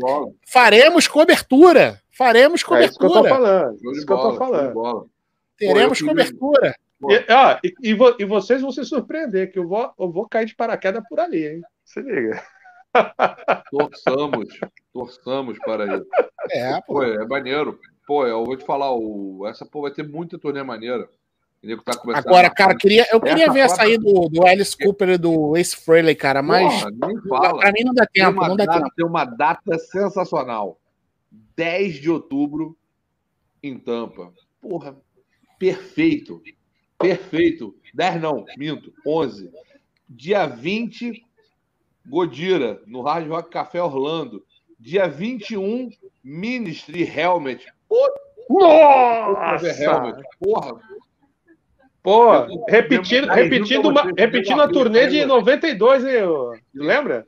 Faremos 0.47 1.09
cobertura. 1.09 1.99
Faremos 2.11 2.63
cobertura. 2.63 2.85
É 2.85 2.91
isso 2.91 2.99
que 2.99 3.05
eu 3.07 3.23
tô 3.23 3.29
falando. 3.29 3.75
Isso 3.75 4.07
que 4.07 4.13
eu 4.13 4.19
tô 4.19 4.37
falando. 4.37 5.11
Teremos 5.57 6.01
pô, 6.01 6.09
cobertura. 6.09 6.75
E, 7.09 7.33
ah, 7.33 7.61
e, 7.65 7.73
e, 7.83 7.95
vo, 7.95 8.17
e, 8.19 8.25
vocês 8.25 8.61
vão 8.61 8.73
se 8.73 8.85
surpreender, 8.85 9.53
que 9.53 9.59
eu 9.59 9.67
vou, 9.67 9.91
eu 9.99 10.11
vou 10.11 10.29
cair 10.29 10.47
de 10.47 10.55
paraquedas 10.55 11.03
por 11.09 11.21
ali, 11.21 11.47
hein? 11.47 11.63
Se 11.85 12.01
liga. 12.01 12.43
Torçamos, 13.71 14.49
torçamos 14.93 15.59
para 15.61 15.97
isso. 15.97 16.07
É, 16.51 16.81
pô. 16.81 16.95
pô. 16.95 17.03
é 17.05 17.27
maneiro. 17.27 17.79
Pô, 18.09 18.27
eu 18.27 18.43
vou 18.43 18.57
te 18.57 18.65
falar, 18.65 18.91
o, 18.91 19.47
essa 19.47 19.67
pô, 19.67 19.83
vai 19.83 19.91
ter 19.91 20.03
muita 20.03 20.39
turnê 20.39 20.63
maneira. 20.63 21.11
Tá 21.85 21.93
Agora, 22.15 22.49
cara, 22.49 22.75
queria, 22.75 23.07
eu 23.13 23.21
queria 23.21 23.53
ver 23.53 23.61
essa 23.61 23.83
aí 23.83 23.99
do, 23.99 24.31
do 24.31 24.47
Alice 24.47 24.75
Cooper 24.75 25.11
e 25.11 25.19
do 25.19 25.55
Ace 25.59 25.77
Frehley, 25.77 26.15
cara, 26.15 26.41
mas 26.41 26.85
Porra, 27.29 27.59
pra 27.59 27.71
mim 27.71 27.85
não 27.85 27.93
dá 27.93 28.07
tempo, 28.07 28.41
não 28.41 28.57
dá 28.57 28.65
data, 28.65 28.79
tempo. 28.79 28.95
Tem 28.97 29.05
uma 29.05 29.27
data 29.27 29.79
sensacional. 29.79 30.81
10 31.55 31.97
de 31.97 32.11
outubro 32.11 32.79
em 33.63 33.79
Tampa. 33.79 34.33
Porra, 34.59 34.97
perfeito. 35.59 36.41
Perfeito. 36.99 37.77
10 37.93 38.23
não, 38.23 38.47
minto. 38.57 38.91
11. 39.07 39.51
Dia 40.09 40.47
20, 40.47 41.23
Godira, 42.07 42.81
no 42.87 43.03
Hard 43.03 43.29
Rock 43.29 43.51
Café 43.51 43.83
Orlando. 43.83 44.43
Dia 44.81 45.07
21, 45.07 45.91
Ministry 46.25 47.03
Helmet. 47.03 47.67
Nossa! 48.51 49.75
Porra. 50.39 50.81
Pô, 52.01 52.65
repetindo, 52.69 53.27
repetindo, 53.29 53.89
uma, 53.89 54.03
repetindo 54.17 54.63
a 54.63 54.69
turnê 54.69 55.09
de 55.09 55.27
92, 55.27 56.05
hein? 56.05 56.63
Lembra? 56.75 57.27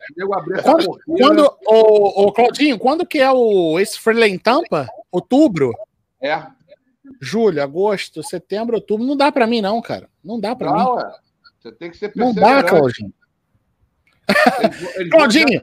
Quando, 0.62 0.99
quando 1.05 1.57
o, 1.66 2.28
o 2.28 2.32
Claudinho, 2.32 2.78
quando 2.78 3.05
que 3.05 3.19
é 3.19 3.31
o 3.31 3.78
esse 3.78 3.99
Freelance 3.99 4.39
Tampa? 4.39 4.89
Outubro? 5.12 5.73
É 6.23 6.41
julho, 7.20 7.62
agosto, 7.62 8.23
setembro, 8.23 8.77
outubro. 8.77 9.07
Não 9.07 9.16
dá 9.16 9.31
para 9.31 9.47
mim, 9.47 9.61
não, 9.61 9.81
cara. 9.81 10.09
Não 10.24 10.41
dá 10.41 10.57
para 10.57 10.73
mim. 10.73 10.82
Ué. 10.82 11.12
Você 11.59 11.73
tem 11.73 11.91
que 11.91 11.97
ser 11.97 12.12
Não 12.16 12.32
dá, 12.32 12.62
Claudinho. 12.62 13.12
Eles, 14.61 14.97
eles 14.97 15.11
Claudinho, 15.11 15.62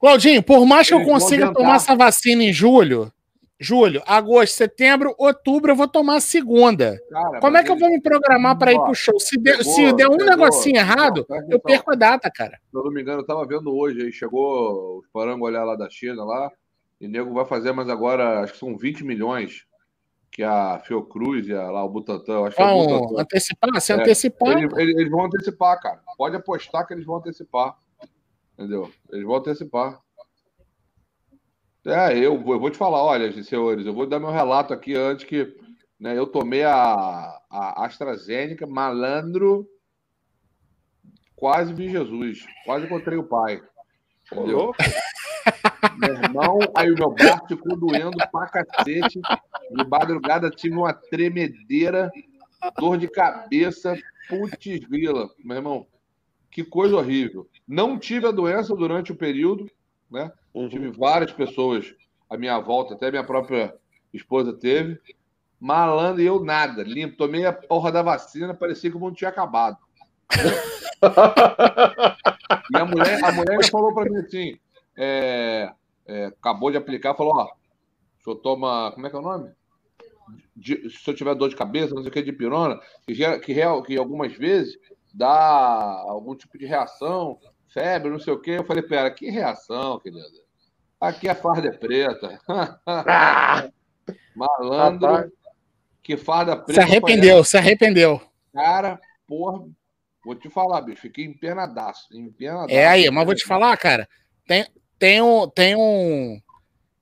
Claudinho, 0.00 0.42
por 0.42 0.66
mais 0.66 0.88
que 0.88 0.94
eles 0.94 1.06
eu 1.06 1.12
consiga 1.12 1.52
tomar 1.52 1.76
essa 1.76 1.94
vacina 1.94 2.42
em 2.42 2.52
julho, 2.52 3.12
julho, 3.60 4.02
agosto, 4.06 4.54
setembro, 4.54 5.14
outubro, 5.18 5.72
eu 5.72 5.76
vou 5.76 5.88
tomar 5.88 6.16
a 6.16 6.20
segunda. 6.20 6.98
Cara, 7.10 7.40
Como 7.40 7.56
é 7.56 7.64
que 7.64 7.70
eu 7.70 7.78
vou 7.78 7.90
me 7.90 8.00
programar 8.00 8.56
para 8.56 8.72
ir 8.72 8.80
pro 8.80 8.94
show? 8.94 9.18
Se, 9.18 9.36
der, 9.36 9.58
pegou, 9.58 9.72
se 9.72 9.92
der 9.94 10.08
um 10.08 10.16
pegou, 10.16 10.26
negocinho 10.26 10.76
errado, 10.76 11.26
eu 11.48 11.58
perco 11.58 11.92
a 11.92 11.94
data, 11.94 12.30
cara. 12.30 12.58
Se 12.70 12.76
eu 12.76 12.84
não 12.84 12.92
me 12.92 13.02
engano, 13.02 13.20
eu 13.20 13.26
tava 13.26 13.46
vendo 13.46 13.74
hoje 13.74 14.02
aí, 14.02 14.12
chegou 14.12 14.98
os 14.98 15.08
parangolhar 15.08 15.64
lá 15.64 15.74
da 15.74 15.90
China 15.90 16.24
lá, 16.24 16.50
e 17.00 17.06
o 17.06 17.10
nego 17.10 17.32
vai 17.32 17.44
fazer, 17.44 17.72
mas 17.72 17.88
agora 17.88 18.40
acho 18.40 18.52
que 18.52 18.58
são 18.58 18.76
20 18.76 19.04
milhões 19.04 19.66
que 20.30 20.42
a 20.42 20.78
Fiocruz 20.84 21.48
e 21.48 21.52
a, 21.52 21.70
lá 21.70 21.84
o 21.84 21.88
Butantan, 21.88 22.46
acho 22.46 22.56
vão 22.56 22.86
que 22.86 22.92
é 22.92 22.98
Butantan, 22.98 23.22
antecipar, 23.22 23.80
se 23.80 23.92
é, 23.92 23.94
antecipar. 23.96 24.58
Eles, 24.58 24.76
eles, 24.76 25.10
vão 25.10 25.24
antecipar, 25.24 25.80
cara. 25.80 26.00
Pode 26.16 26.36
apostar 26.36 26.86
que 26.86 26.94
eles 26.94 27.04
vão 27.04 27.16
antecipar. 27.16 27.76
Entendeu? 28.56 28.90
Eles 29.10 29.24
vão 29.24 29.36
antecipar. 29.36 30.00
É, 31.88 32.18
eu, 32.18 32.34
eu 32.34 32.60
vou 32.60 32.70
te 32.70 32.76
falar, 32.76 33.02
olha, 33.02 33.42
senhores, 33.42 33.86
eu 33.86 33.94
vou 33.94 34.06
dar 34.06 34.20
meu 34.20 34.30
relato 34.30 34.74
aqui 34.74 34.94
antes 34.94 35.24
que 35.24 35.56
né, 35.98 36.16
eu 36.18 36.26
tomei 36.26 36.62
a, 36.62 37.40
a 37.50 37.86
AstraZeneca, 37.86 38.66
malandro, 38.66 39.66
quase 41.34 41.72
vi 41.72 41.88
Jesus, 41.88 42.44
quase 42.66 42.84
encontrei 42.84 43.16
o 43.16 43.24
pai. 43.24 43.62
Entendeu? 44.30 44.72
meu 45.98 46.14
irmão, 46.14 46.58
aí 46.76 46.92
o 46.92 46.94
meu 46.94 47.10
braço 47.10 47.48
ficou 47.48 47.74
doendo 47.74 48.18
pra 48.30 48.48
cacete. 48.48 49.18
De 49.70 49.88
madrugada 49.88 50.50
tive 50.50 50.76
uma 50.76 50.92
tremedeira, 50.92 52.12
dor 52.78 52.98
de 52.98 53.08
cabeça, 53.08 53.96
putz 54.28 54.78
grila, 54.86 55.30
meu 55.42 55.56
irmão. 55.56 55.86
Que 56.50 56.62
coisa 56.62 56.96
horrível. 56.96 57.48
Não 57.66 57.98
tive 57.98 58.26
a 58.26 58.30
doença 58.30 58.74
durante 58.74 59.10
o 59.10 59.16
período, 59.16 59.70
né? 60.10 60.30
Uhum. 60.58 60.68
Tive 60.68 60.90
várias 60.90 61.32
pessoas 61.32 61.94
à 62.28 62.36
minha 62.36 62.58
volta, 62.58 62.94
até 62.94 63.10
minha 63.10 63.24
própria 63.24 63.74
esposa 64.12 64.52
teve. 64.52 65.00
Malandro 65.60 66.20
e 66.20 66.26
eu 66.26 66.44
nada, 66.44 66.82
limpo. 66.82 67.16
Tomei 67.16 67.46
a 67.46 67.52
porra 67.52 67.92
da 67.92 68.02
vacina, 68.02 68.54
parecia 68.54 68.90
que 68.90 68.96
o 68.96 69.00
mundo 69.00 69.14
tinha 69.14 69.30
acabado. 69.30 69.78
e 72.72 72.76
a 72.76 72.84
mulher, 72.84 73.24
a 73.24 73.32
mulher 73.32 73.70
falou 73.70 73.94
para 73.94 74.10
mim 74.10 74.18
assim: 74.18 74.58
é, 74.96 75.72
é, 76.06 76.26
acabou 76.26 76.70
de 76.70 76.76
aplicar, 76.76 77.14
falou: 77.14 77.36
ó, 77.36 77.44
o 77.44 78.22
senhor 78.22 78.36
toma. 78.36 78.92
Como 78.92 79.06
é 79.06 79.10
que 79.10 79.16
é 79.16 79.18
o 79.18 79.22
nome? 79.22 79.50
De, 80.54 80.90
se 80.90 81.08
eu 81.08 81.14
tiver 81.14 81.34
dor 81.34 81.48
de 81.48 81.56
cabeça, 81.56 81.94
não 81.94 82.02
sei 82.02 82.10
o 82.10 82.12
que, 82.12 82.22
de 82.22 82.32
pirona, 82.32 82.78
que, 83.06 83.14
que, 83.38 83.54
que 83.86 83.96
algumas 83.96 84.34
vezes 84.34 84.78
dá 85.14 86.04
algum 86.06 86.34
tipo 86.34 86.58
de 86.58 86.66
reação, 86.66 87.38
febre, 87.68 88.10
não 88.10 88.18
sei 88.18 88.32
o 88.32 88.40
que. 88.40 88.50
Eu 88.50 88.64
falei, 88.64 88.82
pera, 88.82 89.10
que 89.10 89.30
reação, 89.30 89.98
querida? 90.00 90.47
Aqui 91.00 91.28
a 91.28 91.34
farda 91.34 91.68
é 91.68 91.72
preta. 91.72 92.40
Malandro. 94.34 95.32
Que 96.02 96.16
farda 96.16 96.56
preta. 96.56 96.80
Se 96.80 96.80
arrependeu, 96.80 97.44
se 97.44 97.56
arrependeu. 97.56 98.20
Cara, 98.52 98.98
porra, 99.26 99.64
vou 100.24 100.34
te 100.34 100.50
falar, 100.50 100.80
bicho, 100.80 101.02
fiquei 101.02 101.24
empenadaço. 101.24 102.08
empenadaço 102.12 102.72
é 102.72 102.86
aí, 102.86 103.10
mas 103.10 103.24
vou 103.24 103.34
te 103.34 103.44
falar, 103.44 103.76
cara, 103.76 104.08
tem, 104.46 104.66
tem 104.98 105.22
um, 105.22 105.48
tem 105.48 105.76
um 105.76 106.40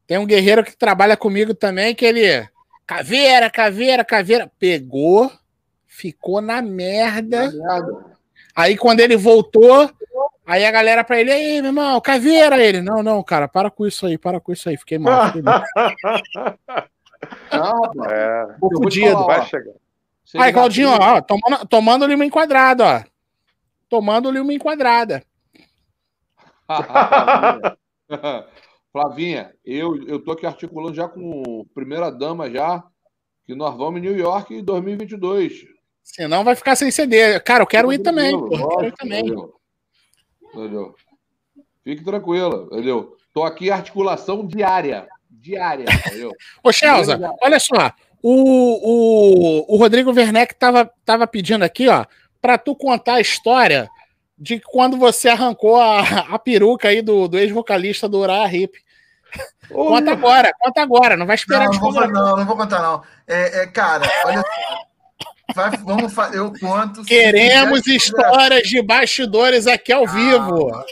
tem 0.06 0.18
um 0.18 0.26
guerreiro 0.26 0.62
que 0.62 0.76
trabalha 0.76 1.16
comigo 1.16 1.54
também 1.54 1.94
que 1.94 2.04
ele 2.04 2.48
caveira, 2.86 3.50
caveira, 3.50 4.04
caveira, 4.04 4.50
pegou, 4.58 5.30
ficou 5.86 6.40
na 6.40 6.62
merda. 6.62 7.52
Aí 8.54 8.76
quando 8.76 9.00
ele 9.00 9.16
voltou, 9.16 9.90
aí 10.46 10.64
a 10.64 10.70
galera 10.70 11.04
para 11.04 11.20
ele, 11.20 11.32
aí, 11.32 11.60
meu 11.60 11.70
irmão, 11.70 12.00
caveira 12.00 12.62
ele. 12.62 12.80
Não, 12.80 13.02
não, 13.02 13.22
cara, 13.22 13.48
para 13.48 13.70
com 13.70 13.86
isso 13.86 14.06
aí, 14.06 14.16
para 14.16 14.40
com 14.40 14.52
isso 14.52 14.68
aí, 14.68 14.76
fiquei 14.76 14.98
mal. 14.98 15.26
Fiquei 15.26 15.42
mal. 15.42 15.62
não, 17.52 18.04
é, 18.04 18.56
fudido, 18.58 19.26
vai 19.26 19.44
chegar. 19.44 19.74
Aí, 20.38 20.52
Claudinho, 20.52 20.88
ó, 20.90 21.20
tomando, 21.20 21.66
tomando-lhe 21.66 22.14
uma 22.14 22.24
enquadrada, 22.24 22.84
ó. 22.84 23.02
Tomando-lhe 23.88 24.40
uma 24.40 24.52
enquadrada. 24.52 25.22
Flavinha, 28.90 29.52
eu, 29.64 30.02
eu 30.06 30.18
tô 30.22 30.32
aqui 30.32 30.46
articulando 30.46 30.94
já 30.94 31.06
com 31.06 31.64
primeira 31.74 32.10
dama 32.10 32.50
já, 32.50 32.82
que 33.44 33.54
nós 33.54 33.76
vamos 33.76 34.00
em 34.00 34.02
New 34.02 34.16
York 34.16 34.54
em 34.54 34.64
2022. 34.64 35.66
Senão 36.02 36.42
vai 36.42 36.56
ficar 36.56 36.74
sem 36.76 36.90
CD. 36.90 37.38
Cara, 37.40 37.62
eu 37.62 37.66
quero 37.66 37.92
ir 37.92 37.98
também. 37.98 38.32
eu 38.32 38.48
quero 38.48 38.86
ir 38.86 38.94
também. 38.94 39.24
Entendeu? 40.60 40.94
Fique 41.84 42.04
tranquila, 42.04 42.66
entendeu? 42.72 43.16
Tô 43.32 43.44
aqui 43.44 43.70
articulação 43.70 44.46
diária. 44.46 45.06
Diária, 45.30 45.84
entendeu? 45.84 46.32
Ô, 46.62 46.72
Chelza, 46.72 47.18
olha 47.40 47.60
só. 47.60 47.92
O, 48.22 49.68
o, 49.68 49.74
o 49.74 49.76
Rodrigo 49.76 50.12
Werneck 50.12 50.54
tava, 50.54 50.90
tava 51.04 51.26
pedindo 51.26 51.64
aqui, 51.64 51.88
ó, 51.88 52.04
para 52.40 52.58
tu 52.58 52.74
contar 52.74 53.14
a 53.14 53.20
história 53.20 53.88
de 54.38 54.60
quando 54.60 54.96
você 54.96 55.28
arrancou 55.28 55.76
a, 55.76 56.00
a 56.00 56.38
peruca 56.38 56.88
aí 56.88 57.00
do, 57.02 57.28
do 57.28 57.38
ex-vocalista 57.38 58.08
do 58.08 58.18
Uriah 58.18 58.52
Hip. 58.52 58.78
Conta 59.68 60.12
agora, 60.12 60.50
conta 60.58 60.82
agora, 60.82 61.16
não 61.16 61.26
vai 61.26 61.36
esperar. 61.36 61.66
Não, 61.66 61.72
não, 61.72 61.80
vou, 61.80 62.08
não, 62.08 62.36
não 62.36 62.46
vou 62.46 62.56
contar, 62.56 62.80
não. 62.80 63.02
É, 63.26 63.62
é 63.62 63.66
cara, 63.66 64.08
olha 64.24 64.42
Vai, 65.54 65.70
vamos 65.78 66.12
eu 66.32 66.52
conto. 66.58 67.04
Queremos 67.04 67.86
histórias 67.86 68.68
de 68.68 68.82
bastidores 68.82 69.66
aqui 69.66 69.92
ao 69.92 70.04
calma, 70.04 70.20
vivo. 70.20 70.84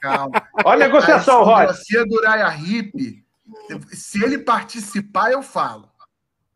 Calma. 0.00 0.48
Olha 0.64 0.86
a 0.86 0.88
negociação, 0.88 1.44
Rod. 1.44 1.74
Se 1.74 2.04
do 2.04 2.22
Raya 2.22 2.48
Hip, 2.56 3.24
se 3.92 4.22
ele 4.24 4.38
participar, 4.38 5.32
eu 5.32 5.42
falo. 5.42 5.90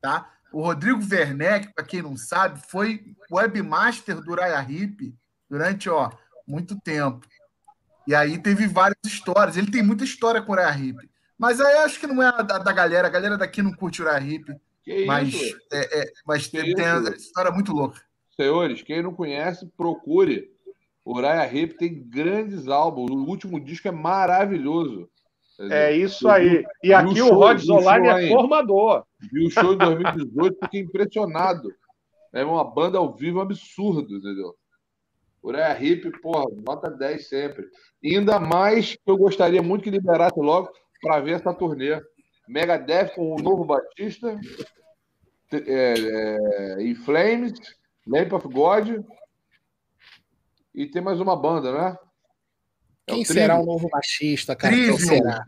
Tá? 0.01 0.31
O 0.53 0.63
Rodrigo 0.63 1.01
Werneck, 1.11 1.73
para 1.75 1.85
quem 1.85 2.03
não 2.03 2.17
sabe, 2.17 2.61
foi 2.69 3.03
webmaster 3.31 4.21
do 4.21 4.35
Raya 4.35 4.65
Hip 4.69 5.15
durante 5.49 5.89
ó, 5.89 6.11
muito 6.47 6.79
tempo. 6.81 7.27
E 8.07 8.15
aí 8.15 8.39
teve 8.39 8.67
várias 8.67 8.99
histórias. 9.05 9.57
Ele 9.57 9.71
tem 9.71 9.83
muita 9.83 10.05
história 10.05 10.43
com 10.43 10.53
o 10.53 10.55
Raya 10.55 10.77
Hip. 10.77 11.11
Mas 11.39 11.61
aí 11.61 11.77
acho 11.79 12.01
que 12.01 12.07
não 12.07 12.23
é 12.23 12.43
da, 12.43 12.59
da 12.59 12.73
galera. 12.73 13.09
A 13.09 13.11
galera 13.11 13.37
daqui 13.37 13.63
não 13.63 13.73
curte 13.73 14.03
o 14.03 14.05
Raya 14.05 14.21
Hip. 14.21 14.55
Que 14.83 15.05
mas 15.05 15.35
é, 15.73 16.01
é, 16.01 16.13
mas 16.27 16.49
tem, 16.49 16.75
tem 16.75 16.85
uma 16.85 17.11
história 17.11 17.51
muito 17.51 17.73
louca. 17.73 18.01
Senhores, 18.37 18.83
quem 18.83 19.03
não 19.03 19.15
conhece, 19.15 19.67
procure. 19.77 20.51
O 21.05 21.21
Raya 21.21 21.53
Hip 21.53 21.75
tem 21.77 22.03
grandes 22.09 22.69
álbuns. 22.69 23.11
O 23.11 23.25
último 23.29 23.61
disco 23.61 23.89
é 23.89 23.93
maravilhoso. 23.93 25.09
É 25.71 25.93
isso 25.93 26.29
aí. 26.29 26.65
E 26.83 26.93
aqui 26.93 27.21
o, 27.21 27.27
show, 27.27 27.33
o 27.33 27.39
Rods 27.39 27.69
Online 27.69 28.09
é 28.09 28.29
formador. 28.29 29.05
E 29.33 29.47
o 29.47 29.51
show 29.51 29.75
em 29.75 29.79
2018, 29.79 30.59
fiquei 30.65 30.81
impressionado. 30.81 31.73
É 32.33 32.45
uma 32.45 32.65
banda 32.65 32.99
ao 32.99 33.15
vivo 33.15 33.41
absurdo, 33.41 34.17
entendeu? 34.17 34.55
Raya 35.45 35.83
Hip, 35.83 36.11
porra, 36.21 36.47
nota 36.65 36.89
10 36.89 37.29
sempre. 37.29 37.67
E 38.03 38.17
ainda 38.17 38.39
mais 38.39 38.95
que 38.95 39.11
eu 39.11 39.17
gostaria 39.17 39.63
muito 39.63 39.83
que 39.83 39.91
liberasse 39.91 40.39
logo 40.39 40.71
para 41.01 41.21
ver 41.21 41.33
essa 41.33 41.53
turnê. 41.53 42.01
Megadeth 42.49 43.15
com 43.15 43.35
o 43.35 43.43
novo 43.43 43.65
Batista, 43.65 44.39
é, 45.53 45.95
é, 45.95 46.83
In 46.83 46.95
Flames, 46.95 47.53
Lamp 48.07 48.33
of 48.33 48.49
God, 48.49 49.05
e 50.75 50.87
tem 50.87 51.03
mais 51.03 51.21
uma 51.21 51.37
banda, 51.37 51.73
né? 51.73 51.97
É 53.07 53.13
Quem 53.13 53.23
o 53.23 53.27
será 53.27 53.61
o 53.61 53.67
novo 53.67 53.89
baixista, 53.89 54.57
cara? 54.57 54.75
Trivium. 54.75 54.97
Quem 54.97 55.07
será? 55.07 55.45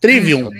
Trivium. 0.00 0.50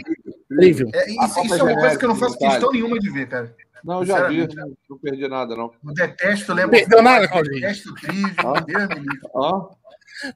Trivium. 0.49 0.91
É, 0.95 1.11
isso, 1.11 1.41
isso 1.45 1.55
é 1.55 1.63
uma 1.63 1.81
coisa 1.81 1.99
que 1.99 2.05
eu 2.05 2.09
não 2.09 2.17
faço 2.17 2.39
questão 2.39 2.71
nenhuma 2.73 2.99
de 2.99 3.11
ver, 3.11 3.29
cara. 3.29 3.55
Não, 3.85 4.01
eu 4.01 4.07
já 4.07 4.29
vi, 4.29 4.47
não 4.89 4.99
perdi 4.99 5.27
nada, 5.27 5.57
não. 5.57 5.73
Eu 5.85 5.95
detesto, 5.95 6.53
lembro. 6.53 6.71
Perdeu 6.71 7.03
nada, 7.03 7.27
Claudinho? 7.27 7.61
Detesto 7.61 7.95
Trivium, 7.95 8.31
Deus 8.67 9.77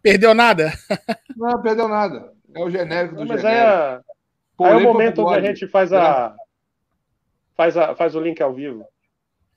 Perdeu 0.02 0.34
nada? 0.34 0.72
Não, 1.36 1.62
perdeu 1.62 1.86
nada. 1.86 2.32
É 2.54 2.64
o 2.64 2.70
genérico 2.70 3.14
do 3.14 3.24
não, 3.24 3.36
genérico. 3.36 3.46
É... 3.46 4.00
Aí 4.60 4.72
é 4.72 4.76
o 4.76 4.82
momento 4.82 5.22
onde 5.22 5.34
a 5.34 5.40
gente 5.40 5.66
faz 5.66 5.92
a, 5.92 6.34
faz 7.54 7.76
a 7.76 7.94
faz 7.94 8.14
o 8.14 8.20
link 8.20 8.40
ao 8.42 8.52
vivo. 8.52 8.86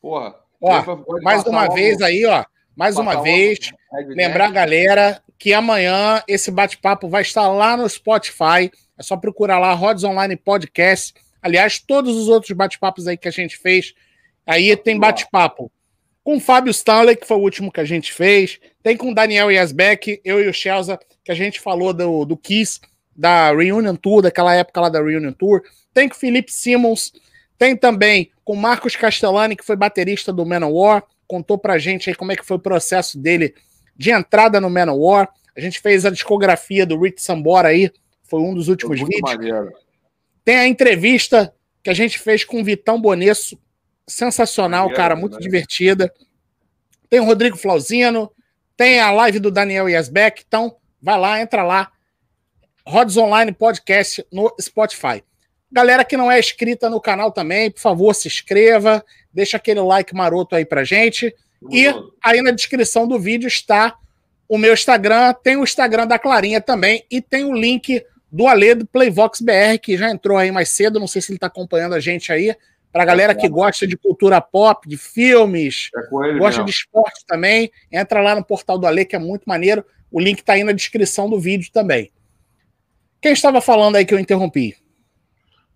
Porra. 0.01 0.35
Ó, 0.61 1.21
mais 1.21 1.43
uma 1.45 1.67
vez 1.73 2.01
aí, 2.01 2.25
ó. 2.25 2.43
Mais 2.75 2.97
uma 2.97 3.21
vez, 3.21 3.71
lembrar 4.07 4.47
a 4.47 4.51
galera 4.51 5.21
que 5.37 5.53
amanhã 5.53 6.21
esse 6.27 6.49
bate-papo 6.49 7.09
vai 7.09 7.21
estar 7.21 7.47
lá 7.47 7.75
no 7.75 7.89
Spotify. 7.89 8.71
É 8.97 9.03
só 9.03 9.17
procurar 9.17 9.59
lá 9.59 9.73
Rods 9.73 10.03
Online 10.03 10.35
Podcast. 10.35 11.13
Aliás, 11.41 11.79
todos 11.79 12.15
os 12.15 12.27
outros 12.27 12.51
bate-papos 12.51 13.07
aí 13.07 13.17
que 13.17 13.27
a 13.27 13.31
gente 13.31 13.57
fez, 13.57 13.93
aí 14.45 14.75
tem 14.75 14.99
bate-papo 14.99 15.71
com 16.23 16.37
o 16.37 16.39
Fábio 16.39 16.71
Stanley, 16.71 17.15
que 17.15 17.25
foi 17.25 17.37
o 17.37 17.41
último 17.41 17.71
que 17.71 17.79
a 17.79 17.85
gente 17.85 18.13
fez. 18.13 18.59
Tem 18.83 18.95
com 18.95 19.11
o 19.11 19.15
Daniel 19.15 19.51
Yasbeck, 19.51 20.21
eu 20.23 20.41
e 20.41 20.47
o 20.47 20.53
Chelsea, 20.53 20.99
que 21.23 21.31
a 21.31 21.35
gente 21.35 21.59
falou 21.59 21.93
do, 21.93 22.25
do 22.25 22.37
Kiss 22.37 22.79
da 23.19 23.51
Reunion 23.51 23.97
Tour, 23.97 24.21
daquela 24.21 24.55
época 24.55 24.79
lá 24.79 24.87
da 24.87 25.03
Reunion 25.03 25.33
Tour. 25.33 25.61
Tem 25.93 26.07
com 26.07 26.15
o 26.15 26.17
Felipe 26.17 26.53
Simmons, 26.53 27.11
tem 27.57 27.75
também 27.75 28.31
com 28.45 28.53
o 28.53 28.57
Marcos 28.57 28.95
Castellani, 28.95 29.57
que 29.57 29.65
foi 29.65 29.75
baterista 29.75 30.31
do 30.31 30.45
Manowar, 30.45 31.03
contou 31.27 31.57
pra 31.57 31.77
gente 31.77 32.09
aí 32.09 32.15
como 32.15 32.31
é 32.31 32.35
que 32.37 32.45
foi 32.45 32.55
o 32.55 32.61
processo 32.61 33.19
dele 33.19 33.53
de 33.93 34.09
entrada 34.09 34.61
no 34.61 34.69
Manowar. 34.69 35.27
A 35.53 35.59
gente 35.59 35.81
fez 35.81 36.05
a 36.05 36.09
discografia 36.09 36.85
do 36.85 36.97
Rich 36.97 37.21
Sambora 37.21 37.67
aí, 37.67 37.91
foi 38.23 38.39
um 38.39 38.53
dos 38.53 38.69
últimos 38.69 38.97
vídeos. 38.97 39.19
Maneiro. 39.21 39.73
Tem 40.45 40.55
a 40.55 40.65
entrevista 40.65 41.53
que 41.83 41.89
a 41.89 41.93
gente 41.93 42.17
fez 42.17 42.45
com 42.45 42.61
o 42.61 42.63
Vitão 42.63 43.01
Bonesso, 43.01 43.59
sensacional, 44.07 44.85
maneiro, 44.85 44.95
cara, 44.95 45.15
muito 45.17 45.33
maneiro. 45.33 45.51
divertida. 45.51 46.13
Tem 47.09 47.19
o 47.19 47.25
Rodrigo 47.25 47.57
Flauzino, 47.57 48.31
tem 48.77 49.01
a 49.01 49.11
live 49.11 49.39
do 49.39 49.51
Daniel 49.51 49.89
Yasbeck, 49.89 50.41
então 50.47 50.77
vai 51.01 51.19
lá, 51.19 51.41
entra 51.41 51.63
lá, 51.63 51.91
Rods 52.89 53.17
Online 53.17 53.51
Podcast 53.51 54.25
no 54.33 54.51
Spotify. 54.59 55.23
Galera 55.71 56.03
que 56.03 56.17
não 56.17 56.31
é 56.31 56.39
inscrita 56.39 56.89
no 56.89 56.99
canal 56.99 57.31
também, 57.31 57.69
por 57.69 57.79
favor, 57.79 58.15
se 58.15 58.27
inscreva, 58.27 59.05
deixa 59.31 59.57
aquele 59.57 59.79
like 59.79 60.15
maroto 60.15 60.55
aí 60.55 60.65
pra 60.65 60.83
gente. 60.83 61.31
E 61.69 61.85
aí 62.23 62.41
na 62.41 62.49
descrição 62.49 63.07
do 63.07 63.19
vídeo 63.19 63.47
está 63.47 63.95
o 64.47 64.57
meu 64.57 64.73
Instagram, 64.73 65.35
tem 65.43 65.55
o 65.55 65.63
Instagram 65.63 66.07
da 66.07 66.17
Clarinha 66.17 66.59
também 66.59 67.05
e 67.11 67.21
tem 67.21 67.45
o 67.45 67.53
link 67.53 68.03
do 68.31 68.47
Ale 68.47 68.73
do 68.73 68.87
Playvox 68.87 69.39
BR, 69.39 69.77
que 69.79 69.95
já 69.95 70.09
entrou 70.09 70.35
aí 70.35 70.51
mais 70.51 70.69
cedo, 70.69 70.99
não 70.99 71.05
sei 71.05 71.21
se 71.21 71.31
ele 71.31 71.37
está 71.37 71.45
acompanhando 71.45 71.93
a 71.93 71.99
gente 71.99 72.31
aí. 72.31 72.55
Pra 72.91 73.05
galera 73.05 73.35
que 73.35 73.47
gosta 73.47 73.85
de 73.85 73.95
cultura 73.95 74.41
pop, 74.41 74.89
de 74.89 74.97
filmes, 74.97 75.91
é 75.95 76.09
gosta 76.09 76.61
mesmo. 76.61 76.65
de 76.65 76.71
esporte 76.71 77.23
também, 77.27 77.71
entra 77.91 78.19
lá 78.19 78.33
no 78.33 78.43
portal 78.43 78.79
do 78.79 78.87
Ale, 78.87 79.05
que 79.05 79.15
é 79.15 79.19
muito 79.19 79.43
maneiro. 79.45 79.85
O 80.11 80.19
link 80.19 80.39
está 80.39 80.53
aí 80.53 80.63
na 80.63 80.71
descrição 80.71 81.29
do 81.29 81.39
vídeo 81.39 81.69
também. 81.71 82.11
Quem 83.21 83.33
estava 83.33 83.61
falando 83.61 83.95
aí 83.95 84.05
que 84.05 84.13
eu 84.13 84.19
interrompi? 84.19 84.75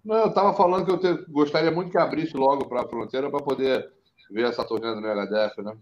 Não, 0.03 0.17
eu 0.17 0.27
estava 0.27 0.53
falando 0.53 0.85
que 0.85 0.91
eu 0.91 0.97
te... 0.97 1.31
gostaria 1.31 1.71
muito 1.71 1.91
que 1.91 1.97
abrisse 1.97 2.35
logo 2.35 2.65
para 2.65 2.81
a 2.81 2.87
fronteira 2.87 3.29
para 3.29 3.43
poder 3.43 3.89
ver 4.29 4.45
essa 4.49 4.65
turnê 4.65 4.93
do 4.93 5.01
Megadeth, 5.01 5.61
né? 5.61 5.73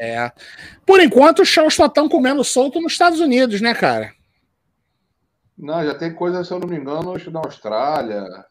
É. 0.00 0.32
Por 0.84 1.00
enquanto, 1.00 1.42
os 1.42 1.48
shows 1.48 1.74
só 1.74 1.86
estão 1.86 2.08
comendo 2.08 2.42
solto 2.44 2.80
nos 2.80 2.92
Estados 2.92 3.20
Unidos, 3.20 3.60
né, 3.60 3.74
cara? 3.74 4.12
Não, 5.58 5.84
já 5.84 5.94
tem 5.94 6.14
coisa, 6.14 6.44
se 6.44 6.52
eu 6.52 6.60
não 6.60 6.68
me 6.68 6.76
engano, 6.76 7.14
na 7.30 7.40
Austrália. 7.40 8.44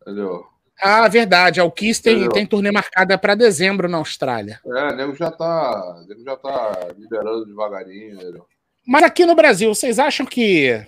Entendeu? 0.00 0.44
Ah, 0.80 1.06
verdade. 1.08 1.60
A 1.60 1.70
Kiss 1.70 2.02
tem, 2.02 2.28
tem 2.28 2.44
turnê 2.44 2.72
marcada 2.72 3.16
para 3.16 3.36
dezembro 3.36 3.88
na 3.88 3.98
Austrália. 3.98 4.60
É, 4.66 4.92
o 4.92 4.96
nego 4.96 5.14
já 5.14 5.30
tá, 5.30 6.04
nego 6.08 6.24
já 6.24 6.36
tá 6.36 6.88
liberando 6.98 7.46
devagarinho. 7.46 8.14
Entendeu? 8.16 8.46
Mas 8.86 9.04
aqui 9.04 9.24
no 9.24 9.36
Brasil, 9.36 9.72
vocês 9.72 10.00
acham 10.00 10.26
que 10.26 10.84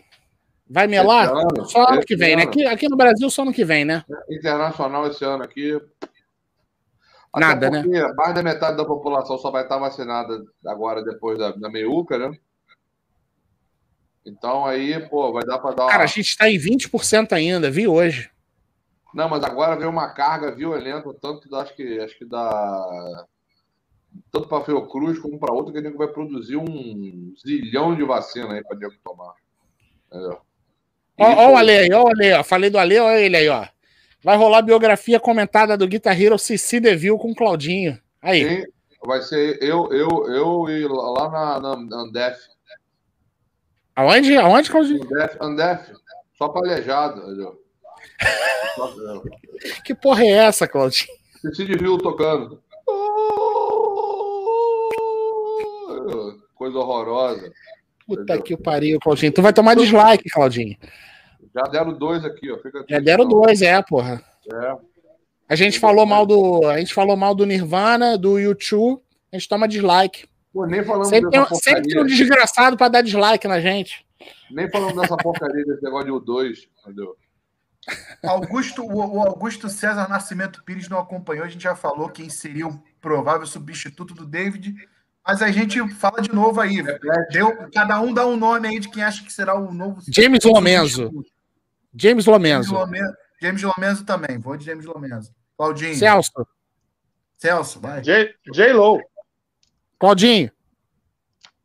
Vai 0.68 0.86
melar? 0.86 1.28
Ano, 1.28 1.66
só 1.66 1.86
ano 1.88 2.00
que 2.00 2.16
vem, 2.16 2.36
né? 2.36 2.42
ano. 2.42 2.50
né? 2.50 2.50
Aqui, 2.50 2.66
aqui 2.66 2.88
no 2.88 2.96
Brasil, 2.96 3.28
só 3.30 3.42
ano 3.42 3.52
que 3.52 3.64
vem, 3.64 3.84
né? 3.84 4.04
Internacional 4.30 5.06
esse 5.06 5.24
ano 5.24 5.44
aqui. 5.44 5.80
Nada, 7.36 7.68
né? 7.68 7.82
Mais 8.16 8.34
da 8.34 8.42
metade 8.42 8.76
da 8.76 8.84
população 8.84 9.36
só 9.38 9.50
vai 9.50 9.64
estar 9.64 9.78
vacinada 9.78 10.40
agora, 10.66 11.02
depois 11.02 11.38
da, 11.38 11.50
da 11.50 11.68
meiuca, 11.68 12.16
né? 12.16 12.36
Então 14.24 14.64
aí, 14.64 15.06
pô, 15.08 15.32
vai 15.32 15.44
dar 15.44 15.58
para 15.58 15.74
dar. 15.74 15.82
Uma... 15.84 15.90
Cara, 15.90 16.04
a 16.04 16.06
gente 16.06 16.28
está 16.28 16.48
em 16.48 16.58
20% 16.58 17.32
ainda, 17.32 17.70
vi 17.70 17.86
hoje. 17.86 18.30
Não, 19.12 19.28
mas 19.28 19.44
agora 19.44 19.76
veio 19.76 19.90
uma 19.90 20.08
carga 20.12 20.54
violenta, 20.54 21.12
tanto 21.20 21.54
acho 21.56 21.74
que 21.76 22.00
acho 22.00 22.18
que 22.18 22.24
da 22.24 23.26
tanto 24.30 24.48
para 24.48 24.64
Fiocruz 24.64 25.18
como 25.18 25.38
para 25.38 25.52
outro, 25.52 25.72
que 25.72 25.78
a 25.78 25.82
gente 25.82 25.96
vai 25.96 26.08
produzir 26.08 26.56
um 26.56 27.34
zilhão 27.44 27.94
de 27.94 28.04
vacina 28.04 28.54
aí 28.54 28.62
para 28.62 28.78
tomar. 29.04 29.34
Entendeu? 30.06 30.40
Ó, 31.18 31.24
ó, 31.24 31.52
o 31.52 31.56
Ale 31.56 31.70
aí, 31.70 31.92
ó 31.92 32.04
o 32.04 32.08
Ale, 32.08 32.32
ó. 32.32 32.44
Falei 32.44 32.70
do 32.70 32.78
Ale, 32.78 32.98
ó 32.98 33.12
ele 33.12 33.36
aí, 33.36 33.48
ó. 33.48 33.66
Vai 34.22 34.36
rolar 34.36 34.58
a 34.58 34.62
biografia 34.62 35.20
comentada 35.20 35.76
do 35.76 35.86
Guitar 35.86 36.18
Hero 36.20 36.38
Cici 36.38 36.80
Deville 36.80 37.18
com 37.18 37.34
Claudinho. 37.34 38.00
Aí. 38.22 38.62
Sim, 38.62 38.66
vai 39.04 39.20
ser 39.20 39.62
eu, 39.62 39.92
eu, 39.92 40.08
eu 40.32 40.68
e 40.70 40.88
lá 40.88 41.60
na, 41.60 41.76
na 41.78 42.34
Aonde? 43.94 44.36
Aonde, 44.36 44.70
Claudinho? 44.70 45.04
Andef, 45.04 45.36
Andef. 45.40 45.92
Só 46.36 46.48
palhejado. 46.48 47.52
É. 48.20 49.82
que 49.84 49.94
porra 49.94 50.24
é 50.24 50.30
essa, 50.30 50.66
Claudinho? 50.66 51.12
Cici 51.40 51.66
Deville 51.66 51.98
tocando. 51.98 52.62
Coisa 56.54 56.78
horrorosa. 56.78 57.52
Puta 58.06 58.40
que 58.42 58.56
pariu, 58.56 58.98
Claudinho. 59.00 59.32
Tu 59.32 59.42
vai 59.42 59.52
tomar 59.52 59.74
dislike, 59.74 60.28
Claudinho. 60.30 60.76
Já 61.54 61.62
deram 61.62 61.96
dois 61.96 62.24
aqui, 62.24 62.50
ó. 62.50 62.58
Fica 62.58 62.84
Já 62.88 62.98
deram 62.98 63.26
dois, 63.26 63.62
é, 63.62 63.80
porra. 63.82 64.22
É. 64.52 64.76
A 65.48 65.54
gente 65.54 65.78
falou 65.78 66.04
mal 66.04 66.26
do. 66.26 66.66
A 66.66 66.78
gente 66.78 66.92
falou 66.92 67.16
mal 67.16 67.34
do 67.34 67.46
Nirvana, 67.46 68.18
do 68.18 68.38
YouTube. 68.38 69.00
A 69.32 69.36
gente 69.36 69.48
toma 69.48 69.68
dislike. 69.68 70.26
Pô, 70.52 70.66
nem 70.66 70.84
falamos 70.84 71.08
Sempre 71.08 71.30
tem, 71.30 71.40
dessa 71.40 71.54
um- 71.54 71.58
sempre 71.58 71.82
tem 71.82 72.00
um 72.02 72.06
desgraçado 72.06 72.76
pra 72.76 72.88
dar 72.88 73.02
dislike 73.02 73.46
na 73.48 73.60
gente. 73.60 74.04
Nem 74.50 74.70
falamos 74.70 74.94
dessa 75.00 75.16
porcaria 75.16 75.64
desse 75.64 75.82
negócio 75.82 76.06
de 76.06 76.12
U2, 76.12 76.68
entendeu? 76.82 77.16
Augusto, 78.24 78.82
o, 78.82 79.16
o 79.16 79.20
Augusto 79.20 79.68
César 79.68 80.08
Nascimento 80.08 80.62
Pires 80.64 80.88
não 80.88 80.98
acompanhou, 80.98 81.44
a 81.44 81.48
gente 81.48 81.62
já 81.62 81.76
falou 81.76 82.08
quem 82.08 82.30
seria 82.30 82.66
o 82.66 82.82
provável 83.00 83.46
substituto 83.46 84.14
do 84.14 84.24
David, 84.24 84.74
mas 85.26 85.40
a 85.42 85.50
gente 85.50 85.86
fala 85.94 86.20
de 86.20 86.32
novo 86.32 86.60
aí. 86.60 86.82
Deu, 87.30 87.70
cada 87.72 88.00
um 88.00 88.12
dá 88.12 88.26
um 88.26 88.36
nome 88.36 88.68
aí 88.68 88.78
de 88.80 88.90
quem 88.90 89.02
acha 89.02 89.24
que 89.24 89.32
será 89.32 89.54
o 89.54 89.72
novo 89.72 90.00
James 90.08 90.44
Lomenzo. 90.44 91.10
James 91.94 92.26
Lomenzo. 92.26 92.74
James 93.40 93.62
Lomenzo 93.62 94.04
também, 94.04 94.38
vou 94.38 94.56
de 94.56 94.64
James 94.64 94.84
Lomenzo. 94.84 95.32
Claudinho. 95.56 95.94
Celso. 95.94 96.46
Celso, 97.36 97.80
vai. 97.80 98.00
J- 98.02 98.34
J-Lo. 98.52 99.00
Claudinho. 99.98 100.50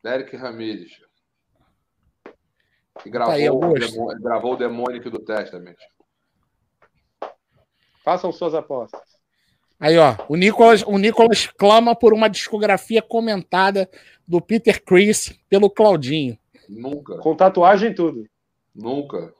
Derek 0.02 0.36
Ramirez. 0.36 0.92
Que 3.02 3.10
gravou, 3.10 3.32
Tá 3.34 3.38
aí, 3.40 3.50
o. 3.50 3.74
Demo- 3.74 4.20
gravou 4.20 4.52
o 4.54 4.56
Demônico 4.56 5.10
do 5.10 5.18
Testament. 5.18 5.76
Façam 8.04 8.30
suas 8.32 8.54
apostas. 8.54 9.19
Aí, 9.80 9.96
ó. 9.96 10.14
O 10.28 10.36
Nicolas, 10.36 10.82
o 10.86 10.98
Nicolas 10.98 11.46
clama 11.46 11.96
por 11.96 12.12
uma 12.12 12.28
discografia 12.28 13.00
comentada 13.00 13.88
do 14.28 14.40
Peter 14.40 14.82
Chris 14.84 15.32
pelo 15.48 15.70
Claudinho. 15.70 16.38
Nunca, 16.68 17.16
Com 17.18 17.34
tatuagem 17.34 17.90
e 17.90 17.94
tudo. 17.94 18.24
nunca. 18.74 19.32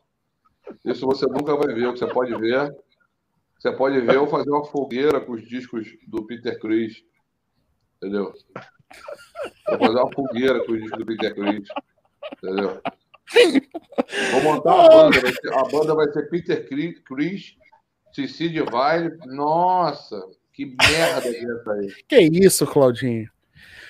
Isso 0.85 1.07
você 1.07 1.27
nunca 1.27 1.55
vai 1.57 1.75
ver. 1.75 1.89
O 1.89 1.93
que 1.93 1.99
você 1.99 2.07
pode 2.07 2.35
ver, 2.37 2.75
você 3.59 3.71
pode 3.73 4.01
ver 4.01 4.17
eu 4.17 4.27
fazer 4.29 4.51
uma 4.51 4.65
fogueira 4.65 5.21
com 5.21 5.33
os 5.33 5.47
discos 5.47 5.87
do 6.07 6.25
Peter 6.27 6.59
Chris. 6.59 7.03
Entendeu? 7.97 8.33
Vou 9.69 9.79
fazer 9.79 9.99
uma 9.99 10.12
fogueira 10.12 10.65
com 10.65 10.73
os 10.73 10.81
discos 10.81 10.99
do 10.99 11.07
Peter 11.07 11.35
Chris. 11.35 11.69
Entendeu? 12.43 12.81
Vou 14.33 14.43
montar 14.43 14.85
a 14.85 14.89
banda. 14.89 15.21
ser- 15.21 15.55
a 15.55 15.62
banda 15.65 15.95
vai 15.95 16.11
ser 16.12 16.29
Peter 16.31 16.67
Chris, 17.05 17.55
Cici 18.12 18.49
Divine. 18.49 19.16
Nossa, 19.27 20.20
que 20.53 20.66
merda 20.66 21.28
é 21.28 21.43
essa 21.43 21.73
aí. 21.73 21.93
Que 22.09 22.19
isso, 22.20 22.66
Claudinho? 22.66 23.31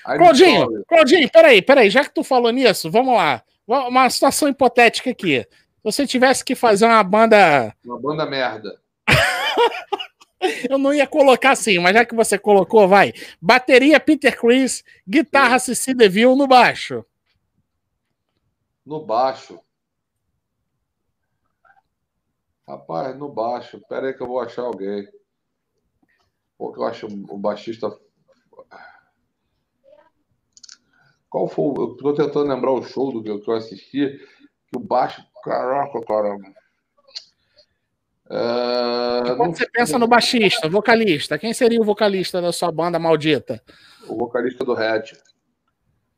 Aí 0.05 0.17
Claudinho. 0.17 0.83
Claudinho, 0.87 1.29
peraí, 1.29 1.61
peraí. 1.61 1.89
Já 1.89 2.03
que 2.03 2.13
tu 2.13 2.23
falou 2.23 2.51
nisso, 2.51 2.89
vamos 2.89 3.15
lá. 3.15 3.43
Uma 3.67 4.09
situação 4.09 4.49
hipotética 4.49 5.09
aqui. 5.09 5.45
Você 5.83 6.05
tivesse 6.05 6.43
que 6.43 6.55
fazer 6.55 6.85
uma 6.85 7.03
banda. 7.03 7.75
Uma 7.85 7.99
banda 7.99 8.25
merda. 8.25 8.79
Eu 10.69 10.77
não 10.77 10.93
ia 10.93 11.05
colocar 11.05 11.51
assim, 11.51 11.77
mas 11.79 11.93
já 11.93 12.03
que 12.03 12.15
você 12.15 12.37
colocou, 12.37 12.87
vai. 12.87 13.13
Bateria 13.39 13.99
Peter 13.99 14.39
Chris, 14.39 14.83
guitarra 15.07 15.59
Cici 15.59 15.93
DeVille 15.93 16.35
no 16.35 16.47
baixo. 16.47 17.05
No 18.85 19.05
baixo. 19.05 19.59
Rapaz, 22.71 23.17
no 23.17 23.27
baixo. 23.27 23.81
Pera 23.89 24.07
aí 24.07 24.13
que 24.13 24.23
eu 24.23 24.27
vou 24.27 24.39
achar 24.39 24.61
alguém. 24.61 25.05
Pô, 26.57 26.71
que 26.71 26.79
eu 26.79 26.85
acho 26.85 27.05
o 27.05 27.37
baixista. 27.37 27.91
Qual 31.29 31.49
foi? 31.49 31.65
Eu 31.65 31.97
tô 31.97 32.13
tentando 32.13 32.47
lembrar 32.47 32.71
o 32.71 32.81
show 32.81 33.11
do 33.11 33.21
que 33.21 33.49
eu, 33.49 33.55
assisti. 33.55 34.17
Que 34.67 34.77
o 34.77 34.79
baixo. 34.79 35.21
Caraca, 35.43 35.99
caramba. 36.05 36.49
É, 38.29 39.21
Quando 39.35 39.37
não- 39.37 39.53
você 39.53 39.69
pensa 39.69 39.99
no 39.99 40.07
baixista, 40.07 40.69
vocalista, 40.69 41.37
quem 41.37 41.53
seria 41.53 41.81
o 41.81 41.83
vocalista 41.83 42.41
da 42.41 42.53
sua 42.53 42.71
banda 42.71 42.97
maldita? 42.97 43.61
O 44.07 44.15
vocalista 44.17 44.63
do 44.63 44.73
Red. 44.73 45.11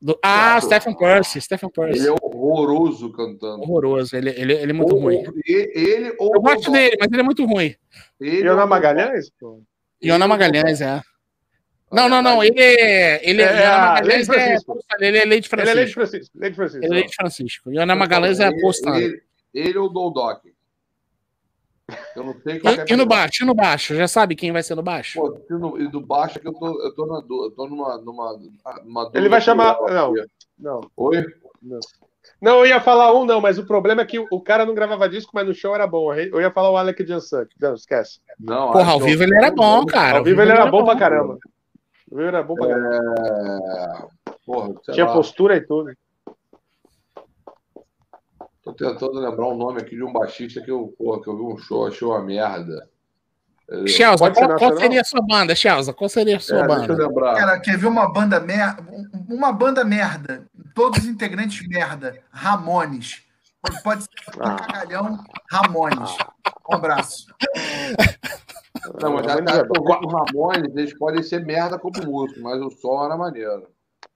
Do- 0.05 0.19
Ah, 0.21 0.59
Claro. 0.59 0.65
Stephen 0.65 0.97
Percy, 0.97 1.39
Stephen 1.41 1.69
Percy. 1.69 1.99
Ele 1.99 2.09
é 2.09 2.11
horroroso 2.11 3.09
cantando. 3.13 3.61
Horroroso, 3.63 4.15
ele, 4.17 4.31
ele, 4.31 4.51
ele 4.53 4.71
é 4.71 4.73
muito 4.73 4.93
Ou- 4.95 5.01
ruim. 5.01 5.15
ou- 5.25 5.33
ele 5.47 6.13
ou 6.19 6.35
Eu 6.35 6.41
gosto 6.41 6.69
dele, 6.71 6.97
mas 6.99 7.07
ele 7.09 7.21
é 7.21 7.23
muito 7.23 7.45
ruim. 7.45 7.73
Ele 8.19 8.41
E 8.43 8.47
Ana 8.47 8.63
ou- 8.63 8.67
Magalhães? 8.67 9.29
Pô. 9.39 9.61
Iona 10.01 10.27
Magalhães, 10.27 10.81
é. 10.81 11.01
Não, 11.89 12.09
não, 12.09 12.21
não. 12.21 12.43
Ele 12.43 12.59
é. 12.59 13.21
Ele 13.29 13.41
é. 13.41 13.45
É, 13.45 13.59
Iona 13.61 13.75
a 13.75 13.79
Magalhães 13.93 14.27
Lady 14.27 14.41
é. 14.41 14.43
Francisco. 14.45 14.79
Ele 14.99 15.05
é 15.05 15.07
Ele 15.09 15.17
é 15.17 15.25
Lady 15.25 15.47
Francisco. 15.49 15.93
Francisco. 15.93 16.37
Lady 16.39 16.55
Francisco. 16.55 16.85
Ele 16.85 16.93
é 16.93 16.99
Lady 17.01 17.15
Francisco. 17.15 17.71
Iona 17.71 17.95
Magalhães 17.95 18.39
é 18.41 18.47
Ele- 18.47 18.57
apostado. 18.57 18.97
Ele, 18.97 19.21
ele 19.53 19.77
ou 19.77 19.85
o 19.85 19.89
Doldoc? 19.89 20.41
Eu 22.15 22.23
não 22.23 22.33
sei 22.41 22.59
qual 22.59 22.73
que 22.73 22.81
é 22.81 22.85
E, 22.89 22.93
e 22.93 22.95
no 22.95 23.05
baixo, 23.05 23.43
e 23.43 23.45
no 23.45 23.53
baixo? 23.53 23.95
Já 23.95 24.07
sabe 24.07 24.35
quem 24.35 24.51
vai 24.51 24.63
ser 24.63 24.75
no 24.75 24.83
baixo? 24.83 25.19
Pô, 25.19 25.37
e 25.49 25.53
no, 25.53 25.81
e 25.81 25.87
do 25.89 25.99
baixo 25.99 26.37
é 26.37 26.41
que 26.41 26.47
eu 26.47 26.53
tô, 26.53 26.81
eu 26.81 26.95
tô, 26.95 27.05
na, 27.05 27.15
eu 27.17 27.51
tô 27.51 27.67
numa, 27.67 27.97
numa, 27.97 28.39
numa 28.83 29.03
dúvida 29.03 29.19
Ele 29.19 29.29
vai 29.29 29.41
chamar- 29.41 29.77
não. 29.91 30.13
Não. 30.57 30.81
Oi? 30.95 31.25
Não, 32.41 32.59
eu 32.59 32.65
ia 32.67 32.79
falar 32.79 33.13
um, 33.13 33.25
não, 33.25 33.41
mas 33.41 33.57
o 33.57 33.65
problema 33.65 34.01
é 34.01 34.05
que 34.05 34.17
o 34.19 34.41
cara 34.41 34.65
não 34.65 34.73
gravava 34.73 35.09
disco, 35.09 35.31
mas 35.33 35.45
no 35.45 35.53
show 35.53 35.75
era 35.75 35.85
bom. 35.85 36.13
Eu 36.13 36.39
ia 36.39 36.51
falar 36.51 36.71
o 36.71 36.77
Alec 36.77 37.05
Jansuk. 37.05 37.53
Não, 37.59 37.73
esquece. 37.73 38.19
Não, 38.39 38.71
Porra, 38.71 38.91
ao 38.93 38.99
vivo 38.99 39.23
eu- 39.23 39.27
ele 39.27 39.37
era 39.37 39.51
bom, 39.51 39.85
cara. 39.85 40.17
Ao 40.19 40.23
vivo 40.23 40.41
ele 40.41 40.51
era 40.51 40.65
bom 40.67 40.85
pra 40.85 40.95
caramba. 40.95 41.33
Ao 42.11 42.17
vivo 42.17 42.27
era 42.27 42.43
bom 42.43 42.55
pra 42.55 42.67
caramba. 42.67 43.13
É... 44.27 44.33
Porra, 44.45 44.73
Tinha 44.91 45.05
lá, 45.05 45.13
postura 45.13 45.57
e 45.57 45.61
tudo. 45.61 45.91
Tô 48.63 48.73
tentando 48.73 49.19
lembrar 49.19 49.47
um 49.47 49.57
nome 49.57 49.81
aqui 49.81 49.95
de 49.95 50.03
um 50.03 50.13
baixista 50.13 50.61
que 50.61 50.71
eu, 50.71 50.93
porra, 50.97 51.21
que 51.21 51.29
eu 51.29 51.35
vi 51.37 51.43
um 51.43 51.57
show, 51.57 51.85
achei 51.87 52.07
uma 52.07 52.21
merda. 52.23 52.89
Entendeu? 53.67 53.87
Chelsea, 53.87 54.17
Pode 54.17 54.35
qual, 54.35 54.55
qual 54.57 54.77
seria 54.77 55.01
a 55.01 55.05
sua 55.05 55.21
banda, 55.21 55.55
Chelsea? 55.55 55.93
Qual 55.93 56.09
seria 56.09 56.37
a 56.37 56.39
sua 56.39 56.59
É, 56.59 56.67
banda? 56.67 57.13
Cara, 57.35 57.59
quer 57.59 57.77
ver 57.77 57.87
uma 57.87 58.11
banda 58.11 58.39
merda? 58.39 58.85
Uma 59.29 59.51
banda 59.51 59.83
merda. 59.83 60.45
Todos 60.75 60.99
os 60.99 61.05
integrantes 61.05 61.65
merda. 61.67 62.19
Ramones. 62.31 63.23
Pode, 63.83 64.03
ser 64.03 64.09
um 64.37 64.43
Ah. 64.43 64.55
cagalhão 64.55 65.23
Ramones. 65.49 66.17
Um 66.69 66.75
abraço. 66.75 67.27
Não, 69.01 69.13
mas 69.13 69.25
já 69.25 69.35
Ramones 69.35 69.53
tá, 69.53 69.59
é 69.59 69.79
o 69.79 70.07
Ramones, 70.09 70.75
eles 70.75 70.97
podem 70.97 71.23
ser 71.23 71.45
merda 71.45 71.79
como 71.79 71.93
músico, 72.05 72.41
mas 72.41 72.61
o 72.61 72.69
som 72.69 73.05
era 73.05 73.15
maneiro. 73.15 73.67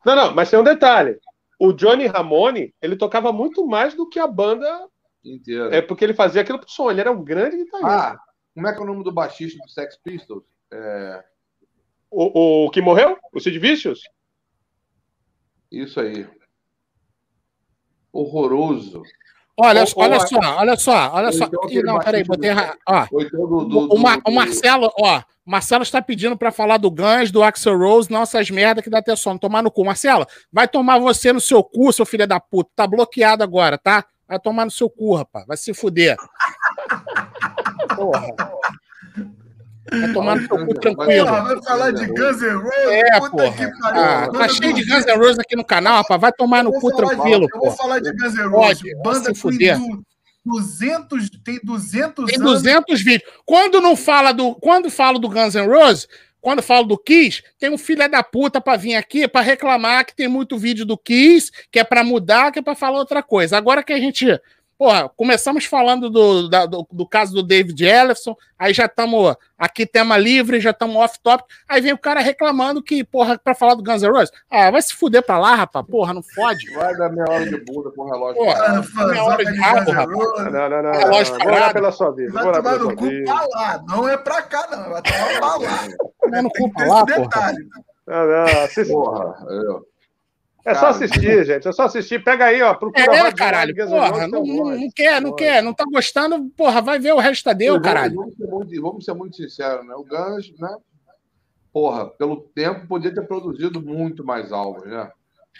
Não, 0.06 0.15
não, 0.15 0.36
mas 0.36 0.49
tem 0.49 0.60
um 0.60 0.64
detalhe. 0.64 1.18
O 1.59 1.73
Johnny 1.73 2.05
Ramone, 2.05 2.73
ele 2.81 2.95
tocava 2.95 3.31
muito 3.31 3.65
mais 3.65 3.93
do 3.95 4.07
que 4.07 4.19
a 4.19 4.27
banda, 4.27 4.88
Inteiro. 5.23 5.73
é 5.73 5.81
porque 5.81 6.03
ele 6.03 6.13
fazia 6.13 6.41
aquilo 6.41 6.59
pro 6.59 6.69
som. 6.69 6.89
Ele 6.91 7.01
era 7.01 7.11
um 7.11 7.23
grande 7.23 7.57
guitarrista. 7.57 8.11
Ah, 8.13 8.19
como 8.53 8.67
é 8.67 8.73
que 8.73 8.79
é 8.79 8.84
o 8.84 8.85
nome 8.85 9.03
do 9.03 9.11
baixista 9.11 9.57
do 9.63 9.69
Sex 9.69 9.97
Pistols? 10.03 10.43
É, 10.71 11.23
O, 12.11 12.65
o 12.65 12.69
que 12.71 12.81
morreu? 12.81 13.17
O 13.34 13.39
Sid 13.39 13.57
Vicious? 13.59 13.99
isso 15.71 15.99
aí. 15.99 16.27
Horroroso. 18.11 19.03
Olha, 19.59 19.81
Ou- 19.84 20.03
olha 20.03 20.17
ou- 20.19 20.27
só, 20.27 20.39
olha 20.57 20.75
só, 20.77 21.11
olha 21.13 21.31
só. 21.31 21.45
então 21.45 21.67
Ih, 21.69 21.81
não, 21.81 21.99
peraí, 21.99 22.23
botei 22.23 22.53
do- 22.53 22.59
errado. 22.59 22.77
Então 23.11 23.47
do. 23.47 23.65
do, 23.65 23.79
o, 23.79 23.88
do- 23.88 24.21
o 24.27 24.31
Marcelo, 24.31 24.91
ó, 24.99 25.21
Marcelo 25.43 25.81
está 25.81 25.99
pedindo 26.01 26.38
pra 26.38 26.51
falar 26.51 26.77
do 26.77 26.91
Guns, 26.91 27.31
do 27.31 27.41
Axel 27.41 27.75
Rose, 27.77 28.11
não 28.11 28.21
essas 28.21 28.49
merda 28.51 28.81
que 28.84 28.89
dá 28.89 28.99
até 28.99 29.15
sono. 29.15 29.39
Tomar 29.39 29.63
no 29.63 29.71
cu. 29.71 29.84
Marcelo, 29.84 30.27
vai 30.53 30.67
tomar 30.67 30.99
você 30.99 31.34
no 31.34 31.41
seu 31.41 31.63
cu, 31.63 31.91
seu 31.91 32.05
filho 32.05 32.27
da 32.27 32.39
puta. 32.39 32.69
Tá 32.75 32.85
bloqueado 32.85 33.43
agora, 33.43 33.77
tá? 33.79 34.05
Vai 34.27 34.38
tomar 34.39 34.65
no 34.65 34.71
seu 34.71 34.89
cu, 34.89 35.15
rapaz. 35.15 35.45
Vai 35.47 35.57
se 35.57 35.73
fuder. 35.73 36.17
Porra. 37.95 38.27
Vai 39.91 40.14
tomar 40.14 40.35
no 40.35 40.47
seu 40.47 40.65
cu 40.65 40.73
tranquilo. 40.76 41.26
Porra, 41.27 41.41
vai 41.43 41.64
falar 41.64 41.91
de 41.91 42.05
Guns 42.07 42.41
N' 42.41 42.55
Roses? 42.57 42.89
É, 42.89 43.19
Puta 43.19 43.30
porra. 43.31 43.51
que 43.51 43.80
pariu. 43.80 44.01
Ah, 44.01 44.30
tá 44.31 44.47
cheio 44.49 44.73
de 44.73 44.84
Guns 44.85 45.05
N' 45.05 45.18
Roses 45.18 45.39
aqui 45.39 45.55
no 45.55 45.64
canal, 45.65 45.97
rapaz. 45.97 46.19
Vai 46.22 46.31
tomar 46.34 46.64
no 46.64 46.72
cu 46.73 46.95
tranquilo, 46.95 47.47
Eu 47.53 47.59
vou 47.59 47.72
falar 47.72 47.99
de 47.99 48.11
Guns 48.11 48.34
N' 48.35 48.47
Roses. 48.49 48.81
Banda 49.03 49.30
com 49.30 49.35
fuder. 49.35 49.77
du- 49.77 50.03
200, 50.45 51.30
tem 51.43 51.59
200 51.64 52.26
Tem 52.31 52.39
anos. 52.39 52.53
200 52.61 53.01
vídeos. 53.01 53.30
Quando 53.45 53.81
não 53.81 53.95
fala 53.97 54.31
do, 54.31 54.55
quando 54.55 54.89
falo 54.89 55.19
do 55.19 55.27
Guns 55.30 55.55
N' 55.55 55.68
Roses, 55.68 56.07
quando 56.39 56.61
falo 56.61 56.85
do 56.85 56.97
Kiss, 56.97 57.43
tem 57.59 57.69
um 57.69 57.77
filho 57.77 58.09
da 58.09 58.23
puta 58.23 58.61
pra 58.61 58.77
vir 58.77 58.95
aqui 58.95 59.27
pra 59.27 59.41
reclamar 59.41 60.05
que 60.05 60.15
tem 60.15 60.27
muito 60.30 60.57
vídeo 60.57 60.85
do 60.85 60.97
Kiss, 60.97 61.51
que 61.69 61.80
é 61.80 61.84
pra 61.84 62.01
mudar, 62.03 62.51
que 62.53 62.59
é 62.59 62.61
pra 62.61 62.76
falar 62.76 62.97
outra 62.99 63.22
coisa. 63.22 63.57
Agora 63.57 63.84
que 63.84 63.91
a 63.91 63.99
gente, 63.99 64.26
porra, 64.78 65.10
começamos 65.10 65.66
falando 65.66 66.10
do, 66.10 66.48
da- 66.49 66.66
do, 66.66 66.88
do 66.91 67.08
caso 67.08 67.34
do 67.34 67.41
David 67.44 67.84
Ellison, 67.86 68.36
aí 68.60 68.74
já 68.74 68.86
estamos 68.86 69.36
aqui 69.58 69.86
tema 69.86 70.18
livre, 70.18 70.60
já 70.60 70.70
estamos 70.72 70.95
off 70.98 71.20
topic, 71.22 71.45
aí 71.68 71.82
vem 71.82 71.94
o 71.94 71.98
cara 71.98 72.20
reclamando 72.20 72.82
que, 72.84 73.04
porra, 73.04 73.38
pra 73.38 73.56
falar 73.56 73.74
do 73.76 73.84
Guns 73.84 74.04
N' 74.04 74.10
Roses, 74.12 74.32
ah, 74.52 74.70
vai 74.70 74.82
se 74.82 74.94
fuder 74.94 75.24
pra 75.24 75.40
lá, 75.40 75.56
rapaz, 75.56 75.86
porra, 75.88 76.14
não 76.14 76.22
fode. 76.22 76.70
Vai 76.74 76.95
dar 76.95 77.10
meia 77.10 77.26
hora 77.30 77.45
de 77.45 77.58
bunda 77.66 77.90
com 77.91 78.04
o 78.04 78.06
relógio. 78.12 78.36
Porra. 78.44 78.64
Ah, 78.66 79.08
Meia 79.08 79.24
hora 79.24 79.45
de 79.45 79.60
rabo, 79.60 79.91
N' 79.91 79.94
rapaz. 79.94 80.18
Não, 80.18 80.52
não, 80.52 80.70
não. 80.70 80.84
não, 80.84 80.91
É 80.94 81.06
lógico, 81.06 81.38
não. 81.38 81.45
Vou 81.45 81.54
parado. 81.54 81.74
pela 81.74 81.91
sua 81.91 82.12
vida. 82.12 82.32
Vai 82.32 82.44
tomar 82.44 82.62
pela 82.62 82.78
no 82.78 82.95
cu 82.95 83.10
pra 83.26 83.45
lá. 83.48 83.84
Não 83.88 84.08
é 84.10 84.18
pra 84.18 84.41
cá, 84.44 84.68
não. 84.72 84.90
Vai 84.91 85.02
tomar 85.02 85.40
pra 85.40 85.56
lá. 85.58 85.88
Tomar 86.22 86.41
no 86.44 86.49
Tem 86.52 86.62
cu 86.64 86.70
que 86.70 86.74
pra 86.76 86.84
ter 86.84 86.90
lá, 86.90 86.98
esse 86.99 87.06
porra. 87.16 87.24
detalhe. 87.28 87.58
Não, 88.08 88.26
não. 88.28 88.45
Vocês, 88.68 88.88
Porra, 88.88 89.36
eu- 89.49 89.86
É 90.69 90.76
só 90.76 90.88
assistir, 90.88 91.45
gente. 91.45 91.68
É 91.68 91.72
só 91.72 91.84
assistir. 91.84 92.23
Pega 92.23 92.45
aí, 92.45 92.61
ó. 92.61 92.73
Procura 92.73 93.03
É, 93.15 93.19
Rod 93.22 93.34
caralho, 93.35 93.76
porra, 93.76 94.27
não, 94.27 94.72
é 94.73 94.77
não, 94.77 94.89
quer, 94.94 95.22
não 95.22 95.34
quer, 95.35 95.64
não 95.64 95.73
tá 95.73 95.85
gostando, 95.91 96.49
porra, 96.57 96.81
vai 96.81 96.99
ver 96.99 97.14
o 97.14 97.19
resto 97.19 97.45
da 97.45 97.53
deu, 97.53 97.73
Vamos- 97.76 97.88
caralho. 97.88 98.15
Vamos 98.15 98.35
ser, 98.35 98.48
muito, 98.48 98.81
vamos 98.81 99.06
ser 99.06 99.14
muito 99.14 99.35
sinceros, 99.38 99.85
né? 99.88 99.94
O 99.95 100.03
Guns, 100.03 100.53
né? 100.60 100.76
Porra, 101.72 102.06
pelo 102.07 102.38
tempo, 102.56 102.88
podia 102.88 103.14
ter 103.14 103.22
produzido 103.27 103.81
muito 103.81 104.26
mais 104.26 104.52
álbuns, 104.52 104.85
né? 104.89 105.10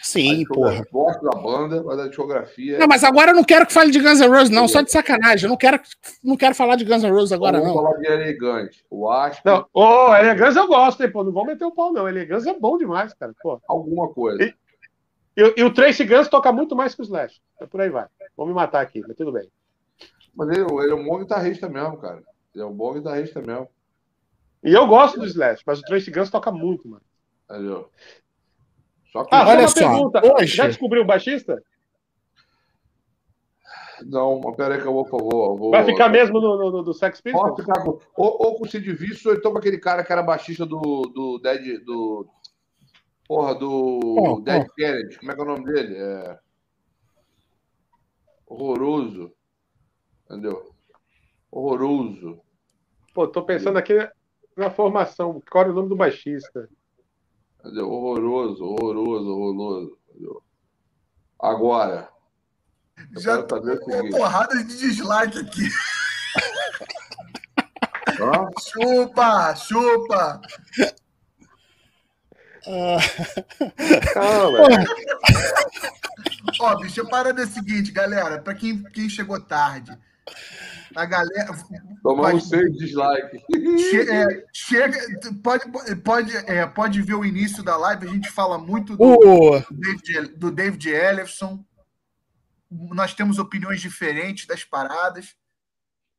Sim, 0.00 0.44
A 0.44 0.54
porra. 0.54 0.84
Gosto 0.92 1.22
da 1.24 1.36
banda, 1.40 1.82
mas 1.82 1.98
a 1.98 2.06
discografia. 2.06 2.76
é 2.76 2.78
Não, 2.78 2.86
mas 2.86 3.02
agora 3.02 3.32
eu 3.32 3.34
não 3.34 3.42
quero 3.42 3.66
que 3.66 3.72
fale 3.72 3.90
de 3.90 3.98
Guns 3.98 4.20
N' 4.20 4.28
Roses, 4.28 4.50
não, 4.50 4.68
só 4.68 4.80
de 4.80 4.92
sacanagem. 4.92 5.46
Eu 5.46 5.50
não 5.50 5.56
quero, 5.56 5.80
não 6.22 6.36
quero 6.36 6.54
falar 6.54 6.76
de 6.76 6.84
Guns 6.84 7.02
N' 7.02 7.10
Roses 7.10 7.32
agora, 7.32 7.58
Vamos 7.58 7.74
não. 7.74 7.82
falar 7.82 7.96
de 7.98 8.06
elegante. 8.06 8.84
O 8.90 9.10
Asp, 9.10 9.40
Não, 9.44 9.66
ô, 9.74 10.14
elegância 10.14 10.60
eu 10.60 10.68
gosto, 10.68 11.02
hein, 11.02 11.10
pô. 11.10 11.24
Não 11.24 11.32
vou 11.32 11.44
meter 11.44 11.64
o 11.64 11.72
pau, 11.72 11.92
não. 11.92 12.08
Elegância 12.08 12.50
é 12.50 12.54
bom 12.58 12.78
demais, 12.78 13.12
cara. 13.14 13.32
Pô. 13.42 13.60
alguma 13.66 14.08
coisa. 14.08 14.42
E- 14.44 14.54
E, 15.40 15.60
e 15.60 15.62
o 15.64 15.72
Tracy 15.72 16.04
Guns 16.04 16.26
toca 16.28 16.50
muito 16.50 16.74
mais 16.74 16.94
que 16.96 17.00
o 17.00 17.04
Slash. 17.04 17.40
É 17.60 17.66
por 17.66 17.80
aí 17.80 17.88
vai. 17.90 18.06
Vou 18.36 18.44
me 18.46 18.52
matar 18.52 18.80
aqui, 18.80 19.00
mas 19.06 19.16
tudo 19.16 19.30
bem. 19.32 19.48
Mas 20.34 20.48
ele, 20.48 20.60
ele 20.62 20.92
é 20.92 20.94
um 20.94 21.04
bom 21.04 21.18
guitarrista 21.18 21.68
mesmo, 21.68 21.96
cara. 21.98 22.22
Ele 22.54 22.64
é 22.64 22.66
um 22.66 22.72
bom 22.74 22.92
guitarrista 22.94 23.40
mesmo. 23.40 23.68
E 24.64 24.72
eu 24.74 24.86
gosto 24.88 25.20
do 25.20 25.26
Slash, 25.26 25.62
mas 25.64 25.78
o 25.78 25.82
Tracy 25.82 26.10
Guns 26.10 26.28
toca 26.30 26.50
muito, 26.50 26.88
mano. 26.88 27.02
Entendeu? 27.48 27.88
Só 29.12 29.22
que 29.24 29.34
Ah, 29.34 29.46
Olha 29.48 29.60
uma 29.60 29.68
só, 29.68 29.78
pergunta. 29.78 30.20
hoje- 30.24 30.56
Já 30.56 30.66
descobriu 30.66 31.02
o 31.02 31.06
baixista? 31.06 31.62
Não, 34.04 34.40
mas 34.40 34.54
peraí 34.56 34.80
que 34.80 34.86
eu 34.86 34.92
vou, 34.92 35.04
por 35.04 35.18
favor. 35.18 35.56
vou- 35.56 35.70
Vai 35.72 35.84
ficar 35.84 36.08
mesmo 36.08 36.40
no, 36.40 36.56
no- 36.56 36.70
no- 36.70 36.82
do 36.84 36.94
Sex 36.94 37.20
Pode 37.20 37.34
Pistols? 37.34 37.60
ficar 37.60 37.82
com, 37.84 37.98
ou, 38.16 38.36
ou 38.46 38.54
com 38.56 38.64
o 38.64 38.68
Sid 38.68 38.92
Vicious, 38.92 39.26
ou 39.26 39.34
então 39.34 39.50
com 39.52 39.58
aquele 39.58 39.78
cara 39.78 40.04
que 40.04 40.12
era 40.12 40.22
baixista 40.22 40.64
do, 40.64 40.78
do 41.02 41.38
Dead. 41.42 41.82
Do, 41.84 42.26
porra, 43.28 43.54
do 43.54 44.00
Qual, 44.18 44.40
Dead 44.40 44.66
Kennedy. 44.74 45.18
Como 45.18 45.30
é 45.30 45.34
que 45.34 45.40
é 45.40 45.44
o 45.44 45.46
nome 45.46 45.64
dele? 45.66 45.96
É... 45.96 46.38
Horroroso. 48.46 49.32
Entendeu? 50.24 50.74
Horroroso. 51.50 52.40
Pô, 53.12 53.28
tô 53.28 53.42
pensando 53.42 53.76
aqui 53.76 53.94
na 54.56 54.70
formação. 54.70 55.42
Qual 55.50 55.62
era 55.62 55.72
o 55.72 55.74
nome 55.74 55.90
do 55.90 55.96
baixista? 55.96 56.68
Entendeu? 57.60 57.90
Horroroso, 57.90 58.64
horroroso, 58.64 59.30
horroroso. 59.30 59.98
Entendeu? 60.08 60.42
Agora. 61.38 62.08
Eu 63.14 63.20
Já 63.20 63.42
tô 63.42 63.56
o 63.56 63.80
com 63.80 63.92
uma 63.92 64.10
porrada 64.10 64.56
de 64.64 64.76
dislike 64.76 65.38
aqui. 65.38 65.68
Hã? 68.20 68.50
Chupa, 68.60 69.54
chupa. 69.54 70.40
Calma. 74.12 74.58
Ó, 76.60 76.76
bicho, 76.80 77.02
a 77.02 77.08
parada 77.08 77.40
é 77.42 77.44
a 77.44 77.48
seguinte, 77.48 77.90
galera. 77.92 78.40
Pra 78.40 78.54
quem, 78.54 78.82
quem 78.84 79.08
chegou 79.08 79.40
tarde, 79.40 79.96
a 80.94 81.04
galera. 81.04 81.48
Tomamos 82.02 82.48
seis 82.48 82.72
dislikes. 82.76 83.40
Che- 83.90 84.10
é, 84.10 84.44
chega, 84.52 84.98
pode, 85.42 85.64
pode, 86.02 86.36
é, 86.36 86.66
pode 86.66 87.02
ver 87.02 87.14
o 87.14 87.24
início 87.24 87.62
da 87.62 87.76
live, 87.76 88.06
a 88.08 88.10
gente 88.10 88.30
fala 88.30 88.58
muito 88.58 88.96
do, 88.96 89.02
O, 89.02 89.60
David, 89.70 90.36
do 90.36 90.50
David 90.50 90.88
Ellison. 90.88 91.64
Nós 92.70 93.14
temos 93.14 93.38
opiniões 93.38 93.80
diferentes 93.80 94.46
das 94.46 94.64
paradas. 94.64 95.34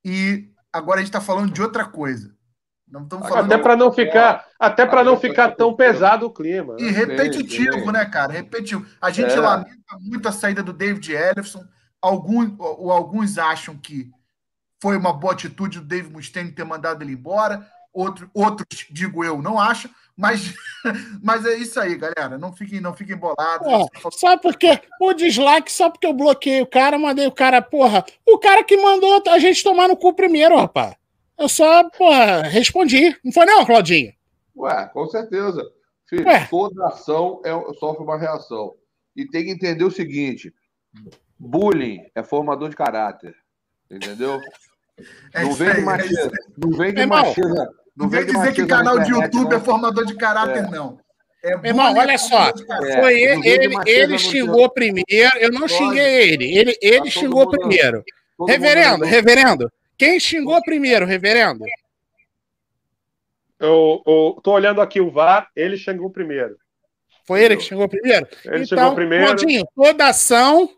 E 0.04 0.50
agora 0.72 1.00
a 1.00 1.02
gente 1.02 1.10
está 1.10 1.22
falando 1.22 1.52
de 1.54 1.62
outra 1.62 1.86
coisa. 1.86 2.34
Não 2.91 3.03
estamos 3.03 3.28
falando 3.30 3.52
Até 3.52 3.61
para 3.61 3.76
não 3.76 3.91
ficar, 3.91 4.45
até 4.60 4.86
para 4.86 5.03
não 5.03 5.18
ficar 5.18 5.52
tão 5.52 5.74
pesado 5.76 6.26
o 6.26 6.32
clima. 6.32 6.76
E 6.80 6.84
né? 6.84 6.90
repetitivo, 6.90 7.74
Sim, 7.74 7.86
sim. 7.86 7.91
né, 7.91 8.06
cara? 8.06 8.34
Repetitivo. 8.34 8.86
A 8.99 9.11
gente 9.11 9.32
É. 9.34 9.40
lamenta 9.40 9.98
muito 10.02 10.28
a 10.28 10.32
saída 10.32 10.64
do 10.64 10.74
David 10.74 11.11
Ellison. 11.14 11.64
Alguns, 12.02 12.53
ou 12.57 12.91
alguns 12.91 13.38
acham 13.38 13.78
que 13.78 14.10
foi 14.82 14.98
uma 14.98 15.14
boa 15.14 15.34
atitude 15.34 15.80
do 15.80 15.86
Dave 15.86 16.10
Mustaine 16.10 16.52
ter 16.52 16.64
mandado 16.64 17.03
ele 17.03 17.14
embora. 17.14 17.68
Outro, 17.94 18.30
outros, 18.34 18.86
digo 18.90 19.24
eu, 19.24 19.41
não 19.41 19.60
acham. 19.60 19.91
Mas, 20.16 20.53
mas 21.22 21.45
é 21.45 21.56
isso 21.56 21.80
aí, 21.80 21.95
galera. 21.95 22.38
Não 22.38 22.53
fiquem, 22.53 22.80
não 22.80 22.94
fiquem 22.94 23.16
bolados. 23.16 23.68
Porra, 23.68 24.11
sabe 24.11 24.41
por 24.41 24.56
quê? 24.57 24.82
O 24.99 25.14
dislike 25.14 25.72
só 25.72 25.90
porque 25.90 26.07
eu 26.07 26.14
bloqueei 26.14 26.61
o 26.61 26.68
cara, 26.68 26.98
mandei 26.98 27.28
o 27.28 27.32
cara, 27.32 27.61
porra. 27.61 28.03
O 28.26 28.38
cara 28.38 28.64
que 28.64 28.78
mandou 28.78 29.22
a 29.28 29.40
gente 29.40 29.64
tomar 29.64 29.88
no 29.88 29.98
cu 29.98 30.14
primeiro, 30.14 30.56
rapaz. 30.57 30.99
Eu 31.40 31.48
só, 31.49 31.90
porra, 31.91 32.44
respondi. 32.44 33.16
Não 33.24 33.32
foi 33.32 33.45
não, 33.45 33.66
Claudinho? 33.66 34.11
Ué, 34.57 34.90
com 34.94 35.07
certeza. 35.07 35.64
Filho, 36.07 36.26
Ué. 36.28 36.48
toda 36.49 36.88
ação 36.88 37.41
é, 37.45 37.52
sofre 37.80 38.03
uma 38.03 38.18
reação. 38.18 38.74
E 39.16 39.26
tem 39.28 39.45
que 39.45 39.52
entender 39.52 39.84
o 39.84 39.91
seguinte: 39.91 40.53
bullying 41.38 42.02
é 42.16 42.24
formador 42.24 42.70
de 42.70 42.76
caráter. 42.76 43.34
Entendeu? 43.90 44.40
É 45.34 45.44
não 45.44 45.53
vem 45.53 45.70
aí, 45.70 45.78
é 45.80 45.82
machismo. 45.82 46.32
Não 46.57 46.72
vem 46.78 46.94
de 46.94 47.06
machismo. 47.06 47.56
Não 47.95 48.10
vem 48.10 48.26
de 48.26 48.32
dizer 48.34 48.53
que 48.53 48.61
machismo 48.61 48.68
na 48.68 48.78
canal 48.78 48.99
de 48.99 49.11
YouTube 49.11 49.49
não. 49.49 49.57
é 49.57 49.60
formador 49.60 50.06
de 50.06 50.16
caráter, 50.16 50.66
É. 50.66 50.70
não. 50.70 50.99
É 51.41 51.56
Meu 51.56 51.66
irmão, 51.68 51.95
olha 51.98 52.11
é 52.11 52.18
só. 52.18 52.49
É, 52.49 52.53
Foi 53.02 53.02
não 53.02 53.10
ele, 53.10 53.40
vem 53.41 53.49
ele, 53.49 53.76
ele 53.90 54.18
xingou 54.20 54.70
primeiro. 54.70 55.06
Eu 55.40 55.49
não 55.53 55.61
Lógico. 55.61 55.84
xinguei 55.86 56.30
ele. 56.34 56.57
Ele, 56.57 56.78
ele 56.82 56.99
Tá 57.06 57.10
xingou 57.11 57.45
mundo- 57.45 57.52
primeiro. 57.57 58.03
Mundo 58.38 58.49
Reverendo, 58.49 59.06
reverendo. 59.06 59.72
Quem 60.00 60.18
xingou 60.18 60.62
primeiro, 60.64 61.06
reverendo? 61.06 61.66
Eu, 63.60 64.02
eu 64.08 64.40
tô 64.42 64.54
olhando 64.54 64.80
aqui 64.80 65.02
o 65.02 65.12
VAR, 65.12 65.52
ele 65.54 65.76
xingou 65.76 66.10
primeiro. 66.10 66.58
Foi 67.28 67.44
ele 67.44 67.58
que 67.58 67.64
xingou 67.64 67.90
primeiro? 67.90 68.26
Ele 68.46 68.64
então, 68.64 68.78
chegou 68.78 68.96
primeiro. 68.96 69.26
Claudinho, 69.26 69.68
toda 69.76 70.08
ação. 70.08 70.70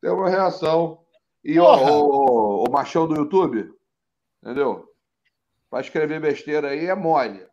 Tem 0.00 0.10
uma 0.10 0.30
reação. 0.30 0.98
E 1.44 1.56
Porra. 1.56 1.92
o, 1.92 2.64
o 2.64 2.72
machão 2.72 3.06
do 3.06 3.14
YouTube, 3.14 3.70
entendeu? 4.42 4.88
Vai 5.70 5.82
escrever 5.82 6.18
besteira 6.18 6.70
aí 6.70 6.86
é 6.86 6.94
mole. 6.94 7.46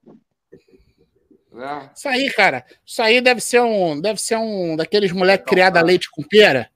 Né? 1.52 1.92
Isso 1.94 2.08
aí, 2.08 2.32
cara. 2.32 2.66
Isso 2.86 3.02
aí 3.02 3.20
deve 3.20 3.42
ser 3.42 3.60
um, 3.60 4.00
deve 4.00 4.22
ser 4.22 4.38
um 4.38 4.78
daqueles 4.78 5.12
moleques 5.12 5.46
criados 5.46 5.78
a 5.78 5.84
leite 5.84 6.10
com 6.10 6.24
pera, 6.24 6.72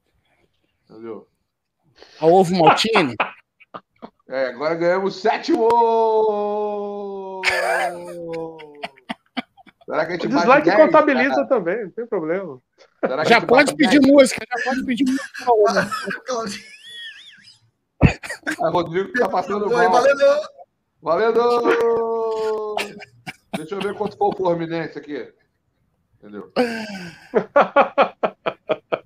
Entendeu? 0.90 1.26
a 2.20 2.28
ovo 2.28 2.54
maltine. 2.54 3.16
É, 4.28 4.48
agora 4.48 4.76
ganhamos 4.76 5.16
sétimo! 5.22 5.70
Será 9.86 10.06
que 10.06 10.14
a 10.14 10.16
O 10.16 10.20
gente 10.20 10.28
bate 10.30 10.40
dislike 10.40 10.66
10, 10.66 10.78
contabiliza 10.78 11.36
cara? 11.36 11.48
também, 11.48 11.84
não 11.84 11.92
tem 11.92 12.08
problema. 12.08 12.60
Será 13.06 13.24
que 13.24 13.34
a 13.34 13.40
Já 13.40 13.46
pode 13.46 13.76
pedir 13.76 14.00
10? 14.00 14.12
música, 14.12 14.44
já 14.50 14.64
pode 14.64 14.84
pedir 14.84 15.06
música. 15.06 15.26
Ah, 18.62 18.70
Rodrigo 18.70 19.12
tá 19.14 19.30
passando 19.30 19.70
mal. 19.70 19.92
valeu. 19.92 20.16
Valendo! 21.02 22.76
Deixa 23.56 23.76
eu 23.76 23.80
ver 23.80 23.96
quanto 23.96 24.18
foi 24.18 24.28
o 24.28 24.36
Fluminense 24.36 24.98
aqui. 24.98 25.32
Entendeu? 26.18 26.52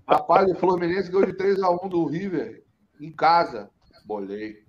Rapaz, 0.07 0.49
o 0.49 0.55
Fluminense 0.55 1.11
ganhou 1.11 1.25
de 1.25 1.33
3x1 1.33 1.89
do 1.89 2.05
River 2.05 2.63
em 3.01 3.11
casa. 3.11 3.69
Bolei. 4.05 4.63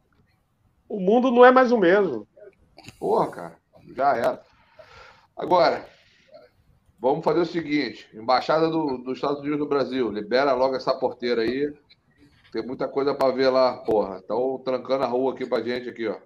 O 0.90 0.98
mundo 0.98 1.30
não 1.30 1.44
é 1.44 1.52
mais 1.52 1.70
o 1.70 1.78
mesmo. 1.78 2.26
Porra, 2.98 3.30
cara. 3.30 3.56
Já 3.94 4.16
era. 4.16 4.42
Agora, 5.36 5.86
vamos 6.98 7.24
fazer 7.24 7.40
o 7.40 7.46
seguinte: 7.46 8.08
Embaixada 8.12 8.68
do- 8.68 8.98
dos 8.98 9.14
Estados 9.18 9.38
Unidos 9.40 9.60
no 9.60 9.68
Brasil, 9.68 10.10
libera 10.10 10.52
logo 10.52 10.74
essa 10.74 10.92
porteira 10.92 11.42
aí. 11.42 11.72
Tem 12.52 12.66
muita 12.66 12.88
coisa 12.88 13.14
pra 13.14 13.30
ver 13.30 13.48
lá, 13.50 13.78
porra. 13.84 14.18
Estão 14.18 14.58
trancando 14.64 15.04
a 15.04 15.06
rua 15.06 15.32
aqui 15.32 15.46
pra 15.46 15.62
gente 15.62 15.88
aqui, 15.88 16.08
ó. 16.08 16.16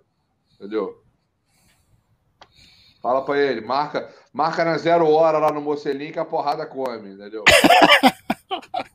Entendeu? 0.55 1.03
Fala 3.03 3.23
pra 3.23 3.37
ele, 3.39 3.61
marca, 3.61 4.11
marca 4.33 4.65
na 4.65 4.79
zero 4.79 5.07
hora 5.07 5.37
lá 5.39 5.53
no 5.53 5.61
Mocelinho 5.61 6.11
que 6.11 6.19
a 6.19 6.25
porrada 6.25 6.65
come, 6.65 7.11
entendeu? 7.13 7.45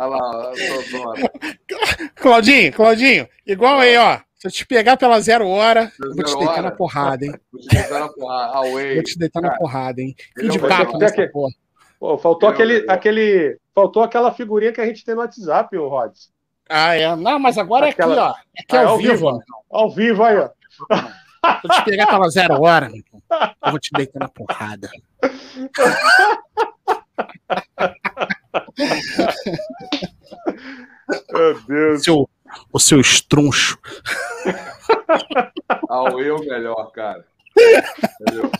Olha 0.00 0.16
lá, 0.16 0.52
eu 0.56 0.90
tô 0.90 0.98
dona. 0.98 1.30
Claudinho, 2.16 2.72
Claudinho, 2.72 3.28
igual 3.46 3.78
aí, 3.78 3.96
ó. 3.96 4.18
Se 4.36 4.48
eu 4.48 4.50
te 4.50 4.66
pegar 4.66 4.96
pela 4.96 5.20
zero 5.20 5.46
hora, 5.46 5.92
eu 6.02 6.14
vou 6.14 6.24
te 6.24 6.34
deitar 6.34 6.52
hora? 6.52 6.62
na 6.62 6.70
porrada, 6.70 7.26
hein? 7.26 7.34
Vou 7.52 7.60
te 7.60 7.68
deitar 7.68 8.00
na 8.00 8.08
porrada. 8.08 8.56
Away. 8.56 8.94
Vou 8.94 9.02
te 9.04 9.18
deitar 9.18 9.40
na 9.42 9.48
Cara, 9.48 9.60
porrada, 9.60 10.00
hein? 10.00 10.14
Fim 10.38 10.48
de 10.48 10.56
é 10.56 10.60
papo 10.68 10.96
nessa 10.96 11.14
que- 11.14 11.28
porra. 11.28 11.52
Pô, 11.98 12.16
faltou 12.16 12.48
Eu- 12.48 12.54
aquele, 12.54 12.78
eu- 12.78 12.84
aquele. 12.90 13.58
Faltou 13.74 14.02
aquela 14.02 14.32
figurinha 14.32 14.72
que 14.72 14.80
a 14.80 14.86
gente 14.86 15.04
tem 15.04 15.14
no 15.14 15.20
WhatsApp, 15.20 15.76
ô 15.76 15.88
Rods. 15.88 16.30
Ah, 16.70 16.96
é. 16.96 17.14
Não, 17.16 17.38
mas 17.38 17.58
agora 17.58 17.88
é 17.88 17.90
aqui, 17.90 18.00
Aquela- 18.00 18.30
ó. 18.30 18.30
Aqui 18.30 18.40
Ah, 18.70 18.76
é 18.76 18.78
é 18.78 18.84
ao 18.84 18.88
ao 18.92 18.96
vivo, 18.98 19.12
vivo. 19.12 19.26
ó. 19.70 19.78
Ao 19.78 19.90
vivo 19.90 20.24
aí, 20.24 20.38
ó. 20.38 20.48
Se 20.48 20.54
eu 21.64 21.70
te 21.70 21.84
pegar 21.84 22.06
pela 22.06 22.30
zero 22.30 22.62
hora, 22.62 22.88
meu 22.88 23.02
irmão, 23.04 23.22
eu 23.64 23.70
vou 23.72 23.78
te 23.80 23.90
deitar 23.94 24.20
na 24.20 24.28
porrada. 24.28 24.88
Meu 31.32 31.60
Deus. 31.66 32.00
O 32.00 32.04
seu, 32.04 32.30
o 32.72 32.78
seu 32.78 33.00
estruncho. 33.00 33.78
Away 35.88 36.28
é 36.28 36.32
o 36.32 36.40
melhor, 36.40 36.90
cara. 36.92 37.24
Entendeu? 38.20 38.50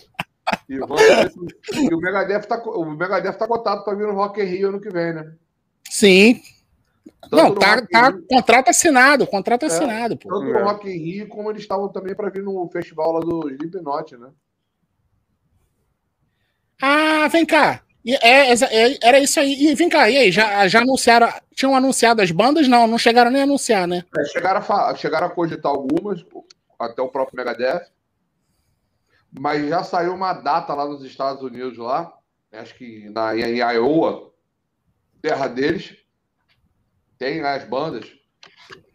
E, 0.68 0.78
vamos 0.78 1.00
ver 1.00 1.30
se- 1.30 1.84
e 1.90 1.94
o 1.94 1.98
Megadeth 1.98 2.42
tá, 2.46 2.60
o 2.64 2.84
Megadeth 2.84 3.34
tá 3.38 3.46
cotado 3.46 3.84
para 3.84 3.94
vir 3.94 4.06
no 4.06 4.14
Rock 4.14 4.40
in 4.40 4.44
Rio 4.44 4.68
ano 4.68 4.80
que 4.80 4.90
vem, 4.90 5.12
né? 5.14 5.32
Sim. 5.88 6.40
Tanto 7.22 7.36
não, 7.36 7.54
tá, 7.54 7.86
tá 7.86 8.12
contrato 8.28 8.68
assinado, 8.70 9.26
contrato 9.26 9.62
É. 9.64 9.66
assinado, 9.66 10.16
pô. 10.16 10.28
Tanto 10.28 10.44
no 10.52 10.64
Rock 10.64 10.88
in 10.88 10.96
Rio, 10.98 11.28
como 11.28 11.50
eles 11.50 11.62
estavam 11.62 11.88
também 11.88 12.14
para 12.14 12.30
vir 12.30 12.42
no 12.42 12.68
festival 12.72 13.12
lá 13.12 13.20
do 13.20 13.48
Slipknot, 13.50 14.16
né? 14.16 14.28
Ah, 16.82 17.28
vem 17.28 17.44
cá. 17.44 17.82
E 18.04 18.14
é- 18.14 18.52
é- 18.52 18.98
era 19.02 19.18
isso 19.18 19.38
aí. 19.38 19.66
E 19.66 19.74
vem 19.74 19.88
cá, 19.88 20.08
e 20.08 20.16
aí? 20.16 20.32
Já, 20.32 20.66
já 20.66 20.80
anunciaram. 20.80 21.28
Tinham 21.54 21.76
anunciado 21.76 22.22
as 22.22 22.30
bandas? 22.30 22.66
Não, 22.66 22.86
não 22.86 22.96
chegaram 22.96 23.30
nem 23.30 23.42
a 23.42 23.44
anunciar, 23.44 23.86
né? 23.86 24.04
É, 24.16 24.24
chegaram, 24.26 24.60
a 24.60 24.94
chegaram 24.94 25.26
a 25.26 25.30
cogitar 25.30 25.70
algumas, 25.70 26.24
até 26.78 27.02
o 27.02 27.08
próprio 27.08 27.36
Megadeth, 27.36 27.90
mas 29.38 29.68
já 29.68 29.84
saiu 29.84 30.14
uma 30.14 30.32
data 30.32 30.72
lá 30.74 30.86
nos 30.86 31.04
Estados 31.04 31.42
Unidos, 31.42 31.76
lá, 31.76 32.12
acho 32.52 32.74
que 32.74 33.08
na, 33.10 33.36
em 33.36 33.58
Iowa, 33.58 34.32
terra 35.20 35.46
deles, 35.46 35.94
tem 37.18 37.42
as 37.42 37.64
bandas, 37.64 38.10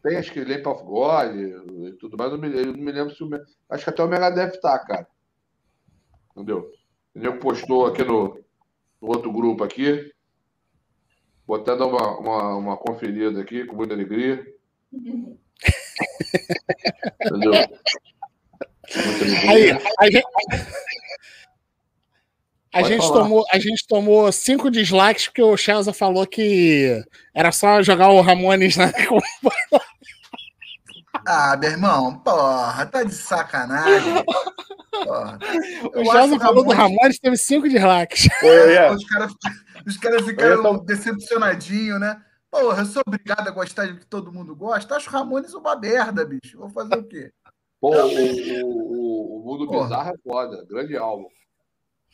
tem 0.02 0.18
acho 0.18 0.32
que 0.32 0.44
Lamp 0.44 0.66
of 0.66 0.84
God 0.84 1.36
e 1.36 1.94
tudo 2.00 2.18
mais, 2.18 2.32
eu 2.32 2.38
não 2.38 2.50
me, 2.50 2.58
eu 2.58 2.66
não 2.74 2.84
me 2.84 2.92
lembro 2.92 3.16
se 3.16 3.24
o. 3.24 3.30
Acho 3.70 3.84
que 3.84 3.90
até 3.92 4.04
o 4.04 4.08
Megadeth 4.08 4.60
tá, 4.60 4.78
cara. 4.80 5.08
Entendeu? 6.32 6.72
Nego 7.14 7.38
postou 7.38 7.86
aqui 7.86 8.04
no, 8.04 8.44
no 9.06 9.12
outro 9.12 9.32
grupo 9.32 9.64
aqui. 9.64 10.12
Vou 11.46 11.58
até 11.58 11.78
dar 11.78 11.86
uma, 11.86 12.18
uma, 12.18 12.56
uma 12.56 12.78
conferida 12.78 13.40
aqui, 13.40 13.64
com 13.66 13.76
muita 13.76 13.94
alegria. 13.94 14.44
Entendeu? 17.22 17.54
Muita 18.96 19.26
Aí, 19.52 19.72
alegria. 19.72 19.80
a 20.00 20.10
gente, 20.10 20.26
a 22.74 22.82
gente 22.84 23.08
tomou, 23.14 23.46
a 23.52 23.60
gente 23.60 23.88
tomou 23.88 24.32
cinco 24.32 24.72
dislikes 24.72 25.28
porque 25.28 25.44
o 25.44 25.56
Chelsea 25.56 25.94
falou 25.94 26.26
que 26.26 27.04
era 27.34 27.52
só 27.52 27.84
jogar 27.84 28.10
o 28.10 28.22
Ramones 28.22 28.76
na. 28.76 28.92
Ah, 31.26 31.58
meu 31.58 31.70
irmão, 31.72 32.18
porra, 32.20 32.86
tá 32.86 33.04
de 33.04 33.14
sacanagem. 33.14 34.24
Porra. 34.92 35.40
O 35.96 36.00
acho 36.02 36.40
falou 36.40 36.64
do 36.64 36.72
Ramones- 36.72 36.98
Ramones 36.98 37.20
teve 37.20 37.38
cinco 37.38 37.68
eu 38.48 38.72
ia- 38.72 38.92
Os 38.94 39.06
caras 39.06 39.34
os 39.86 39.98
Eu 40.22 40.24
ficaram 40.28 40.64
tom- 40.64 40.78
decepcionadinhos, 40.86 42.00
né? 42.00 42.22
Porra, 42.52 42.82
eu 42.82 42.86
sou 42.86 43.04
obrigado 43.06 43.48
a 43.48 43.52
gostar 43.52 43.86
de 43.88 43.96
que 44.00 44.06
todo 44.06 44.32
mundo 44.32 44.56
gosta. 44.56 44.96
Acho 44.96 45.10
Ramones 45.10 45.54
uma 45.54 45.76
merda, 45.76 46.24
bicho. 46.26 46.58
Vou 46.58 46.70
fazer 46.70 46.96
o 46.96 47.04
quê? 47.04 47.32
Pô, 47.82 47.90
o, 47.94 48.64
o, 48.64 49.40
o, 49.42 49.44
Mundo 49.46 49.68
Porra. 49.68 49.84
Bizarro 49.84 50.10
é 50.12 50.30
foda. 50.30 50.66
Grande 50.70 50.96
álbum. 50.96 51.28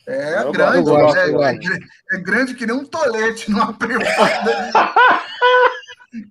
É 0.04 0.42
Eu 0.42 0.50
grande, 0.50 0.82
gosto, 0.82 1.14
né? 1.14 1.50
É, 1.50 1.54
gr- 1.54 1.78
é 2.12 2.18
grande 2.18 2.54
que 2.54 2.66
nem 2.66 2.74
um 2.74 2.84
tolete 2.84 3.48
numa 3.50 3.72
privada. 3.72 4.72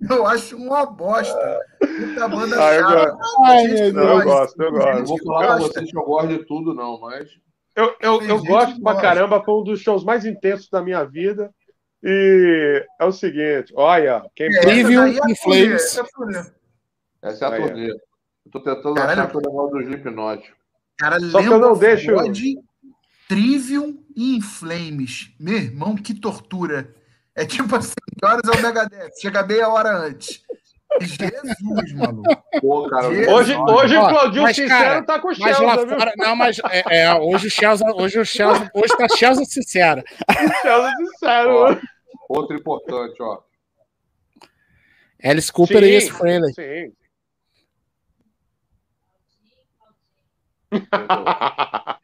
Eu 0.09 0.27
acho 0.27 0.55
uma 0.57 0.85
bosta. 0.85 1.59
Muita 1.99 2.27
banda 2.27 2.55
Ah, 2.63 2.73
eu 2.75 2.81
chata. 2.83 3.11
gosto. 3.11 3.43
Ai, 3.45 3.67
Gente. 3.69 3.97
Eu 3.97 4.23
gosto, 4.23 4.61
eu 4.61 4.71
gosto. 4.71 4.93
Não 4.99 5.05
vou 5.05 5.17
falar 5.23 5.47
pra 5.47 5.57
vocês 5.57 5.91
que 5.91 5.97
eu 5.97 6.03
gosto 6.03 6.27
de 6.27 6.45
tudo, 6.45 6.73
não, 6.73 6.99
mas. 6.99 7.29
Eu, 7.75 7.95
eu, 8.01 8.21
eu 8.21 8.43
gosto 8.43 8.81
pra 8.81 8.93
gosta. 8.93 9.01
caramba, 9.07 9.43
foi 9.43 9.53
um 9.55 9.63
dos 9.63 9.79
shows 9.79 10.03
mais 10.03 10.25
intensos 10.25 10.69
da 10.69 10.81
minha 10.81 11.03
vida. 11.03 11.51
E 12.03 12.85
é 12.99 13.05
o 13.05 13.11
seguinte, 13.11 13.71
olha, 13.75 14.23
quem 14.35 14.47
É, 14.47 14.59
Trivium 14.61 15.03
é 15.05 15.31
e 15.31 15.35
Flames. 15.37 15.73
essa 15.83 16.01
é 16.01 16.03
a 16.03 16.07
turnê. 16.07 16.51
Essa 17.21 17.45
é 17.47 17.57
turnê. 17.67 17.91
Eu 17.91 18.51
tô 18.51 18.59
tentando 18.59 18.93
Caralho. 18.95 19.21
achar 19.21 19.33
eu 19.33 19.39
levar 19.41 19.67
do 19.71 19.81
Slipknot. 19.81 20.53
Cara, 20.97 21.19
Só 21.21 21.39
que 21.39 21.47
eu 21.47 21.51
lembra 21.53 21.67
não 21.69 21.77
deixo- 21.77 22.11
Trivium 23.27 23.97
e 24.15 24.35
In 24.37 24.41
Flames. 24.41 25.31
Meu 25.39 25.55
irmão, 25.57 25.95
que 25.95 26.13
tortura. 26.13 26.93
É 27.41 27.45
tipo 27.45 27.75
assim, 27.75 27.93
que 28.19 28.25
horas 28.25 28.41
é 28.47 28.59
o 28.59 28.61
Megadeth? 28.61 29.09
Chega 29.19 29.43
meia 29.43 29.67
hora 29.67 29.89
antes. 29.97 30.43
Jesus, 30.99 31.93
maluco. 31.93 32.43
Pô, 32.59 32.87
cara. 32.89 33.09
Jesus. 33.13 33.27
Hoje, 33.33 33.55
hoje 33.55 33.95
Ó, 33.97 34.05
o 34.05 34.09
Claudinho 34.09 34.43
mas, 34.43 34.55
Sincero 34.55 34.79
cara, 34.83 35.03
tá 35.03 35.19
com 35.19 35.27
o 35.29 35.31
Mas 35.31 35.39
lá 35.39 35.55
Chelsea, 35.55 35.85
viu? 35.87 35.97
fora. 35.99 36.13
Não, 36.17 36.35
mas 36.35 36.59
é, 36.69 37.03
é, 37.03 37.13
hoje 37.15 37.47
o 37.47 37.49
Chelsea. 37.49 37.87
Hoje 37.95 38.19
o 38.19 38.25
Chelsea. 38.25 38.69
Hoje 38.75 38.97
tá 38.97 39.07
Chelsea 39.09 39.45
sincero. 39.45 40.03
Chelsea 40.61 40.91
Sincero. 40.97 41.49
Ó, 41.49 41.77
outro 42.29 42.55
importante, 42.57 43.23
ó. 43.23 43.39
Alice 45.23 45.51
Cooper 45.51 45.83
e 45.83 45.91
esse 45.95 46.11
Friendly. 46.11 46.53
sim. 46.53 46.91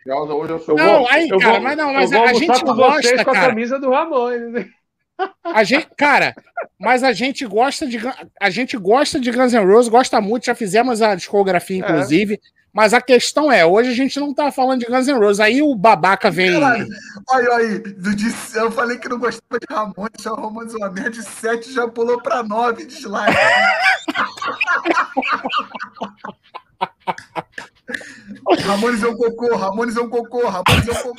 Chelsea, 0.04 0.34
hoje 0.36 0.52
eu 0.54 0.60
sou. 0.60 0.76
Não, 0.76 1.08
aí, 1.08 1.28
cara, 1.30 1.52
vou- 1.54 1.62
mas 1.62 1.78
não, 1.78 1.94
mas 1.94 2.12
a 2.12 2.34
gente 2.34 2.48
gosta, 2.64 3.24
com 3.24 3.32
a 3.32 3.34
cara. 3.34 3.48
camisa 3.50 3.80
do 3.80 3.90
Ramones. 3.90 4.66
A 5.44 5.64
gente, 5.64 5.88
cara, 5.98 6.36
mas 6.80 7.04
a 7.04 7.12
gente 7.14 7.46
gosta 7.46 7.88
de 7.88 7.98
a 8.40 8.50
gente 8.50 8.78
gosta 8.78 9.20
de 9.20 9.32
Guns 9.32 9.54
N' 9.54 9.66
Roses, 9.66 9.90
gosta 9.90 10.22
muito, 10.22 10.46
já 10.46 10.54
fizemos 10.56 11.02
a 11.02 11.16
discografia, 11.16 11.84
É. 11.84 11.90
inclusive. 11.90 12.40
Mas 12.74 12.94
a 12.94 13.02
questão 13.02 13.52
é, 13.52 13.66
hoje 13.66 13.90
a 13.90 13.94
gente 13.94 14.20
não 14.20 14.32
tá 14.36 14.52
falando 14.52 14.82
de 14.82 14.86
Guns 14.86 15.08
N' 15.08 15.18
Roses. 15.18 15.40
Aí 15.40 15.64
o 15.64 15.74
babaca 15.74 16.30
vem. 16.30 16.60
Caralho, 16.60 16.88
olha 17.32 17.54
aí, 17.56 17.80
de- 17.80 18.36
eu 18.56 18.70
falei 18.72 19.00
que 19.00 19.10
não 19.10 19.18
gostava 19.18 19.58
de 19.60 19.66
Ramones, 19.74 20.26
o 20.26 20.36
Ramones 20.36 20.74
uma 20.76 20.92
merda 20.92 21.10
de 21.10 21.24
7 21.24 21.74
já 21.74 21.88
pulou 21.88 22.22
pra 22.22 22.44
9 22.44 22.86
dislike. 22.86 23.36
Ramones 28.66 29.04
é 29.04 29.08
um 29.08 29.16
cocô, 29.16 29.56
Ramones 29.56 29.96
é 29.98 30.02
um 30.02 30.10
cocô, 30.10 30.48
Ramones 30.48 30.88
é 30.88 30.92
um 30.92 30.96
cocô. 30.96 31.18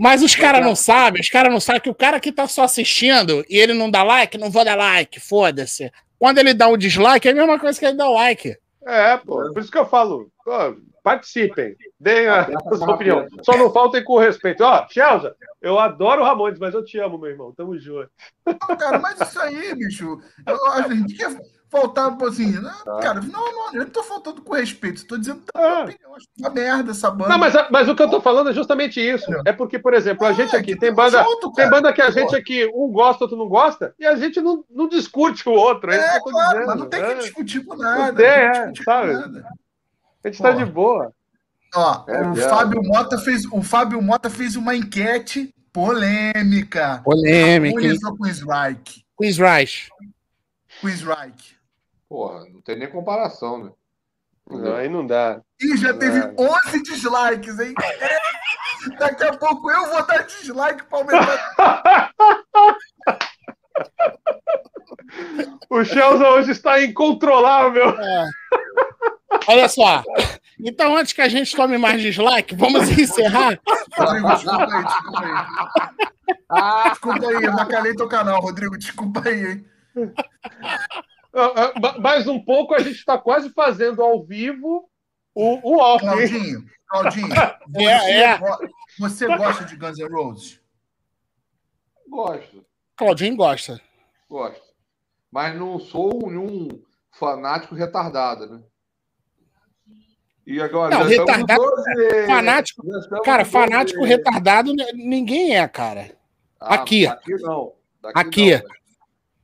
Mas 0.00 0.22
os 0.22 0.34
caras 0.34 0.64
não 0.64 0.74
sabem, 0.74 1.20
os 1.20 1.28
caras 1.28 1.52
não 1.52 1.60
sabem 1.60 1.82
que 1.82 1.90
o 1.90 1.94
cara 1.94 2.18
que 2.18 2.32
tá 2.32 2.48
só 2.48 2.62
assistindo 2.62 3.44
e 3.50 3.58
ele 3.58 3.74
não 3.74 3.90
dá 3.90 4.02
like, 4.02 4.38
não 4.38 4.50
vou 4.50 4.64
dar 4.64 4.74
like, 4.74 5.20
foda-se. 5.20 5.92
Quando 6.18 6.38
ele 6.38 6.54
dá 6.54 6.68
o 6.68 6.76
dislike, 6.78 7.28
é 7.28 7.32
a 7.32 7.34
mesma 7.34 7.58
coisa 7.58 7.78
que 7.78 7.84
ele 7.84 7.98
dá 7.98 8.08
o 8.08 8.14
like. 8.14 8.56
É, 8.86 9.18
pô, 9.18 9.52
por 9.52 9.60
isso 9.60 9.70
que 9.70 9.76
eu 9.76 9.84
falo. 9.84 10.32
pô, 10.42 10.52
participem, 11.02 11.76
deem 11.98 12.28
a, 12.28 12.40
a 12.40 12.76
sua 12.76 12.94
opinião. 12.94 13.26
Só 13.42 13.58
não 13.58 13.70
faltem 13.70 14.02
com 14.02 14.18
respeito. 14.18 14.64
Ó, 14.64 14.86
Chelsea, 14.88 15.34
eu 15.60 15.78
adoro 15.78 16.22
o 16.22 16.24
Ramones, 16.24 16.58
mas 16.58 16.72
eu 16.72 16.82
te 16.82 16.98
amo, 16.98 17.18
meu 17.18 17.28
irmão. 17.28 17.52
Tamo 17.52 17.78
junto. 17.78 18.10
Não, 18.46 18.76
cara, 18.78 18.98
mas 18.98 19.20
isso 19.20 19.38
aí, 19.38 19.74
bicho, 19.74 20.18
eu, 20.46 20.66
a 20.66 20.88
gente 20.88 21.14
quer 21.14 21.30
faltar, 21.70 22.16
pô, 22.18 22.26
assim, 22.26 22.50
né? 22.60 22.72
Tá. 22.84 22.98
cara, 22.98 23.20
não, 23.20 23.30
não, 23.52 23.72
eu 23.74 23.84
não 23.84 23.90
tô 23.90 24.02
faltando 24.02 24.42
com 24.42 24.54
respeito, 24.54 25.06
tô 25.06 25.16
dizendo 25.16 25.42
da 25.54 25.60
Ah. 25.60 25.68
minha 25.84 25.84
opinião, 25.94 26.14
acho 26.16 26.26
uma 26.38 26.50
merda 26.50 26.90
essa 26.90 27.10
banda. 27.10 27.30
Não, 27.30 27.38
mas, 27.38 27.54
mas 27.70 27.88
o 27.88 27.94
que 27.94 28.02
eu 28.02 28.10
tô 28.10 28.20
falando 28.20 28.50
é 28.50 28.52
justamente 28.52 29.00
isso. 29.00 29.26
É 29.46 29.52
porque, 29.52 29.78
por 29.78 29.94
exemplo, 29.94 30.26
a 30.26 30.32
gente 30.32 30.54
É, 30.54 30.58
aqui 30.58 30.74
tem 30.76 30.92
banda, 30.92 31.22
junto, 31.22 31.52
tem 31.52 31.70
banda 31.70 31.92
que 31.92 32.02
a 32.02 32.06
Pô. 32.06 32.12
gente 32.12 32.34
aqui 32.34 32.66
um 32.74 32.88
gosta, 32.90 33.24
outro 33.24 33.36
não 33.38 33.48
gosta, 33.48 33.94
e 33.98 34.04
a 34.06 34.16
gente 34.16 34.40
não, 34.40 34.64
não 34.68 34.88
discute 34.88 35.48
o 35.48 35.52
outro. 35.52 35.92
É, 35.92 35.96
isso 35.96 36.04
que 36.06 36.10
É, 36.12 36.16
eu 36.18 36.22
tô 36.24 36.30
claro, 36.30 36.50
dizendo. 36.50 36.66
mas 36.66 36.78
não 36.78 36.86
tem 36.88 37.00
é. 37.02 37.14
que 37.14 37.20
discutir 37.20 37.64
com 37.64 37.76
nada. 37.76 38.06
Não 38.06 38.14
tem, 38.14 38.26
é, 38.26 38.50
discutir 38.50 38.84
com 38.84 38.90
sabe? 38.92 39.12
nada. 39.12 39.48
A 40.24 40.28
gente 40.28 40.42
tá 40.42 40.52
Porra. 40.52 40.64
de 40.66 40.70
boa. 40.72 41.12
Ó, 41.74 42.04
É 42.08 42.28
o. 42.28 42.34
Fábio 42.34 42.82
Mota 42.82 43.16
fez, 43.18 43.44
o 43.46 43.62
Fábio 43.62 44.02
Mota 44.02 44.28
fez 44.28 44.56
uma 44.56 44.74
enquete 44.74 45.54
polêmica. 45.72 47.00
Polêmica. 47.04 47.76
Ramones 47.80 48.02
ou 48.02 48.16
Queen's 48.16 48.40
Reich? 48.42 49.04
Queen's 49.16 49.38
Rice. 49.38 49.88
Queen's 50.80 51.02
Reich. 51.02 51.59
Porra, 52.10 52.44
não 52.52 52.60
tem 52.60 52.76
nem 52.76 52.90
comparação, 52.90 53.64
né? 53.64 53.70
Não, 54.50 54.74
aí 54.74 54.88
não 54.88 55.06
dá. 55.06 55.40
Ih, 55.62 55.76
já 55.76 55.94
teve 55.94 56.18
É. 56.18 56.34
11 56.36 56.82
dislikes, 56.82 57.60
hein? 57.60 57.72
É. 57.80 58.18
Daqui 58.98 59.22
a 59.22 59.36
pouco 59.36 59.70
eu 59.70 59.88
vou 59.90 60.04
dar 60.04 60.24
dislike 60.26 60.82
pra 60.86 60.98
aumentar. 60.98 62.10
O 65.68 65.84
Chelsea 65.84 66.28
hoje 66.28 66.50
está 66.52 66.82
incontrolável. 66.82 67.94
Olha 69.48 69.68
só. 69.68 70.02
Então, 70.58 70.96
antes 70.96 71.12
que 71.12 71.22
a 71.22 71.28
gente 71.28 71.54
tome 71.54 71.78
mais 71.78 72.02
dislike, 72.02 72.54
vamos 72.56 72.88
encerrar. 72.98 73.58
Rodrigo, 73.96 74.28
desculpa 74.28 74.74
aí, 74.74 74.84
desculpa 74.84 75.20
aí. 76.58 76.90
Desculpa 76.90 77.26
aí, 77.28 77.44
eu 77.44 77.52
bacalhei 77.54 77.94
teu 77.94 78.08
canal, 78.08 78.40
Rodrigo. 78.40 78.76
Desculpa 78.78 79.22
aí, 79.28 79.46
hein? 79.46 79.66
Ah, 81.32 81.52
ah, 81.74 81.80
ma- 81.80 81.98
Mais 81.98 82.26
um 82.26 82.40
pouco 82.42 82.74
a 82.74 82.78
gente 82.80 82.96
está 82.96 83.16
quase 83.18 83.50
fazendo 83.50 84.02
ao 84.02 84.22
vivo 84.24 84.88
o, 85.34 85.74
o 85.74 85.78
off. 85.78 86.04
Claudinho, 86.04 86.64
Claudinho, 86.88 87.28
você, 87.68 87.84
É, 87.86 88.22
é. 88.22 88.38
você 88.98 89.26
gosta 89.36 89.64
de 89.64 89.76
Guns 89.76 89.98
N' 89.98 90.08
Roses? 90.08 90.60
Gosto, 92.08 92.64
Claudinho 92.96 93.36
gosta. 93.36 93.80
gosto. 94.28 94.60
Mas 95.30 95.56
não 95.56 95.78
sou 95.78 96.10
nenhum 96.28 96.66
fanático 97.12 97.74
retardado, 97.76 98.46
né? 98.50 98.62
E 100.44 100.60
agora, 100.60 100.98
Não, 100.98 101.04
retardado- 101.06 101.62
12. 101.62 102.26
fanático- 102.26 102.82
Cara, 103.22 103.44
no 103.44 103.44
12. 103.44 103.50
fanático 103.52 104.04
retardado 104.04 104.72
n- 104.72 104.92
ninguém 104.94 105.56
é, 105.56 105.68
cara. 105.68 106.16
Ah, 106.58 106.74
aqui. 106.74 107.06
Aqui 107.06 107.34
não. 107.36 107.74
Daqui 108.02 108.18
Aqui. 108.18 108.50
não, 108.50 108.58
né? 108.58 108.74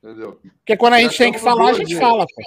Entendeu? 0.07 0.41
Porque 0.59 0.77
quando 0.77 0.95
a 0.95 1.01
gente 1.01 1.19
tem 1.19 1.33
que 1.33 1.39
falar, 1.39 1.65
a 1.71 1.73
12. 1.73 1.85
gente 1.85 1.99
fala, 1.99 2.25
pô. 2.27 2.43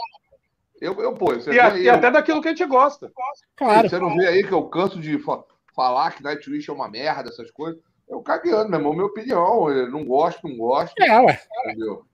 Eu, 0.79 0.93
eu 1.01 1.13
pô, 1.13 1.33
você, 1.33 1.51
E, 1.51 1.59
a- 1.59 1.73
aí, 1.73 1.83
e 1.83 1.89
até 1.89 2.09
daquilo 2.09 2.41
que 2.41 2.47
a 2.47 2.51
gente 2.51 2.65
gosta. 2.65 3.11
Claro. 3.57 3.89
você 3.89 3.99
não 3.99 4.15
vê 4.15 4.27
aí 4.27 4.47
que 4.47 4.53
eu 4.53 4.63
canso 4.69 4.97
de 4.99 5.19
fa- 5.19 5.43
falar 5.75 6.11
que 6.11 6.23
Nightwish 6.23 6.69
é 6.69 6.73
uma 6.73 6.87
merda, 6.89 7.29
essas 7.29 7.51
coisas. 7.51 7.81
Eu 8.07 8.21
cagueando, 8.21 8.69
meu 8.69 8.79
irmão, 8.79 8.93
minha 8.93 9.05
opinião. 9.05 9.69
Eu 9.69 9.91
não 9.91 10.05
gosto, 10.05 10.47
não 10.47 10.57
gosto. 10.57 10.95
É, 11.01 11.19
ué. 11.19 11.41
Entendeu? 11.65 12.05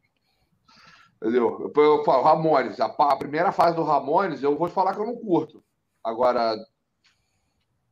Entendeu? 1.21 1.71
Eu, 1.75 1.83
eu 1.83 2.03
falo, 2.03 2.23
Ramones, 2.23 2.79
a, 2.79 2.85
a 2.87 3.15
primeira 3.15 3.51
fase 3.51 3.75
do 3.75 3.83
Ramones, 3.83 4.41
eu 4.41 4.57
vou 4.57 4.67
te 4.67 4.73
falar 4.73 4.95
que 4.95 4.99
eu 4.99 5.05
não 5.05 5.15
curto. 5.15 5.63
Agora, 6.03 6.55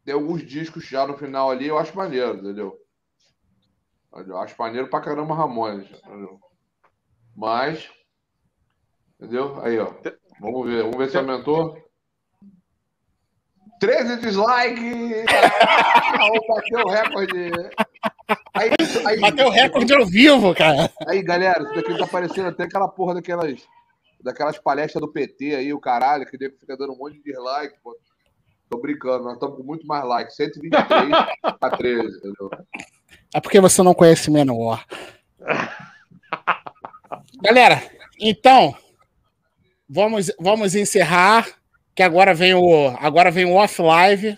tem 0.03 0.13
alguns 0.15 0.43
discos 0.45 0.83
já 0.85 1.05
no 1.05 1.15
final 1.17 1.51
ali, 1.51 1.67
eu 1.67 1.77
acho 1.77 1.95
maneiro, 1.95 2.39
entendeu? 2.39 2.77
Eu 4.27 4.37
acho 4.39 4.55
maneiro 4.59 4.87
pra 4.89 5.01
caramba 5.01 5.33
Ramones. 5.35 5.87
Entendeu? 5.89 6.39
Mas. 7.35 7.89
Entendeu? 9.19 9.59
Aí, 9.61 9.79
ó. 9.79 9.93
Vamos 10.39 10.67
ver. 10.67 10.83
Vamos 10.83 10.97
ver 10.97 11.09
se 11.09 11.17
aumentou. 11.17 11.83
13 13.83 14.21
dislikes! 14.21 15.25
Bater 16.47 16.77
o 16.77 16.87
recorde. 16.87 17.51
Aí, 18.53 18.69
aí, 19.05 19.19
Bateu 19.19 19.47
o 19.47 19.49
recorde 19.49 19.93
ao 19.93 20.05
vivo, 20.05 20.55
cara. 20.55 20.89
Aí, 21.05 21.21
galera, 21.21 21.61
isso 21.61 21.73
daqui 21.73 21.97
tá 21.97 22.07
parecendo 22.07 22.47
até 22.47 22.63
aquela 22.63 22.87
porra 22.87 23.15
daquelas, 23.15 23.61
daquelas 24.21 24.57
palestras 24.57 25.01
do 25.01 25.11
PT 25.11 25.55
aí, 25.55 25.73
o 25.73 25.81
caralho, 25.81 26.25
que 26.25 26.37
fica 26.37 26.77
dando 26.77 26.93
um 26.93 26.97
monte 26.97 27.17
de 27.17 27.23
dislike, 27.23 27.75
pô. 27.83 27.93
Tô 28.69 28.79
brincando, 28.79 29.25
nós 29.25 29.33
estamos 29.33 29.57
com 29.57 29.63
muito 29.63 29.85
mais 29.85 30.05
likes. 30.05 30.35
123 30.37 31.11
a 31.43 31.69
13, 31.69 32.17
entendeu? 32.17 32.49
É 33.35 33.41
porque 33.41 33.59
você 33.59 33.83
não 33.83 33.93
conhece 33.93 34.31
Menor. 34.31 34.81
Galera, 37.43 37.83
então, 38.17 38.73
vamos, 39.89 40.31
vamos 40.39 40.75
encerrar, 40.75 41.45
que 41.93 42.01
agora 42.01 42.33
vem 42.33 42.53
o, 42.53 42.87
agora 43.01 43.29
vem 43.29 43.43
o 43.43 43.55
off-live. 43.55 44.37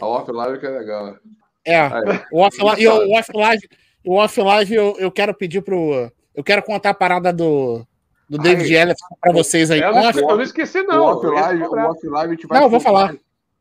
A 0.00 0.06
off-live 0.08 0.58
que 0.58 0.66
é 0.66 0.70
legal. 0.70 1.16
É, 1.64 1.88
o 2.32 2.40
off-live, 2.40 2.88
o 2.88 3.16
off-live, 3.16 3.68
o 4.04 4.14
off-live 4.16 4.74
eu, 4.74 4.96
eu 4.98 5.12
quero 5.12 5.32
pedir 5.32 5.62
pro, 5.62 6.10
eu 6.34 6.42
quero 6.42 6.64
contar 6.64 6.90
a 6.90 6.94
parada 6.94 7.32
do, 7.32 7.86
do 8.28 8.38
David 8.38 8.74
Ellis 8.74 8.96
para 9.20 9.32
vocês 9.32 9.70
aí. 9.70 9.80
Eu 9.80 9.92
não, 9.92 10.10
eu 10.10 10.36
não 10.36 10.42
esqueci 10.42 10.82
não. 10.82 11.00
O 11.00 11.08
off-live, 11.12 11.62
o 11.62 11.78
off-live 11.78 12.32
a 12.32 12.34
gente 12.34 12.46
vai 12.48 12.58
Não, 12.58 12.66
eu 12.66 12.70
vou 12.70 12.80
falar. 12.80 13.14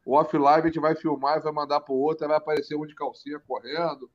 O 0.03 0.15
off-live 0.15 0.63
a 0.63 0.71
gente 0.71 0.81
vai 0.81 0.95
filmar 0.95 1.37
e 1.37 1.41
vai 1.41 1.53
mandar 1.53 1.81
pro 1.81 1.93
outro, 1.93 2.25
aí 2.25 2.29
vai 2.29 2.37
aparecer 2.39 2.75
um 2.75 2.87
de 2.87 2.95
calcinha 2.95 3.39
correndo. 3.47 4.09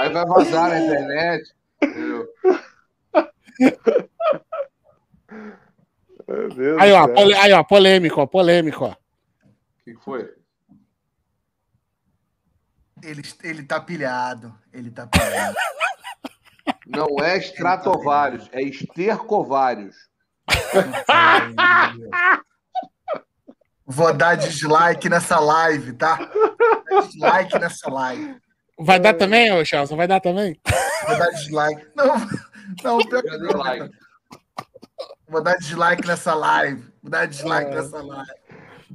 Aí 0.00 0.08
vai 0.10 0.26
vazar 0.26 0.70
na 0.70 0.80
internet. 0.80 1.54
Entendeu? 1.82 2.28
aí, 6.78 6.92
ó, 6.92 7.08
pole, 7.08 7.34
aí, 7.34 7.52
ó, 7.52 7.62
polêmico, 7.62 8.20
ó, 8.20 8.26
polêmico, 8.26 8.84
ó. 8.84 8.92
O 8.92 8.96
que 9.84 9.94
foi? 9.96 10.28
Ele, 13.02 13.22
ele 13.42 13.62
tá 13.64 13.80
pilhado. 13.80 14.54
Ele 14.72 14.90
tá 14.90 15.06
pilhado. 15.06 15.56
Não 16.86 17.16
é 17.22 17.38
estratovários, 17.38 18.48
é 18.52 18.62
estercovários. 18.62 19.96
Vou 23.84 24.12
dar 24.12 24.36
dislike 24.36 25.08
nessa 25.08 25.40
live, 25.40 25.92
tá? 25.94 26.18
Dislike 27.00 27.58
nessa 27.58 27.90
live. 27.90 28.36
Vai 28.78 28.98
dar 28.98 29.14
também, 29.14 29.52
ô 29.52 29.64
Chelsea? 29.64 29.96
Vai 29.96 30.08
dar 30.08 30.20
também? 30.20 30.58
Vou 31.06 31.18
dar 31.18 31.30
dislike. 31.30 31.86
Não, 31.94 32.06
não, 32.84 32.98
pior 32.98 33.22
que 33.22 33.36
não. 33.38 33.90
Vou 35.28 35.42
dar 35.42 35.56
dislike 35.56 36.06
nessa 36.06 36.34
live. 36.34 36.82
Vou 37.02 37.10
dar 37.10 37.26
dislike 37.26 37.70
é. 37.70 37.74
nessa 37.74 38.02
live. 38.02 38.30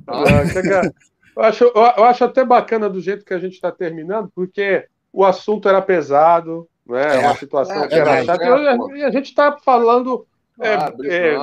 Ah, 0.08 0.92
eu, 1.36 1.44
acho, 1.44 1.64
eu 1.64 2.04
acho 2.04 2.24
até 2.24 2.46
bacana 2.46 2.90
do 2.90 3.02
jeito 3.02 3.26
que 3.26 3.34
a 3.34 3.40
gente 3.40 3.54
está 3.54 3.72
terminando, 3.72 4.32
porque 4.34 4.88
o 5.12 5.26
assunto 5.26 5.68
era 5.68 5.82
pesado, 5.82 6.68
né? 6.86 7.18
É 7.18 7.20
uma 7.20 7.36
situação 7.36 7.84
é, 7.84 7.88
que 7.88 7.96
era 7.96 8.24
chata. 8.24 8.46
e 8.96 9.04
a 9.04 9.12
gente 9.12 9.26
está 9.26 9.58
falando 9.58 10.26
é, 10.60 10.74
ah, 10.74 10.92
é, 11.04 11.36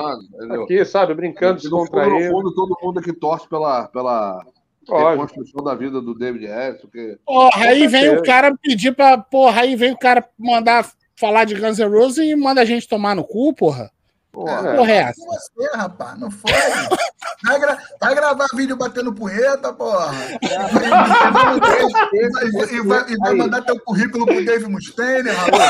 aqui, 0.61 0.83
sabe, 0.83 1.13
brincando, 1.13 1.61
descontraído. 1.61 2.25
No 2.25 2.31
fundo, 2.31 2.53
todo 2.53 2.77
mundo 2.81 3.01
que 3.01 3.13
torce 3.13 3.47
pela, 3.47 3.87
pela 3.87 4.45
reconstrução 4.87 5.63
da 5.63 5.75
vida 5.75 6.01
do 6.01 6.13
David 6.13 6.45
Harris. 6.47 6.81
Porque... 6.81 7.17
Porra, 7.25 7.65
aí 7.65 7.87
vem 7.87 8.09
o 8.09 8.23
cara 8.23 8.55
pedir 8.61 8.95
pra. 8.95 9.17
Porra, 9.17 9.61
aí 9.61 9.75
vem 9.75 9.91
o 9.91 9.97
cara 9.97 10.27
mandar 10.37 10.89
falar 11.15 11.45
de 11.45 11.55
Guns 11.55 11.79
N' 11.79 11.87
Roses 11.87 12.17
e 12.17 12.35
manda 12.35 12.61
a 12.61 12.65
gente 12.65 12.87
tomar 12.87 13.15
no 13.15 13.23
cu, 13.23 13.53
porra. 13.53 13.91
Porra, 14.31 14.69
é. 14.69 14.75
porra 14.75 14.91
é 14.91 14.97
essa? 14.97 15.25
Você, 15.25 15.77
rapaz, 15.77 16.19
não 16.19 16.29
foi. 16.29 16.51
Vai, 17.43 17.59
gra 17.59 17.77
vai, 18.01 18.15
gravar 18.15 18.47
vídeo 18.53 18.75
batendo 18.75 19.13
punheta, 19.13 19.71
porra. 19.71 20.13
E 22.13 22.29
vai, 22.29 22.45
e 22.47 22.81
vai, 22.81 23.11
e 23.11 23.17
vai 23.17 23.33
mandar 23.33 23.61
teu 23.61 23.79
currículo 23.79 24.25
pro 24.25 24.43
Dave 24.43 24.67
Mustaine, 24.67 25.29
rapaz. 25.29 25.69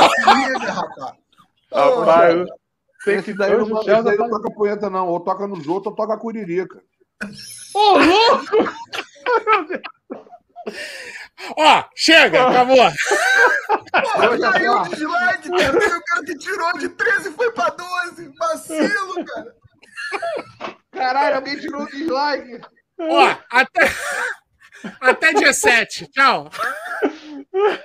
rapaz. 0.64 1.16
Rapaz, 1.72 2.48
tem 3.04 3.22
que 3.22 3.34
daí 3.34 3.56
não, 3.56 4.04
daí 4.04 4.18
não 4.18 4.30
toca 4.30 4.52
punheta, 4.52 4.90
não. 4.90 5.10
Ou 5.10 5.20
toca 5.20 5.46
nos 5.46 5.68
outros 5.68 5.92
ou 5.92 5.96
toca 5.96 6.18
curirica. 6.18 6.82
Ô, 7.74 7.98
louco! 7.98 8.58
Ó, 11.58 11.84
chega, 11.96 12.48
acabou. 12.48 12.92
Porra, 14.14 14.52
caiu 14.52 14.74
o 14.74 14.84
dislike, 14.84 15.50
cara. 15.50 15.80
Tem 15.80 15.94
o 15.94 16.04
cara 16.04 16.24
que 16.26 16.38
tirou 16.38 16.78
de 16.78 16.90
13 16.90 17.30
e 17.30 17.34
foi 17.34 17.52
pra 17.52 17.70
12. 17.70 18.34
Vacilo, 18.38 19.26
cara. 19.26 19.56
Caralho, 20.92 21.36
alguém 21.36 21.60
tirou 21.60 21.84
o 21.84 21.88
dislike. 21.88 22.62
Ó, 23.00 23.36
até, 23.50 23.92
até 25.02 25.34
dia 25.34 25.54
7. 25.54 26.08
Tchau. 26.12 26.50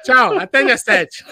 Tchau, 0.05 0.39
até 0.39 0.63
dia 0.63 0.79
7. 0.79 1.25